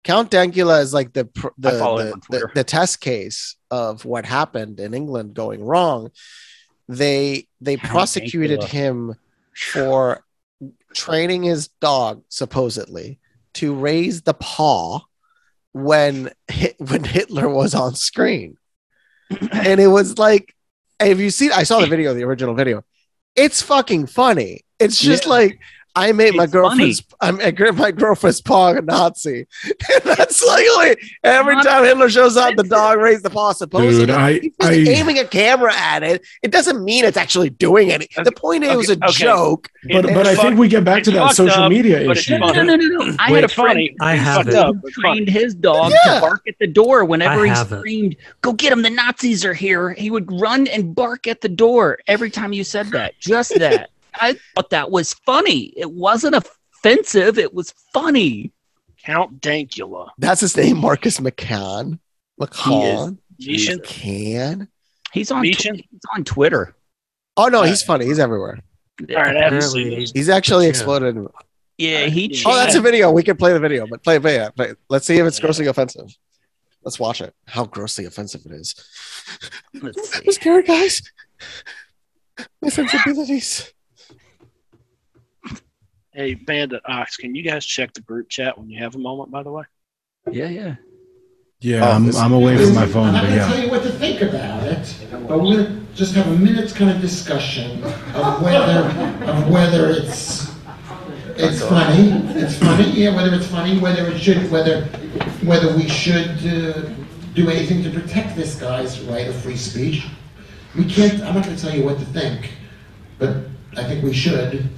Count 0.02 0.30
Dankula 0.30 0.80
is 0.82 0.94
like 0.94 1.12
the 1.12 1.24
the, 1.58 1.70
the, 1.70 2.20
the, 2.30 2.50
the 2.54 2.64
test 2.64 3.00
case 3.00 3.56
of 3.70 4.04
what 4.04 4.24
happened 4.24 4.80
in 4.80 4.94
England 4.94 5.34
going 5.34 5.62
wrong. 5.62 6.10
They 6.88 7.46
they 7.60 7.76
Count 7.76 7.90
prosecuted 7.90 8.60
Dankula. 8.60 8.68
him 8.68 9.14
for 9.72 10.24
training 10.94 11.42
his 11.44 11.68
dog 11.80 12.22
supposedly 12.28 13.18
to 13.54 13.74
raise 13.74 14.22
the 14.22 14.34
paw 14.34 15.00
when 15.72 16.30
when 16.78 17.04
Hitler 17.04 17.48
was 17.48 17.74
on 17.74 17.94
screen. 17.94 18.56
and 19.52 19.80
it 19.80 19.86
was 19.86 20.18
like 20.18 20.54
have 20.98 21.20
you 21.20 21.30
seen 21.30 21.52
I 21.52 21.62
saw 21.62 21.78
the 21.80 21.86
video, 21.96 22.14
the 22.14 22.24
original 22.24 22.54
video. 22.54 22.82
It's 23.36 23.62
fucking 23.62 24.06
funny. 24.06 24.64
It's 24.78 24.98
just 24.98 25.24
Yeah. 25.26 25.30
like 25.30 25.60
I 25.96 26.12
made 26.12 26.34
my 26.36 26.44
It's 26.44 26.52
girlfriend's 26.52 27.02
I 27.20 27.30
made 27.32 27.58
my 27.74 27.90
girlfriend's 27.90 28.40
paw 28.40 28.72
a 28.74 28.80
Nazi. 28.82 29.46
And 29.92 30.02
that's 30.04 30.42
like 30.44 30.64
like, 30.76 31.00
every 31.24 31.56
time 31.62 31.84
Hitler 31.84 32.08
shows 32.08 32.36
up, 32.36 32.54
the 32.56 32.62
dog 32.62 32.98
raised 32.98 33.24
the 33.24 33.30
paw. 33.30 33.52
Supposedly, 33.52 34.06
Dude, 34.06 34.10
I, 34.10 34.32
He's 34.34 34.52
just 34.60 34.88
I, 34.88 34.92
aiming 34.92 35.18
a 35.18 35.24
camera 35.26 35.74
at 35.74 36.02
it. 36.02 36.24
It 36.42 36.52
doesn't 36.52 36.84
mean 36.84 37.04
it's 37.04 37.16
actually 37.16 37.50
doing 37.50 37.90
anything. 37.90 38.22
The 38.24 38.32
point 38.32 38.62
is, 38.64 38.70
it 38.70 38.76
was 38.76 38.90
a 38.90 38.92
Okay, 38.92 39.04
okay. 39.06 39.12
joke. 39.24 39.68
but, 39.90 40.04
It- 40.04 40.14
but 40.14 40.26
I 40.26 40.32
it's 40.32 40.40
think 40.42 40.58
we 40.58 40.68
get 40.68 40.84
back 40.84 41.02
to 41.04 41.10
that 41.12 41.34
social 41.34 41.64
up, 41.64 41.70
media 41.70 42.00
issue. 42.10 42.38
funny. 42.38 42.52
No, 42.56 42.62
no, 42.62 42.76
no, 42.76 42.86
no. 43.04 43.16
I 43.18 43.32
Wait, 43.32 43.36
had 43.42 43.44
a 43.44 43.48
funny. 43.48 43.88
friend 43.88 43.96
I 44.00 44.14
have 44.14 44.46
it. 44.48 44.54
up, 44.54 44.74
who 44.76 44.80
but 44.82 44.92
funny. 44.92 45.16
trained 45.24 45.28
his 45.28 45.54
dog 45.54 45.92
Yeah. 46.04 46.14
to 46.14 46.20
bark 46.20 46.42
at 46.46 46.54
the 46.60 46.66
door 46.68 47.04
whenever 47.04 47.44
he 47.44 47.50
have 47.50 47.72
it. 47.72 47.78
screamed, 47.78 48.16
"Go 48.42 48.52
get 48.52 48.72
him! 48.72 48.82
The 48.82 48.90
Nazis 48.90 49.44
are 49.44 49.54
here!" 49.54 49.90
He 49.94 50.10
would 50.10 50.30
run 50.40 50.66
and 50.68 50.94
bark 50.94 51.26
at 51.26 51.40
the 51.40 51.48
door 51.48 51.98
every 52.06 52.30
time 52.30 52.52
you 52.52 52.62
said 52.64 52.90
that. 52.92 53.18
Just 53.18 53.58
that. 53.58 53.90
I 54.20 54.36
thought 54.54 54.70
that 54.70 54.90
was 54.90 55.14
funny. 55.26 55.72
It 55.76 55.90
wasn't 55.90 56.34
offensive. 56.36 57.38
It 57.38 57.54
was 57.54 57.72
funny. 57.92 58.52
Count 59.04 59.40
Dankula. 59.40 60.10
That's 60.18 60.40
his 60.42 60.56
name, 60.56 60.76
Marcus 60.78 61.18
McCann. 61.18 61.98
McCann. 62.40 63.18
Meechan? 63.40 63.78
McCann. 63.80 64.68
He's 65.12 65.30
on. 65.30 65.42
Tw- 65.42 65.46
he's 65.46 65.82
on 66.14 66.24
Twitter. 66.24 66.74
Oh 67.36 67.48
no, 67.48 67.62
he's 67.62 67.82
funny. 67.82 68.04
He's 68.06 68.18
everywhere. 68.18 68.58
All 69.10 69.16
right, 69.16 69.36
I 69.36 69.40
haven't 69.44 69.62
seen 69.62 69.86
Apparently. 69.86 70.10
He's 70.14 70.28
actually 70.28 70.64
Yeah. 70.66 70.70
exploded. 70.70 71.26
Yeah, 71.78 72.06
he. 72.06 72.42
Oh, 72.44 72.52
Oh, 72.52 72.56
that's 72.56 72.74
a 72.74 72.80
video. 72.82 73.10
We 73.10 73.22
can 73.22 73.36
play 73.38 73.54
the 73.54 73.60
video, 73.60 73.86
but 73.86 74.02
play 74.02 74.18
play 74.18 74.36
it. 74.36 74.54
Play 74.54 74.68
it. 74.70 74.78
Let's 74.90 75.06
see 75.06 75.16
if 75.16 75.26
it's 75.26 75.38
grossly 75.40 75.66
offensive. 75.66 76.14
Let's 76.84 76.98
watch 77.00 77.20
it. 77.22 77.34
How 77.46 77.64
grossly 77.64 78.04
offensive 78.04 78.42
it 78.44 78.52
is. 78.52 78.74
Let's 79.80 80.10
see. 80.12 80.22
I'm 80.26 80.32
scared, 80.32 80.66
guys. 80.66 81.02
My 82.60 82.68
sensibilities. 82.68 83.72
Hey, 86.20 86.34
Bandit 86.34 86.82
Ox, 86.84 87.16
can 87.16 87.34
you 87.34 87.42
guys 87.42 87.64
check 87.64 87.94
the 87.94 88.02
group 88.02 88.28
chat 88.28 88.58
when 88.58 88.68
you 88.68 88.78
have 88.78 88.94
a 88.94 88.98
moment, 88.98 89.30
by 89.30 89.42
the 89.42 89.50
way? 89.50 89.64
Yeah, 90.30 90.48
yeah. 90.48 90.74
Yeah, 91.60 91.88
Oh, 91.88 91.92
I'm, 91.92 92.04
this- 92.04 92.18
I'm 92.18 92.34
away 92.34 92.62
from 92.62 92.74
my 92.74 92.84
phone, 92.84 93.06
I'm 93.08 93.14
not 93.14 93.22
going 93.24 93.38
to 93.38 93.46
tell 93.46 93.58
you 93.64 93.70
what 93.70 93.82
to 93.84 93.88
think 93.88 94.20
about 94.20 94.64
it, 94.64 94.96
but 95.10 95.40
we're, 95.40 95.64
going 95.64 95.64
to 95.64 95.94
just 95.94 96.14
have 96.16 96.26
a 96.26 96.36
minute's 96.36 96.74
kind 96.74 96.90
of 96.90 97.00
discussion 97.00 97.82
of 98.12 98.42
whether 98.42 98.80
of 99.32 99.48
whether 99.48 99.88
it's 99.88 100.54
it's 101.38 101.62
funny, 101.66 102.10
it's 102.38 102.58
funny, 102.58 102.90
yeah, 102.90 103.16
whether 103.16 103.34
it's 103.34 103.46
funny, 103.46 103.78
whether 103.78 104.06
it 104.06 104.18
should, 104.18 104.50
whether 104.50 104.84
whether 105.42 105.74
we 105.74 105.88
should 105.88 106.36
uh, 106.46 106.82
do 107.32 107.48
anything 107.48 107.82
to 107.82 107.88
protect 107.98 108.36
this 108.36 108.56
guy's 108.56 109.00
right 109.04 109.26
of 109.26 109.36
free 109.36 109.56
speech. 109.56 110.06
We 110.76 110.84
can't. 110.84 111.14
I'm 111.22 111.34
not 111.34 111.46
going 111.46 111.56
to 111.56 111.62
tell 111.62 111.74
you 111.74 111.82
what 111.82 111.98
to 111.98 112.04
think, 112.04 112.50
but 113.18 113.36
I 113.74 113.84
think 113.84 114.04
we 114.04 114.12
should. 114.12 114.68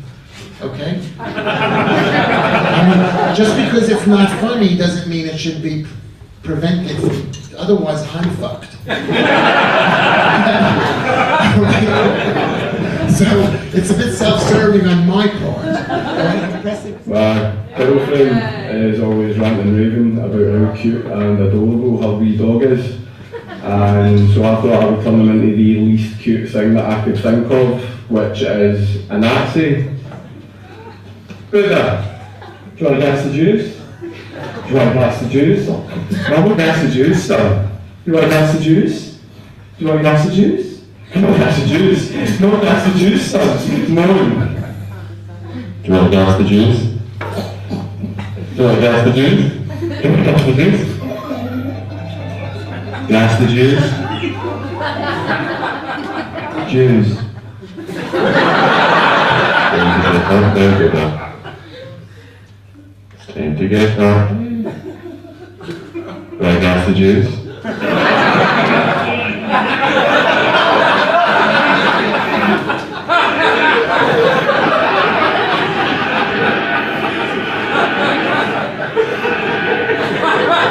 Okay. 0.63 1.01
I 1.19 2.87
mean, 2.87 3.37
just 3.37 3.57
because 3.57 3.89
it's 3.89 4.07
not 4.07 4.29
funny 4.41 4.77
doesn't 4.77 5.11
mean 5.11 5.27
it 5.27 5.37
should 5.37 5.61
be 5.61 5.85
prevented. 6.45 6.97
Otherwise, 7.57 8.03
I'm 8.15 8.31
fucked. 8.37 8.71
so 13.13 13.27
it's 13.77 13.91
a 13.91 13.95
bit 13.95 14.15
self-serving 14.15 14.87
on 14.87 15.09
my 15.09 15.27
part. 15.29 15.65
My 17.07 17.57
girlfriend 17.77 18.85
is 18.85 19.01
always 19.01 19.37
ranting 19.39 19.69
and 19.69 19.77
raving 19.77 20.19
about 20.19 20.77
how 20.77 20.81
cute 20.81 21.05
and 21.07 21.41
adorable 21.41 22.01
her 22.03 22.17
wee 22.19 22.37
dog 22.37 22.63
is. 22.63 22.99
And 23.65 24.31
so 24.33 24.45
I 24.45 24.61
thought 24.63 24.83
I 24.83 24.91
would 24.91 25.03
turn 25.05 25.19
them 25.19 25.31
into 25.31 25.57
the 25.57 25.81
least 25.81 26.21
cute 26.21 26.51
thing 26.51 26.75
that 26.75 26.89
I 26.89 27.05
could 27.05 27.19
think 27.19 27.51
of, 27.51 27.83
which 28.11 28.43
is 28.43 29.09
a 29.11 29.19
Nazi. 29.19 29.92
Buddha, 31.53 32.01
do 32.75 32.83
you 32.83 32.91
want 32.91 32.99
to 33.03 33.07
pass 33.07 33.25
the 33.27 33.33
juice? 33.35 33.77
Do 33.77 34.07
you 34.71 34.75
want 34.75 34.89
to 34.89 34.97
pass 34.97 35.21
the 35.21 35.29
juice? 35.29 35.69
No, 35.69 35.87
I 36.35 36.41
won't 36.41 36.57
pass 36.57 36.83
the 36.83 36.89
juice, 36.89 37.27
sir. 37.27 37.71
Do 38.07 38.11
you 38.11 38.17
want 38.17 38.25
to 38.25 38.33
pass 38.33 38.55
the 38.57 38.61
juice? 38.65 39.19
Do 39.77 39.85
you 39.85 39.87
want 39.89 40.01
to 40.01 40.05
pass 40.11 40.25
the 40.27 40.35
juice? 40.35 40.83
No, 41.15 41.27
pass 41.37 41.61
the 41.61 41.67
juice. 41.69 42.41
No, 42.41 42.59
pass 42.59 42.91
the 42.91 42.99
juice, 42.99 43.31
sir. 43.31 43.45
No. 43.91 44.07
Do 45.83 45.89
you 45.89 45.93
want 45.93 46.11
to 46.11 46.17
pass 46.17 46.39
the 46.39 46.45
juice? 46.49 46.79
Do 48.57 48.57
you 48.57 48.65
want 48.65 48.81
to 48.81 48.87
pass 48.87 49.05
the 49.05 49.13
juice? 49.13 49.53
Do 49.53 49.85
you 49.85 50.09
want 50.09 50.25
to 50.25 50.33
pass 50.33 50.41
the 50.47 50.53
juice? 50.57 50.83
Pass 53.11 53.33
the 53.41 53.47
juice? 53.47 53.85
Juice. 56.73 57.13
Time 60.33 60.55
to 60.55 61.32
up. 63.99 64.29
Do 64.31 64.69
I 66.41 66.61
pass 66.61 66.87
the 66.87 66.95
juice? 66.95 67.29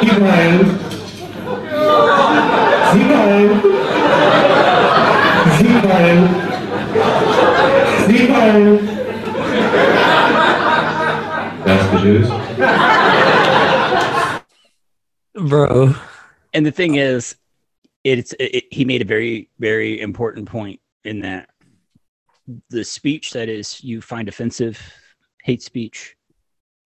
Smile. 0.02 0.64
Smile. 2.92 3.52
Smile. 5.58 6.22
Smile. 8.06 8.76
That's 11.64 11.86
the 11.92 11.98
juice. 12.02 12.41
Bro. 15.34 15.94
And 16.54 16.64
the 16.66 16.70
thing 16.70 16.96
is, 16.96 17.36
it's 18.04 18.34
it, 18.38 18.64
he 18.70 18.84
made 18.84 19.02
a 19.02 19.04
very 19.04 19.48
very 19.58 20.00
important 20.00 20.48
point 20.48 20.80
in 21.04 21.20
that 21.20 21.48
the 22.70 22.84
speech 22.84 23.32
that 23.32 23.48
is 23.48 23.82
you 23.82 24.00
find 24.00 24.28
offensive, 24.28 24.80
hate 25.42 25.62
speech. 25.62 26.16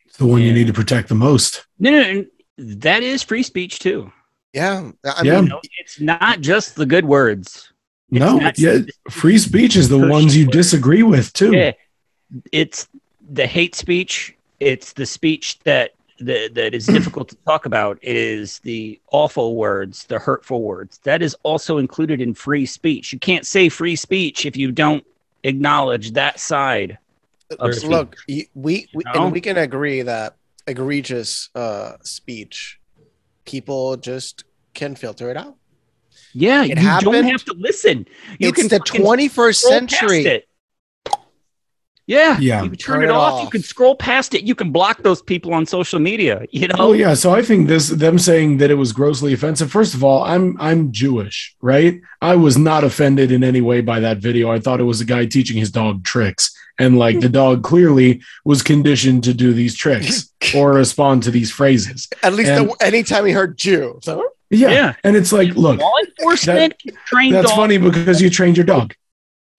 It's 0.05 0.17
the 0.17 0.25
one 0.25 0.41
you 0.41 0.53
need 0.53 0.67
to 0.67 0.73
protect 0.73 1.09
the 1.09 1.15
most. 1.15 1.65
No, 1.79 1.91
no, 1.91 2.13
no, 2.13 2.25
that 2.57 3.03
is 3.03 3.23
free 3.23 3.43
speech 3.43 3.79
too. 3.79 4.11
Yeah, 4.53 4.91
I 5.03 5.23
Yeah. 5.23 5.41
mean, 5.41 5.51
it's 5.79 5.99
not 5.99 6.41
just 6.41 6.75
the 6.75 6.85
good 6.85 7.05
words. 7.05 7.73
It's 8.11 8.19
No, 8.19 8.51
yeah, 8.57 8.79
free 9.09 9.37
speech 9.37 9.75
is 9.75 9.89
the 9.89 9.97
ones 9.97 10.37
you 10.37 10.45
disagree 10.45 11.03
with 11.03 11.33
too. 11.33 11.53
Yeah, 11.53 11.71
it's 12.51 12.87
the 13.29 13.47
hate 13.47 13.75
speech. 13.75 14.34
It's 14.59 14.93
the 14.93 15.05
speech 15.05 15.59
that 15.59 15.91
that, 16.19 16.55
that 16.55 16.73
is 16.73 16.87
difficult 16.87 17.29
to 17.29 17.35
talk 17.45 17.65
about. 17.65 17.99
is 18.01 18.59
the 18.59 18.99
awful 19.11 19.55
words, 19.55 20.05
the 20.05 20.19
hurtful 20.19 20.61
words. 20.61 20.99
That 20.99 21.21
is 21.21 21.35
also 21.43 21.77
included 21.77 22.21
in 22.21 22.33
free 22.33 22.65
speech. 22.65 23.11
You 23.11 23.19
can't 23.19 23.45
say 23.45 23.69
free 23.69 23.95
speech 23.95 24.45
if 24.45 24.55
you 24.55 24.71
don't 24.71 25.05
acknowledge 25.43 26.11
that 26.13 26.39
side. 26.39 26.97
Look, 27.59 28.15
we, 28.27 28.47
we 28.55 28.87
know? 28.95 29.25
and 29.25 29.31
we 29.31 29.41
can 29.41 29.57
agree 29.57 30.01
that 30.01 30.35
egregious 30.67 31.49
uh, 31.53 31.93
speech, 32.01 32.79
people 33.45 33.97
just 33.97 34.45
can 34.73 34.95
filter 34.95 35.29
it 35.29 35.37
out. 35.37 35.55
Yeah, 36.33 36.63
It 36.63 36.79
you 36.79 36.99
don't 37.01 37.23
have 37.25 37.45
to 37.45 37.53
listen. 37.53 38.07
You 38.39 38.49
it's 38.49 38.59
can 38.59 38.67
the 38.67 38.79
21st 38.79 39.55
scroll 39.55 39.79
past 39.79 39.89
century. 39.89 40.43
It. 42.07 42.11
Yeah, 42.13 42.37
Yeah. 42.39 42.63
You 42.63 42.69
can 42.69 42.77
turn, 42.77 42.95
Turn 42.95 43.03
it, 43.03 43.07
it 43.07 43.11
off. 43.11 43.33
off. 43.33 43.43
You 43.43 43.49
can 43.49 43.61
scroll 43.63 43.95
past 43.95 44.33
it. 44.35 44.43
You 44.43 44.53
can 44.55 44.71
block 44.71 45.01
those 45.03 45.21
people 45.21 45.53
on 45.53 45.65
social 45.65 45.99
media. 45.99 46.45
You 46.51 46.67
know. 46.67 46.75
Oh 46.79 46.93
yeah, 46.93 47.13
so 47.15 47.33
I 47.33 47.41
think 47.41 47.67
this 47.67 47.89
them 47.89 48.19
saying 48.19 48.57
that 48.57 48.69
it 48.71 48.75
was 48.75 48.91
grossly 48.93 49.33
offensive. 49.33 49.71
First 49.71 49.93
of 49.93 50.03
all, 50.03 50.23
I'm 50.23 50.55
I'm 50.59 50.91
Jewish, 50.91 51.55
right? 51.61 51.99
I 52.21 52.35
was 52.35 52.57
not 52.57 52.83
offended 52.83 53.31
in 53.31 53.43
any 53.43 53.61
way 53.61 53.81
by 53.81 53.99
that 54.01 54.17
video. 54.19 54.51
I 54.51 54.59
thought 54.59 54.79
it 54.79 54.83
was 54.83 55.01
a 55.01 55.05
guy 55.05 55.25
teaching 55.25 55.57
his 55.57 55.71
dog 55.71 56.03
tricks, 56.03 56.55
and 56.79 56.97
like 56.99 57.19
the 57.19 57.29
dog 57.29 57.63
clearly 57.63 58.21
was 58.43 58.61
conditioned 58.61 59.23
to 59.25 59.33
do 59.33 59.53
these 59.53 59.75
tricks 59.75 60.31
or 60.55 60.73
respond 60.73 61.23
to 61.23 61.31
these 61.31 61.51
phrases. 61.51 62.07
At 62.23 62.33
least 62.33 62.49
And- 62.51 62.69
the, 62.69 62.75
anytime 62.85 63.25
he 63.25 63.31
heard 63.31 63.57
Jew. 63.57 63.99
So 64.03 64.29
Yeah, 64.51 64.69
Yeah. 64.69 64.93
and 65.03 65.15
it's 65.15 65.31
like, 65.33 65.55
look, 65.55 65.79
Law 65.79 65.91
enforcement 66.05 66.77
can 66.79 66.95
train 67.07 67.33
that's 67.33 67.47
dogs. 67.47 67.55
funny 67.57 67.77
because 67.79 68.21
you 68.21 68.29
trained 68.29 68.57
your 68.57 68.65
dog. 68.65 68.93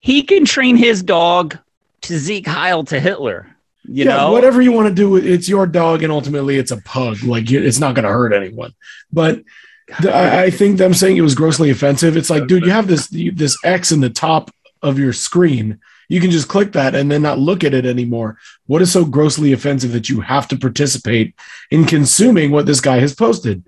He 0.00 0.22
can 0.22 0.44
train 0.44 0.76
his 0.76 1.02
dog 1.02 1.52
to 1.52 1.60
Sieg 2.06 2.46
Heil 2.46 2.84
to 2.84 3.00
Hitler. 3.00 3.48
You 3.84 4.04
yeah, 4.04 4.16
know, 4.16 4.32
whatever 4.32 4.60
you 4.60 4.72
want 4.72 4.88
to 4.88 4.94
do, 4.94 5.16
it's 5.16 5.48
your 5.48 5.66
dog, 5.66 6.02
and 6.02 6.12
ultimately 6.12 6.56
it's 6.56 6.72
a 6.72 6.82
pug. 6.82 7.22
Like 7.22 7.50
it's 7.50 7.78
not 7.78 7.94
going 7.94 8.04
to 8.04 8.10
hurt 8.10 8.32
anyone. 8.32 8.72
But 9.12 9.42
the, 10.00 10.12
I, 10.12 10.44
I 10.44 10.50
think 10.50 10.78
them 10.78 10.92
saying 10.92 11.16
it 11.16 11.20
was 11.20 11.36
grossly 11.36 11.70
offensive. 11.70 12.16
It's 12.16 12.30
like, 12.30 12.48
dude, 12.48 12.64
you 12.64 12.70
have 12.72 12.88
this 12.88 13.12
you- 13.12 13.30
this 13.32 13.56
X 13.64 13.92
in 13.92 14.00
the 14.00 14.10
top 14.10 14.50
of 14.82 14.98
your 14.98 15.12
screen. 15.12 15.78
You 16.08 16.20
can 16.20 16.30
just 16.30 16.48
click 16.48 16.72
that 16.72 16.94
and 16.94 17.10
then 17.10 17.22
not 17.22 17.38
look 17.38 17.64
at 17.64 17.74
it 17.74 17.86
anymore. 17.86 18.38
What 18.66 18.82
is 18.82 18.92
so 18.92 19.04
grossly 19.04 19.52
offensive 19.52 19.92
that 19.92 20.08
you 20.08 20.20
have 20.20 20.46
to 20.48 20.56
participate 20.58 21.34
in 21.70 21.84
consuming 21.84 22.50
what 22.50 22.66
this 22.66 22.80
guy 22.80 22.98
has 22.98 23.14
posted? 23.14 23.64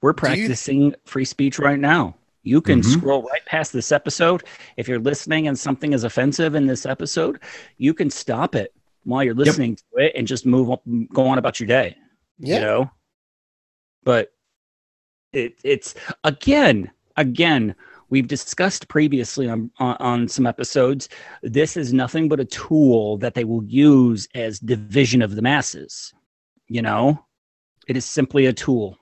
we're 0.00 0.10
you- 0.10 0.14
practicing 0.14 0.94
free 1.06 1.24
speech 1.24 1.58
right 1.58 1.78
now. 1.78 2.16
You 2.42 2.60
can 2.60 2.80
Mhm. 2.80 2.92
scroll 2.92 3.22
right 3.22 3.44
past 3.46 3.72
this 3.72 3.92
episode. 3.92 4.42
If 4.76 4.88
you're 4.88 4.98
listening 4.98 5.46
and 5.48 5.58
something 5.58 5.92
is 5.92 6.04
offensive 6.04 6.54
in 6.54 6.66
this 6.66 6.84
episode, 6.86 7.40
you 7.78 7.94
can 7.94 8.10
stop 8.10 8.54
it 8.54 8.74
while 9.04 9.22
you're 9.22 9.34
listening 9.34 9.76
to 9.76 9.82
it 9.98 10.12
and 10.16 10.26
just 10.26 10.44
move 10.44 10.70
up, 10.70 10.82
go 11.12 11.26
on 11.26 11.38
about 11.38 11.60
your 11.60 11.66
day. 11.68 11.96
Yeah. 12.38 12.54
You 12.56 12.60
know, 12.60 12.90
but 14.02 14.32
it, 15.32 15.54
it's 15.62 15.94
again, 16.24 16.90
again, 17.16 17.76
we've 18.10 18.26
discussed 18.26 18.88
previously 18.88 19.48
on, 19.48 19.70
on 19.78 19.96
on 20.00 20.28
some 20.28 20.46
episodes. 20.46 21.08
This 21.42 21.76
is 21.76 21.92
nothing 21.92 22.28
but 22.28 22.40
a 22.40 22.44
tool 22.44 23.18
that 23.18 23.34
they 23.34 23.44
will 23.44 23.64
use 23.64 24.26
as 24.34 24.58
division 24.58 25.22
of 25.22 25.36
the 25.36 25.42
masses. 25.42 26.12
You 26.66 26.82
know, 26.82 27.24
it 27.86 27.96
is 27.96 28.04
simply 28.04 28.46
a 28.46 28.52
tool. 28.52 28.98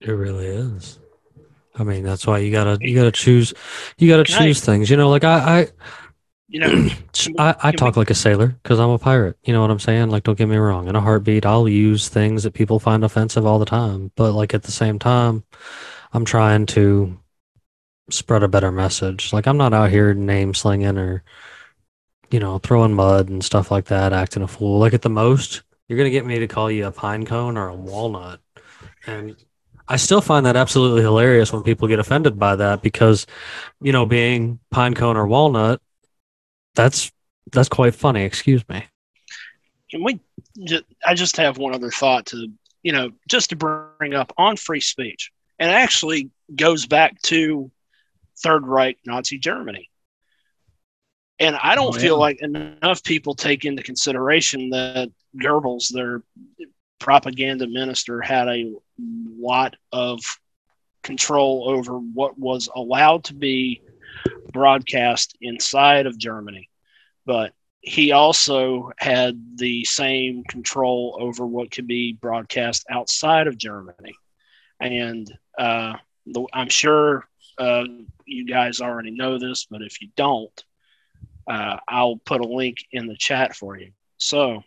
It 0.00 0.12
really 0.12 0.46
is. 0.46 0.99
I 1.80 1.84
mean, 1.84 2.04
that's 2.04 2.26
why 2.26 2.38
you 2.38 2.52
gotta 2.52 2.78
you 2.80 2.94
gotta 2.94 3.10
choose 3.10 3.54
you 3.98 4.08
gotta 4.08 4.24
Can 4.24 4.34
I- 4.42 4.46
choose 4.46 4.60
things. 4.60 4.90
You 4.90 4.96
know, 4.96 5.08
like 5.08 5.24
I 5.24 5.60
I 5.60 5.68
You 6.48 6.60
know, 6.60 6.88
I 7.38 7.50
I, 7.50 7.56
I 7.68 7.72
talk 7.72 7.96
like 7.96 8.10
a 8.10 8.14
sailor 8.14 8.48
because 8.62 8.78
I'm 8.78 8.90
a 8.90 8.98
pirate. 8.98 9.36
You 9.44 9.52
know 9.52 9.62
what 9.62 9.70
I'm 9.70 9.78
saying? 9.80 10.10
Like, 10.10 10.24
don't 10.24 10.36
get 10.38 10.48
me 10.48 10.56
wrong. 10.56 10.88
In 10.88 10.96
a 10.96 11.00
heartbeat, 11.00 11.46
I'll 11.46 11.68
use 11.68 12.08
things 12.08 12.42
that 12.42 12.54
people 12.54 12.78
find 12.78 13.02
offensive 13.04 13.46
all 13.46 13.58
the 13.58 13.64
time. 13.64 14.10
But 14.16 14.32
like 14.32 14.52
at 14.54 14.64
the 14.64 14.72
same 14.72 14.98
time, 14.98 15.44
I'm 16.12 16.24
trying 16.24 16.66
to 16.66 17.18
spread 18.10 18.42
a 18.42 18.48
better 18.48 18.72
message. 18.72 19.32
Like 19.32 19.46
I'm 19.46 19.56
not 19.56 19.72
out 19.72 19.90
here 19.90 20.12
name 20.14 20.52
slinging 20.54 20.98
or 20.98 21.22
you 22.30 22.40
know 22.40 22.58
throwing 22.58 22.94
mud 22.94 23.28
and 23.28 23.42
stuff 23.44 23.70
like 23.70 23.86
that, 23.86 24.12
acting 24.12 24.42
a 24.42 24.48
fool. 24.48 24.78
Like 24.80 24.94
at 24.94 25.02
the 25.02 25.08
most, 25.10 25.62
you're 25.88 25.96
gonna 25.98 26.10
get 26.10 26.26
me 26.26 26.40
to 26.40 26.46
call 26.48 26.70
you 26.70 26.86
a 26.86 26.92
pine 26.92 27.24
cone 27.24 27.56
or 27.56 27.68
a 27.68 27.74
walnut, 27.74 28.40
and 29.06 29.36
I 29.90 29.96
still 29.96 30.20
find 30.20 30.46
that 30.46 30.56
absolutely 30.56 31.02
hilarious 31.02 31.52
when 31.52 31.62
people 31.64 31.88
get 31.88 31.98
offended 31.98 32.38
by 32.38 32.54
that 32.56 32.80
because, 32.80 33.26
you 33.80 33.90
know, 33.92 34.06
being 34.06 34.60
pine 34.70 34.94
cone 34.94 35.16
or 35.16 35.26
walnut, 35.26 35.80
that's 36.76 37.10
that's 37.52 37.68
quite 37.68 37.94
funny. 37.94 38.22
Excuse 38.22 38.66
me. 38.68 38.84
can 39.90 40.04
we 40.04 40.20
i 41.06 41.14
just 41.14 41.36
have 41.36 41.58
one 41.58 41.74
other 41.74 41.90
thought 41.90 42.26
to 42.26 42.46
you 42.82 42.92
know 42.92 43.10
just 43.28 43.50
to 43.50 43.56
bring 43.56 44.14
up 44.14 44.32
on 44.36 44.56
free 44.56 44.80
speech 44.80 45.32
and 45.58 45.70
it 45.70 45.74
actually 45.74 46.30
goes 46.54 46.86
back 46.86 47.20
to 47.22 47.70
Third 48.42 48.66
Reich 48.66 48.98
Nazi 49.04 49.38
Germany. 49.38 49.90
And 51.38 51.56
I 51.56 51.74
don't 51.74 51.94
Oh, 51.94 51.98
feel 51.98 52.18
like 52.18 52.40
enough 52.40 53.02
people 53.04 53.34
take 53.34 53.64
into 53.66 53.82
consideration 53.82 54.70
that 54.70 55.10
Goebbels, 55.36 55.88
their 55.92 56.22
propaganda 57.00 57.66
minister, 57.66 58.20
had 58.20 58.48
a 58.48 58.72
lot 58.98 59.74
of 59.92 60.20
control 61.02 61.68
over 61.68 61.98
what 61.98 62.38
was 62.38 62.68
allowed 62.74 63.24
to 63.24 63.34
be 63.34 63.82
broadcast 64.52 65.36
inside 65.40 66.06
of 66.06 66.18
Germany. 66.18 66.68
But 67.26 67.52
he 67.80 68.12
also 68.12 68.92
had 68.98 69.56
the 69.56 69.84
same 69.84 70.44
control 70.44 71.16
over 71.18 71.46
what 71.46 71.70
could 71.70 71.86
be 71.86 72.12
broadcast 72.12 72.84
outside 72.90 73.46
of 73.46 73.56
Germany. 73.56 74.14
And 74.78 75.30
uh, 75.58 75.94
the, 76.26 76.46
I'm 76.52 76.68
sure 76.68 77.26
uh, 77.58 77.84
you 78.26 78.46
guys 78.46 78.80
already 78.80 79.10
know 79.10 79.38
this, 79.38 79.66
but 79.70 79.82
if 79.82 80.00
you 80.02 80.08
don't, 80.16 80.64
uh, 81.48 81.78
I'll 81.88 82.16
put 82.16 82.42
a 82.42 82.48
link 82.48 82.78
in 82.92 83.06
the 83.06 83.16
chat 83.16 83.56
for 83.56 83.76
you. 83.78 83.92
So, 84.18 84.62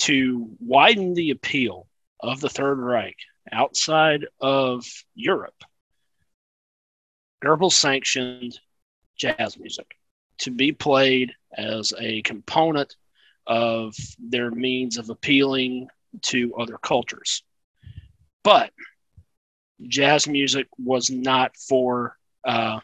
to 0.00 0.48
widen 0.60 1.14
the 1.14 1.30
appeal 1.30 1.86
of 2.20 2.40
the 2.40 2.48
Third 2.48 2.78
Reich 2.78 3.16
outside 3.50 4.26
of 4.40 4.86
Europe, 5.14 5.64
Goebbels 7.44 7.72
sanctioned 7.72 8.58
jazz 9.16 9.58
music 9.58 9.96
to 10.38 10.50
be 10.50 10.72
played 10.72 11.32
as 11.56 11.92
a 11.98 12.22
component 12.22 12.94
of 13.46 13.94
their 14.18 14.50
means 14.50 14.98
of 14.98 15.10
appealing 15.10 15.88
to 16.22 16.54
other 16.56 16.78
cultures. 16.78 17.42
But 18.44 18.72
jazz 19.82 20.28
music 20.28 20.66
was 20.78 21.10
not 21.10 21.56
for 21.56 22.16
uh, 22.44 22.80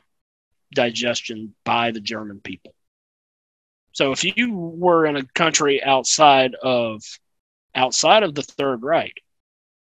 digestion 0.75 1.55
by 1.65 1.91
the 1.91 2.01
German 2.01 2.41
people. 2.41 2.75
So 3.95 4.11
if 4.11 4.25
you 4.25 4.53
were 4.53 5.07
in 5.07 5.17
a 5.17 5.25
country 5.25 5.83
outside 5.83 6.55
of 6.57 7.03
outside 7.77 8.25
of 8.25 8.35
the 8.35 8.43
Third 8.43 8.83
Reich, 8.83 9.23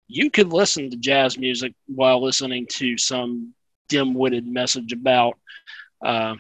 you 0.07 0.31
could 0.31 0.53
listen 0.53 0.91
to 0.91 0.97
jazz 0.97 1.37
music 1.37 1.75
while 1.87 2.23
listening 2.23 2.67
to 2.71 2.97
some 2.99 3.53
dim-witted 3.89 4.47
message 4.47 4.93
about 4.93 5.39
uh, 6.05 6.37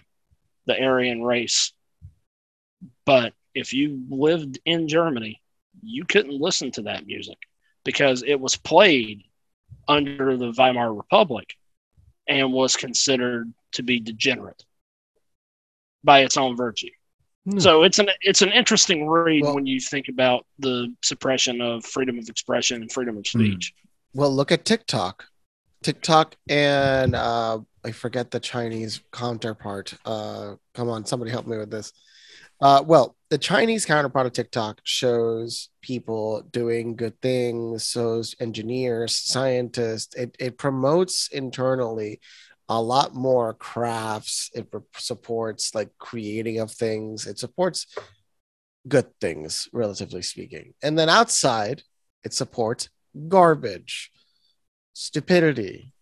the 0.66 0.80
Aryan 0.80 1.22
race. 1.22 1.72
But 3.04 3.32
if 3.52 3.74
you 3.74 4.00
lived 4.08 4.60
in 4.64 4.86
Germany, 4.86 5.42
you 5.82 6.04
couldn't 6.04 6.40
listen 6.40 6.70
to 6.72 6.82
that 6.82 7.06
music 7.06 7.38
because 7.84 8.22
it 8.22 8.38
was 8.38 8.56
played 8.56 9.22
under 9.88 10.36
the 10.36 10.52
Weimar 10.56 10.94
Republic 10.94 11.54
and 12.28 12.52
was 12.52 12.76
considered 12.76 13.52
to 13.72 13.82
be 13.82 13.98
degenerate 13.98 14.64
by 16.04 16.20
its 16.20 16.36
own 16.36 16.56
virtue. 16.56 16.90
Hmm. 17.48 17.58
So 17.58 17.84
it's 17.84 17.98
an 17.98 18.08
it's 18.22 18.42
an 18.42 18.50
interesting 18.50 19.06
read 19.08 19.42
Well- 19.42 19.54
when 19.54 19.66
you 19.66 19.80
think 19.80 20.08
about 20.08 20.46
the 20.58 20.92
suppression 21.02 21.60
of 21.60 21.84
freedom 21.84 22.18
of 22.18 22.28
expression 22.28 22.82
and 22.82 22.90
freedom 22.90 23.16
of 23.16 23.26
speech. 23.26 23.72
Well, 24.14 24.34
look 24.34 24.50
at 24.50 24.64
TikTok. 24.64 25.24
TikTok 25.82 26.34
and 26.48 27.14
uh, 27.14 27.60
I 27.84 27.92
forget 27.92 28.30
the 28.30 28.40
Chinese 28.40 29.00
counterpart. 29.12 29.94
Uh, 30.04 30.54
come 30.74 30.88
on, 30.88 31.04
somebody 31.04 31.30
help 31.30 31.46
me 31.46 31.58
with 31.58 31.70
this. 31.70 31.92
Uh, 32.60 32.82
well, 32.84 33.14
the 33.28 33.38
Chinese 33.38 33.84
counterpart 33.84 34.26
of 34.26 34.32
TikTok 34.32 34.80
shows 34.82 35.68
people 35.82 36.42
doing 36.50 36.96
good 36.96 37.20
things, 37.20 37.90
shows 37.90 38.34
engineers, 38.40 39.16
scientists. 39.16 40.14
It, 40.14 40.34
it 40.38 40.58
promotes 40.58 41.28
internally 41.28 42.20
a 42.68 42.80
lot 42.82 43.14
more 43.14 43.54
crafts. 43.54 44.50
It 44.54 44.66
supports 44.96 45.74
like 45.74 45.90
creating 45.98 46.58
of 46.60 46.70
things. 46.72 47.26
It 47.26 47.38
supports 47.38 47.86
good 48.88 49.06
things, 49.20 49.68
relatively 49.72 50.22
speaking. 50.22 50.74
And 50.82 50.98
then 50.98 51.08
outside, 51.08 51.82
it 52.24 52.32
supports 52.32 52.88
garbage, 53.28 54.10
stupidity, 54.92 55.92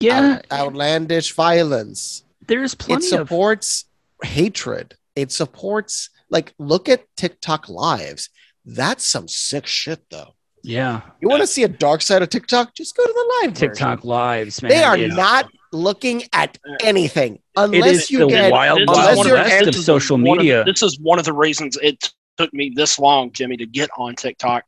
Yeah, 0.00 0.40
out- 0.50 0.52
outlandish 0.52 1.32
violence. 1.34 2.24
there's 2.46 2.72
It 2.74 2.78
plenty 2.78 3.06
of 3.06 3.10
supports 3.10 3.84
hatred. 4.22 4.96
It 5.14 5.32
supports 5.32 6.10
like 6.30 6.54
look 6.58 6.88
at 6.88 7.04
TikTok 7.16 7.68
lives. 7.68 8.30
That's 8.64 9.04
some 9.04 9.28
sick 9.28 9.66
shit 9.66 10.00
though. 10.10 10.34
yeah 10.62 11.02
You 11.20 11.28
want 11.28 11.40
to 11.40 11.44
uh, 11.44 11.46
see 11.46 11.64
a 11.64 11.68
dark 11.68 12.02
side 12.02 12.22
of 12.22 12.28
TikTok? 12.28 12.74
Just 12.74 12.96
go 12.96 13.04
to 13.06 13.12
the 13.12 13.34
live 13.46 13.52
version. 13.54 13.68
TikTok 13.70 14.04
lives, 14.04 14.60
man. 14.62 14.70
They 14.70 14.82
are 14.84 14.96
It's- 14.96 15.16
not 15.16 15.50
looking 15.72 16.22
at 16.32 16.58
anything 16.82 17.38
unless 17.56 18.10
you 18.10 18.28
get 18.28 18.50
wild, 18.50 18.80
This 18.80 18.88
unless 18.88 19.26
you're 19.26 19.34
west 19.36 19.66
of 19.68 19.74
social 19.76 20.16
One 20.18 20.38
of- 20.38 20.42
media. 20.42 20.64
this 20.64 20.82
is 20.82 20.98
one 21.00 21.18
of 21.18 21.24
the 21.24 21.32
reasons 21.32 21.76
it 21.82 22.12
took 22.36 22.52
me 22.54 22.72
this 22.74 22.98
long, 22.98 23.32
Jimmy, 23.32 23.56
to 23.56 23.66
get 23.66 23.90
on 23.98 24.14
TikTok. 24.14 24.64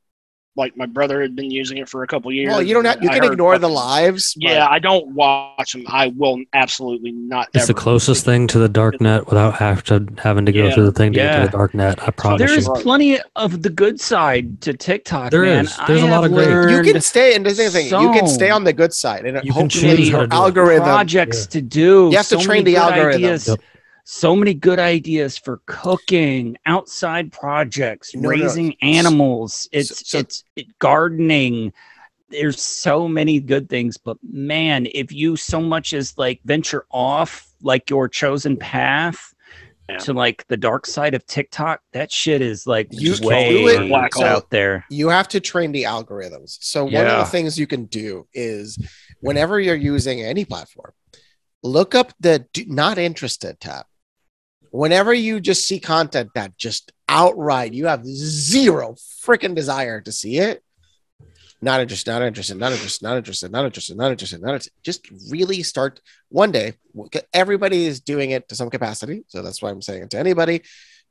Like 0.56 0.76
my 0.76 0.86
brother 0.86 1.22
had 1.22 1.36
been 1.36 1.50
using 1.50 1.78
it 1.78 1.88
for 1.88 2.02
a 2.02 2.08
couple 2.08 2.30
years. 2.32 2.50
well, 2.50 2.60
you 2.60 2.74
don't 2.74 2.84
have 2.84 3.00
you 3.00 3.08
I 3.08 3.14
can 3.14 3.22
heard 3.22 3.32
ignore 3.34 3.56
the 3.58 3.68
lives. 3.68 4.34
but- 4.34 4.42
Yeah, 4.50 4.66
I 4.68 4.80
don't 4.80 5.06
watch 5.14 5.72
them. 5.72 5.84
I 5.86 6.08
will 6.08 6.38
absolutely 6.52 7.12
not. 7.12 7.48
It's 7.54 7.68
the 7.68 7.72
closest 7.74 8.24
thing 8.24 8.48
to 8.48 8.58
the 8.58 8.68
dark 8.68 9.00
net 9.00 9.26
without 9.28 9.54
have 9.54 9.84
to 9.84 10.06
having 10.18 10.44
to 10.46 10.52
go 10.52 10.64
Yeah. 10.64 10.74
through 10.74 10.86
the 10.86 10.92
thing 10.92 11.12
to 11.12 11.18
get 11.20 11.36
to 11.36 11.46
the 11.46 11.52
dark 11.56 11.72
net. 11.72 12.02
I 12.02 12.10
promise 12.10 12.40
There's 12.50 12.68
plenty 12.82 13.18
of 13.36 13.62
the 13.62 13.70
good 13.70 14.00
side 14.00 14.60
to 14.62 14.72
TikTok. 14.74 15.30
There 15.30 15.42
man. 15.44 15.66
is. 15.66 15.78
There's 15.86 16.02
I 16.02 16.08
a 16.08 16.10
lot 16.10 16.24
of 16.24 16.32
great- 16.32 16.48
You 16.48 16.78
you 16.84 16.92
can 16.92 17.00
stay 17.00 17.36
and 17.36 17.46
this 17.46 17.58
is 17.60 17.72
the 17.72 17.78
thing. 17.88 18.00
You 18.02 18.10
can 18.12 18.26
stay 18.26 18.50
on 18.50 18.64
the 18.64 18.72
good 18.72 18.92
side 18.92 19.24
and 19.26 19.36
You 19.44 19.52
can 19.52 19.62
hopefully 19.62 19.96
choose 19.98 20.08
your 20.08 20.22
to 20.22 20.26
do 20.26 20.34
it. 20.34 20.36
algorithm 20.36 20.82
projects 20.84 21.46
to 21.46 21.62
do. 21.62 22.08
You 22.10 22.16
have 22.16 22.26
to 22.28 22.38
train 22.38 22.64
the 22.64 22.76
algorithm. 22.76 23.22
Ideas, 23.22 23.46
Yep. 23.48 23.60
So 24.12 24.34
many 24.34 24.54
good 24.54 24.80
ideas 24.80 25.38
for 25.38 25.60
cooking, 25.66 26.56
outside 26.66 27.30
projects, 27.30 28.12
No, 28.12 28.22
no. 28.22 28.28
raising 28.30 28.74
animals. 28.82 29.68
It's 29.70 30.10
so- 30.10 30.18
it's 30.18 30.42
it, 30.56 30.66
gardening. 30.80 31.72
There's 32.28 32.60
so 32.60 33.06
many 33.06 33.38
good 33.38 33.68
things, 33.68 33.98
but 33.98 34.16
man, 34.20 34.88
if 34.92 35.12
you 35.12 35.36
so 35.36 35.60
much 35.60 35.92
as 35.92 36.18
like 36.18 36.40
venture 36.44 36.86
off 36.90 37.46
like 37.62 37.88
your 37.88 38.08
chosen 38.08 38.56
path 38.56 39.32
Yeah. 39.88 39.98
to 39.98 40.12
like 40.12 40.44
the 40.48 40.56
dark 40.56 40.86
side 40.86 41.14
of 41.14 41.24
TikTok, 41.26 41.80
that 41.92 42.10
shit 42.10 42.42
is 42.42 42.66
like 42.66 42.88
You 42.90 43.14
can 43.14 43.26
way 43.28 43.48
do 43.50 43.68
it. 43.68 43.88
Black 43.88 44.14
hole. 44.14 44.24
out 44.24 44.50
there. 44.50 44.84
you 44.90 45.08
have 45.08 45.28
to 45.28 45.38
train 45.40 45.70
the 45.70 45.84
algorithms. 45.84 46.58
So 46.60 46.84
one 46.84 47.06
of 47.06 47.16
the 47.18 47.30
things 47.30 47.56
you 47.60 47.68
can 47.68 47.84
do 47.84 48.26
is 48.34 48.76
whenever 49.20 49.60
you're 49.60 49.76
using 49.76 50.20
any 50.20 50.44
platform, 50.44 50.94
look 51.62 51.94
up 51.94 52.12
the 52.18 52.44
do 52.52 52.64
not 52.66 52.98
interested 52.98 53.60
tab. 53.60 53.86
Whenever 54.70 55.12
you 55.12 55.40
just 55.40 55.66
see 55.66 55.80
content 55.80 56.30
that 56.34 56.56
just 56.56 56.92
outright 57.08 57.74
you 57.74 57.86
have 57.86 58.06
zero 58.06 58.94
freaking 58.94 59.54
desire 59.54 60.00
to 60.00 60.12
see 60.12 60.38
it, 60.38 60.62
not 61.62 61.80
interested, 61.80 62.10
not 62.10 62.22
interested, 62.22 62.56
not 62.56 62.72
interested, 62.72 63.02
not 63.02 63.16
interested, 63.16 63.52
not 63.52 63.64
interested, 63.64 63.96
not 63.96 64.10
interested, 64.10 64.40
not 64.40 64.48
interested. 64.54 64.72
Just 64.82 65.10
really 65.28 65.62
start 65.62 66.00
one 66.30 66.52
day. 66.52 66.74
Everybody 67.34 67.84
is 67.84 68.00
doing 68.00 68.30
it 68.30 68.48
to 68.48 68.54
some 68.54 68.70
capacity. 68.70 69.24
So 69.28 69.42
that's 69.42 69.60
why 69.60 69.70
I'm 69.70 69.82
saying 69.82 70.04
it 70.04 70.10
to 70.10 70.18
anybody. 70.18 70.62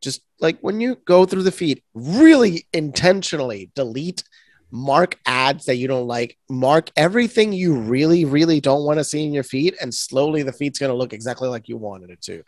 Just 0.02 0.22
like 0.40 0.58
when 0.62 0.82
you 0.82 0.96
go 1.06 1.26
through 1.26 1.44
the 1.44 1.52
feed, 1.52 1.84
really 1.94 2.66
intentionally 2.74 3.70
delete, 3.76 4.24
mark 4.72 5.18
ads 5.26 5.66
that 5.66 5.76
you 5.76 5.88
don't 5.88 6.08
like, 6.08 6.38
mark 6.50 6.92
everything 6.96 7.54
you 7.54 7.76
really, 7.76 8.26
really 8.26 8.60
don't 8.60 8.84
want 8.84 9.00
to 9.00 9.04
see 9.04 9.24
in 9.24 9.34
your 9.34 9.44
feed, 9.44 9.76
and 9.82 9.94
slowly 9.94 10.44
the 10.44 10.54
feed's 10.54 10.80
going 10.80 10.92
to 10.92 10.98
look 10.98 11.14
exactly 11.14 11.50
like 11.50 11.68
you 11.68 11.78
wanted 11.78 12.10
it 12.10 12.22
to. 12.24 12.44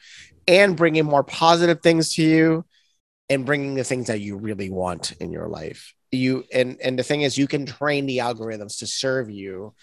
And 0.47 0.75
bringing 0.75 1.05
more 1.05 1.23
positive 1.23 1.81
things 1.81 2.13
to 2.15 2.23
you 2.23 2.65
and 3.29 3.45
bringing 3.45 3.75
the 3.75 3.83
things 3.83 4.07
that 4.07 4.19
you 4.19 4.37
really 4.37 4.69
want 4.69 5.13
in 5.13 5.31
your 5.31 5.47
life. 5.47 5.93
You 6.11 6.43
and 6.53 6.77
and 6.83 6.99
the 6.99 7.03
thing 7.03 7.21
is, 7.21 7.37
you 7.37 7.47
can 7.47 7.65
train 7.65 8.05
the 8.05 8.17
algorithms 8.17 8.79
to 8.79 8.87
serve 8.87 9.29
you 9.29 9.73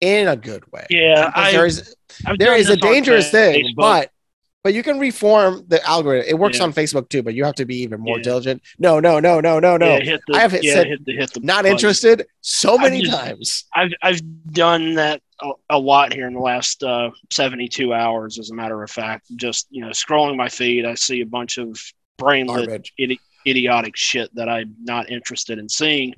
in 0.00 0.28
a 0.28 0.36
good 0.36 0.70
way. 0.70 0.86
Yeah, 0.90 1.32
I, 1.34 1.52
there 1.52 1.64
is 1.64 1.94
there 2.38 2.54
a 2.54 2.76
dangerous 2.76 3.30
thing, 3.30 3.64
Facebook. 3.64 3.76
but 3.76 4.10
but 4.64 4.74
you 4.74 4.82
can 4.82 4.98
reform 4.98 5.64
the 5.68 5.82
algorithm. 5.88 6.26
It 6.28 6.38
works 6.38 6.58
Yeah. 6.58 6.64
on 6.64 6.72
Facebook 6.72 7.08
too, 7.08 7.22
but 7.22 7.34
you 7.34 7.44
have 7.44 7.54
to 7.56 7.64
be 7.64 7.76
even 7.82 8.00
more 8.00 8.18
Yeah. 8.18 8.24
diligent. 8.24 8.62
No, 8.78 8.98
no, 9.00 9.20
no, 9.20 9.40
no, 9.40 9.58
no, 9.60 9.76
no. 9.76 9.96
Yeah, 9.98 10.16
the, 10.26 10.36
I 10.36 10.40
have 10.40 10.52
hit- 10.52 10.64
said 10.64 10.86
hit 10.88 11.04
the, 11.04 11.12
hit 11.16 11.32
the 11.32 11.40
Not 11.40 11.58
button. 11.58 11.72
interested 11.72 12.26
so 12.40 12.74
I've 12.74 12.80
many 12.80 13.02
just- 13.02 13.16
times. 13.16 13.64
I've 13.74 13.92
I've 14.02 14.20
done 14.52 14.94
that 14.94 15.22
a, 15.40 15.50
a 15.70 15.78
lot 15.78 16.12
here 16.12 16.26
in 16.26 16.34
the 16.34 16.40
last 16.40 16.82
uh, 16.82 17.10
72 17.30 17.94
hours. 17.94 18.38
As 18.38 18.50
a 18.50 18.54
matter 18.54 18.82
of 18.82 18.90
fact, 18.90 19.26
just 19.36 19.68
you 19.70 19.82
know, 19.82 19.90
scrolling 19.90 20.36
my 20.36 20.48
feed, 20.48 20.84
I 20.84 20.94
see 20.94 21.20
a 21.20 21.26
bunch 21.26 21.58
of 21.58 21.78
brainless, 22.18 22.66
idi- 23.00 23.18
idiotic 23.46 23.96
shit 23.96 24.34
that 24.34 24.48
I'm 24.48 24.74
not 24.82 25.08
interested 25.10 25.58
in 25.58 25.68
seeing. 25.68 26.14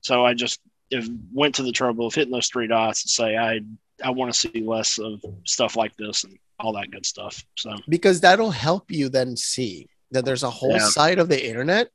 So 0.00 0.24
I 0.24 0.34
just 0.34 0.60
if, 0.90 1.06
went 1.32 1.54
to 1.54 1.62
the 1.62 1.70
trouble 1.70 2.08
of 2.08 2.14
hitting 2.14 2.32
those 2.32 2.48
three 2.48 2.66
dots 2.66 3.04
and 3.04 3.10
say 3.10 3.36
I 3.36 3.60
I 4.02 4.10
want 4.10 4.32
to 4.32 4.38
see 4.38 4.62
less 4.62 4.98
of 4.98 5.20
stuff 5.44 5.76
like 5.76 5.94
this 5.96 6.24
and 6.24 6.36
all 6.60 6.72
that 6.74 6.90
good 6.90 7.06
stuff. 7.06 7.44
So 7.56 7.76
because 7.88 8.20
that'll 8.20 8.50
help 8.50 8.90
you 8.90 9.08
then 9.08 9.36
see 9.36 9.88
that 10.12 10.24
there's 10.24 10.42
a 10.42 10.50
whole 10.50 10.72
Yeah. 10.72 10.88
side 10.88 11.18
of 11.18 11.28
the 11.28 11.48
internet, 11.48 11.88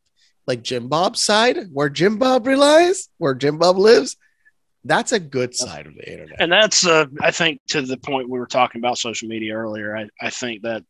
like 0.48 0.64
Jim 0.64 0.88
Bob's 0.88 1.24
side, 1.24 1.58
where 1.72 1.90
Jim 1.90 2.18
Bob 2.18 2.48
relies, 2.48 3.10
where 3.18 3.34
Jim 3.36 3.58
Bob 3.58 3.78
lives, 3.78 4.18
That's 4.84 5.12
a 5.14 5.20
good 5.20 5.56
side 5.56 5.88
of 5.88 5.96
the 5.96 6.12
internet. 6.12 6.36
and 6.40 6.52
that's 6.52 6.86
uh, 6.86 7.06
I 7.20 7.32
think 7.32 7.60
to 7.70 7.82
the 7.82 7.98
point 7.98 8.30
we 8.30 8.38
were 8.38 8.46
talking 8.46 8.80
about 8.80 8.98
social 9.00 9.28
media 9.28 9.54
earlier. 9.56 9.98
I, 9.98 10.10
I 10.22 10.30
think 10.30 10.62
that 10.62 10.84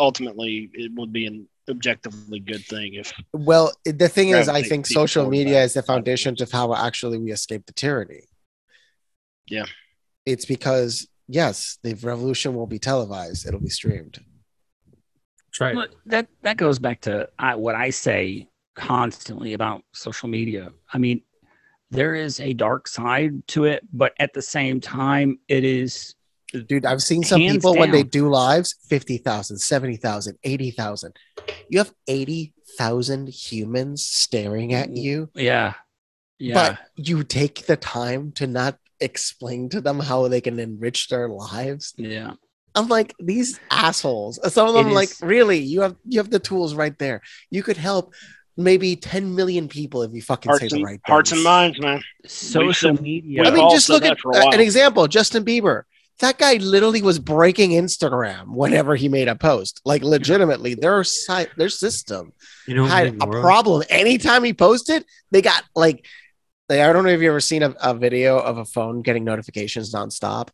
ultimately 0.00 0.70
it 0.72 0.90
would 0.94 1.12
be 1.12 1.26
an 1.26 1.46
objectively 1.68 2.40
good 2.40 2.64
thing 2.64 2.94
if 2.94 3.12
Well, 3.32 3.72
the 3.84 4.08
thing 4.08 4.30
is, 4.30 4.48
I 4.48 4.62
think 4.62 4.86
social 4.86 5.28
media 5.28 5.62
is 5.62 5.74
the 5.74 5.82
foundation 5.82 6.34
of 6.40 6.50
how 6.50 6.74
actually 6.74 7.18
we 7.18 7.30
escape 7.30 7.66
the 7.66 7.72
tyranny. 7.74 8.22
Yeah. 9.46 9.66
It's 10.24 10.44
because, 10.46 11.06
yes, 11.28 11.78
the 11.82 11.94
revolution 11.94 12.54
won't 12.54 12.70
be 12.70 12.78
televised, 12.78 13.46
it'll 13.46 13.60
be 13.60 13.68
streamed. 13.68 14.20
That's 15.46 15.60
right. 15.60 15.74
Look, 15.74 15.90
that 16.06 16.28
that 16.42 16.56
goes 16.56 16.78
back 16.78 17.02
to 17.02 17.28
I, 17.38 17.56
what 17.56 17.74
I 17.74 17.90
say 17.90 18.48
constantly 18.74 19.52
about 19.52 19.82
social 19.92 20.28
media. 20.28 20.70
I 20.92 20.98
mean, 20.98 21.22
there 21.90 22.14
is 22.14 22.40
a 22.40 22.54
dark 22.54 22.88
side 22.88 23.46
to 23.48 23.64
it, 23.64 23.86
but 23.92 24.14
at 24.18 24.32
the 24.32 24.42
same 24.42 24.80
time, 24.80 25.38
it 25.48 25.64
is 25.64 26.14
Dude, 26.52 26.84
I've 26.84 27.02
seen 27.02 27.22
some 27.22 27.40
Hands 27.40 27.56
people 27.56 27.76
when 27.76 27.90
they 27.90 28.02
do 28.02 28.28
lives 28.28 28.74
50,000, 28.88 29.58
70,000, 29.58 30.38
80,000. 30.44 31.16
You 31.70 31.78
have 31.78 31.94
80,000 32.06 33.28
humans 33.28 34.04
staring 34.04 34.74
at 34.74 34.88
mm-hmm. 34.88 34.96
you, 34.96 35.30
yeah, 35.34 35.74
yeah. 36.38 36.54
but 36.54 36.78
you 36.96 37.24
take 37.24 37.66
the 37.66 37.76
time 37.76 38.32
to 38.32 38.46
not 38.46 38.78
explain 39.02 39.68
to 39.70 39.80
them 39.80 40.00
how 40.00 40.28
they 40.28 40.40
can 40.40 40.58
enrich 40.58 41.08
their 41.08 41.28
lives. 41.28 41.94
yeah. 41.96 42.32
I'm 42.74 42.88
like 42.88 43.14
these 43.18 43.60
assholes. 43.70 44.40
Some 44.50 44.66
of 44.66 44.72
them 44.72 44.88
It 44.88 44.94
like 44.94 45.10
really 45.20 45.58
you 45.58 45.82
have 45.82 45.94
you 46.08 46.18
have 46.20 46.30
the 46.30 46.38
tools 46.38 46.74
right 46.74 46.98
there. 46.98 47.20
You 47.50 47.62
could 47.62 47.76
help 47.76 48.14
maybe 48.56 48.96
10 48.96 49.34
million 49.34 49.68
people 49.68 50.02
if 50.02 50.12
you 50.14 50.22
fucking 50.22 50.50
say 50.54 50.58
hearts 50.58 50.72
the 50.72 50.76
and, 50.76 50.84
right 50.86 51.00
hearts 51.06 51.32
and 51.32 51.42
minds, 51.42 51.78
man. 51.80 52.02
Social 52.24 52.94
media. 52.94 53.44
I 53.44 53.50
mean, 53.50 53.68
just 53.70 53.90
look 53.90 54.04
at 54.04 54.16
uh, 54.24 54.50
an 54.52 54.60
example. 54.60 55.06
Justin 55.06 55.44
Bieber. 55.44 55.82
That 56.20 56.38
guy 56.38 56.54
literally 56.54 57.02
was 57.02 57.18
breaking 57.18 57.70
Instagram 57.72 58.54
whenever 58.54 58.94
he 58.94 59.08
made 59.08 59.28
a 59.28 59.34
post. 59.34 59.80
Like 59.84 60.02
legitimately, 60.02 60.74
their 60.74 61.02
site, 61.04 61.50
their 61.56 61.68
system 61.68 62.32
You 62.66 62.76
know, 62.76 62.84
had 62.84 63.16
a 63.20 63.26
worry? 63.26 63.40
problem. 63.42 63.82
Anytime 63.90 64.44
he 64.44 64.52
posted, 64.54 65.04
they 65.32 65.42
got 65.42 65.64
like, 65.74 66.06
like 66.68 66.80
I 66.80 66.92
don't 66.92 67.04
know 67.04 67.10
if 67.10 67.20
you've 67.20 67.30
ever 67.30 67.40
seen 67.40 67.62
a, 67.62 67.74
a 67.82 67.94
video 67.94 68.38
of 68.38 68.58
a 68.58 68.64
phone 68.64 69.02
getting 69.02 69.24
notifications 69.24 69.92
nonstop. 69.94 70.48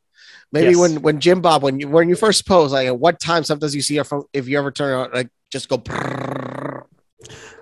Maybe 0.53 0.69
Yes. 0.71 0.79
when 0.79 1.03
when 1.03 1.21
Jim 1.21 1.41
Bob 1.41 1.63
when 1.63 1.81
you 1.81 1.89
when 1.89 2.09
you 2.09 2.17
first 2.17 2.47
post, 2.47 2.73
like 2.73 2.87
at 2.87 2.99
what 2.99 3.21
time 3.21 3.45
sometimes 3.45 3.75
you 3.75 3.83
see 3.83 3.95
your 3.95 4.05
phone 4.05 4.25
if 4.33 4.49
you 4.49 4.59
ever 4.59 4.71
turn 4.71 4.93
on 4.95 5.11
like 5.13 5.29
just 5.51 5.69
go. 5.69 5.79
brrrr. 5.79 6.85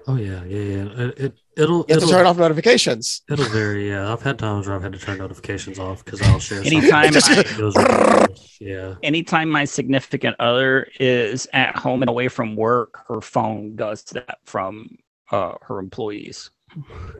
Oh 0.09 0.15
yeah, 0.17 0.45
yeah, 0.45 0.61
yeah. 0.61 0.85
It, 1.07 1.19
it 1.19 1.35
it'll 1.57 1.79
You 1.79 1.79
have 1.79 1.87
to 1.89 1.95
it'll, 1.97 2.09
turn 2.11 2.27
off 2.27 2.39
notifications. 2.39 3.23
it'll 3.29 3.45
vary. 3.47 3.89
Yeah, 3.89 4.13
I've 4.13 4.23
had 4.23 4.39
times 4.39 4.67
where 4.69 4.77
I've 4.77 4.83
had 4.83 4.93
to 4.93 4.99
turn 4.99 5.19
notifications 5.19 5.79
off 5.81 6.05
because 6.05 6.23
I'll 6.23 6.39
share. 6.39 6.61
Anytime 6.61 7.07
I, 7.07 7.11
that 7.11 7.55
goes 7.59 7.77
ridiculous. 7.77 8.59
Yeah. 8.61 8.95
anytime 9.03 9.51
my 9.51 9.65
significant 9.65 10.37
other 10.39 10.87
is 11.01 11.49
at 11.53 11.77
home 11.77 12.03
and 12.03 12.09
away 12.09 12.29
from 12.29 12.55
work, 12.55 13.01
her 13.09 13.21
phone 13.21 13.75
does 13.77 14.05
that 14.13 14.39
from 14.45 14.97
uh, 15.33 15.55
her 15.63 15.79
employees. 15.81 16.51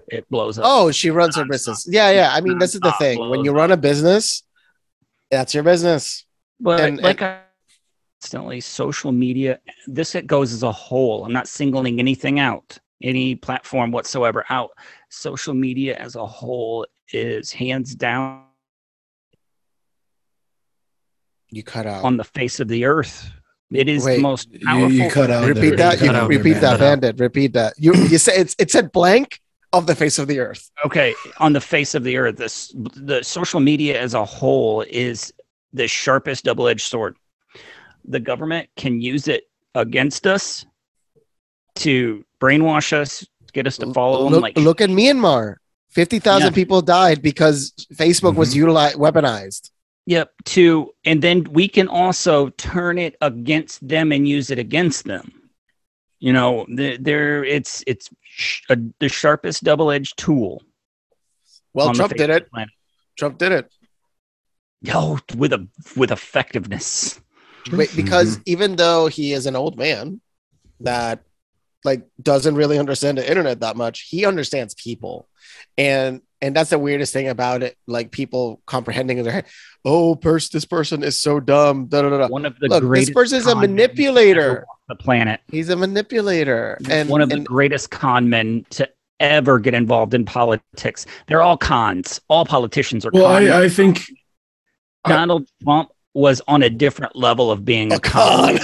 It 0.09 0.29
blows 0.31 0.59
up. 0.59 0.65
Oh, 0.67 0.91
she 0.91 1.11
runs 1.11 1.37
her 1.37 1.45
business. 1.45 1.87
Yeah, 1.89 2.11
yeah. 2.11 2.31
I 2.33 2.41
mean, 2.41 2.59
this 2.59 2.75
is 2.75 2.81
the 2.81 2.93
thing. 2.93 3.19
When 3.29 3.45
you 3.45 3.53
run 3.53 3.71
a 3.73 3.77
business, 3.77 4.43
that's 5.31 5.55
your 5.55 5.63
business. 5.65 6.25
but 6.61 6.81
and- 6.81 7.01
like 7.01 7.23
I 7.23 7.41
constantly, 8.21 8.61
social 8.61 9.13
media. 9.13 9.59
This 9.87 10.15
it 10.15 10.27
goes 10.27 10.53
as 10.53 10.63
a 10.63 10.73
whole. 10.73 11.25
I'm 11.25 11.33
not 11.33 11.49
singling 11.49 11.99
anything 11.99 12.39
out, 12.41 12.79
any 13.03 13.35
platform 13.35 13.91
whatsoever 13.93 14.45
out. 14.51 14.71
Social 15.11 15.55
media 15.55 15.97
as 15.97 16.17
a 16.17 16.25
whole 16.27 16.87
is 17.13 17.53
hands 17.53 17.95
down 17.95 18.43
You 21.51 21.63
cut 21.63 21.87
out. 21.87 22.05
on 22.05 22.17
the 22.17 22.25
face 22.25 22.61
of 22.61 22.69
the 22.69 22.85
earth. 22.85 23.31
It 23.73 23.89
is 23.89 24.05
Wait, 24.05 24.17
the 24.17 24.23
most 24.23 24.49
You, 24.53 24.61
powerful. 24.67 24.93
you 24.93 25.11
cut 25.11 25.31
out. 25.31 25.47
repeat 25.49 25.61
there. 25.71 25.77
that. 25.79 25.99
You 26.01 26.07
You, 26.07 26.13
cut 26.13 26.15
out 26.23 26.29
repeat 26.29 26.53
there, 26.53 26.61
that. 26.63 26.81
Bandit. 26.81 27.19
Repeat 27.21 27.53
that. 27.55 27.75
You 27.79 27.95
you 27.95 28.19
say 28.19 28.37
it's 28.37 28.55
it 28.59 28.71
said 28.71 28.93
blank 28.93 29.41
of 29.73 29.87
the 29.87 29.95
face 29.95 30.19
of 30.19 30.27
the 30.29 30.39
earth. 30.39 30.71
okay 30.85 31.15
on 31.39 31.53
the 31.53 31.61
face 31.61 31.95
of 31.95 32.03
the 32.05 32.17
earth 32.17 32.37
this 32.37 32.73
the 32.95 33.23
social 33.23 33.61
media 33.61 34.01
as 34.01 34.15
a 34.15 34.25
whole 34.25 34.83
is 34.83 35.33
the 35.73 35.87
sharpest 35.89 36.45
double-edged 36.45 36.87
sword 36.87 37.17
the 38.05 38.21
government 38.21 38.69
can 38.77 39.01
use 39.01 39.29
it 39.29 39.45
against 39.75 40.27
us 40.27 40.65
to 41.75 42.25
brainwash 42.41 42.93
us 42.93 43.27
get 43.53 43.67
us 43.67 43.77
to 43.79 43.93
follow 43.93 44.25
them 44.25 44.33
Look, 44.35 44.43
like 44.43 44.57
look 44.59 44.81
at 44.81 44.91
Myanmar. 44.91 45.57
Fifty 45.91 46.19
thousand 46.19 46.49
Yeah. 46.53 46.55
people 46.55 46.83
died 46.83 47.23
because 47.23 47.73
Facebook 47.95 48.35
was 48.37 48.51
mm-hmm. 48.51 48.59
utilized 48.61 48.97
weaponized. 48.99 49.71
yep 50.07 50.31
to 50.45 50.93
and 51.05 51.21
then 51.23 51.45
we 51.45 51.67
can 51.69 51.89
also 51.89 52.51
turn 52.51 52.99
it 52.99 53.17
against 53.23 53.87
them 53.87 54.13
and 54.13 54.29
use 54.29 54.51
it 54.51 54.59
against 54.59 55.05
them 55.05 55.33
you 56.19 56.33
know 56.33 56.67
there 56.69 57.45
it's 57.45 57.85
it's 57.87 58.11
sh- 58.23 58.63
a, 58.71 58.79
the 59.01 59.09
sharpest 59.09 59.65
double-edged 59.65 60.17
tool 60.17 60.63
Well, 61.75 61.93
Trump 61.93 62.15
did 62.15 62.31
it. 62.31 62.49
Trump 63.19 63.39
did 63.39 63.53
it. 63.53 63.73
oh 64.93 65.19
with 65.37 65.53
a 65.53 65.67
with 65.97 66.11
effectiveness 66.11 67.21
Wait, 67.73 67.89
mm-hmm. 67.89 67.97
because 67.97 68.41
even 68.47 68.77
though 68.77 69.09
he 69.09 69.33
is 69.33 69.47
an 69.47 69.57
old 69.57 69.77
man 69.77 70.21
that 70.81 71.23
like 71.85 72.07
doesn't 72.21 72.55
really 72.55 72.79
understand 72.79 73.19
the 73.19 73.29
internet 73.29 73.61
that 73.61 73.77
much, 73.77 74.03
he 74.03 74.25
understands 74.27 74.75
people. 74.75 75.29
And 75.79 76.21
and 76.43 76.55
that's 76.55 76.71
the 76.71 76.79
weirdest 76.79 77.13
thing 77.13 77.29
about 77.29 77.63
it. 77.63 77.77
Like 77.87 78.11
people 78.11 78.61
comprehending 78.67 79.19
in 79.19 79.25
their 79.25 79.33
head, 79.33 79.47
oh, 79.85 80.15
pers- 80.17 80.49
this 80.51 80.65
person 80.65 81.03
is 81.03 81.19
so 81.19 81.41
dumb. 81.41 81.87
Da, 81.87 82.03
da, 82.03 82.11
da, 82.11 82.19
da. 82.19 82.29
one 82.29 82.45
of 82.45 82.59
the 82.59 82.69
Look, 82.69 82.85
this 82.95 83.11
person 83.11 83.39
is 83.39 83.47
a 83.47 83.55
manipulator. 83.57 84.67
the 84.89 84.97
planet 84.97 85.41
He's 85.51 85.69
a 85.69 85.77
manipulator. 85.77 86.79
And 86.91 87.09
one 87.09 87.21
of 87.21 87.29
the 87.31 87.41
greatest 87.41 87.91
con 87.91 88.29
men 88.29 88.67
to 88.71 88.89
ever 89.19 89.59
get 89.59 89.73
involved 89.75 90.13
in 90.13 90.25
politics. 90.27 91.07
They're 91.27 91.41
all 91.43 91.57
cons. 91.57 92.21
All 92.29 92.45
politicians 92.45 93.07
are 93.07 93.11
Well, 93.13 93.25
con. 93.25 93.49
I, 93.51 93.65
I 93.65 93.69
think 93.69 94.03
Donald 95.07 95.49
Trump 95.63 95.89
was 96.13 96.43
on 96.49 96.63
a 96.63 96.71
different 96.71 97.17
level 97.17 97.51
of 97.51 97.65
being 97.65 97.93
a, 97.93 97.97
a 97.97 98.01
con. 98.01 98.59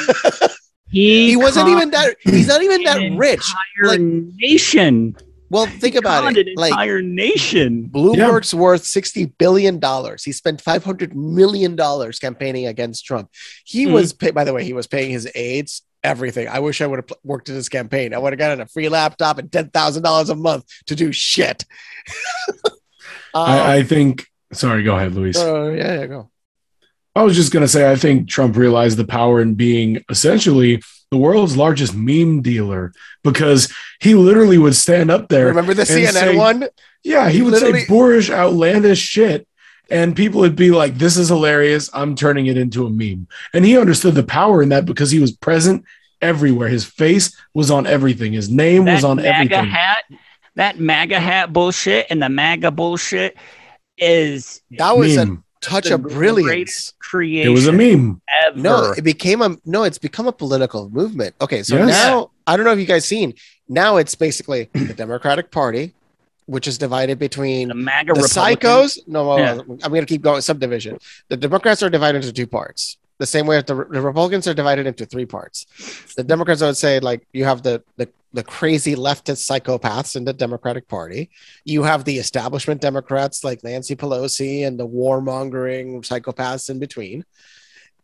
He, 0.91 1.31
he 1.31 1.37
wasn't 1.37 1.69
even 1.71 1.91
that 1.93 2.17
he's 2.21 2.49
not 2.49 2.63
even 2.63 2.83
that 2.85 2.99
rich. 3.17 3.41
Entire 3.81 3.99
Like- 3.99 4.01
nation. 4.37 5.17
Well, 5.53 5.67
think 5.83 5.95
He 5.95 5.99
about 5.99 6.35
it. 6.37 6.49
An 6.49 6.55
Like 6.57 6.71
entire 6.73 7.01
nation. 7.03 7.89
Bloomberg's 7.89 8.53
worth 8.55 8.85
sixty 8.85 9.27
billion 9.27 9.79
dollars. 9.79 10.25
He 10.25 10.33
spent 10.33 10.61
five 10.61 10.83
hundred 10.83 11.15
million 11.15 11.77
dollars 11.77 12.19
campaigning 12.19 12.67
against 12.67 13.05
Trump. 13.05 13.31
He 13.65 13.87
Mhm. 13.87 13.93
was, 13.93 14.13
pay- 14.13 14.31
by 14.33 14.45
the 14.45 14.53
way, 14.55 14.65
he 14.65 14.73
was 14.73 14.87
paying 14.87 15.11
his 15.11 15.31
aides 15.35 15.83
everything. 16.03 16.49
I 16.49 16.59
wish 16.59 16.81
I 16.81 16.87
would 16.89 16.99
have 16.99 17.07
pl- 17.07 17.19
worked 17.23 17.49
in 17.49 17.55
his 17.55 17.69
campaign. 17.69 18.13
I 18.15 18.19
would 18.19 18.33
have 18.33 18.39
gotten 18.39 18.61
a 18.61 18.67
free 18.67 18.89
laptop 18.89 19.39
and 19.39 19.53
ten 19.53 19.69
thousand 19.71 20.03
dollars 20.03 20.31
a 20.31 20.35
month 20.35 20.65
to 20.87 20.97
do 20.97 21.13
shit. 21.13 21.65
Um, 22.59 22.71
I, 23.35 23.77
I 23.77 23.83
think. 23.85 24.27
Sorry, 24.53 24.83
go 24.83 24.97
ahead, 24.97 25.15
Luis. 25.15 25.39
uh, 25.39 25.71
yeah, 25.71 26.01
yeah, 26.01 26.07
go. 26.07 26.31
I 27.15 27.23
was 27.23 27.37
just 27.37 27.53
going 27.53 27.61
to 27.63 27.69
say, 27.69 27.91
I 27.91 27.97
think 27.97 28.29
Trump 28.29 28.57
realized 28.57 28.97
the 28.99 29.05
power 29.07 29.41
in 29.41 29.55
being 29.55 30.03
essentially 30.11 30.83
the 31.13 31.19
world's 31.19 31.59
largest 31.59 31.95
meme 31.95 32.41
dealer 32.41 32.91
because 33.23 33.71
he 34.01 34.15
literally 34.15 34.57
would 34.57 34.75
stand 34.75 35.11
up 35.11 35.29
there. 35.29 35.47
Remember 35.49 35.75
the 35.75 35.83
CNN 35.83 36.13
say- 36.13 36.35
one? 36.37 36.69
Yeah, 37.05 37.29
he 37.29 37.37
He 37.37 37.43
would 37.43 37.53
literally- 37.53 37.81
say 37.81 37.87
boorish, 37.87 38.31
outlandish 38.31 38.99
shit. 38.99 39.47
And 39.91 40.17
people 40.17 40.41
would 40.41 40.57
be 40.57 40.71
like, 40.71 40.97
this 40.97 41.19
is 41.19 41.29
hilarious. 41.29 41.91
I'm 41.93 42.15
turning 42.15 42.47
it 42.47 42.57
into 42.57 42.87
a 42.87 42.91
meme. 42.91 43.29
And 43.53 43.63
he 43.63 43.77
understood 43.77 44.15
the 44.15 44.23
power 44.23 44.63
in 44.63 44.71
that 44.71 44.87
because 44.87 45.11
he 45.11 45.19
was 45.21 45.33
present 45.33 45.85
everywhere. 46.23 46.69
His 46.69 46.87
face 46.87 47.37
was 47.53 47.71
on 47.71 47.87
everything, 47.87 48.33
his 48.33 48.49
name 48.49 48.87
was 48.87 49.05
on 49.05 49.17
MAGA 49.19 49.29
everything. 49.35 49.67
hat, 49.67 50.05
that 50.55 50.81
MAGA 50.81 51.21
hat 51.21 51.53
bullshit 51.53 52.07
and 52.09 52.23
the 52.23 52.31
MAGA 52.31 52.71
bullshit 52.71 53.37
is 53.99 54.63
That 54.79 54.97
was 54.97 55.15
a 55.19 55.27
Meme. 55.27 55.45
Touch 55.63 55.85
the 55.89 55.95
of 55.95 56.03
brilliance. 56.03 56.47
greatest 56.47 56.99
creation. 56.99 57.51
It 57.51 57.55
was 57.55 57.67
a 57.67 57.73
meme. 57.73 58.21
Ever. 58.47 58.59
No, 58.59 58.93
it 58.93 59.03
became 59.03 59.41
a 59.41 59.57
no. 59.65 59.85
It's 59.85 59.99
become 59.99 60.27
a 60.27 60.33
political 60.33 60.91
movement. 60.91 61.35
Okay, 61.41 61.63
so 61.63 61.77
Yes. 61.77 61.89
now 61.89 62.31
I 62.47 62.57
don't 62.57 62.67
know 62.67 62.73
if 62.73 62.79
you 62.79 62.85
guys 62.87 63.05
seen. 63.07 63.33
Now 63.69 63.97
it's 63.97 64.15
basically 64.15 64.69
the 64.75 64.93
Democratic 64.93 65.51
Party, 65.51 65.95
which 66.47 66.67
is 66.69 66.77
divided 66.77 67.19
between 67.19 67.69
the 67.69 67.75
MAGA 67.75 68.13
the 68.15 68.21
psychos. 68.23 68.99
No, 69.07 69.39
Yeah. 69.39 69.61
I'm 69.61 69.79
going 69.91 70.03
to 70.03 70.07
keep 70.07 70.21
going. 70.23 70.41
Subdivision. 70.43 70.99
The 71.29 71.37
Democrats 71.39 71.83
are 71.83 71.89
divided 71.89 72.19
into 72.19 72.33
two 72.33 72.47
parts. 72.47 72.99
The 73.23 73.27
same 73.27 73.47
way 73.47 73.63
the, 73.63 73.77
the 73.77 74.03
Republicans 74.11 74.49
are 74.49 74.55
divided 74.63 74.85
into 74.85 75.07
three 75.07 75.27
parts. 75.27 75.65
The 76.17 76.25
Democrats, 76.25 76.61
I 76.61 76.67
would 76.67 76.77
say, 76.77 76.99
like 76.99 77.25
you 77.33 77.45
have 77.45 77.63
the 77.63 77.81
the 77.97 78.09
the 78.33 78.43
crazy 78.43 78.97
leftist 78.97 79.43
psychopaths 79.49 80.17
in 80.17 80.25
the 80.25 80.33
Democratic 80.33 80.89
Party. 80.89 81.31
You 81.65 81.85
have 81.85 82.03
the 82.03 82.19
establishment 82.19 82.81
Democrats 82.81 83.45
like 83.45 83.63
Nancy 83.63 83.95
Pelosi 83.95 84.67
and 84.67 84.75
the 84.77 84.89
warmongering 84.89 86.03
psychopaths 86.03 86.69
in 86.69 86.81
between. 86.81 87.25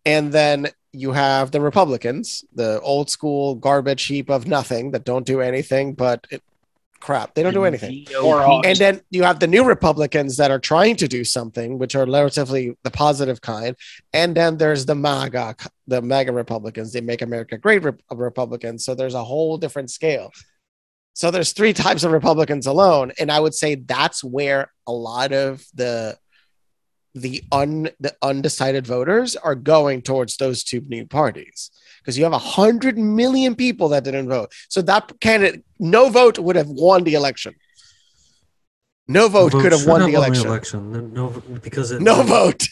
And 0.06 0.30
then 0.30 0.68
you 0.92 1.10
have 1.10 1.50
the 1.50 1.60
Republicans, 1.60 2.44
the 2.54 2.80
old 2.82 3.10
school 3.10 3.56
garbage 3.56 4.04
heap 4.04 4.30
of 4.30 4.46
nothing 4.46 4.92
that 4.92 5.04
don't 5.04 5.26
do 5.26 5.40
anything 5.40 5.94
but 5.94 6.28
crap. 7.00 7.34
They 7.34 7.42
don't 7.42 7.54
do 7.54 7.64
anything. 7.64 8.06
Or 8.22 8.40
And 8.64 8.76
then 8.76 9.00
you 9.10 9.22
have 9.22 9.40
the 9.40 9.46
new 9.46 9.64
Republicans 9.64 10.36
that 10.36 10.50
are 10.50 10.58
trying 10.58 10.96
to 10.96 11.08
do 11.08 11.24
something, 11.24 11.78
which 11.78 11.94
are 11.94 12.06
relatively 12.06 12.76
the 12.82 12.90
positive 12.90 13.40
kind. 13.40 13.76
And 14.12 14.36
then 14.36 14.56
there's 14.56 14.86
the 14.86 14.94
MAGA, 14.94 15.56
the 15.86 16.02
MAGA 16.02 16.32
Republicans, 16.32 16.92
they 16.92 17.00
make 17.00 17.22
America 17.22 17.58
great 17.58 17.82
Rep- 17.82 18.02
uh, 18.10 18.16
Republicans. 18.16 18.84
So 18.84 18.94
there's 18.94 19.14
a 19.14 19.24
whole 19.24 19.58
different 19.58 19.90
scale. 19.90 20.30
So 21.14 21.30
there's 21.30 21.52
three 21.52 21.72
types 21.72 22.04
of 22.04 22.12
Republicans 22.12 22.66
alone. 22.66 23.12
And 23.18 23.30
I 23.30 23.40
would 23.40 23.54
say 23.54 23.74
that's 23.74 24.22
where 24.22 24.70
a 24.86 24.92
lot 24.92 25.32
of 25.32 25.64
the 25.74 26.16
the 27.14 27.42
un 27.52 27.88
the 28.00 28.14
undecided 28.22 28.86
voters 28.86 29.34
are 29.36 29.54
going 29.54 30.02
towards 30.02 30.36
those 30.36 30.62
two 30.62 30.80
new 30.88 31.06
parties 31.06 31.70
because 32.00 32.16
you 32.16 32.24
have 32.24 32.32
a 32.32 32.38
hundred 32.38 32.96
million 32.98 33.54
people 33.54 33.88
that 33.90 34.04
didn't 34.04 34.28
vote. 34.28 34.52
So 34.68 34.82
that 34.82 35.12
candidate, 35.20 35.64
no 35.78 36.10
vote 36.10 36.38
would 36.38 36.56
have 36.56 36.68
won 36.68 37.04
the 37.04 37.14
election. 37.14 37.54
No 39.06 39.28
vote 39.28 39.54
No 39.54 39.60
could 39.60 39.72
have 39.72 39.86
won 39.86 40.02
the 40.02 40.12
election. 40.16 40.46
election. 40.46 41.12
No, 41.14 41.30
because 41.62 41.90
it, 41.92 42.02
No 42.02 42.22
vote. 42.22 42.64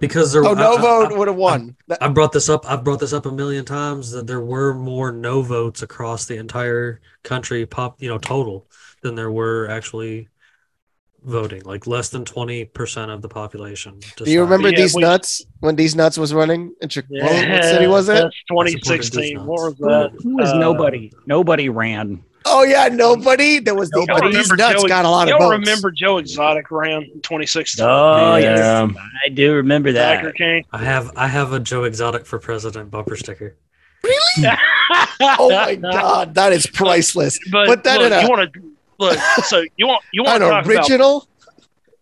because 0.00 0.32
there. 0.32 0.44
Oh, 0.44 0.54
no 0.54 0.72
I- 0.74 0.78
I- 0.78 0.80
vote 0.80 1.12
I- 1.12 1.16
would 1.16 1.28
have 1.28 1.36
won. 1.36 1.76
I 2.00 2.08
brought 2.08 2.32
this 2.32 2.48
up. 2.48 2.68
I've 2.70 2.82
brought 2.82 2.98
this 3.00 3.12
up 3.12 3.26
a 3.26 3.32
million 3.32 3.64
times 3.64 4.10
that 4.10 4.26
there 4.26 4.40
were 4.40 4.74
more 4.74 5.12
no 5.12 5.42
votes 5.42 5.82
across 5.82 6.26
the 6.26 6.36
entire 6.36 7.00
country, 7.22 7.64
pop, 7.64 8.02
you 8.02 8.08
know, 8.08 8.18
total 8.18 8.66
than 9.02 9.14
there 9.14 9.30
were 9.30 9.68
actually 9.70 10.28
voting. 11.24 11.62
Like 11.64 11.86
less 11.86 12.08
than 12.10 12.24
twenty 12.24 12.64
percent 12.64 13.10
of 13.10 13.22
the 13.22 13.28
population. 13.28 13.98
Do 14.16 14.30
you 14.30 14.42
remember 14.42 14.68
Yeah, 14.70 14.76
these 14.78 14.94
we- 14.94 15.02
nuts 15.02 15.44
when 15.60 15.76
these 15.76 15.94
nuts 15.96 16.18
was 16.18 16.32
running 16.34 16.74
in 16.80 16.88
Chicago? 16.88 17.14
Yeah, 17.16 17.52
what 17.54 17.64
city 17.64 17.86
was 17.86 18.08
it? 18.08 18.32
2016. 18.48 19.44
What 19.44 19.48
was 19.60 19.74
that? 19.78 20.12
Who 20.22 20.36
was 20.36 20.50
Uh, 20.50 20.58
nobody? 20.58 21.12
Nobody 21.26 21.68
ran. 21.68 22.22
Oh 22.46 22.62
yeah, 22.62 22.88
nobody. 22.88 23.58
There 23.58 23.74
was 23.74 23.90
Y'all 23.94 24.04
but 24.06 24.30
these 24.30 24.50
nuts 24.52 24.82
Joe- 24.82 24.88
got 24.88 25.06
a 25.06 25.08
lot 25.08 25.22
of 25.28 25.30
y'all 25.30 25.38
votes. 25.50 25.60
remember 25.66 25.90
Joe 25.90 26.18
Exotic 26.18 26.70
ran 26.70 27.02
in 27.04 27.20
2016? 27.22 27.84
Oh 27.88 28.36
Yeah. 28.36 28.84
yes, 28.86 28.96
I 29.24 29.28
do 29.30 29.54
remember 29.54 29.92
that. 29.92 30.16
Tiger 30.16 30.32
King. 30.32 30.64
I 30.70 30.78
have 30.84 31.10
I 31.16 31.26
have 31.26 31.52
a 31.54 31.60
Joe 31.60 31.84
Exotic 31.84 32.26
for 32.26 32.38
president 32.38 32.90
bumper 32.90 33.16
sticker. 33.16 33.56
Really? 34.02 34.18
oh 35.20 35.48
my 35.50 35.76
god, 35.76 36.34
that 36.34 36.52
is 36.52 36.66
priceless. 36.66 37.38
But 37.50 37.66
Put 37.66 37.84
that 37.84 38.00
look, 38.00 38.12
in 38.12 38.18
a- 38.18 38.22
you 38.22 38.28
want 38.28 38.52
to 38.52 38.60
look. 38.98 39.18
So 39.44 39.64
you 39.76 39.86
want 39.86 40.02
you 40.12 40.22
want 40.22 40.42
An 40.42 40.48
to 40.48 40.54
talk 40.54 40.64
about 40.64 40.76
original. 40.90 41.28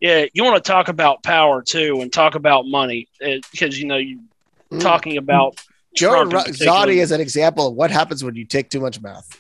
yeah 0.01 0.25
you 0.35 0.45
want 0.45 0.63
to 0.63 0.69
talk 0.73 0.89
about 0.89 1.23
power 1.23 1.63
too 1.63 2.01
and 2.01 2.13
talk 2.13 2.35
about 2.35 2.67
money 2.67 3.09
because 3.53 3.79
you 3.81 3.87
know 3.87 3.97
you 3.99 4.21
Mm. 4.73 4.81
talking 4.81 5.19
about 5.19 5.63
Joe 5.95 6.25
Trump 6.27 6.49
in 6.49 6.55
Zotti 6.55 6.95
is 6.97 7.13
an 7.13 7.21
example 7.21 7.67
of 7.67 7.75
what 7.75 7.91
happens 7.91 8.25
when 8.25 8.35
you 8.37 8.47
take 8.47 8.71
too 8.71 8.81
much 8.81 9.03
math. 9.03 9.39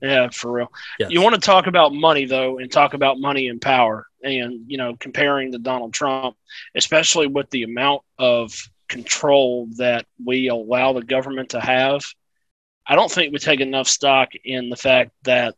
Yeah, 0.00 0.28
for 0.32 0.50
real. 0.50 0.72
Yes. 0.98 1.12
You 1.12 1.22
want 1.22 1.36
to 1.36 1.40
talk 1.40 1.68
about 1.68 1.94
money 1.94 2.24
though, 2.24 2.58
and 2.58 2.68
talk 2.68 2.94
about 2.94 3.20
money 3.20 3.46
and 3.46 3.60
power, 3.62 4.08
and 4.24 4.64
you 4.66 4.76
know, 4.76 4.96
comparing 4.98 5.52
to 5.52 5.58
Donald 5.58 5.92
Trump, 5.92 6.36
especially 6.74 7.28
with 7.28 7.48
the 7.50 7.62
amount 7.62 8.02
of 8.18 8.52
control 8.88 9.68
that 9.76 10.04
we 10.24 10.48
allow 10.48 10.92
the 10.92 11.02
government 11.04 11.50
to 11.50 11.60
have. 11.60 12.02
I 12.84 12.96
don't 12.96 13.08
think 13.12 13.32
we 13.32 13.38
take 13.38 13.60
enough 13.60 13.86
stock 13.86 14.30
in 14.44 14.68
the 14.68 14.76
fact 14.76 15.12
that 15.22 15.54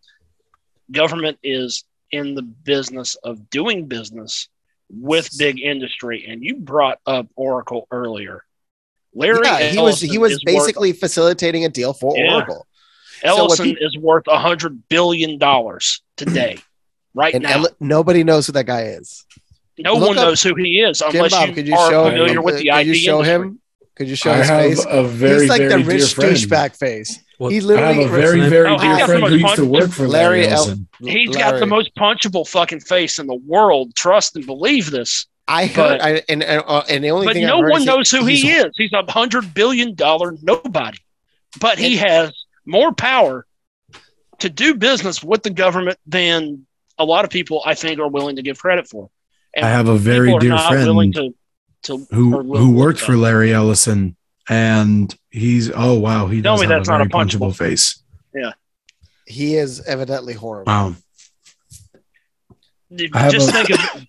government 0.90 1.38
is 1.42 1.84
in 2.10 2.34
the 2.34 2.42
business 2.42 3.16
of 3.16 3.50
doing 3.50 3.86
business 3.86 4.48
with 4.90 5.30
big 5.38 5.60
industry, 5.60 6.26
and 6.28 6.42
you 6.44 6.56
brought 6.56 6.98
up 7.06 7.26
Oracle 7.36 7.86
earlier. 7.90 8.44
Larry, 9.14 9.40
yeah, 9.44 9.58
he 9.70 9.78
was 9.78 10.00
he 10.00 10.18
was 10.18 10.32
is 10.32 10.38
worth- 10.38 10.54
basically 10.54 10.92
facilitating 10.92 11.64
a 11.64 11.68
deal 11.68 11.92
for 11.92 12.16
Yeah. 12.16 12.34
Oracle. 12.34 12.66
So 13.22 13.28
what 13.28 13.38
Ellison 13.60 13.76
is 13.80 13.96
worth 13.96 14.26
a 14.26 14.38
hundred 14.38 14.88
billion 14.88 15.38
dollars 15.38 16.02
today, 16.16 16.58
right 17.14 17.32
And 17.32 17.44
now. 17.44 17.52
Ele- 17.60 17.76
nobody 17.80 18.24
knows 18.24 18.46
who 18.46 18.52
that 18.52 18.66
guy 18.66 18.82
is. 18.86 19.24
no 19.78 19.94
look 19.94 20.08
one 20.08 20.16
knows 20.16 20.42
who 20.42 20.54
he 20.56 20.80
is 20.80 21.00
unless 21.00 21.30
Bob, 21.32 21.48
you, 21.48 21.54
could 21.54 21.66
you 21.68 21.74
are 21.76 21.90
show 21.90 22.10
familiar 22.10 22.42
with 22.42 22.56
uh, 22.56 22.58
the 22.58 22.68
could 22.70 22.78
IT 22.80 22.86
you 22.88 22.94
show 22.94 23.18
industry. 23.24 23.34
him? 23.48 23.60
Could 23.96 24.08
you 24.08 24.16
show 24.16 24.32
I 24.32 24.36
his 24.38 24.48
have 24.48 24.60
face? 24.62 24.86
a 24.88 25.02
very, 25.04 25.40
He's 25.42 25.48
like 25.48 25.60
the 25.68 25.78
rich 25.78 26.14
dear 26.16 26.30
douchebag 26.30 26.76
face. 26.76 27.18
Well, 27.44 27.50
he 27.52 27.74
I 27.74 27.92
have 27.92 28.06
a 28.06 28.08
very, 28.08 28.40
Oh, 28.40 28.48
very 28.48 28.70
he's 28.70 28.80
dear 28.80 29.06
friend 29.06 29.26
who 29.26 29.36
used 29.36 29.56
to 29.56 29.66
work 29.66 29.90
for 29.90 30.08
Larry 30.08 30.40
Larry 30.40 30.46
El- 30.46 30.56
Ellison. 30.64 30.88
He's 30.98 31.36
got 31.36 31.58
the 31.60 31.66
most 31.66 31.94
punchable 31.94 32.48
fucking 32.48 32.80
face 32.80 33.18
in 33.18 33.26
the 33.26 33.34
world. 33.34 33.94
Trust 33.94 34.34
and 34.36 34.46
believe 34.46 34.90
this. 34.90 35.26
I 35.46 35.66
heard, 35.66 36.00
I, 36.00 36.22
and 36.30 36.42
and, 36.42 36.64
uh, 36.66 36.84
and 36.88 37.04
the 37.04 37.10
only 37.10 37.26
But 37.26 37.34
thing 37.34 37.46
no 37.46 37.58
I've 37.58 37.64
heard 37.64 37.70
one 37.72 37.80
is 37.82 37.86
knows 37.86 38.10
who 38.10 38.24
he 38.24 38.50
is. 38.50 38.72
He's 38.76 38.94
a 38.94 39.04
hundred 39.12 39.52
billion 39.52 39.94
dollar 39.94 40.34
nobody, 40.40 40.96
but 41.60 41.78
he 41.78 41.98
has 41.98 42.32
more 42.64 42.94
power 42.94 43.44
to 44.38 44.48
do 44.48 44.74
business 44.74 45.22
with 45.22 45.42
the 45.42 45.50
government 45.50 45.98
than 46.06 46.64
a 46.98 47.04
lot 47.04 47.26
of 47.26 47.30
people 47.30 47.60
I 47.66 47.74
think 47.74 48.00
are 48.00 48.08
willing 48.08 48.36
to 48.36 48.42
give 48.42 48.58
credit 48.58 48.88
for. 48.88 49.10
And 49.54 49.66
I 49.66 49.68
have 49.68 49.88
a 49.88 49.98
very 49.98 50.34
dear 50.38 50.56
friend 50.56 51.14
to, 51.14 51.34
to 51.82 52.06
who 52.10 52.56
who 52.56 52.70
worked 52.70 53.00
for 53.00 53.18
Larry 53.18 53.52
Ellison, 53.52 54.16
and 54.48 55.14
he's 55.30 55.70
oh 55.74 55.98
wow, 55.98 56.26
he 56.26 56.42
Tell 56.42 56.54
does 56.56 56.60
me 56.62 56.66
have 56.72 56.78
that's 56.80 56.88
a 56.88 56.92
not 56.92 56.98
very 56.98 57.06
a 57.06 57.10
punchable. 57.26 57.48
punchable 57.50 57.56
face. 57.56 58.02
Yeah, 58.34 58.52
he 59.26 59.56
is 59.56 59.80
evidently 59.86 60.34
horrible. 60.34 60.72
Wow. 60.72 60.94
that. 62.90 63.10
I 63.14 63.30
Just 63.30 63.48
a- 63.50 63.52
think 63.52 63.70
of 63.70 64.06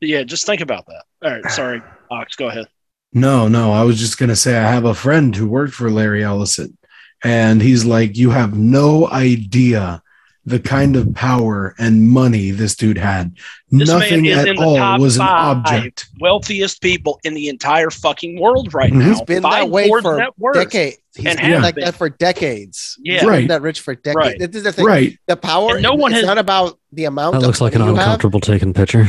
yeah, 0.00 0.22
just 0.22 0.46
think 0.46 0.60
about 0.62 0.86
that. 0.86 1.04
All 1.22 1.30
right, 1.30 1.50
sorry, 1.50 1.82
Ox, 2.10 2.34
go 2.36 2.48
ahead. 2.48 2.66
No, 3.12 3.48
no, 3.48 3.72
I 3.72 3.82
was 3.82 3.98
just 3.98 4.18
gonna 4.18 4.36
say 4.36 4.56
I 4.56 4.70
have 4.70 4.84
a 4.84 4.94
friend 4.94 5.34
who 5.34 5.48
worked 5.48 5.74
for 5.74 5.90
Larry 5.90 6.22
Ellison, 6.24 6.76
and 7.24 7.60
he's 7.60 7.84
like, 7.84 8.16
you 8.16 8.30
have 8.30 8.56
no 8.56 9.08
idea 9.08 10.02
the 10.50 10.60
kind 10.60 10.96
of 10.96 11.14
power 11.14 11.74
and 11.78 12.08
money 12.08 12.50
this 12.50 12.74
dude 12.76 12.98
had. 12.98 13.36
This 13.70 13.88
Nothing 13.88 14.22
man 14.24 14.32
is 14.32 14.38
at 14.38 14.48
in 14.48 14.56
the 14.56 14.62
all 14.62 14.76
top 14.76 15.00
was 15.00 15.16
an 15.16 15.20
five 15.26 15.56
object. 15.58 16.08
wealthiest 16.20 16.82
people 16.82 17.18
in 17.24 17.34
the 17.34 17.48
entire 17.48 17.88
fucking 17.90 18.38
world 18.40 18.74
right 18.74 18.92
Mhm. 18.92 18.96
now. 18.98 19.08
He's 19.08 19.22
been 19.22 19.42
that 19.44 19.70
way 19.70 19.88
for 19.88 20.20
decades. 20.52 20.98
He's 21.16 21.26
And 21.26 21.38
been 21.40 21.62
like 21.62 21.74
been. 21.76 21.84
that 21.84 21.94
for 21.96 22.08
decades. 22.10 22.96
Yeah. 23.02 23.24
Right. 23.24 23.48
that 23.48 23.62
rich 23.62 23.80
for 23.80 23.94
decades. 23.94 24.16
Right. 24.16 24.38
This 24.38 24.50
is 24.56 24.62
the 24.64 24.72
thing. 24.72 24.84
Right. 24.84 25.18
The 25.26 25.36
power. 25.36 25.74
And 25.74 25.82
no 25.82 25.94
one 25.94 26.12
it's 26.12 26.20
has- 26.20 26.26
not 26.26 26.38
about 26.38 26.78
the 26.92 27.04
amount. 27.06 27.32
That 27.32 27.38
of 27.38 27.46
looks 27.46 27.60
like 27.60 27.74
an 27.74 27.80
money 27.80 27.92
you 27.92 27.96
have. 27.96 28.06
uncomfortable 28.06 28.40
taking 28.40 28.72
picture. 28.74 29.08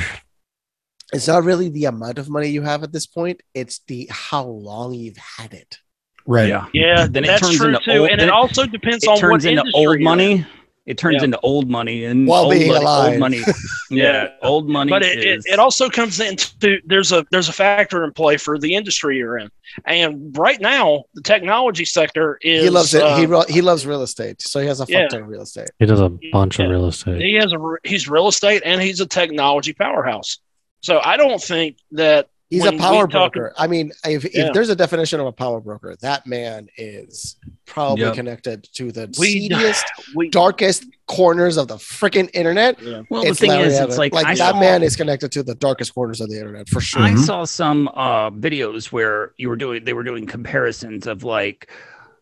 It's 1.13 1.27
not 1.27 1.43
really 1.43 1.69
the 1.69 1.85
amount 1.85 2.17
of 2.19 2.29
money 2.29 2.49
you 2.49 2.61
have 2.61 2.83
at 2.83 2.93
this 2.93 3.05
point. 3.05 3.41
It's 3.53 3.81
the 3.87 4.07
how 4.09 4.45
long 4.45 4.93
you've 4.93 5.17
had 5.17 5.53
it. 5.53 5.77
Right. 6.25 6.47
Yeah. 6.49 6.67
Yeah, 6.73 7.07
Then 7.09 7.23
it 7.23 7.27
that's 7.27 7.41
turns 7.41 7.57
true 7.57 7.67
into 7.69 7.79
too, 7.81 7.91
old- 8.01 8.09
and 8.11 8.21
it 8.21 8.25
it- 8.25 8.29
also 8.29 8.65
depends 8.65 9.03
It 9.03 9.09
on 9.09 9.17
turns 9.17 9.43
what 9.43 9.49
into 9.49 9.59
industry 9.61 9.71
old 9.75 9.99
you're 9.99 10.03
money. 10.03 10.45
In. 10.91 10.95
It 10.95 10.97
turns 10.97 11.17
Yeah. 11.17 11.25
into 11.25 11.39
old 11.41 11.69
money 11.69 12.05
and 12.05 12.27
While 12.27 12.43
old 12.43 12.51
being 12.53 12.67
money, 12.71 12.83
alive. 12.83 13.09
Old 13.11 13.19
money. 13.19 13.41
Yeah, 13.93 14.29
old 14.41 14.69
money. 14.69 14.89
But 14.89 15.03
it, 15.03 15.19
it, 15.19 15.27
is- 15.39 15.45
it 15.45 15.59
also 15.59 15.89
comes 15.89 16.19
into 16.21 16.79
there's 16.85 17.11
a 17.11 17.25
there's 17.31 17.49
a 17.49 17.53
factor 17.53 18.03
in 18.05 18.13
play 18.13 18.37
for 18.37 18.57
the 18.57 18.73
industry 18.75 19.17
you're 19.17 19.37
in, 19.37 19.49
and 19.85 20.35
right 20.37 20.61
now 20.61 21.03
the 21.13 21.21
technology 21.21 21.83
sector 21.83 22.39
is 22.41 22.63
he 22.63 22.69
loves 22.69 22.93
it. 22.93 23.01
he 23.17 23.25
uh, 23.25 23.27
ro- 23.27 23.43
he 23.49 23.61
loves 23.61 23.85
real 23.85 24.01
estate, 24.01 24.41
so 24.41 24.61
he 24.61 24.67
has 24.67 24.79
a 24.79 24.85
Yeah. 24.87 25.01
fuck 25.01 25.09
ton 25.09 25.21
of 25.23 25.27
real 25.27 25.41
estate. 25.41 25.69
He 25.79 25.85
does 25.85 25.99
a 25.99 26.09
bunch 26.31 26.57
Yeah. 26.59 26.65
of 26.65 26.71
real 26.71 26.87
estate. 26.87 27.21
he 27.21 27.33
has 27.33 27.51
a 27.51 27.59
re- 27.59 27.79
he's 27.83 28.07
real 28.07 28.29
estate 28.29 28.61
and 28.65 28.81
he's 28.81 29.01
a 29.01 29.05
technology 29.05 29.73
powerhouse. 29.73 30.37
So 30.79 31.01
I 31.03 31.17
don't 31.17 31.41
think 31.43 31.77
that 31.91 32.29
He's 32.51 32.61
when 32.61 32.73
a 32.73 32.75
we 32.75 32.79
power 32.79 33.07
talk- 33.07 33.33
broker. 33.33 33.53
I 33.57 33.65
mean, 33.65 33.91
if, 34.05 34.23
Yeah. 34.25 34.47
if 34.47 34.53
there's 34.53 34.67
a 34.69 34.75
definition 34.75 35.19
of 35.21 35.25
a 35.25 35.31
power 35.31 35.61
broker, 35.61 35.95
that 36.01 36.27
man 36.27 36.67
is 36.77 37.37
probably 37.65 38.03
Yep. 38.03 38.13
connected 38.15 38.67
to 38.73 38.91
the 38.91 39.07
We- 39.17 39.27
seediest, 39.49 39.85
we 40.15 40.29
darkest 40.29 40.83
corners 41.07 41.55
of 41.57 41.69
the 41.69 41.77
freaking 41.77 42.29
internet. 42.33 42.77
well, 43.09 43.23
the 43.23 43.29
It's 43.29 43.39
thing 43.39 43.49
Larry 43.51 43.67
is, 43.69 43.75
Evans. 43.75 43.89
it's 43.93 43.97
like, 43.97 44.13
I 44.13 44.35
that 44.35 44.51
saw, 44.53 44.59
man 44.59 44.83
is 44.83 44.97
connected 44.97 45.31
to 45.31 45.43
the 45.43 45.55
darkest 45.55 45.95
corners 45.95 46.19
of 46.19 46.29
the 46.29 46.37
internet 46.37 46.67
for 46.67 46.81
sure. 46.81 47.01
I 47.01 47.11
Mhm. 47.11 47.25
saw 47.25 47.45
some 47.45 47.87
uh, 47.95 48.29
videos 48.31 48.91
where 48.91 49.31
you 49.37 49.47
were 49.47 49.55
doing 49.55 49.85
they 49.85 49.93
were 49.93 50.03
doing 50.03 50.25
comparisons 50.27 51.07
of 51.07 51.23
like 51.23 51.71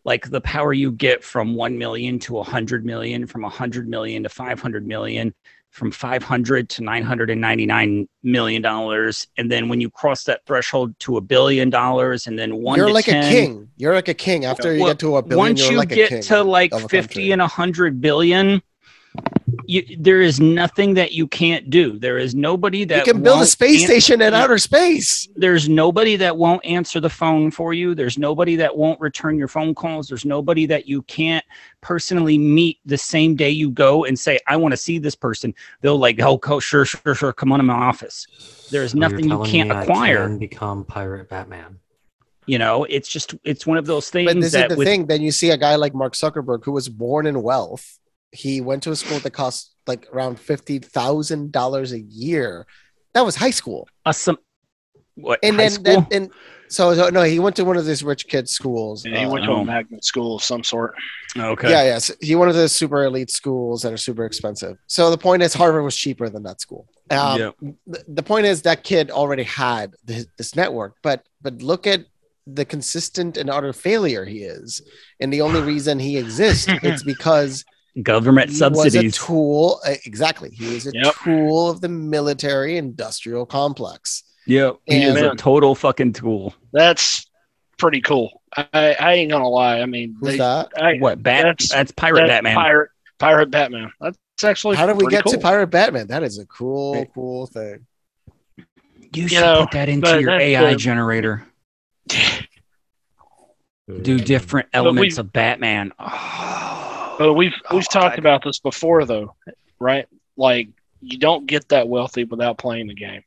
like 0.04 0.30
the 0.30 0.40
power 0.40 0.72
you 0.72 0.90
get 0.92 1.22
from 1.22 1.54
1 1.54 1.76
million 1.76 2.18
to 2.20 2.38
100 2.38 2.86
million 2.86 3.26
from 3.26 3.42
100 3.42 3.86
million 3.86 4.22
to 4.22 4.28
500 4.30 4.86
million 4.86 5.34
from 5.70 5.90
500 5.92 6.68
to 6.68 6.82
999 6.82 8.08
million 8.22 8.60
dollars 8.60 9.26
and 9.38 9.50
then 9.50 9.68
when 9.68 9.80
you 9.80 9.88
cross 9.88 10.24
that 10.24 10.40
threshold 10.46 10.98
to 10.98 11.16
a 11.16 11.20
billion 11.20 11.70
dollars 11.70 12.26
and 12.26 12.38
then 12.38 12.56
1 12.56 12.76
You're 12.76 12.92
like 12.92 13.04
10, 13.04 13.24
a 13.24 13.28
king. 13.30 13.68
You're 13.76 13.94
like 13.94 14.08
a 14.08 14.14
king. 14.14 14.44
After 14.44 14.74
you 14.74 14.80
Well, 14.82 14.90
get 14.92 14.98
to 15.00 15.16
a 15.16 15.22
billion, 15.22 15.38
once 15.38 15.60
you're 15.62 15.72
you 15.72 15.78
like 15.78 15.92
a 15.92 15.94
get 15.94 16.22
to 16.24 16.42
like 16.42 16.72
50 16.72 16.90
country. 16.98 17.30
and 17.32 17.40
100 17.40 18.00
billion 18.00 18.62
you, 19.70 19.96
there 20.00 20.20
is 20.20 20.40
nothing 20.40 20.94
that 20.94 21.12
you 21.12 21.26
can't 21.28 21.70
do 21.70 21.98
there 21.98 22.18
is 22.18 22.34
nobody 22.34 22.84
that 22.84 23.06
You 23.06 23.12
can 23.12 23.22
build 23.22 23.42
a 23.42 23.46
space 23.46 23.82
an- 23.82 23.86
station 23.86 24.20
in 24.20 24.34
outer 24.34 24.58
space. 24.58 25.28
there's 25.36 25.68
nobody 25.68 26.16
that 26.16 26.36
won't 26.36 26.64
answer 26.64 26.98
the 26.98 27.08
phone 27.08 27.50
for 27.52 27.72
you. 27.72 27.94
There's 27.94 28.18
nobody 28.18 28.56
that 28.56 28.76
won't 28.76 29.00
return 29.00 29.38
your 29.38 29.46
phone 29.48 29.74
calls. 29.74 30.08
There's 30.08 30.24
nobody 30.24 30.66
that 30.66 30.88
you 30.88 31.02
can't 31.02 31.44
personally 31.80 32.36
meet 32.36 32.78
the 32.84 32.98
same 32.98 33.36
day 33.36 33.50
you 33.50 33.70
go 33.70 34.04
and 34.06 34.18
say, 34.18 34.38
I 34.48 34.56
want 34.56 34.72
to 34.72 34.76
see 34.76 34.98
this 34.98 35.14
person. 35.14 35.54
They'll 35.82 35.98
like, 35.98 36.20
oh, 36.20 36.36
co- 36.38 36.60
sure, 36.60 36.84
sure, 36.84 37.14
sure. 37.14 37.32
Come 37.32 37.52
on 37.52 37.60
in 37.60 37.66
my 37.66 37.74
office. 37.74 38.26
There's 38.70 38.92
So 38.92 38.98
oh, 38.98 39.00
nothing 39.00 39.28
you 39.30 39.38
can't 39.44 39.68
me 39.68 39.74
I 39.76 39.82
acquire. 39.82 40.26
can 40.28 40.38
become 40.38 40.84
pirate 40.84 41.28
Batman. 41.28 41.78
You 42.46 42.58
know, 42.58 42.84
it's 42.84 43.08
just, 43.08 43.34
it's 43.44 43.66
one 43.66 43.78
of 43.78 43.86
those 43.86 44.10
things 44.10 44.28
But 44.32 44.40
this 44.40 44.54
is 44.54 44.68
the 44.68 44.76
with, 44.76 44.86
thing. 44.88 45.06
Then 45.06 45.22
you 45.22 45.30
see 45.30 45.50
a 45.50 45.56
guy 45.56 45.76
like 45.76 45.94
Mark 45.94 46.14
Zuckerberg 46.14 46.64
who 46.64 46.72
was 46.72 46.88
born 46.88 47.26
in 47.26 47.40
wealth. 47.42 47.98
He 48.32 48.60
went 48.60 48.82
to 48.84 48.90
a 48.92 48.96
school 48.96 49.18
that 49.18 49.30
cost 49.32 49.74
like 49.86 50.06
around 50.12 50.38
fifty 50.38 50.78
thousand 50.78 51.52
dollars 51.52 51.92
a 51.92 52.00
year. 52.00 52.66
That 53.14 53.22
was 53.24 53.36
high 53.36 53.50
school. 53.50 53.88
Uh, 54.06 54.12
some 54.12 54.38
what 55.16 55.40
And 55.42 55.56
high 55.56 55.62
then, 55.62 55.70
school? 55.70 55.84
then 55.84 56.06
and 56.22 56.32
so, 56.68 56.94
so 56.94 57.08
no, 57.08 57.22
he 57.24 57.40
went 57.40 57.56
to 57.56 57.64
one 57.64 57.76
of 57.76 57.84
these 57.84 58.04
rich 58.04 58.28
kids 58.28 58.52
schools. 58.52 59.04
Yeah, 59.04 59.18
he 59.18 59.24
uh, 59.24 59.30
went 59.30 59.44
to 59.46 59.52
a 59.52 59.64
magnet 59.64 60.04
school 60.04 60.36
of 60.36 60.42
some 60.44 60.62
sort. 60.62 60.94
okay. 61.36 61.68
Yeah, 61.70 61.82
yes. 61.82 62.12
He 62.20 62.36
went 62.36 62.52
to 62.52 62.56
the 62.56 62.68
super 62.68 63.04
elite 63.04 63.30
schools 63.32 63.82
that 63.82 63.92
are 63.92 63.96
super 63.96 64.24
expensive. 64.24 64.76
So 64.86 65.10
the 65.10 65.18
point 65.18 65.42
is, 65.42 65.52
Harvard 65.52 65.82
was 65.82 65.96
cheaper 65.96 66.28
than 66.28 66.44
that 66.44 66.60
school. 66.60 66.86
Um, 67.10 67.40
Yep. 67.40 67.54
the, 67.88 68.04
the 68.06 68.22
point 68.22 68.46
is 68.46 68.62
that 68.62 68.84
kid 68.84 69.10
already 69.10 69.42
had 69.42 69.94
this, 70.04 70.26
this 70.38 70.54
network, 70.54 70.94
but 71.02 71.26
but 71.42 71.60
look 71.60 71.88
at 71.88 72.04
the 72.46 72.64
consistent 72.64 73.36
and 73.36 73.50
utter 73.50 73.72
failure 73.72 74.24
he 74.24 74.44
is, 74.44 74.80
and 75.18 75.32
the 75.32 75.40
only 75.40 75.60
reason 75.60 75.98
he 75.98 76.16
exists 76.18 76.68
it's 76.84 77.02
because 77.14 77.64
Government 78.02 78.48
he 78.50 78.52
was 78.54 78.60
a 78.62 78.64
subsidies. 78.64 79.16
tool. 79.18 79.80
uh, 79.86 79.94
exactly, 80.04 80.50
he 80.50 80.74
was 80.74 80.86
a 80.86 80.92
Yep. 80.94 81.14
tool 81.24 81.70
of 81.70 81.80
the 81.80 81.88
military 81.88 82.76
industrial 82.76 83.46
complex. 83.46 84.22
Yeah, 84.46 84.72
He 84.86 85.02
is 85.02 85.16
a 85.16 85.34
total 85.34 85.74
fucking 85.74 86.12
tool. 86.14 86.54
That's 86.72 87.26
pretty 87.78 88.00
cool. 88.00 88.42
I, 88.56 88.96
I 88.98 89.12
ain't 89.14 89.30
gonna 89.30 89.48
lie. 89.48 89.80
I 89.80 89.86
mean, 89.86 90.16
Who's 90.20 90.32
they- 90.32 90.38
that? 90.38 90.68
I, 90.76 90.96
What 90.98 91.22
Bat? 91.22 91.42
That's- 91.44 91.68
That's, 91.70 91.92
Pirate 91.92 92.20
that's 92.26 92.30
Batman. 92.30 92.54
Pirate, 92.56 92.90
pirate 93.18 93.50
Batman. 93.50 93.92
That's 94.00 94.18
actually 94.42 94.76
How 94.76 94.86
did 94.86 94.96
we 94.96 95.06
get 95.08 95.22
cool. 95.24 95.32
to 95.34 95.38
Pirate 95.38 95.68
Batman? 95.68 96.06
That 96.08 96.22
is 96.22 96.38
a 96.38 96.46
cool, 96.46 96.94
Right. 96.94 97.10
cool 97.14 97.46
thing. 97.46 97.86
You 99.12 99.28
should 99.28 99.40
know, 99.40 99.62
put 99.62 99.72
that 99.72 99.88
into 99.88 100.20
your 100.20 100.30
AI 100.30 100.70
the- 100.70 100.76
generator. 100.76 101.46
Do 104.02 104.18
different 104.20 104.68
elements 104.72 105.16
we- 105.16 105.20
of 105.20 105.32
Batman. 105.32 105.92
Oh, 105.98 106.06
But 107.20 107.34
we've 107.34 107.52
we've 107.70 107.86
God. 107.90 108.00
talked 108.00 108.18
about 108.18 108.42
this 108.42 108.60
before, 108.60 109.04
though, 109.04 109.34
right? 109.78 110.06
Like 110.38 110.68
you 111.02 111.18
don't 111.18 111.46
get 111.46 111.68
that 111.68 111.86
wealthy 111.86 112.24
without 112.24 112.56
playing 112.56 112.86
the 112.86 112.94
game. 112.94 113.22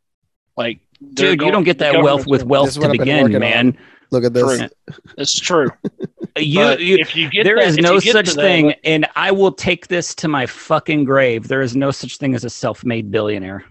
Like 0.58 0.80
they're 1.00 1.36
dude, 1.36 1.46
you 1.46 1.52
don't 1.52 1.64
get 1.64 1.78
that 1.78 2.02
wealth 2.02 2.26
with 2.26 2.44
wealth 2.44 2.74
to 2.74 2.80
what 2.80 2.86
I've 2.88 2.92
been 2.94 3.02
begin, 3.02 3.22
working 3.26 3.40
man. 3.40 3.78
Look 4.10 4.24
at 4.24 4.34
this. 4.34 4.58
True. 4.58 4.68
It's 5.18 5.40
true. 5.40 5.70
You, 6.36 6.72
you, 6.80 6.98
if 6.98 7.16
you 7.16 7.30
get 7.30 7.44
there 7.44 7.58
that- 7.58 7.68
is 7.68 7.78
no 7.78 8.00
such 8.00 8.30
to 8.30 8.34
that- 8.36 8.42
thing, 8.42 8.74
and 8.84 9.06
I 9.16 9.30
will 9.30 9.52
take 9.52 9.86
this 9.90 10.16
to 10.16 10.28
my 10.28 10.48
fucking 10.48 11.04
grave. 11.04 11.48
There 11.48 11.62
is 11.62 11.76
no 11.76 11.92
such 11.92 12.18
thing 12.18 12.34
as 12.34 12.44
a 12.44 12.50
self-made 12.50 13.12
billionaire. 13.12 13.64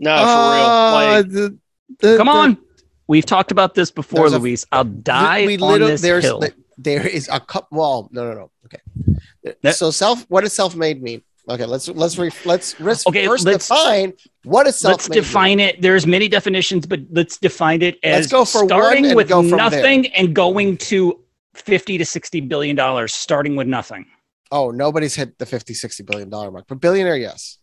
No, 0.00 0.10
Uh, 0.10 0.16
real. 0.54 0.92
Like 1.22 1.28
the- 1.30 1.58
the- 2.00 2.16
Come 2.16 2.26
the- 2.26 2.32
on, 2.32 2.58
we've 3.06 3.24
talked 3.24 3.52
about 3.52 3.76
this 3.76 3.92
before, 3.92 4.28
Luis. 4.28 4.66
I'll 4.72 4.82
die 4.82 5.46
we, 5.46 5.56
we 5.56 5.62
on 5.62 5.78
this 5.78 6.00
there's 6.00 6.24
hill. 6.24 6.40
the- 6.40 6.52
there 6.78 7.06
is 7.06 7.28
a 7.30 7.38
cup 7.38 7.68
well 7.70 8.08
no 8.10 8.24
no 8.28 8.34
no 8.34 8.50
okay. 8.68 9.54
That- 9.62 9.74
so 9.76 9.90
self 9.90 10.24
what 10.28 10.42
does 10.42 10.52
self-made 10.52 11.02
mean? 11.02 11.22
Okay 11.48 11.64
let's 11.64 11.88
let's 11.88 12.18
re, 12.18 12.30
let's 12.44 12.78
risk 12.78 13.06
Okay, 13.08 13.26
first 13.26 13.46
let's- 13.46 13.68
define 13.68 14.12
what 14.44 14.66
is 14.66 14.76
self-made 14.78 15.16
Let's 15.16 15.26
define 15.28 15.60
it. 15.60 15.80
There's 15.80 16.06
many 16.06 16.28
definitions, 16.28 16.86
but 16.86 17.00
let's 17.10 17.38
define 17.38 17.80
it 17.82 17.98
as 18.02 18.30
Let's 18.30 18.32
go 18.32 18.44
for 18.44 18.66
starting 18.66 19.14
with 19.14 19.30
nothing 19.30 20.06
and 20.08 20.34
going 20.34 20.76
to 20.88 21.18
50 21.54 21.98
to 21.98 22.04
60 22.04 22.40
billion 22.42 22.76
dollars, 22.76 23.14
starting 23.14 23.56
with 23.56 23.66
nothing. 23.66 24.04
oh 24.52 24.70
nobody's 24.70 25.14
hit 25.14 25.38
the 25.38 25.46
50 25.46 25.74
60 25.74 26.02
billion 26.04 26.28
dollar 26.30 26.50
mark 26.50 26.66
but 26.68 26.80
billionaire 26.80 27.16
yes 27.16 27.58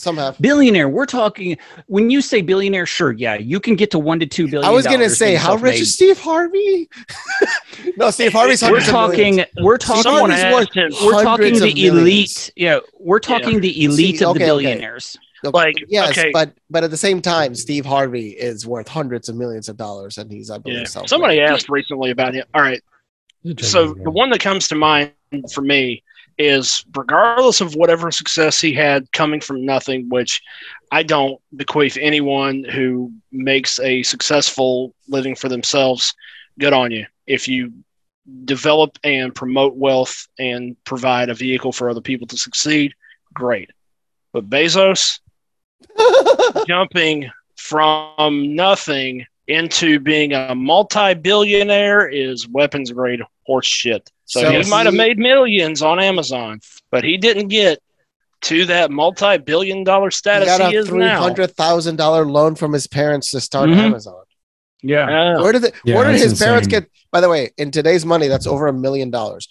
some 0.00 0.16
have 0.16 0.40
Billionaire, 0.40 0.88
we're 0.88 1.06
talking 1.06 1.56
when 1.86 2.10
you 2.10 2.20
say 2.22 2.40
billionaire, 2.40 2.86
sure, 2.86 3.12
yeah, 3.12 3.34
you 3.34 3.60
can 3.60 3.76
get 3.76 3.90
to 3.92 3.98
one 3.98 4.18
to 4.20 4.26
two 4.26 4.48
billion. 4.48 4.64
i 4.64 4.70
was 4.72 4.86
gonna 4.86 5.10
say 5.10 5.34
how 5.34 5.54
rich 5.54 5.60
self-made. 5.76 5.80
is 5.82 5.94
steve 5.94 6.18
harvey 6.18 6.88
no 7.96 8.10
steve 8.10 8.32
harvey's 8.32 8.62
We're 8.62 8.68
hundreds 8.68 8.88
of 8.88 8.92
talking. 8.92 9.36
millions. 9.36 9.50
We're 9.60 9.78
talking. 9.78 10.02
Someone 10.02 10.30
Harvey's 10.30 10.44
asked 10.44 10.76
worth 10.76 10.92
We're 11.04 11.12
talking 11.12 11.26
hundreds 11.28 11.60
the 11.60 11.68
of 11.70 11.76
millions. 11.76 11.98
elite. 11.98 12.52
Yeah, 12.56 12.78
we're 12.98 13.18
talking 13.20 13.60
the 13.60 13.84
elite 13.84 14.18
See, 14.18 14.24
of 14.24 14.30
okay, 14.30 14.38
the 14.38 14.44
okay. 14.44 14.44
billionaires. 14.46 15.16
No, 15.42 15.50
Like, 15.50 15.74
yes 15.88 16.10
okay. 16.10 16.30
but 16.32 16.52
but 16.68 16.84
at 16.84 16.90
the 16.90 16.96
same 16.98 17.22
time 17.22 17.54
steve 17.54 17.86
harvey 17.86 18.30
is 18.30 18.66
worth 18.66 18.88
hundreds 18.88 19.28
of 19.28 19.36
millions 19.36 19.68
of 19.70 19.76
dollars 19.76 20.18
and 20.18 20.30
he's 20.30 20.50
i 20.50 20.58
believe 20.58 20.80
yeah. 20.94 21.02
Somebody 21.06 21.40
asked 21.40 21.68
recently 21.70 22.10
about 22.10 22.34
him. 22.34 22.44
All 22.54 22.60
right. 22.62 22.82
So 23.58 23.94
the 23.94 24.10
one 24.10 24.28
that 24.30 24.40
comes 24.40 24.68
to 24.68 24.74
mind 24.74 25.12
for 25.54 25.62
me 25.62 26.02
is 26.40 26.86
regardless 26.96 27.60
of 27.60 27.74
whatever 27.74 28.10
success 28.10 28.58
he 28.58 28.72
had 28.72 29.12
coming 29.12 29.42
from 29.42 29.66
nothing, 29.66 30.08
which 30.08 30.40
I 30.90 31.02
don't 31.02 31.38
bequeath 31.54 31.98
anyone 32.00 32.64
who 32.64 33.12
makes 33.30 33.78
a 33.78 34.02
successful 34.02 34.94
living 35.06 35.34
for 35.34 35.50
themselves. 35.50 36.14
Good 36.58 36.72
on 36.72 36.92
you. 36.92 37.04
If 37.26 37.46
you 37.46 37.74
develop 38.46 38.98
and 39.04 39.34
promote 39.34 39.76
wealth 39.76 40.28
and 40.38 40.82
provide 40.84 41.28
a 41.28 41.34
vehicle 41.34 41.72
for 41.72 41.90
other 41.90 42.00
people 42.00 42.26
to 42.28 42.38
succeed, 42.38 42.94
great. 43.34 43.70
But 44.32 44.48
Bezos 44.48 45.20
jumping 46.66 47.30
from 47.56 48.54
nothing 48.54 49.26
into 49.46 50.00
being 50.00 50.32
a 50.32 50.54
multi-billionaire 50.54 52.08
is 52.08 52.48
weapons 52.48 52.92
grade 52.92 53.20
horse 53.50 53.66
shit. 53.66 54.08
So, 54.26 54.42
So 54.42 54.50
he 54.52 54.70
might 54.70 54.86
have 54.86 54.94
made 54.94 55.18
millions 55.18 55.82
on 55.82 55.98
Amazon, 55.98 56.60
but 56.92 57.02
he 57.02 57.16
didn't 57.16 57.48
get 57.48 57.80
to 58.42 58.64
that 58.66 58.90
multi-billion 58.90 59.82
dollar 59.84 60.08
he 60.08 60.14
status 60.14 60.46
got 60.48 60.70
he, 60.70 60.76
a 60.76 60.80
is 60.80 60.88
three 60.88 61.00
now. 61.00 61.20
hundred 61.20 61.50
thousand 61.56 61.96
dollar 61.96 62.24
loan 62.24 62.54
from 62.54 62.72
his 62.72 62.86
parents 62.86 63.32
to 63.32 63.40
start 63.40 63.68
Mhm. 63.70 63.76
Amazon. 63.76 64.22
Yeah, 64.82 65.08
Yeah. 65.10 65.42
Where 65.42 65.52
did 65.52 65.62
the, 65.62 65.72
Yeah, 65.84 65.96
where 65.96 66.04
did 66.06 66.14
that's 66.20 66.30
his 66.30 66.38
parents 66.38 66.68
get? 66.68 66.86
By 67.10 67.20
the 67.20 67.28
way, 67.28 67.50
in 67.58 67.70
today's 67.72 68.06
money, 68.06 68.28
that's 68.28 68.46
over 68.46 68.68
a 68.68 68.72
million 68.72 69.10
dollars. 69.10 69.48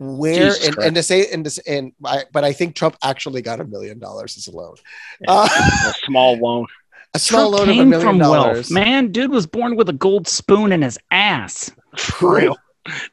Where 0.00 0.34
Jesus 0.50 0.66
and, 0.66 0.74
Christ. 0.74 0.86
and 0.86 0.96
to 0.96 1.02
say 1.02 1.26
and 1.32 1.44
to, 1.46 1.62
and 1.66 1.92
I, 2.04 2.24
but 2.32 2.42
I 2.44 2.52
think 2.52 2.74
Trump 2.74 2.96
actually 3.02 3.40
got 3.42 3.60
a 3.60 3.64
million 3.64 3.98
dollars 4.00 4.36
as 4.36 4.46
a 4.48 4.52
loan. 4.56 4.74
Yeah. 5.20 5.30
Uh, 5.32 5.48
a 5.90 5.94
small 6.04 6.36
loan. 6.46 6.66
a 7.14 7.18
small 7.18 7.50
Trump 7.50 7.60
loan 7.60 7.68
of 7.70 7.74
a 7.74 7.78
came 7.78 7.88
million 7.90 8.08
from 8.08 8.18
wealth, 8.18 8.70
man. 8.70 9.10
Dude 9.12 9.30
was 9.30 9.46
born 9.46 9.76
with 9.76 9.88
a 9.88 9.92
gold 9.94 10.26
spoon 10.28 10.70
in 10.72 10.82
his 10.82 10.98
ass. 11.10 11.70
For 11.96 12.34
real. 12.36 12.56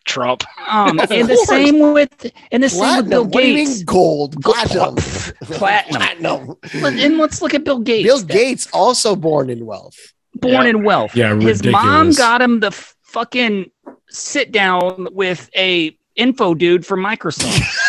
Trump. 0.06 0.44
Um, 0.68 1.00
and 1.10 1.28
the 1.30 1.38
same 1.48 1.94
with 1.94 2.32
and 2.52 2.64
the 2.64 2.70
same 2.70 2.98
with 2.98 3.10
Bill 3.10 3.28
Platinum. 3.28 3.32
What 3.32 3.42
do 3.42 3.48
you 3.50 3.66
Gates. 3.66 3.84
gold? 3.84 4.42
Platinum. 4.42 4.96
Platinum. 5.44 6.56
Platinum. 6.64 7.00
And 7.00 7.18
let's 7.18 7.42
look 7.42 7.54
at 7.54 7.64
Bill 7.64 7.80
Gates. 7.80 8.06
Bill 8.08 8.22
Gates 8.24 8.68
also 8.74 9.16
born 9.16 9.50
in 9.50 9.66
wealth. 9.66 9.96
born 10.36 10.54
Yeah. 10.64 10.70
in 10.70 10.84
wealth. 10.84 11.16
Yeah, 11.16 11.36
His 11.36 11.64
mom 11.64 12.12
got 12.12 12.42
him 12.42 12.60
the 12.60 12.72
fucking 12.72 13.72
sit 14.10 14.52
down 14.52 15.08
with 15.12 15.50
a 15.56 15.98
info 16.16 16.54
dude 16.54 16.86
from 16.86 17.02
Microsoft. 17.02 17.62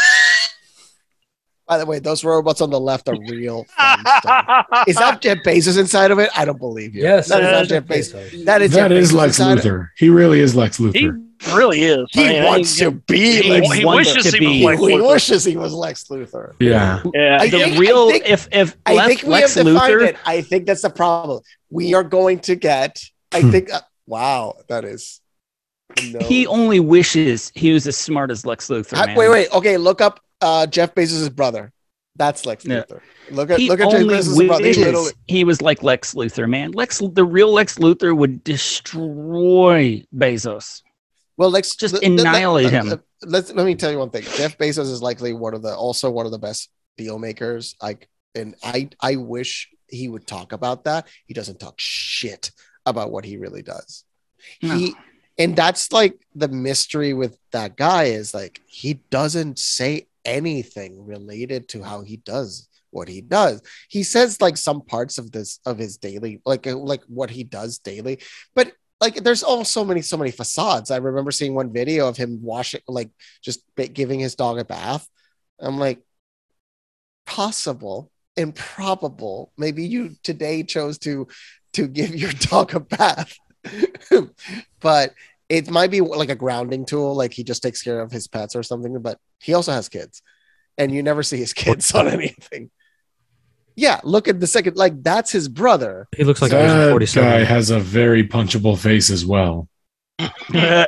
By 1.69 1.79
the 1.79 1.87
way, 1.87 1.99
those 1.99 2.23
robots 2.23 2.61
on 2.61 2.71
the 2.71 2.79
left 2.79 3.09
are 3.09 3.17
real. 3.29 3.65
fun. 3.77 3.99
Is 4.87 4.95
that 4.97 5.19
Jeff 5.21 5.39
Bezos 5.39 5.77
inside 5.79 6.13
of 6.13 6.21
it? 6.21 6.31
I 6.37 6.45
don't 6.45 6.61
believe 6.61 6.95
you. 6.95 7.03
Yes, 7.03 7.29
that 7.29 7.43
is 7.43 7.49
it 7.49 7.51
not 7.51 7.67
Jeff 7.67 7.87
Jeff 7.89 7.97
Bezos. 8.15 8.31
Bezos. 8.31 8.45
That 8.45 8.63
is 8.63 8.71
That 8.71 8.89
Jeff 8.89 8.93
is 8.93 9.11
Bezos 9.11 9.15
Lex 9.17 9.39
inside. 9.41 9.59
Luthor. 9.59 9.89
He 9.99 10.09
really 10.09 10.39
is 10.39 10.55
Lex 10.55 10.77
he 10.77 10.85
Luthor. 10.85 11.26
Really 11.55 11.83
is. 11.83 12.09
He 12.13 12.25
I 12.25 12.29
mean, 12.33 12.45
wants 12.45 12.77
to 12.79 12.91
be 12.93 13.43
he- 13.43 13.51
Lex 13.51 13.73
he 13.73 13.85
wishes 13.85 14.33
to 14.33 14.39
he 14.39 14.65
was 14.65 14.79
be. 14.81 14.85
Lex 14.87 14.93
he 14.95 15.01
wishes 15.01 15.45
he 15.45 15.57
was 15.57 15.73
Lex 15.73 16.05
Luthor. 16.05 16.55
Yeah. 16.61 17.03
Yeah. 17.15 17.39
I 17.41 17.49
the 17.49 17.59
think- 17.59 17.75
I 17.77 17.79
real 17.79 18.11
think- 18.11 18.29
if 18.29 18.49
if 18.53 18.77
I 18.87 18.95
Lex, 18.95 19.09
think 19.09 19.23
we 19.23 19.29
Lex 19.31 19.55
have 19.55 19.67
defined 19.67 19.95
Luthor 19.95 20.03
it. 20.09 20.17
I 20.25 20.41
think 20.43 20.67
that's 20.67 20.83
the 20.83 20.91
problem. 20.91 21.43
We 21.71 21.95
are 21.95 22.05
going 22.05 22.39
to 22.41 22.55
get. 22.55 23.01
I 23.33 23.41
Hmm. 23.43 23.51
think. 23.51 23.73
Uh, 23.73 23.81
wow, 24.07 24.55
that 24.69 24.85
is. 24.85 25.21
No. 26.13 26.19
he 26.21 26.47
only 26.47 26.81
wishes 26.81 27.53
he 27.55 27.73
was 27.73 27.87
as 27.87 27.97
smart 27.97 28.31
as 28.31 28.45
Lex 28.45 28.69
Luthor. 28.69 28.97
I- 28.99 29.07
man. 29.07 29.17
wait, 29.17 29.29
wait. 29.31 29.53
Okay, 29.53 29.77
look 29.77 30.01
up 30.01 30.21
uh, 30.41 30.67
Jeff 30.67 30.95
Bezos' 30.95 31.35
brother. 31.35 31.73
That's 32.17 32.45
Lex 32.47 32.65
Yeah. 32.65 32.81
Luthor. 32.83 33.01
Look 33.31 33.51
at 33.51 33.59
He 33.59 33.69
look 33.69 33.81
at 33.81 33.91
Jeff 33.91 34.01
only 34.01 34.15
Bezos' 34.15 34.47
brother. 34.47 34.67
He 34.67 34.73
literally- 34.85 35.13
he 35.27 35.45
was 35.45 35.61
like 35.63 35.83
Lex 35.83 36.15
Luthor, 36.15 36.49
man. 36.49 36.73
Lex, 36.73 37.03
the 37.13 37.25
real 37.25 37.53
Lex 37.53 37.77
Luthor 37.79 38.17
would 38.17 38.43
destroy 38.43 40.03
Bezos. 40.17 40.83
Well, 41.37 41.51
let's 41.51 41.77
Just 41.77 41.95
let- 41.95 42.03
annihilate 42.03 42.65
let- 42.65 42.73
him. 42.73 42.89
let- 42.89 43.01
Let's 43.23 43.53
let 43.53 43.65
me 43.65 43.75
tell 43.75 43.91
you 43.91 43.99
one 43.99 44.11
thing. 44.11 44.25
Jeff 44.37 44.59
Bezos 44.59 44.91
is 44.91 45.01
likely 45.03 45.33
one 45.33 45.55
of 45.55 45.63
the 45.63 45.75
also 45.75 46.11
one 46.11 46.27
of 46.27 46.33
the 46.33 46.39
best 46.39 46.69
deal 46.99 47.19
makers. 47.19 47.75
Like, 47.83 48.09
and 48.35 48.55
I 48.63 48.91
I 49.01 49.17
wish 49.17 49.71
he 49.89 50.09
would 50.09 50.27
talk 50.27 50.53
about 50.53 50.85
that. 50.85 51.09
He 51.27 51.33
doesn't 51.33 51.59
talk 51.59 51.75
shit 51.79 52.51
about 52.85 53.11
what 53.11 53.25
he 53.25 53.37
really 53.39 53.63
does. 53.63 54.05
He 54.61 54.95
and 55.39 55.57
that's 55.57 55.93
like 55.93 56.19
the 56.35 56.49
mystery 56.49 57.15
with 57.15 57.39
that 57.53 57.77
guy 57.77 58.05
is 58.05 58.35
like 58.35 58.61
he 58.67 58.95
doesn't 59.11 59.59
say 59.59 60.09
anything 60.25 61.05
related 61.07 61.69
to 61.71 61.83
how 61.83 62.03
he 62.03 62.19
does 62.19 62.69
what 62.91 63.09
he 63.09 63.21
does. 63.23 63.63
He 63.89 64.03
says 64.03 64.41
like 64.41 64.57
some 64.59 64.83
parts 64.83 65.17
of 65.19 65.33
this 65.33 65.59
of 65.65 65.79
his 65.79 65.97
daily 65.97 66.41
like 66.45 66.67
like 66.67 67.03
what 67.05 67.31
he 67.31 67.45
does 67.45 67.79
daily, 67.79 68.19
but 68.55 68.73
like 69.01 69.23
there's 69.23 69.43
all 69.43 69.64
so 69.64 69.85
many 69.85 70.02
so 70.02 70.16
many 70.16 70.31
facades. 70.31 70.90
I 70.90 70.97
remember 70.97 71.31
seeing 71.31 71.55
one 71.55 71.73
video 71.73 72.09
of 72.09 72.16
him 72.16 72.43
washing 72.43 72.81
like 72.89 73.10
just 73.43 73.60
giving 73.93 74.20
his 74.20 74.35
dog 74.35 74.59
a 74.59 74.64
bath. 74.64 75.09
I'm 75.60 75.78
like 75.78 76.01
possible, 77.27 78.10
improbable. 78.36 79.52
Maybe 79.56 79.86
you 79.86 80.16
today 80.23 80.62
chose 80.62 80.98
to 81.01 81.28
to 81.74 81.86
give 81.86 82.14
your 82.14 82.32
dog 82.40 82.74
a 82.74 82.81
bath. 82.81 83.36
but 84.81 85.14
it 85.48 85.70
might 85.70 85.90
be 85.90 86.01
like 86.01 86.28
a 86.28 86.35
grounding 86.35 86.85
tool 86.86 87.14
like 87.14 87.32
he 87.32 87.44
just 87.44 87.62
takes 87.62 87.82
care 87.82 88.01
of 88.01 88.12
his 88.12 88.28
pets 88.28 88.55
or 88.55 88.62
something 88.62 89.01
but 89.01 89.18
he 89.40 89.55
also 89.55 89.73
has 89.73 89.89
kids 89.89 90.23
and 90.78 90.93
you 90.93 91.02
never 91.02 91.23
see 91.23 91.36
his 91.36 91.52
kids 91.64 91.93
on 91.94 92.09
anything. 92.09 92.70
Yeah, 93.77 94.01
look 94.05 94.27
at 94.27 94.40
the 94.40 94.47
second. 94.47 94.77
Like 94.77 95.03
that's 95.03 95.31
his 95.31 95.48
brother. 95.48 96.09
He 96.16 96.24
looks 96.24 96.40
like 96.40 96.51
a 96.53 96.55
that 96.57 96.90
47. 96.90 97.28
guy 97.31 97.44
has 97.44 97.69
a 97.70 97.78
very 97.78 98.27
punchable 98.27 98.78
face 98.78 99.11
as 99.11 99.24
well. 99.27 99.69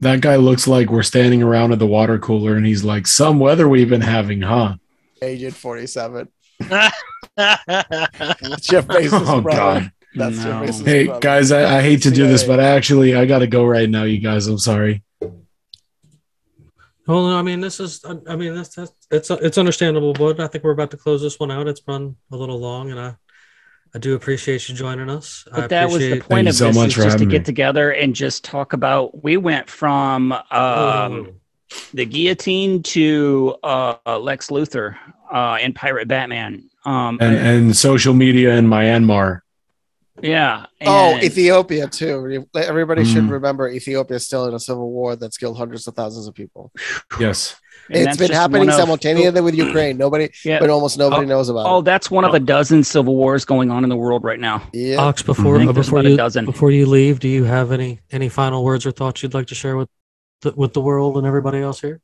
That 0.00 0.20
guy 0.20 0.36
looks 0.36 0.68
like 0.68 0.90
we're 0.90 1.02
standing 1.02 1.42
around 1.42 1.72
at 1.72 1.80
the 1.80 1.86
water 1.86 2.20
cooler 2.20 2.54
and 2.56 2.64
he's 2.64 2.84
like, 2.84 3.06
Some 3.08 3.40
weather 3.40 3.68
we've 3.68 3.88
been 3.88 4.00
having, 4.00 4.42
huh? 4.42 4.76
Agent 5.20 5.56
forty-seven. 5.56 6.28
Jeff 6.60 6.92
Bezos' 7.36 9.10
Oh, 9.26 9.40
brother. 9.40 9.58
God. 9.80 9.92
That's 10.14 10.36
No. 10.36 10.44
Jeff 10.44 10.74
Bezos' 10.76 10.84
Hey, 10.86 11.06
brother. 11.06 11.20
guys, 11.20 11.50
I, 11.50 11.78
I 11.78 11.82
hate 11.82 12.02
to 12.02 12.10
do 12.12 12.28
this, 12.28 12.42
CIA. 12.42 12.56
but 12.56 12.60
actually, 12.60 13.16
I 13.16 13.26
got 13.26 13.40
to 13.40 13.48
go 13.48 13.64
right 13.64 13.90
now, 13.90 14.04
you 14.04 14.18
guys. 14.18 14.46
I'm 14.46 14.58
sorry. 14.58 15.02
Well, 17.06 17.26
I 17.34 17.42
mean, 17.42 17.60
this 17.60 17.80
is, 17.80 18.04
I 18.04 18.16
I 18.32 18.36
mean, 18.36 18.54
that's, 18.54 18.74
that's 18.76 18.92
it's 19.10 19.30
it's 19.30 19.58
understandable, 19.58 20.12
but 20.12 20.40
I 20.40 20.46
think 20.46 20.64
we're 20.64 20.72
about 20.72 20.90
to 20.92 20.96
close 20.96 21.22
this 21.22 21.38
one 21.38 21.50
out. 21.50 21.68
It's 21.68 21.82
run 21.86 22.16
a 22.30 22.36
little 22.36 22.58
long, 22.58 22.90
and 22.90 23.00
I 23.00 23.16
I 23.94 23.98
do 23.98 24.14
appreciate 24.14 24.68
you 24.68 24.74
joining 24.74 25.08
us. 25.08 25.46
I 25.52 25.60
But 25.60 25.70
that 25.70 25.88
was 25.88 25.98
the 25.98 26.20
point 26.20 26.44
you 26.44 26.50
of 26.50 26.56
so 26.56 26.66
this 26.66 26.76
much 26.76 26.88
is 26.88 26.94
just 26.94 27.06
to 27.06 27.12
having 27.12 27.28
get 27.28 27.44
together 27.44 27.90
and 27.90 28.14
just 28.14 28.44
talk 28.44 28.72
about. 28.72 29.22
We 29.22 29.36
went 29.36 29.70
from 29.70 30.32
um, 30.50 31.40
the 31.94 32.04
guillotine 32.04 32.82
to 32.82 33.56
uh, 33.62 34.18
Lex 34.18 34.48
Luthor 34.48 34.96
uh, 35.32 35.58
and 35.60 35.74
Pirate 35.74 36.08
Batman. 36.08 36.68
Um, 36.84 37.18
And, 37.20 37.34
and 37.34 37.76
social 37.76 38.14
media 38.14 38.56
in 38.56 38.66
Myanmar. 38.66 39.40
Yeah. 40.22 40.66
Oh, 40.84 41.16
Ethiopia 41.16 41.86
too. 41.88 42.46
Everybody 42.54 43.04
should 43.04 43.24
Mm. 43.24 43.30
remember 43.30 43.68
Ethiopia 43.68 44.16
is 44.16 44.24
still 44.26 44.46
in 44.46 44.54
a 44.54 44.58
civil 44.60 44.90
war 44.90 45.16
that's 45.16 45.36
killed 45.36 45.56
hundreds 45.56 45.86
of 45.88 45.94
thousands 45.94 46.26
of 46.26 46.34
people. 46.34 46.72
Yes. 47.20 47.56
and 47.90 47.96
it's 47.96 48.04
that's 48.06 48.18
been 48.18 48.30
happening 48.36 48.60
one 48.60 48.68
of- 48.68 48.74
simultaneously 48.74 49.40
with 49.40 49.54
Ukraine. 49.54 49.96
Nobody, 49.96 50.28
Yeah. 50.44 50.58
but 50.60 50.68
almost 50.68 50.98
nobody 50.98 51.26
knows 51.26 51.48
about 51.48 51.64
Oh, 51.66 51.78
it. 51.78 51.84
that's 51.86 52.10
one 52.10 52.24
of 52.24 52.34
a 52.34 52.40
dozen 52.40 52.84
civil 52.84 53.16
wars 53.16 53.44
going 53.46 53.70
on 53.70 53.82
in 53.82 53.88
the 53.88 53.96
world 53.96 54.24
right 54.24 54.38
now. 54.40 54.62
Yeah. 54.74 54.96
Ox, 54.96 55.22
before 55.22 55.54
I 55.56 55.58
think 55.60 55.70
uh, 55.70 55.72
before 55.72 56.00
about 56.00 56.08
a 56.08 56.10
you 56.10 56.16
dozen. 56.18 56.44
before 56.44 56.70
you 56.70 56.84
leave, 56.86 57.18
do 57.18 57.28
you 57.28 57.44
have 57.44 57.72
any 57.72 58.00
any 58.10 58.28
final 58.28 58.62
words 58.64 58.84
or 58.84 58.90
thoughts 58.90 59.22
you'd 59.22 59.32
like 59.34 59.46
to 59.46 59.54
share 59.54 59.76
with 59.76 59.88
the, 60.42 60.52
with 60.54 60.72
the 60.74 60.80
world 60.82 61.16
and 61.16 61.26
everybody 61.26 61.60
else 61.60 61.80
here? 61.80 62.00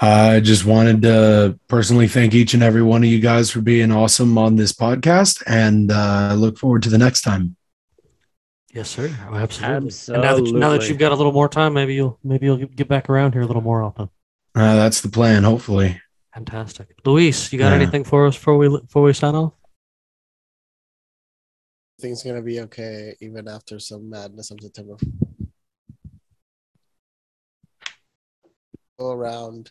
I 0.00 0.38
just 0.40 0.64
wanted 0.64 1.02
to 1.02 1.58
personally 1.68 2.06
thank 2.08 2.32
each 2.34 2.54
and 2.54 2.62
every 2.62 2.82
one 2.82 3.02
of 3.04 3.10
you 3.10 3.18
guys 3.20 3.50
for 3.50 3.60
being 3.60 3.90
awesome 3.92 4.38
on 4.38 4.54
this 4.56 4.72
podcast 4.72 5.42
and 5.46 5.90
uh, 5.90 6.34
look 6.36 6.56
forward 6.58 6.82
to 6.84 6.88
the 6.88 6.98
next 6.98 7.22
time. 7.22 7.56
Yes, 8.74 8.90
sir. 8.90 9.10
Oh, 9.30 9.34
absolutely. 9.34 9.76
And 10.14 10.22
now 10.22 10.36
that, 10.36 10.52
now 10.52 10.70
that 10.70 10.88
you've 10.88 10.98
got 10.98 11.12
a 11.12 11.14
little 11.14 11.32
more 11.32 11.48
time, 11.48 11.72
maybe 11.72 11.94
you'll 11.94 12.18
maybe 12.22 12.46
you'll 12.46 12.58
get 12.58 12.86
back 12.88 13.08
around 13.08 13.32
here 13.32 13.42
a 13.42 13.46
little 13.46 13.62
more 13.62 13.82
often. 13.82 14.10
Uh, 14.54 14.76
that's 14.76 15.00
the 15.00 15.08
plan, 15.08 15.42
hopefully. 15.44 16.00
Fantastic, 16.34 16.88
Luis. 17.04 17.52
You 17.52 17.58
got 17.58 17.70
Yeah. 17.70 17.76
anything 17.76 18.04
for 18.04 18.26
us 18.26 18.36
before 18.36 18.58
we 18.58 18.68
before 18.68 19.02
we 19.02 19.12
sign 19.14 19.34
off? 19.34 19.54
Things 22.00 22.22
gonna 22.22 22.42
be 22.42 22.60
okay 22.60 23.16
even 23.20 23.48
after 23.48 23.78
some 23.78 24.10
madness 24.10 24.50
of 24.50 24.58
September. 24.60 24.96
Go 28.98 29.12
around. 29.12 29.70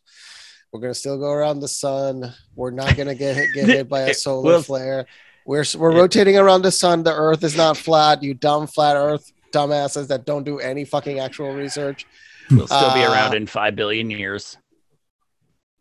We're 0.72 0.82
gonna 0.82 0.94
still 0.94 1.18
go 1.18 1.30
around 1.32 1.60
the 1.60 1.68
sun. 1.68 2.34
We're 2.56 2.72
not 2.72 2.98
gonna 2.98 3.16
get 3.16 3.36
hit, 3.36 3.50
get 3.54 3.68
hit 3.68 3.90
by 3.90 4.02
a 4.02 4.14
solar 4.14 4.44
Well- 4.44 4.62
flare. 4.64 5.06
We're 5.48 5.64
we're 5.78 5.96
rotating 5.96 6.38
around 6.38 6.62
the 6.64 6.72
sun. 6.72 7.04
The 7.04 7.14
Earth 7.14 7.44
is 7.44 7.56
not 7.56 7.78
flat. 7.78 8.22
You 8.22 8.34
dumb 8.34 8.68
flat 8.68 8.96
Earth 8.98 9.32
dumbasses 9.54 10.08
that 10.10 10.26
don't 10.26 10.44
do 10.44 10.60
any 10.60 10.84
fucking 10.84 11.20
actual 11.20 11.54
research. 11.54 12.06
We'll 12.52 12.68
still 12.68 12.94
be 12.94 13.04
Uh, 13.06 13.12
around 13.14 13.34
in 13.34 13.48
five 13.48 13.74
billion 13.76 14.10
years. 14.12 14.58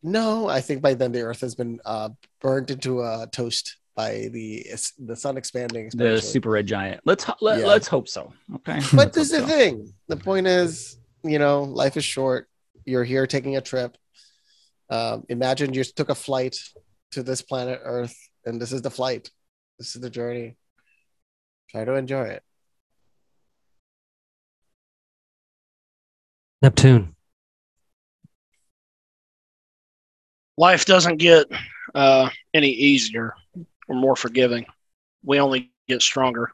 No, 0.03 0.49
I 0.49 0.61
think 0.61 0.83
by 0.83 0.95
then 0.95 1.11
the 1.13 1.23
Earth 1.23 1.41
has 1.41 1.55
been 1.57 1.81
uh, 1.85 2.11
burned 2.41 2.71
into 2.71 3.03
a 3.03 3.27
toast 3.33 3.77
by 3.97 4.29
the 4.33 4.65
the 5.01 5.17
sun 5.17 5.37
expanding. 5.37 5.91
The 5.93 6.21
super 6.21 6.51
red 6.51 6.67
giant. 6.69 7.01
Let's 7.05 7.25
ho- 7.25 7.35
let, 7.41 7.59
Yeah. 7.61 7.67
let's 7.67 7.89
hope 7.89 8.09
so. 8.09 8.33
Okay. 8.57 8.79
But 8.95 9.13
this 9.13 9.33
is 9.33 9.41
the 9.41 9.41
so. 9.41 9.47
thing. 9.49 9.93
The 10.07 10.17
point 10.17 10.47
is, 10.47 10.97
you 11.25 11.41
know, 11.41 11.65
life 11.65 11.97
is 11.97 12.05
short. 12.05 12.49
You're 12.85 13.05
here 13.05 13.27
taking 13.27 13.57
a 13.57 13.61
trip. 13.61 13.97
Um, 14.91 15.25
imagine 15.29 15.75
you 15.75 15.83
took 15.83 16.09
a 16.11 16.15
flight 16.15 16.57
to 17.13 17.25
this 17.25 17.43
planet 17.43 17.81
Earth, 17.83 18.15
and 18.45 18.61
this 18.63 18.71
is 18.71 18.83
the 18.83 18.91
flight. 18.91 19.29
This 19.79 19.95
is 19.95 20.01
the 20.01 20.11
journey. 20.11 20.57
Try 21.71 21.85
to 21.85 21.95
enjoy 21.95 22.25
it. 22.25 22.43
Neptune. 26.63 27.15
Life 30.57 30.87
doesn't 30.87 31.19
get 31.19 31.47
uh, 31.95 32.31
any 32.55 32.71
easier 32.71 33.35
or 33.89 33.95
more 33.95 34.17
forgiving. 34.17 34.65
We 35.23 35.39
only 35.39 35.73
get 35.87 36.01
stronger. 36.01 36.51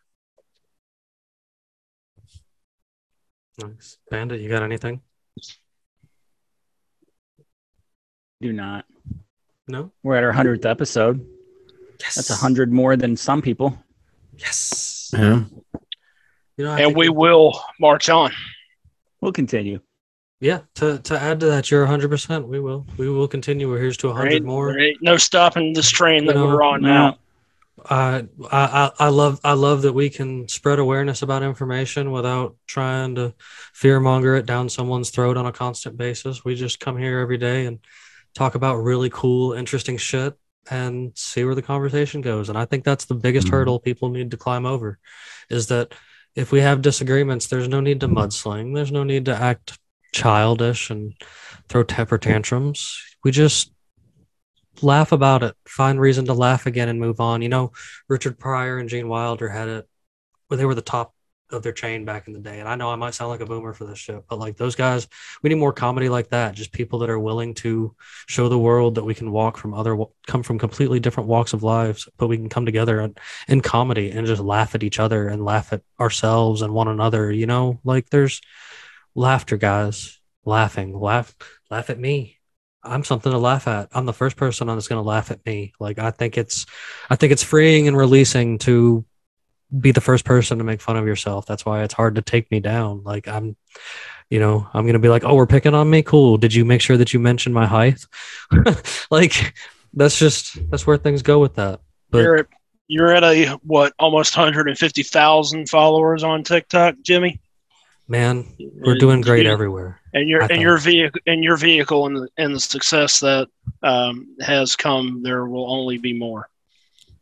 Nice. 3.62 3.98
Bandit, 4.10 4.40
you 4.40 4.48
got 4.48 4.64
anything? 4.64 5.00
Do 8.40 8.52
not. 8.52 8.86
No. 9.68 9.92
We're 10.02 10.16
at 10.16 10.24
our 10.24 10.32
hundredth 10.32 10.66
episode. 10.66 11.24
Yes. 12.02 12.16
That's 12.16 12.30
a 12.30 12.34
hundred 12.34 12.72
more 12.72 12.96
than 12.96 13.16
some 13.16 13.40
people. 13.42 13.78
Yes. 14.36 15.10
Yeah. 15.12 15.44
You 16.56 16.64
know, 16.64 16.70
and 16.72 16.78
think 16.78 16.96
we 16.96 17.08
will 17.08 17.58
march 17.80 18.08
on. 18.08 18.32
We'll 19.20 19.32
continue. 19.32 19.80
Yeah. 20.40 20.60
To 20.76 20.98
to 20.98 21.18
add 21.20 21.40
to 21.40 21.46
that, 21.46 21.70
you're 21.70 21.82
100. 21.82 22.08
percent 22.10 22.48
We 22.48 22.60
will. 22.60 22.86
We 22.96 23.08
will 23.08 23.28
continue. 23.28 23.68
We're 23.70 23.78
here's 23.78 23.96
to 23.98 24.08
There 24.08 24.14
100 24.14 24.34
ain't, 24.34 24.44
more. 24.44 24.72
there 24.72 24.80
ain't 24.82 25.02
no 25.02 25.16
stopping 25.16 25.72
this 25.72 25.90
train 25.90 26.26
that 26.26 26.34
You 26.34 26.40
know, 26.42 26.46
we're 26.48 26.62
on 26.62 26.82
No. 26.82 26.88
now. 26.88 27.18
I, 27.88 28.24
I 28.50 28.90
I 28.98 29.08
love 29.08 29.40
I 29.42 29.54
love 29.54 29.82
that 29.82 29.92
we 29.92 30.10
can 30.10 30.46
spread 30.48 30.78
awareness 30.78 31.22
about 31.22 31.42
information 31.42 32.10
without 32.12 32.56
trying 32.66 33.14
to 33.16 33.34
fearmonger 33.74 34.38
it 34.38 34.46
down 34.46 34.68
someone's 34.68 35.10
throat 35.10 35.36
on 35.36 35.46
a 35.46 35.52
constant 35.52 35.96
basis. 35.96 36.44
We 36.44 36.54
just 36.54 36.80
come 36.80 36.96
here 36.98 37.18
every 37.18 37.38
day 37.38 37.66
and 37.66 37.78
talk 38.34 38.54
about 38.54 38.76
really 38.76 39.10
cool, 39.10 39.52
interesting 39.54 39.96
shit 39.96 40.36
and 40.70 41.12
see 41.16 41.44
where 41.44 41.54
the 41.54 41.62
conversation 41.62 42.20
goes. 42.20 42.48
And 42.48 42.56
I 42.56 42.64
think 42.64 42.84
that's 42.84 43.04
the 43.04 43.14
biggest 43.14 43.48
Mhm. 43.48 43.50
hurdle 43.50 43.80
people 43.80 44.10
need 44.10 44.30
to 44.30 44.36
climb 44.36 44.64
over 44.66 44.98
is 45.50 45.66
that 45.68 45.94
if 46.34 46.52
we 46.52 46.60
have 46.60 46.82
disagreements, 46.82 47.46
there's 47.46 47.68
no 47.68 47.80
need 47.80 48.00
to 48.00 48.08
mudsling. 48.08 48.74
There's 48.74 48.92
no 48.92 49.04
need 49.04 49.24
to 49.26 49.34
act 49.34 49.78
childish 50.12 50.90
and 50.90 51.14
throw 51.68 51.82
temper 51.82 52.18
tantrums. 52.18 52.98
We 53.24 53.30
just 53.32 53.72
laugh 54.80 55.12
about 55.12 55.42
it, 55.42 55.54
find 55.66 56.00
reason 56.00 56.24
to 56.26 56.34
laugh 56.34 56.66
again 56.66 56.88
and 56.88 56.98
move 56.98 57.20
on. 57.20 57.42
You 57.42 57.48
know, 57.48 57.72
Richard 58.08 58.38
Pryor 58.38 58.78
and 58.78 58.88
Gene 58.88 59.08
Wilder 59.08 59.48
had 59.48 59.68
it 59.68 59.88
where 60.48 60.56
they 60.56 60.64
were 60.64 60.74
the 60.74 60.82
top 60.82 61.14
of 61.52 61.62
their 61.62 61.72
chain 61.72 62.04
back 62.04 62.26
in 62.26 62.32
the 62.32 62.40
day. 62.40 62.60
And 62.60 62.68
I 62.68 62.74
know 62.74 62.90
I 62.90 62.96
might 62.96 63.14
sound 63.14 63.30
like 63.30 63.40
a 63.40 63.46
boomer 63.46 63.72
for 63.72 63.84
this 63.84 63.98
shit, 63.98 64.24
but 64.28 64.38
like 64.38 64.56
those 64.56 64.74
guys, 64.74 65.08
we 65.42 65.50
need 65.50 65.56
more 65.56 65.72
comedy 65.72 66.08
like 66.08 66.28
that. 66.30 66.54
Just 66.54 66.72
people 66.72 67.00
that 67.00 67.10
are 67.10 67.18
willing 67.18 67.54
to 67.54 67.94
show 68.26 68.48
the 68.48 68.58
world 68.58 68.94
that 68.94 69.04
we 69.04 69.14
can 69.14 69.30
walk 69.30 69.56
from 69.56 69.74
other, 69.74 69.96
come 70.26 70.42
from 70.42 70.58
completely 70.58 71.00
different 71.00 71.28
walks 71.28 71.52
of 71.52 71.62
lives, 71.62 72.08
but 72.16 72.28
we 72.28 72.36
can 72.36 72.48
come 72.48 72.66
together 72.66 73.00
in, 73.00 73.14
in 73.48 73.60
comedy 73.60 74.10
and 74.10 74.26
just 74.26 74.42
laugh 74.42 74.74
at 74.74 74.82
each 74.82 74.98
other 74.98 75.28
and 75.28 75.44
laugh 75.44 75.72
at 75.72 75.82
ourselves 76.00 76.62
and 76.62 76.72
one 76.72 76.88
another. 76.88 77.30
You 77.30 77.46
know, 77.46 77.80
like 77.84 78.10
there's 78.10 78.40
laughter, 79.14 79.56
guys, 79.56 80.20
laughing, 80.44 80.98
laugh, 80.98 81.34
laugh 81.70 81.90
at 81.90 81.98
me. 81.98 82.38
I'm 82.84 83.04
something 83.04 83.30
to 83.30 83.38
laugh 83.38 83.68
at. 83.68 83.90
I'm 83.92 84.06
the 84.06 84.12
first 84.12 84.36
person 84.36 84.66
that's 84.66 84.88
going 84.88 85.00
to 85.00 85.08
laugh 85.08 85.30
at 85.30 85.46
me. 85.46 85.72
Like 85.78 86.00
I 86.00 86.10
think 86.10 86.36
it's, 86.36 86.66
I 87.08 87.14
think 87.14 87.32
it's 87.32 87.44
freeing 87.44 87.86
and 87.86 87.96
releasing 87.96 88.58
to 88.58 89.04
be 89.78 89.90
the 89.90 90.00
first 90.00 90.24
person 90.24 90.58
to 90.58 90.64
make 90.64 90.80
fun 90.80 90.96
of 90.96 91.06
yourself. 91.06 91.46
That's 91.46 91.64
why 91.64 91.82
it's 91.82 91.94
hard 91.94 92.16
to 92.16 92.22
take 92.22 92.50
me 92.50 92.60
down. 92.60 93.02
Like 93.04 93.28
I'm, 93.28 93.56
you 94.30 94.38
know, 94.38 94.68
I'm 94.72 94.84
going 94.84 94.94
to 94.94 94.98
be 94.98 95.08
like, 95.08 95.24
oh, 95.24 95.34
we're 95.34 95.46
picking 95.46 95.74
on 95.74 95.88
me. 95.90 96.02
Cool. 96.02 96.36
Did 96.36 96.54
you 96.54 96.64
make 96.64 96.80
sure 96.80 96.96
that 96.96 97.12
you 97.12 97.20
mentioned 97.20 97.54
my 97.54 97.66
height? 97.66 98.04
like 99.10 99.54
that's 99.94 100.18
just, 100.18 100.58
that's 100.70 100.86
where 100.86 100.96
things 100.96 101.22
go 101.22 101.38
with 101.38 101.54
that. 101.56 101.80
But 102.10 102.18
you're 102.18 102.36
at, 102.38 102.46
you're 102.88 103.14
at 103.14 103.24
a 103.24 103.46
what 103.62 103.94
almost 103.98 104.36
150,000 104.36 105.68
followers 105.68 106.24
on 106.24 106.44
TikTok, 106.44 106.96
Jimmy. 107.02 107.40
man, 108.08 108.46
we're 108.58 108.96
doing 108.96 109.20
great 109.22 109.46
Yeah. 109.46 109.52
everywhere. 109.52 110.00
And 110.14 110.28
your 110.28 110.42
I 110.42 110.48
and 110.50 110.60
your 110.60 110.76
vehicle 110.76 111.20
and 111.26 111.42
your 111.42 111.56
vehicle 111.56 112.06
and 112.06 112.16
the, 112.16 112.28
and 112.36 112.54
the 112.54 112.60
success 112.60 113.20
that 113.20 113.48
um, 113.82 114.36
has 114.42 114.76
come, 114.76 115.22
there 115.22 115.46
will 115.46 115.70
only 115.72 115.96
be 115.96 116.12
more. 116.12 116.50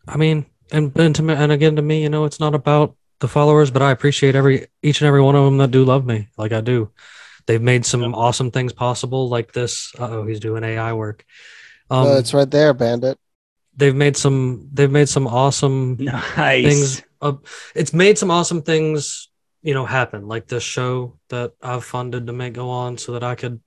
I 0.09 0.17
mean, 0.17 0.47
and 0.73 0.97
and 0.99 1.15
to 1.17 1.23
me, 1.23 1.35
and 1.35 1.53
again 1.53 1.77
to 1.77 1.83
me, 1.83 2.03
you 2.03 2.09
know, 2.09 2.25
it's 2.25 2.41
not 2.41 2.55
about 2.55 2.97
the 3.21 3.29
followers, 3.29 3.71
but 3.71 3.83
I 3.83 3.91
appreciate 3.91 4.35
every 4.35 4.67
each 4.83 5.01
and 5.01 5.09
every 5.09 5.23
one 5.23 5.37
of 5.37 5.45
them 5.45 5.59
that 5.59 5.71
do 5.71 5.85
love 5.85 6.07
me, 6.07 6.29
like 6.37 6.53
I 6.53 6.61
do. 6.61 6.91
They've 7.47 7.61
made 7.63 7.85
some 7.85 8.15
awesome 8.15 8.51
things 8.51 8.73
possible, 8.73 9.29
like 9.29 9.53
this. 9.53 9.93
Oh, 9.99 10.25
he's 10.27 10.41
doing 10.41 10.63
AI 10.65 10.93
work. 10.93 11.25
Um, 11.91 12.07
Uh, 12.09 12.19
it's 12.19 12.33
right 12.35 12.51
there, 12.51 12.73
Bandit. 12.73 13.19
they've 13.77 13.95
made 13.97 14.17
some. 14.17 14.69
They've 14.73 14.91
made 14.91 15.09
some 15.09 15.27
awesome 15.27 15.97
Nice. 16.01 16.65
things. 16.65 17.03
Uh, 17.21 17.35
it's 17.75 17.93
made 17.93 18.19
some 18.19 18.31
awesome 18.31 18.63
things, 18.63 19.29
you 19.63 19.75
know, 19.75 19.85
happen. 19.85 20.29
Like 20.29 20.47
this 20.47 20.63
show 20.63 21.19
that 21.29 21.53
I've 21.63 21.85
funded 21.85 22.27
to 22.27 22.33
make 22.33 22.55
go 22.55 22.71
on, 22.71 22.99
so 22.99 23.13
that 23.13 23.25
I 23.25 23.35
could 23.35 23.61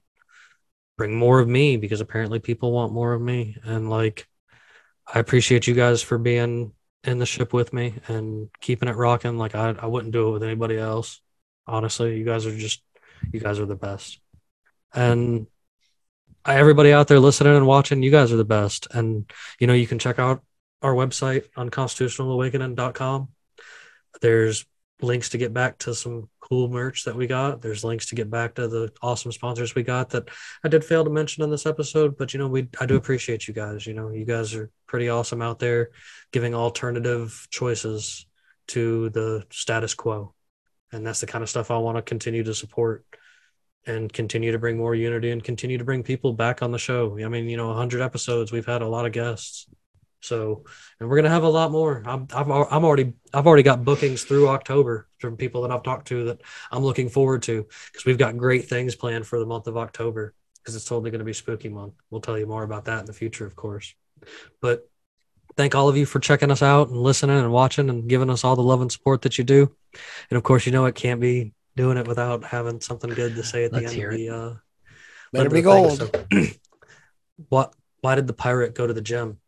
bring 0.97 1.15
more 1.15 1.39
of 1.39 1.47
me 1.47 1.77
because 1.77 2.01
apparently 2.01 2.39
people 2.39 2.71
want 2.71 2.93
more 2.93 3.13
of 3.13 3.21
me. 3.21 3.57
And 3.63 3.89
like, 3.89 4.27
I 5.11 5.19
appreciate 5.19 5.67
you 5.67 5.73
guys 5.73 6.01
for 6.01 6.17
being 6.17 6.71
in 7.03 7.17
the 7.17 7.25
ship 7.25 7.53
with 7.53 7.73
me 7.73 7.95
and 8.07 8.49
keeping 8.61 8.89
it 8.89 8.95
rocking. 8.95 9.37
Like, 9.37 9.55
I, 9.55 9.75
I 9.77 9.85
wouldn't 9.85 10.13
do 10.13 10.29
it 10.29 10.31
with 10.31 10.43
anybody 10.43 10.77
else. 10.77 11.21
Honestly, 11.67 12.17
you 12.17 12.25
guys 12.25 12.45
are 12.45 12.55
just, 12.55 12.81
you 13.31 13.39
guys 13.39 13.59
are 13.59 13.65
the 13.65 13.75
best. 13.75 14.19
And 14.93 15.47
everybody 16.45 16.93
out 16.93 17.07
there 17.07 17.19
listening 17.19 17.55
and 17.55 17.67
watching, 17.67 18.03
you 18.03 18.11
guys 18.11 18.31
are 18.31 18.37
the 18.37 18.45
best. 18.45 18.87
And, 18.91 19.29
you 19.59 19.67
know, 19.67 19.73
you 19.73 19.87
can 19.87 19.99
check 19.99 20.19
out 20.19 20.43
our 20.81 20.93
website 20.93 21.45
on 21.55 21.69
constitutionalawakening.com. 21.69 23.29
There's 24.21 24.65
links 25.01 25.29
to 25.29 25.37
get 25.37 25.53
back 25.53 25.79
to 25.79 25.95
some 25.95 26.29
cool 26.43 26.67
merch 26.67 27.05
that 27.05 27.15
we 27.15 27.25
got. 27.25 27.61
There's 27.61 27.83
links 27.83 28.07
to 28.07 28.15
get 28.15 28.29
back 28.29 28.55
to 28.55 28.67
the 28.67 28.91
awesome 29.01 29.31
sponsors 29.31 29.75
we 29.75 29.83
got 29.83 30.09
that 30.09 30.29
I 30.63 30.67
did 30.67 30.83
fail 30.83 31.03
to 31.03 31.09
mention 31.09 31.43
in 31.43 31.49
this 31.49 31.65
episode, 31.65 32.17
but 32.17 32.33
you 32.33 32.39
know, 32.39 32.47
we 32.47 32.67
I 32.79 32.85
do 32.85 32.97
appreciate 32.97 33.47
you 33.47 33.53
guys. 33.53 33.87
You 33.87 33.93
know, 33.93 34.09
you 34.09 34.25
guys 34.25 34.53
are 34.53 34.69
pretty 34.85 35.09
awesome 35.09 35.41
out 35.41 35.59
there 35.59 35.91
giving 36.31 36.53
alternative 36.53 37.47
choices 37.49 38.25
to 38.67 39.09
the 39.11 39.45
status 39.51 39.93
quo. 39.93 40.33
And 40.91 41.05
that's 41.05 41.21
the 41.21 41.27
kind 41.27 41.43
of 41.43 41.49
stuff 41.49 41.71
I 41.71 41.77
want 41.77 41.97
to 41.97 42.01
continue 42.01 42.43
to 42.43 42.53
support 42.53 43.05
and 43.85 44.11
continue 44.11 44.51
to 44.51 44.59
bring 44.59 44.77
more 44.77 44.95
unity 44.95 45.31
and 45.31 45.43
continue 45.43 45.77
to 45.77 45.83
bring 45.83 46.03
people 46.03 46.33
back 46.33 46.61
on 46.61 46.71
the 46.71 46.77
show. 46.77 47.17
I 47.23 47.27
mean, 47.29 47.49
you 47.49 47.57
know, 47.57 47.67
100 47.67 48.01
episodes, 48.01 48.51
we've 48.51 48.65
had 48.65 48.81
a 48.81 48.87
lot 48.87 49.05
of 49.05 49.11
guests. 49.11 49.67
So, 50.23 50.63
and 50.99 51.09
we're 51.09 51.17
gonna 51.17 51.29
have 51.29 51.43
a 51.43 51.49
lot 51.49 51.71
more. 51.71 52.01
I'm, 52.05 52.27
I've, 52.33 52.49
I'm 52.49 52.85
already, 52.85 53.13
I've 53.33 53.45
already 53.45 53.63
got 53.63 53.83
bookings 53.83 54.23
through 54.23 54.47
October 54.47 55.07
from 55.19 55.37
people 55.37 55.61
that 55.63 55.71
I've 55.71 55.83
talked 55.83 56.07
to 56.07 56.25
that 56.25 56.41
I'm 56.71 56.83
looking 56.83 57.09
forward 57.09 57.43
to 57.43 57.67
because 57.91 58.05
we've 58.05 58.17
got 58.17 58.37
great 58.37 58.65
things 58.69 58.95
planned 58.95 59.27
for 59.27 59.37
the 59.37 59.45
month 59.45 59.67
of 59.67 59.77
October 59.77 60.33
because 60.57 60.75
it's 60.75 60.85
totally 60.85 61.11
going 61.11 61.19
to 61.19 61.25
be 61.25 61.33
spooky 61.33 61.67
month. 61.67 61.93
We'll 62.09 62.21
tell 62.21 62.39
you 62.39 62.47
more 62.47 62.63
about 62.63 62.85
that 62.85 63.01
in 63.01 63.05
the 63.05 63.13
future, 63.13 63.45
of 63.45 63.55
course. 63.57 63.93
But 64.61 64.89
thank 65.57 65.75
all 65.75 65.89
of 65.89 65.97
you 65.97 66.05
for 66.05 66.19
checking 66.19 66.51
us 66.51 66.61
out 66.61 66.87
and 66.87 66.97
listening 66.97 67.37
and 67.37 67.51
watching 67.51 67.89
and 67.89 68.07
giving 68.07 68.29
us 68.29 68.45
all 68.45 68.55
the 68.55 68.63
love 68.63 68.79
and 68.81 68.91
support 68.91 69.23
that 69.23 69.37
you 69.37 69.43
do. 69.43 69.75
And 70.29 70.37
of 70.37 70.43
course, 70.43 70.65
you 70.65 70.71
know 70.71 70.85
it 70.85 70.95
can't 70.95 71.19
be 71.19 71.53
doing 71.75 71.97
it 71.97 72.07
without 72.07 72.45
having 72.45 72.79
something 72.79 73.09
good 73.09 73.35
to 73.35 73.43
say 73.43 73.65
at 73.65 73.71
the 73.71 73.81
Let's 73.81 73.91
end 73.91 73.95
hear 73.95 74.09
of 74.09 74.15
it. 74.15 74.17
the. 74.17 74.29
Uh, 74.29 74.53
Better 75.33 75.49
be 75.49 75.61
gold. 75.61 75.97
So, 75.97 76.11
what? 77.49 77.73
Why 78.01 78.15
did 78.15 78.27
the 78.27 78.33
pirate 78.33 78.75
go 78.75 78.85
to 78.85 78.93
the 78.93 79.01
gym? 79.01 79.39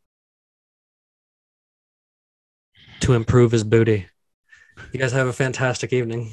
To 3.01 3.13
improve 3.13 3.51
his 3.51 3.63
booty. 3.63 4.07
You 4.91 4.99
guys 4.99 5.11
have 5.11 5.27
a 5.27 5.33
fantastic 5.33 5.93
evening. 5.93 6.31